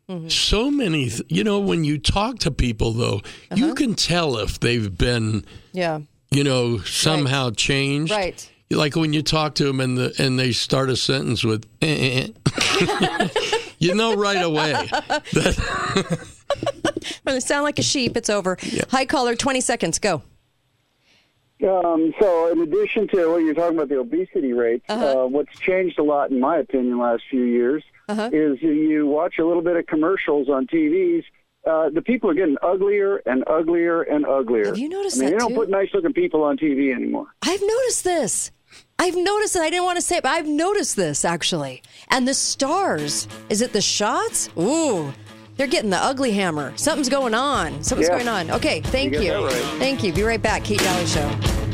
Mm-hmm. 0.09 0.27
so 0.29 0.69
many, 0.69 1.09
th- 1.09 1.23
you 1.29 1.43
know, 1.43 1.59
when 1.59 1.83
you 1.83 1.97
talk 1.97 2.37
to 2.39 2.51
people, 2.51 2.91
though, 2.91 3.21
you 3.55 3.65
Uh-huh. 3.65 3.73
can 3.73 3.95
tell 3.95 4.37
if 4.37 4.59
they've 4.59 4.95
been, 4.95 5.43
Yeah. 5.73 6.01
you 6.29 6.43
know, 6.43 6.77
somehow 6.79 7.49
changed. 7.49 8.11
Right. 8.11 8.47
Like 8.69 8.95
when 8.95 9.13
you 9.13 9.23
talk 9.23 9.55
to 9.55 9.63
them 9.65 9.79
and 9.79 9.97
the 9.97 10.13
and 10.19 10.37
they 10.39 10.51
start 10.51 10.89
a 10.91 10.95
sentence 10.95 11.43
with, 11.43 11.65
eh, 11.81 12.27
eh. 12.45 13.27
you 13.79 13.95
know 13.95 14.15
right 14.15 14.43
away. 14.43 14.73
That, 15.33 16.27
When 17.23 17.35
they 17.35 17.39
sound 17.39 17.63
like 17.63 17.79
a 17.79 17.83
sheep, 17.83 18.15
it's 18.17 18.29
over. 18.29 18.57
High 18.89 19.05
caller, 19.05 19.35
20 19.35 19.59
seconds, 19.61 19.97
go. 19.99 20.21
Um, 21.67 22.13
so, 22.19 22.51
in 22.51 22.59
addition 22.61 23.07
to 23.09 23.31
what 23.31 23.37
you're 23.37 23.53
talking 23.55 23.77
about, 23.77 23.89
the 23.89 23.99
obesity 23.99 24.53
rates, 24.53 24.83
Uh-huh. 24.89 25.23
uh, 25.23 25.27
what's 25.27 25.57
changed 25.59 25.97
a 25.99 26.03
lot, 26.03 26.29
in 26.29 26.39
my 26.39 26.57
opinion, 26.57 26.99
last 26.99 27.23
few 27.29 27.43
years 27.43 27.83
Uh-huh. 28.07 28.29
is 28.31 28.61
you 28.61 29.07
watch 29.07 29.35
a 29.39 29.45
little 29.45 29.61
bit 29.63 29.75
of 29.75 29.85
commercials 29.87 30.47
on 30.49 30.67
TVs. 30.67 31.23
Uh, 31.67 31.89
the 31.89 32.01
people 32.01 32.29
are 32.29 32.35
getting 32.35 32.57
uglier 32.61 33.17
and 33.25 33.43
uglier 33.47 34.03
and 34.03 34.25
uglier. 34.25 34.65
Have 34.67 34.77
you 34.77 34.87
noticed 34.89 35.17
I 35.17 35.21
mean, 35.21 35.25
that 35.29 35.31
they 35.35 35.39
don't 35.39 35.49
too? 35.49 35.55
put 35.55 35.69
nice 35.69 35.89
looking 35.93 36.13
people 36.13 36.43
on 36.43 36.57
TV 36.57 36.93
anymore. 36.93 37.25
I've 37.41 37.61
noticed 37.61 38.03
this. 38.03 38.51
I've 38.99 39.15
noticed 39.15 39.55
it. 39.55 39.61
I 39.61 39.69
didn't 39.71 39.85
want 39.85 39.95
to 39.97 40.01
say 40.03 40.17
it, 40.17 40.23
but 40.23 40.29
I've 40.33 40.47
noticed 40.47 40.95
this 40.95 41.25
actually. 41.25 41.81
And 42.09 42.27
the 42.27 42.33
stars, 42.35 43.27
is 43.49 43.61
it 43.61 43.73
the 43.73 43.81
shots? 43.81 44.49
Ooh, 44.59 45.11
they're 45.57 45.65
getting 45.67 45.89
the 45.89 45.97
ugly 45.97 46.31
hammer. 46.33 46.71
Something's 46.75 47.09
going 47.09 47.33
on. 47.33 47.81
Something's 47.83 48.09
Yeah. 48.09 48.15
going 48.23 48.27
on. 48.27 48.51
Okay, 48.51 48.81
thank 48.81 49.13
You 49.13 49.21
you. 49.21 49.33
right. 49.45 49.53
Thank 49.79 50.03
you. 50.03 50.13
Be 50.13 50.21
right 50.21 50.41
back. 50.41 50.63
Kate 50.63 50.79
Dalley 50.79 51.05
Show. 51.07 51.64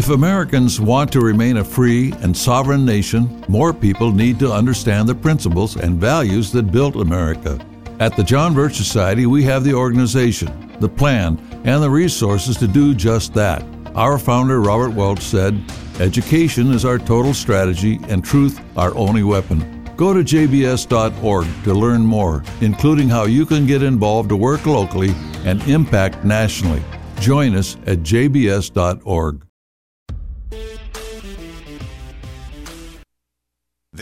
If 0.00 0.08
Americans 0.08 0.80
want 0.80 1.12
to 1.12 1.20
remain 1.20 1.58
a 1.58 1.62
free 1.62 2.10
and 2.22 2.34
sovereign 2.34 2.86
nation, 2.86 3.44
more 3.48 3.74
people 3.74 4.12
need 4.12 4.38
to 4.38 4.50
understand 4.50 5.06
the 5.06 5.14
principles 5.14 5.76
and 5.76 6.00
values 6.00 6.50
that 6.52 6.72
built 6.72 6.96
America. 6.96 7.60
At 8.00 8.16
the 8.16 8.24
John 8.24 8.54
Birch 8.54 8.76
Society, 8.76 9.26
we 9.26 9.42
have 9.42 9.62
the 9.62 9.74
organization, 9.74 10.74
the 10.80 10.88
plan, 10.88 11.38
and 11.66 11.82
the 11.82 11.90
resources 11.90 12.56
to 12.56 12.66
do 12.66 12.94
just 12.94 13.34
that. 13.34 13.62
Our 13.94 14.18
founder, 14.18 14.62
Robert 14.62 14.94
Welch, 14.94 15.20
said, 15.20 15.62
Education 15.98 16.72
is 16.72 16.86
our 16.86 16.98
total 16.98 17.34
strategy 17.34 18.00
and 18.08 18.24
truth 18.24 18.58
our 18.78 18.96
only 18.96 19.22
weapon. 19.22 19.84
Go 19.98 20.14
to 20.14 20.20
jbs.org 20.20 21.46
to 21.64 21.74
learn 21.74 22.00
more, 22.00 22.42
including 22.62 23.10
how 23.10 23.24
you 23.24 23.44
can 23.44 23.66
get 23.66 23.82
involved 23.82 24.30
to 24.30 24.36
work 24.36 24.64
locally 24.64 25.12
and 25.44 25.60
impact 25.68 26.24
nationally. 26.24 26.82
Join 27.20 27.54
us 27.54 27.76
at 27.84 27.98
jbs.org. 27.98 29.44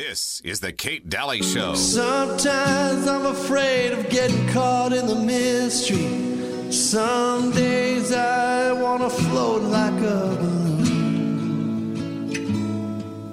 This 0.09 0.40
is 0.43 0.60
the 0.60 0.72
Kate 0.72 1.10
Dalley 1.10 1.43
Show. 1.43 1.74
Sometimes 1.74 3.06
I'm 3.06 3.26
afraid 3.26 3.93
of 3.93 4.09
getting 4.09 4.48
caught 4.48 4.94
in 4.94 5.06
the 5.06 5.14
mystery. 5.14 6.72
Some 6.72 7.51
days 7.51 8.10
I 8.10 8.72
wanna 8.72 9.10
float 9.10 9.60
like 9.64 10.01
a 10.01 10.35
balloon. 10.40 10.97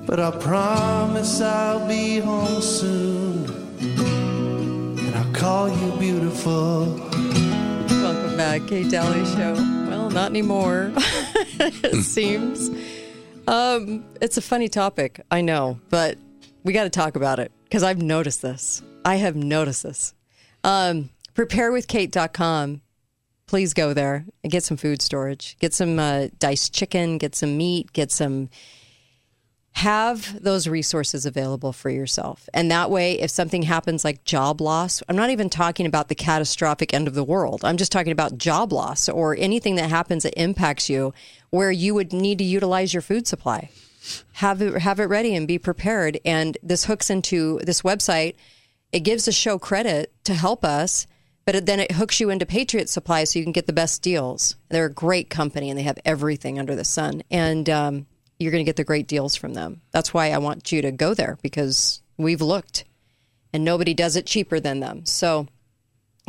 But 0.06 0.20
I 0.20 0.32
promise 0.32 1.40
I'll 1.40 1.88
be 1.88 2.20
home 2.20 2.62
soon. 2.62 3.46
And 5.00 5.16
I'll 5.16 5.32
call 5.32 5.70
you 5.70 5.98
beautiful. 5.98 6.88
Welcome 7.88 8.36
back, 8.36 8.68
Kate 8.68 8.92
Dalley 8.92 9.24
Show. 9.24 9.54
Well, 9.88 10.10
not 10.10 10.30
anymore. 10.30 10.92
it 10.98 12.04
seems. 12.04 12.70
Um, 13.48 14.04
it's 14.20 14.36
a 14.36 14.42
funny 14.42 14.68
topic, 14.68 15.22
I 15.32 15.40
know, 15.40 15.80
but 15.90 16.18
we 16.66 16.74
got 16.74 16.84
to 16.84 16.90
talk 16.90 17.16
about 17.16 17.40
it 17.40 17.52
because 17.64 17.84
I've 17.84 18.02
noticed 18.02 18.42
this. 18.42 18.82
I 19.06 19.18
have 19.18 19.36
noticed 19.36 19.84
this. 19.84 20.14
Um, 20.64 21.12
preparewithkate.com. 21.36 22.82
Please 23.46 23.76
go 23.76 23.94
there 23.94 24.26
and 24.44 24.52
get 24.52 24.64
some 24.64 24.76
food 24.76 25.02
storage. 25.02 25.56
Get 25.60 25.76
some 25.76 26.00
uh, 26.00 26.28
diced 26.40 26.74
chicken, 26.74 27.20
get 27.20 27.36
some 27.36 27.56
meat, 27.56 27.94
get 27.94 28.12
some. 28.12 28.50
Have 29.74 30.42
those 30.42 30.70
resources 30.70 31.26
available 31.26 31.74
for 31.74 31.90
yourself. 31.90 32.48
And 32.54 32.72
that 32.72 32.90
way, 32.90 33.20
if 33.20 33.30
something 33.30 33.64
happens 33.64 34.06
like 34.06 34.24
job 34.24 34.62
loss, 34.62 35.04
I'm 35.10 35.18
not 35.18 35.32
even 35.32 35.50
talking 35.50 35.86
about 35.86 36.08
the 36.08 36.16
catastrophic 36.16 36.94
end 36.94 37.10
of 37.10 37.14
the 37.14 37.26
world. 37.26 37.66
I'm 37.66 37.76
just 37.76 37.92
talking 37.92 38.14
about 38.14 38.38
job 38.38 38.72
loss 38.72 39.10
or 39.10 39.36
anything 39.38 39.76
that 39.76 39.90
happens 39.90 40.24
that 40.24 40.42
impacts 40.42 40.90
you 40.90 41.14
where 41.50 41.72
you 41.72 41.94
would 41.94 42.14
need 42.14 42.38
to 42.38 42.46
utilize 42.46 42.94
your 42.94 43.02
food 43.02 43.28
supply 43.28 43.70
have 44.34 44.62
it 44.62 44.82
have 44.82 45.00
it 45.00 45.06
ready 45.06 45.36
and 45.36 45.48
be 45.48 45.58
prepared. 45.58 46.20
And 46.26 46.58
this 46.64 46.86
hooks 46.86 47.10
into 47.10 47.60
this 47.64 47.82
website. 47.82 48.36
It 48.92 49.02
gives 49.02 49.26
the 49.26 49.32
show 49.32 49.60
credit 49.60 50.14
to 50.26 50.34
help 50.34 50.64
us, 50.64 51.08
but 51.46 51.66
then 51.66 51.80
it 51.80 51.92
hooks 51.92 52.20
you 52.20 52.30
into 52.30 52.46
Patriot 52.46 52.90
Supply 52.90 53.24
so 53.24 53.40
you 53.40 53.46
can 53.46 53.52
get 53.52 53.68
the 53.68 53.74
best 53.74 54.02
deals. 54.02 54.56
They're 54.70 54.86
a 54.86 54.94
great 54.94 55.30
company 55.30 55.70
and 55.70 55.78
they 55.78 55.84
have 55.84 56.00
everything 56.06 56.60
under 56.60 56.76
the 56.76 56.86
sun, 56.86 57.24
and 57.30 57.70
um, 57.70 58.06
you're 58.40 58.52
going 58.52 58.64
to 58.64 58.70
get 58.70 58.78
the 58.78 58.84
great 58.84 59.08
deals 59.08 59.36
from 59.36 59.54
them. 59.54 59.82
That's 59.92 60.14
why 60.14 60.32
I 60.32 60.38
want 60.38 60.72
you 60.72 60.82
to 60.82 60.92
go 60.92 61.14
there 61.14 61.38
because 61.42 62.02
we've 62.18 62.42
looked, 62.42 62.86
and 63.54 63.66
nobody 63.66 63.94
does 63.94 64.16
it 64.16 64.26
cheaper 64.26 64.60
than 64.60 64.80
them. 64.80 65.06
So 65.06 65.48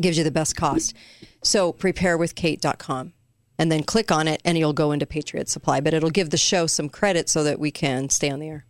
gives 0.01 0.19
you 0.19 0.25
the 0.25 0.31
best 0.31 0.57
cost. 0.57 0.95
So 1.43 1.73
preparewithkate.com 1.73 3.13
and 3.59 3.71
then 3.73 3.83
click 3.83 4.11
on 4.13 4.29
it 4.29 4.41
and 4.45 4.57
you'll 4.59 4.73
go 4.73 4.93
into 4.93 5.07
Patriot 5.07 5.49
Supply. 5.49 5.81
But 5.81 5.95
it'll 5.95 6.11
give 6.11 6.31
the 6.31 6.37
show 6.37 6.67
some 6.67 6.89
credit 6.89 7.29
so 7.29 7.45
that 7.45 7.59
we 7.59 7.71
can 7.71 8.09
stay 8.11 8.31
on 8.31 8.41
the 8.41 8.49
air. 8.49 8.65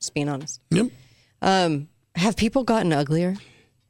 Just 0.00 0.14
being 0.14 0.28
honest. 0.28 0.60
Yep. 0.70 0.86
Um, 1.42 1.88
have 2.14 2.36
people 2.36 2.64
gotten 2.64 2.92
uglier? 2.92 3.34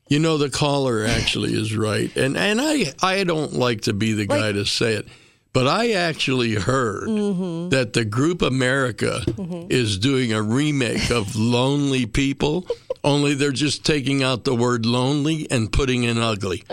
You 0.09 0.19
know, 0.19 0.39
the 0.39 0.49
caller 0.49 1.05
actually 1.05 1.53
is 1.53 1.77
right, 1.77 2.15
and 2.17 2.35
and 2.39 2.61
I 2.63 2.95
I 3.03 3.25
don't 3.25 3.53
like 3.53 3.83
to 3.83 3.93
be 3.93 4.15
the 4.15 4.25
guy 4.27 4.53
to 4.53 4.65
say 4.65 4.95
it, 4.95 5.07
but 5.53 5.67
I 5.67 5.93
actually 5.93 6.55
heard 6.55 7.09
Mm-hmm. 7.09 7.69
that 7.71 7.93
the 7.93 8.07
group 8.07 8.41
America 8.41 9.21
is 9.69 9.99
doing 9.99 10.33
a 10.33 10.41
remake 10.41 11.11
of 11.11 11.37
Lonely 11.37 12.07
People, 12.07 12.67
only 13.05 13.35
they're 13.35 13.53
just 13.53 13.85
taking 13.85 14.23
out 14.23 14.45
the 14.45 14.55
word 14.55 14.87
lonely 14.87 15.47
and 15.51 15.71
putting 15.71 16.05
in 16.05 16.17
ugly. 16.17 16.65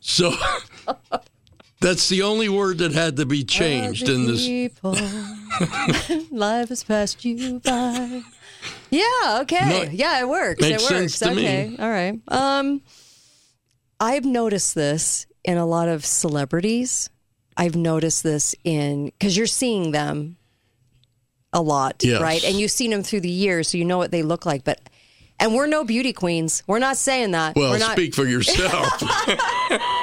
So 0.00 0.32
that's 1.80 2.08
the 2.08 2.22
only 2.22 2.48
word 2.48 2.78
that 2.78 2.92
had 2.92 3.16
to 3.16 3.26
be 3.26 3.44
changed 3.44 4.08
in 4.08 4.26
this. 4.26 4.44
People, 4.46 4.92
life 6.30 6.68
has 6.70 6.82
passed 6.84 7.24
you 7.24 7.60
by. 7.60 8.22
Yeah, 8.90 9.40
okay. 9.42 9.68
No, 9.68 9.82
yeah, 9.92 10.20
it 10.20 10.28
works. 10.28 10.60
makes 10.60 10.82
it 10.82 10.92
works. 10.92 11.14
sense 11.14 11.18
to 11.20 11.34
me. 11.34 11.42
okay. 11.42 11.76
All 11.78 11.88
right. 11.90 12.18
Um 12.28 12.82
I've 14.00 14.24
noticed 14.24 14.74
this 14.74 15.26
in 15.44 15.56
a 15.58 15.66
lot 15.66 15.88
of 15.88 16.04
celebrities. 16.04 17.10
I've 17.56 17.76
noticed 17.76 18.22
this 18.22 18.54
in 18.64 19.12
cuz 19.20 19.36
you're 19.36 19.46
seeing 19.46 19.90
them 19.92 20.36
a 21.52 21.60
lot, 21.62 22.02
Yes. 22.04 22.20
right? 22.20 22.42
And 22.44 22.58
you've 22.58 22.70
seen 22.70 22.90
them 22.90 23.02
through 23.02 23.20
the 23.20 23.30
years, 23.30 23.68
so 23.68 23.78
you 23.78 23.84
know 23.84 23.98
what 23.98 24.10
they 24.10 24.22
look 24.22 24.44
like, 24.46 24.64
but 24.64 24.80
and 25.40 25.54
we're 25.54 25.66
no 25.66 25.84
beauty 25.84 26.12
queens. 26.12 26.62
We're 26.66 26.80
not 26.80 26.96
saying 26.96 27.30
that. 27.30 27.54
Well, 27.54 27.70
we're 27.70 27.78
not, 27.78 27.92
speak 27.92 28.14
for 28.14 28.24
yourself. 28.26 29.02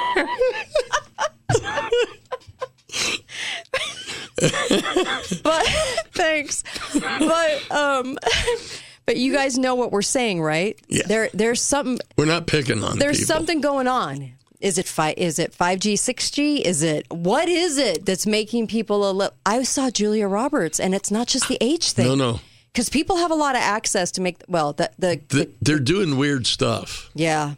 but 5.42 5.66
thanks. 6.12 6.62
But 6.92 7.70
um, 7.70 8.18
But 9.06 9.16
you 9.18 9.32
guys 9.32 9.56
know 9.56 9.76
what 9.76 9.92
we're 9.92 10.02
saying, 10.02 10.42
right? 10.42 10.76
Yeah. 10.88 11.04
There, 11.06 11.30
there's 11.32 11.62
something. 11.62 11.98
We're 12.18 12.24
not 12.26 12.48
picking 12.48 12.82
on 12.82 12.98
There's 12.98 13.20
people. 13.20 13.36
something 13.36 13.60
going 13.60 13.86
on. 13.86 14.32
Is 14.60 14.78
it 14.78 14.88
five? 14.88 15.14
Is 15.16 15.38
it 15.38 15.54
five 15.54 15.78
G, 15.78 15.94
six 15.94 16.28
G? 16.30 16.56
Is 16.66 16.82
it 16.82 17.06
what 17.12 17.48
is 17.48 17.78
it 17.78 18.04
that's 18.04 18.26
making 18.26 18.66
people 18.66 19.08
a 19.08 19.12
little? 19.12 19.34
I 19.46 19.62
saw 19.62 19.90
Julia 19.90 20.26
Roberts, 20.26 20.80
and 20.80 20.92
it's 20.92 21.12
not 21.12 21.28
just 21.28 21.46
the 21.46 21.56
age 21.60 21.92
thing. 21.92 22.06
No, 22.08 22.14
no. 22.16 22.40
because 22.72 22.88
people 22.88 23.16
have 23.18 23.30
a 23.30 23.34
lot 23.36 23.54
of 23.54 23.60
access 23.62 24.10
to 24.12 24.20
make. 24.20 24.42
Well, 24.48 24.72
the 24.72 24.90
the, 24.98 25.16
Th- 25.18 25.50
They're 25.62 25.78
doing 25.78 26.16
weird 26.16 26.46
stuff. 26.48 27.08
yeah. 27.14 27.54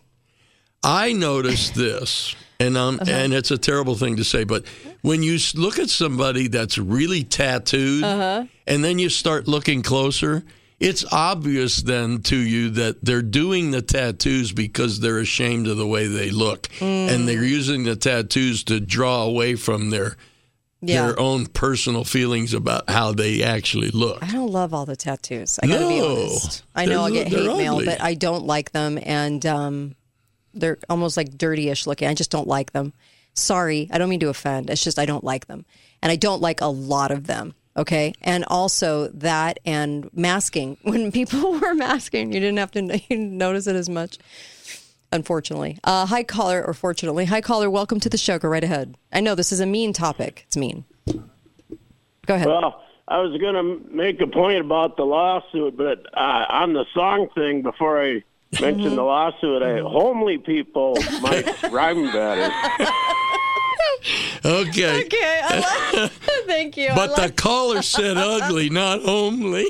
I 0.85 1.13
noticed 1.13 1.75
this, 1.75 2.37
and 2.61 2.77
um, 2.77 2.99
Uh-huh. 3.01 3.11
and 3.11 3.33
it's 3.33 3.51
a 3.51 3.59
terrible 3.59 3.95
thing 3.97 4.17
to 4.17 4.25
say, 4.25 4.45
but 4.45 4.65
when 5.03 5.23
you 5.23 5.39
look 5.55 5.79
at 5.79 5.89
somebody 5.91 6.49
that's 6.49 6.79
really 6.79 7.23
tattooed, 7.25 8.03
Uh-huh. 8.05 8.45
and 8.67 8.85
then 8.85 8.99
you 8.99 9.09
start 9.09 9.47
looking 9.49 9.83
closer, 9.83 10.43
it's 10.81 11.05
obvious 11.13 11.83
then 11.83 12.23
to 12.23 12.37
you 12.37 12.71
that 12.71 13.05
they're 13.05 13.23
doing 13.23 13.71
the 13.73 13.83
tattoos 13.83 14.53
because 14.53 15.01
they're 15.01 15.19
ashamed 15.19 15.67
of 15.67 15.77
the 15.77 15.87
way 15.87 16.07
they 16.07 16.31
look, 16.31 16.69
Mm. 16.79 17.09
and 17.11 17.29
they're 17.29 17.45
using 17.45 17.85
the 17.85 17.97
tattoos 17.97 18.63
to 18.65 18.79
draw 18.81 19.23
away 19.23 19.55
from 19.57 19.91
their 19.91 20.17
Yeah. 20.81 21.07
their 21.09 21.19
own 21.19 21.47
personal 21.47 22.05
feelings 22.05 22.55
about 22.55 22.89
how 22.89 23.11
they 23.13 23.43
actually 23.43 23.91
look. 23.91 24.23
I 24.23 24.31
don't 24.31 24.53
love 24.53 24.73
all 24.73 24.87
the 24.87 24.95
tattoos. 24.95 25.59
I 25.61 25.67
gotta 25.67 25.89
be 25.89 26.01
honest. 26.01 26.63
I 26.77 26.85
know 26.87 27.03
I'll 27.03 27.11
get 27.11 27.27
hate 27.27 27.45
mail, 27.57 27.73
ugly. 27.75 27.87
but 27.87 28.01
I 28.01 28.15
don't 28.15 28.45
like 28.47 28.71
them, 28.71 28.97
and 29.03 29.45
um, 29.45 29.97
they're 30.55 30.79
almost 30.89 31.17
like 31.17 31.31
dirtyish 31.37 31.89
looking. 31.89 32.07
I 32.07 32.15
just 32.15 32.31
don't 32.31 32.47
like 32.47 32.73
them. 32.73 32.93
Sorry, 33.39 33.89
I 33.93 33.99
don't 33.99 34.09
mean 34.09 34.21
to 34.21 34.29
offend. 34.29 34.71
It's 34.71 34.83
just 34.83 34.99
I 34.99 35.07
don't 35.07 35.25
like 35.25 35.47
them, 35.47 35.65
and 36.03 36.13
I 36.13 36.17
don't 36.17 36.41
like 36.41 36.61
a 36.61 36.67
lot 36.67 37.11
of 37.11 37.27
them. 37.27 37.55
Okay, 37.77 38.13
and 38.23 38.45
also 38.49 39.09
that 39.09 39.61
and 39.65 40.11
masking. 40.13 40.77
When 40.83 41.13
people 41.13 41.53
were 41.61 41.75
masking, 41.75 42.33
you 42.33 42.41
didn't 42.41 42.59
have 42.59 42.73
to 42.73 42.83
you 42.83 42.99
didn't 43.09 43.39
notice 43.39 43.67
it 43.67 43.77
as 43.77 43.89
much. 43.89 44.19
Unfortunately, 45.11 45.79
uh, 45.85 46.05
hi 46.05 46.23
caller, 46.23 46.63
or 46.63 46.75
fortunately, 46.75 47.25
hi 47.25 47.41
caller. 47.41 47.71
Welcome 47.71 48.01
to 48.01 48.11
the 48.11 48.19
show. 48.19 48.39
Go 48.39 48.49
right 48.49 48.65
ahead. 48.65 48.97
I 49.13 49.21
know 49.21 49.35
this 49.35 49.53
is 49.53 49.61
a 49.61 49.67
mean 49.67 49.93
topic. 49.95 50.45
It's 50.47 50.57
mean. 50.57 50.85
Go 51.07 52.35
ahead. 52.35 52.47
Well, 52.47 52.83
I 53.09 53.19
was 53.21 53.41
going 53.41 53.55
to 53.55 53.91
make 53.91 54.21
a 54.21 54.27
point 54.27 54.61
about 54.61 54.99
the 54.99 55.05
lawsuit, 55.05 55.79
but 55.79 56.05
uh, 56.13 56.45
on 56.51 56.75
the 56.75 56.85
song 56.93 57.31
thing, 57.35 57.63
before 57.63 58.03
I 58.03 58.23
mention 58.61 58.97
the 58.97 59.03
lawsuit, 59.15 59.63
I, 59.63 59.79
homely 59.79 60.37
people 60.37 60.95
might 61.23 61.63
rhyme 61.73 62.13
better. 62.13 62.53
Okay. 64.45 65.05
Okay, 65.09 65.41
I 65.43 66.01
like. 66.01 66.13
Thank 66.47 66.77
you. 66.77 66.91
But 66.95 67.17
the 67.17 67.33
caller 67.33 67.83
said 67.83 68.17
ugly, 68.17 68.71
not 68.71 69.03
homely. 69.03 69.67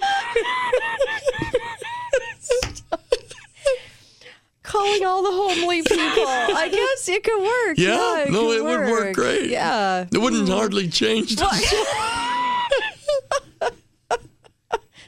calling 4.62 5.04
all 5.04 5.22
the 5.22 5.30
homely 5.30 5.82
people. 5.82 6.26
I 6.26 6.68
guess 6.70 7.08
it 7.08 7.24
could 7.24 7.42
work. 7.42 7.78
Yeah, 7.78 8.24
it 8.24 8.30
no, 8.30 8.50
it 8.52 8.62
would 8.64 8.80
work 8.90 9.14
great. 9.14 9.50
Yeah. 9.50 10.06
It 10.12 10.18
wouldn't 10.18 10.48
mm. 10.48 10.54
hardly 10.54 10.88
change 10.88 11.36
the 11.36 11.46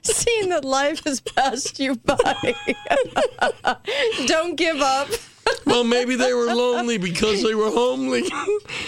Seeing 0.03 0.49
that 0.49 0.65
life 0.65 1.05
has 1.05 1.21
passed 1.21 1.79
you 1.79 1.97
by. 1.97 2.55
Don't 4.27 4.57
give 4.57 4.81
up. 4.81 5.09
Well, 5.67 5.85
maybe 5.85 6.17
they 6.17 6.33
were 6.35 6.47
lonely 6.47 6.99
because 6.99 7.43
they 7.43 7.55
were 7.55 7.71
homely. 7.71 8.25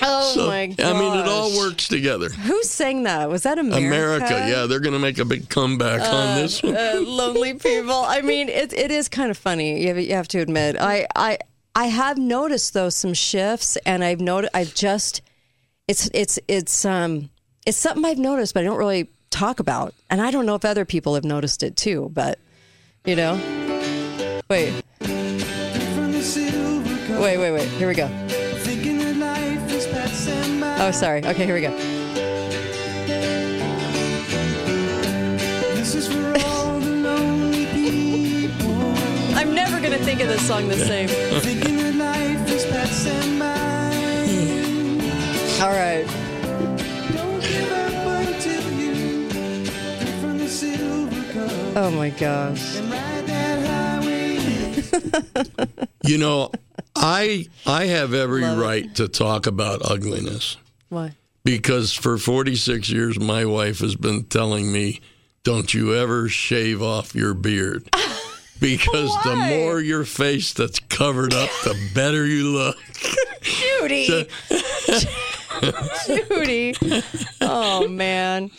Oh 0.05 0.33
So, 0.35 0.47
my 0.49 0.67
god. 0.67 0.81
I 0.97 0.99
mean, 0.99 1.17
it 1.19 1.29
all 1.29 1.57
works 1.57 1.87
together. 1.87 2.29
Who 2.29 2.63
sang 2.65 3.05
that? 3.05 3.29
Was 3.31 3.43
that 3.45 3.59
America? 3.59 3.87
America, 3.87 4.47
yeah, 4.51 4.67
they're 4.67 4.81
going 4.81 4.95
to 4.95 4.99
make 4.99 5.19
a 5.19 5.25
big 5.25 5.49
comeback 5.49 6.01
on 6.01 6.37
this 6.41 6.63
one. 6.63 6.77
uh, 6.77 7.01
lonely 7.05 7.55
people. 7.55 7.95
I 7.95 8.21
mean, 8.21 8.49
it 8.49 8.73
it 8.73 8.91
is 8.91 9.09
kind 9.09 9.31
of 9.31 9.39
funny. 9.39 9.83
You 9.83 9.89
have, 9.89 9.99
you 9.99 10.15
have 10.15 10.29
to 10.29 10.41
admit. 10.41 10.77
I 10.81 11.07
I 11.15 11.39
I 11.77 11.87
have 11.87 12.19
noticed 12.19 12.75
though 12.75 12.89
some 12.91 13.15
shifts, 13.15 13.77
and 13.87 14.03
I've 14.03 14.21
noticed. 14.21 14.51
I've 14.55 14.75
just 14.75 15.23
it's 15.87 16.11
it's 16.15 16.39
it's 16.49 16.85
um 16.85 17.31
it's 17.65 17.79
something 17.79 18.05
I've 18.05 18.19
noticed, 18.19 18.55
but 18.55 18.61
I 18.61 18.65
don't 18.65 18.79
really 18.79 19.09
talk 19.31 19.61
about, 19.61 19.95
and 20.11 20.21
I 20.21 20.31
don't 20.33 20.47
know 20.47 20.55
if 20.57 20.65
other 20.65 20.85
people 20.85 21.15
have 21.15 21.25
noticed 21.25 21.63
it 21.63 21.77
too. 21.77 22.11
But 22.13 22.39
you 23.05 23.15
know, 23.17 23.35
wait, 24.51 24.83
wait, 27.23 27.39
wait, 27.39 27.53
wait. 27.53 27.69
Here 27.79 27.87
we 27.87 27.95
go. 27.95 28.11
Oh, 30.85 30.91
sorry. 30.93 31.25
Okay, 31.25 31.45
here 31.47 31.55
we 31.55 31.61
go. 31.61 31.71
This 35.77 35.95
is 35.95 36.09
for 36.09 36.35
all 36.45 36.81
the 36.81 36.91
lonely 36.91 37.67
people. 37.67 38.75
I'm 39.37 39.55
never 39.55 39.81
gonna 39.81 39.99
think 39.99 40.21
of 40.21 40.27
this 40.29 40.45
song 40.47 40.67
the 40.67 40.77
same. 40.77 41.09
All 45.63 45.71
right. 45.71 46.05
Oh 51.75 51.91
my 51.93 52.11
gosh. 52.11 52.81
You 56.05 56.19
know, 56.19 56.51
I 56.95 57.47
I 57.67 57.87
have 57.87 58.13
every 58.15 58.43
right 58.43 58.95
to 58.97 59.09
talk 59.09 59.47
about 59.47 59.81
ugliness 59.91 60.57
Why? 60.89 61.17
because 61.45 61.93
for 61.93 62.19
46 62.19 62.91
years 62.91 63.19
my 63.19 63.45
wife 63.45 63.79
has 63.81 63.97
been 63.97 64.25
telling 64.25 64.71
me, 64.73 65.01
"Don't 65.43 65.73
you 65.73 65.95
ever 65.95 66.29
shave 66.29 66.83
off 66.83 67.15
your 67.15 67.35
beard." 67.35 67.89
Because 68.61 69.11
the 69.25 69.35
more 69.35 69.81
your 69.81 70.05
face 70.05 70.53
that's 70.53 70.79
covered 70.79 71.35
up, 71.35 71.51
the 71.65 71.77
better 71.97 72.25
you 72.25 72.45
look. 72.53 72.77
Judy. 73.41 74.07
Judy. 76.07 77.03
Oh 77.41 77.89
man. 77.89 78.53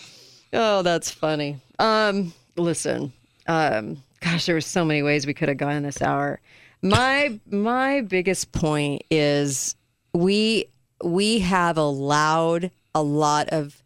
Oh, 0.51 0.81
that's 0.81 1.09
funny. 1.09 1.61
Um, 1.79 2.33
listen. 2.57 3.13
Um, 3.47 4.03
gosh, 4.19 4.45
there 4.45 4.55
were 4.55 4.61
so 4.61 4.83
many 4.83 5.03
ways 5.03 5.25
we 5.25 5.33
could 5.33 5.47
have 5.47 5.57
gone 5.57 5.71
in 5.77 5.83
this 5.83 6.01
hour. 6.01 6.41
My 6.83 7.39
my 7.49 8.01
biggest 8.01 8.51
point 8.51 9.03
is 9.09 9.75
we 10.13 10.65
we 11.01 11.39
have 11.39 11.77
allowed 11.77 12.71
a 12.93 13.01
lot 13.01 13.49
of 13.49 13.81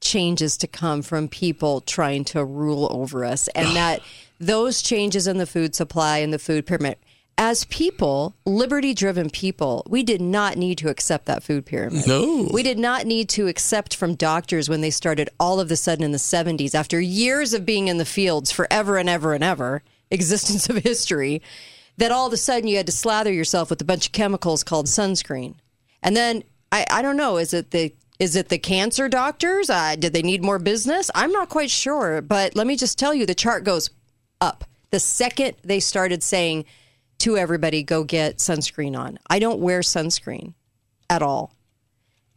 changes 0.00 0.56
to 0.58 0.68
come 0.68 1.02
from 1.02 1.28
people 1.28 1.80
trying 1.80 2.24
to 2.24 2.44
rule 2.44 2.88
over 2.90 3.24
us 3.24 3.48
and 3.48 3.74
that 3.74 4.00
those 4.38 4.80
changes 4.80 5.26
in 5.26 5.38
the 5.38 5.46
food 5.46 5.74
supply 5.74 6.18
and 6.18 6.32
the 6.32 6.38
food 6.38 6.66
pyramid. 6.66 6.98
As 7.36 7.64
people 7.64 8.36
liberty 8.46 8.94
driven 8.94 9.28
people 9.28 9.84
we 9.88 10.04
did 10.04 10.20
not 10.20 10.56
need 10.56 10.78
to 10.78 10.90
accept 10.90 11.26
that 11.26 11.42
food 11.42 11.66
pyramid. 11.66 12.06
No. 12.06 12.48
we 12.52 12.62
did 12.62 12.78
not 12.78 13.06
need 13.06 13.28
to 13.30 13.48
accept 13.48 13.96
from 13.96 14.14
doctors 14.14 14.68
when 14.68 14.82
they 14.82 14.90
started 14.90 15.30
all 15.40 15.58
of 15.58 15.68
a 15.68 15.76
sudden 15.76 16.04
in 16.04 16.12
the 16.12 16.18
70s 16.18 16.76
after 16.76 17.00
years 17.00 17.54
of 17.54 17.66
being 17.66 17.88
in 17.88 17.98
the 17.98 18.04
fields 18.04 18.52
forever 18.52 18.98
and 18.98 19.08
ever 19.08 19.34
and 19.34 19.42
ever 19.42 19.82
existence 20.12 20.68
of 20.68 20.76
history 20.76 21.42
that 21.96 22.12
all 22.12 22.26
of 22.26 22.32
a 22.32 22.36
sudden 22.36 22.68
you 22.68 22.76
had 22.76 22.86
to 22.86 22.92
slather 22.92 23.32
yourself 23.32 23.70
with 23.70 23.80
a 23.80 23.84
bunch 23.84 24.06
of 24.06 24.12
chemicals 24.12 24.64
called 24.64 24.86
sunscreen 24.86 25.54
and 26.04 26.14
then 26.14 26.44
I, 26.70 26.86
I 26.90 27.02
don't 27.02 27.16
know. 27.16 27.38
Is 27.38 27.54
it 27.54 27.70
the 27.70 27.92
is 28.18 28.36
it 28.36 28.48
the 28.48 28.58
cancer 28.58 29.08
doctors? 29.08 29.70
Uh, 29.70 29.96
did 29.96 30.12
they 30.12 30.22
need 30.22 30.42
more 30.42 30.58
business? 30.58 31.10
I'm 31.14 31.32
not 31.32 31.48
quite 31.48 31.70
sure. 31.70 32.20
But 32.20 32.54
let 32.54 32.66
me 32.66 32.76
just 32.76 32.98
tell 32.98 33.14
you, 33.14 33.26
the 33.26 33.34
chart 33.34 33.64
goes 33.64 33.90
up 34.40 34.64
the 34.90 35.00
second 35.00 35.56
they 35.62 35.80
started 35.80 36.22
saying 36.22 36.66
to 37.18 37.36
everybody, 37.36 37.82
"Go 37.82 38.04
get 38.04 38.38
sunscreen 38.38 38.96
on." 38.96 39.18
I 39.28 39.38
don't 39.38 39.60
wear 39.60 39.80
sunscreen 39.80 40.54
at 41.08 41.22
all, 41.22 41.54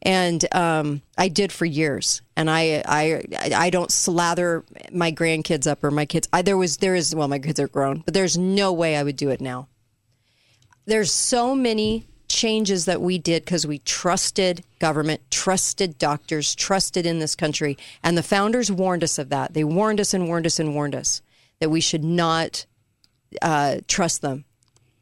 and 0.02 0.46
um, 0.54 1.02
I 1.18 1.28
did 1.28 1.52
for 1.52 1.66
years. 1.66 2.22
And 2.36 2.50
I 2.50 2.84
I 2.86 3.24
I 3.56 3.70
don't 3.70 3.92
slather 3.92 4.64
my 4.92 5.12
grandkids 5.12 5.70
up 5.70 5.84
or 5.84 5.92
my 5.92 6.06
kids. 6.06 6.28
I, 6.32 6.42
there 6.42 6.58
was 6.58 6.78
there 6.78 6.96
is 6.96 7.16
well, 7.16 7.28
my 7.28 7.40
kids 7.40 7.60
are 7.60 7.68
grown, 7.68 8.00
but 8.00 8.14
there's 8.14 8.38
no 8.38 8.72
way 8.74 8.96
I 8.96 9.04
would 9.04 9.18
do 9.18 9.30
it 9.30 9.42
now 9.42 9.68
there's 10.88 11.12
so 11.12 11.54
many 11.54 12.08
changes 12.30 12.86
that 12.86 13.02
we 13.02 13.18
did 13.18 13.46
because 13.46 13.68
we 13.68 13.80
trusted 13.80 14.64
government, 14.80 15.22
trusted 15.30 15.98
doctors, 15.98 16.56
trusted 16.56 17.06
in 17.06 17.20
this 17.20 17.36
country. 17.36 17.78
And 18.02 18.18
the 18.18 18.24
founders 18.24 18.72
warned 18.72 19.04
us 19.04 19.20
of 19.20 19.30
that. 19.30 19.54
They 19.54 19.64
warned 19.64 20.00
us 20.00 20.14
and 20.14 20.28
warned 20.28 20.48
us 20.48 20.60
and 20.60 20.74
warned 20.74 20.96
us 20.96 21.22
that 21.60 21.70
we 21.70 21.82
should 21.82 22.04
not 22.04 22.66
uh, 23.42 23.78
trust 23.88 24.22
them. 24.22 24.46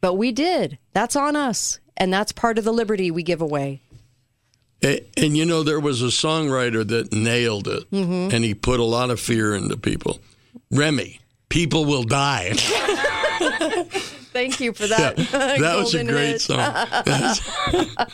But 0.00 0.14
we 0.14 0.32
did. 0.32 0.78
That's 0.92 1.16
on 1.16 1.36
us. 1.36 1.80
And 1.96 2.12
that's 2.12 2.32
part 2.32 2.58
of 2.58 2.64
the 2.64 2.72
liberty 2.72 3.10
we 3.10 3.22
give 3.22 3.40
away. 3.40 3.80
A- 4.84 5.04
And, 5.16 5.36
you 5.36 5.44
know, 5.46 5.62
there 5.62 5.80
was 5.80 6.02
a 6.02 6.06
songwriter 6.06 6.86
that 6.86 7.12
nailed 7.12 7.66
it, 7.68 7.90
Mhm. 7.90 8.32
and 8.32 8.44
he 8.44 8.54
put 8.54 8.78
a 8.80 8.84
lot 8.84 9.10
of 9.10 9.18
fear 9.20 9.54
into 9.54 9.76
people. 9.76 10.20
Remy, 10.70 11.20
people 11.48 11.84
will 11.84 12.02
die. 12.04 12.52
Thank 14.32 14.60
you 14.60 14.74
for 14.74 14.86
that. 14.86 15.16
Yeah, 15.18 15.56
that 15.58 15.76
was 15.80 15.94
a 15.94 16.04
great 16.04 16.26
hit. 16.32 16.40
song. 16.42 16.58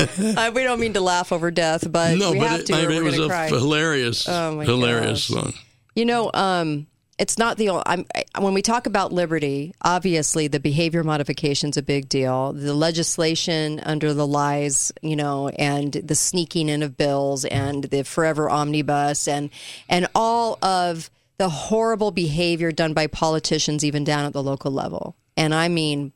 Uh, 0.00 0.50
we 0.54 0.62
don't 0.62 0.80
mean 0.80 0.94
to 0.94 1.00
laugh 1.00 1.30
over 1.30 1.50
death, 1.50 1.90
but 1.92 2.16
no, 2.16 2.32
we 2.32 2.38
but 2.38 2.48
have 2.48 2.60
it, 2.60 2.66
to. 2.66 2.74
I 2.74 2.86
mean, 2.86 2.96
it 2.98 3.02
was 3.04 3.18
a 3.18 3.26
cry. 3.28 3.48
hilarious, 3.48 4.26
Oh 4.26 4.58
hilarious 4.60 5.28
gosh. 5.28 5.42
song. 5.42 5.52
You 5.94 6.06
know, 6.06 6.30
um, 6.32 6.86
it's 7.20 7.36
not 7.36 7.58
the 7.58 7.68
only. 7.68 7.82
I'm, 7.84 8.06
when 8.38 8.54
we 8.54 8.62
talk 8.62 8.86
about 8.86 9.12
liberty, 9.12 9.74
obviously 9.82 10.48
the 10.48 10.58
behavior 10.58 11.04
modification's 11.04 11.76
a 11.76 11.82
big 11.82 12.08
deal. 12.08 12.54
The 12.54 12.72
legislation 12.72 13.78
under 13.80 14.14
the 14.14 14.26
lies, 14.26 14.90
you 15.02 15.16
know, 15.16 15.50
and 15.50 15.92
the 15.92 16.14
sneaking 16.14 16.70
in 16.70 16.82
of 16.82 16.96
bills 16.96 17.44
and 17.44 17.84
the 17.84 18.04
forever 18.04 18.48
omnibus 18.48 19.28
and 19.28 19.50
and 19.86 20.08
all 20.14 20.58
of 20.64 21.10
the 21.36 21.50
horrible 21.50 22.10
behavior 22.10 22.72
done 22.72 22.94
by 22.94 23.06
politicians, 23.06 23.84
even 23.84 24.02
down 24.02 24.24
at 24.24 24.32
the 24.32 24.42
local 24.42 24.72
level. 24.72 25.14
And 25.36 25.54
I 25.54 25.68
mean, 25.68 26.14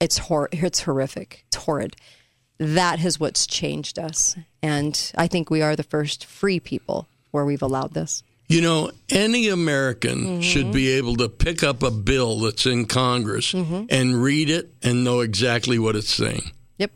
it's 0.00 0.18
hor- 0.18 0.48
it's 0.50 0.80
horrific. 0.80 1.44
It's 1.46 1.56
horrid. 1.56 1.94
That 2.58 3.02
is 3.04 3.20
what's 3.20 3.46
changed 3.46 3.96
us, 3.96 4.36
and 4.60 5.12
I 5.16 5.28
think 5.28 5.50
we 5.50 5.62
are 5.62 5.76
the 5.76 5.84
first 5.84 6.24
free 6.26 6.58
people 6.58 7.06
where 7.30 7.44
we've 7.44 7.62
allowed 7.62 7.94
this. 7.94 8.24
You 8.50 8.60
know, 8.62 8.90
any 9.08 9.48
American 9.48 10.18
Mm-hmm. 10.24 10.40
should 10.40 10.72
be 10.72 10.88
able 10.98 11.16
to 11.18 11.28
pick 11.28 11.62
up 11.62 11.82
a 11.84 11.90
bill 11.90 12.40
that's 12.40 12.66
in 12.66 12.86
Congress 12.86 13.52
Mm-hmm. 13.52 13.84
and 13.90 14.20
read 14.22 14.50
it 14.50 14.72
and 14.82 15.04
know 15.04 15.20
exactly 15.20 15.78
what 15.78 15.94
it's 15.94 16.12
saying. 16.12 16.50
Yep. 16.78 16.90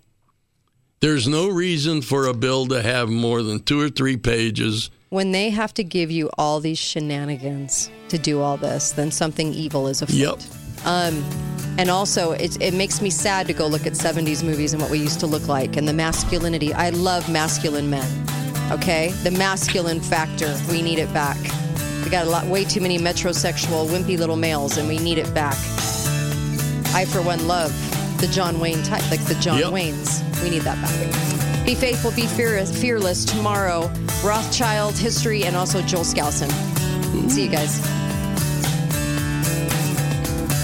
There's 1.00 1.28
no 1.28 1.48
reason 1.48 2.02
for 2.02 2.26
a 2.26 2.34
bill 2.34 2.66
to 2.66 2.82
have 2.82 3.08
more 3.08 3.42
than 3.42 3.60
two 3.62 3.80
or 3.80 3.88
three 3.88 4.16
pages. 4.16 4.90
when 5.10 5.30
they 5.30 5.48
have 5.50 5.72
to 5.74 5.84
give 5.84 6.10
you 6.10 6.28
all 6.36 6.58
these 6.58 6.78
shenanigans 6.78 7.88
to 8.08 8.18
do 8.18 8.40
all 8.40 8.56
this, 8.56 8.90
then 8.92 9.12
something 9.12 9.54
evil 9.54 9.86
is 9.86 10.02
afoot. 10.02 10.16
Yep. 10.16 10.38
Um, 10.84 11.22
and 11.78 11.88
also, 11.88 12.32
it, 12.32 12.60
it 12.60 12.74
makes 12.74 13.00
me 13.00 13.10
sad 13.10 13.46
to 13.46 13.52
go 13.52 13.66
look 13.68 13.86
at 13.86 13.92
70s 13.92 14.42
movies 14.42 14.72
and 14.72 14.82
what 14.82 14.90
we 14.90 14.98
used 14.98 15.20
to 15.20 15.26
look 15.28 15.46
like 15.46 15.76
and 15.76 15.86
the 15.86 15.92
masculinity. 15.92 16.74
I 16.74 16.90
love 16.90 17.28
masculine 17.30 17.88
men, 17.90 18.08
okay? 18.72 19.12
The 19.22 19.30
masculine 19.32 20.00
factor, 20.00 20.56
we 20.70 20.82
need 20.82 20.98
it 20.98 21.12
back. 21.12 21.36
We 22.04 22.10
got 22.10 22.26
a 22.26 22.30
lot, 22.30 22.46
way 22.46 22.64
too 22.64 22.80
many 22.80 22.98
metrosexual, 22.98 23.86
wimpy 23.88 24.18
little 24.18 24.36
males, 24.36 24.76
and 24.76 24.88
we 24.88 24.98
need 24.98 25.18
it 25.18 25.32
back. 25.34 25.56
I, 26.94 27.06
for 27.06 27.22
one, 27.22 27.46
love 27.48 27.72
the 28.20 28.26
John 28.28 28.60
Wayne 28.60 28.82
type, 28.82 29.08
like 29.10 29.24
the 29.24 29.34
John 29.36 29.58
Yep. 29.58 29.72
Waynes. 29.72 30.42
We 30.42 30.50
need 30.50 30.62
that 30.62 30.80
back. 30.80 31.66
Be 31.66 31.74
faithful, 31.74 32.10
be 32.12 32.26
fearless, 32.26 32.78
fearless 32.78 33.24
tomorrow. 33.24 33.90
Rothschild 34.22 34.96
history 34.96 35.44
and 35.44 35.56
also 35.56 35.80
Joel 35.82 36.04
Skousen. 36.04 36.50
See 37.30 37.44
you 37.44 37.50
guys. 37.50 37.80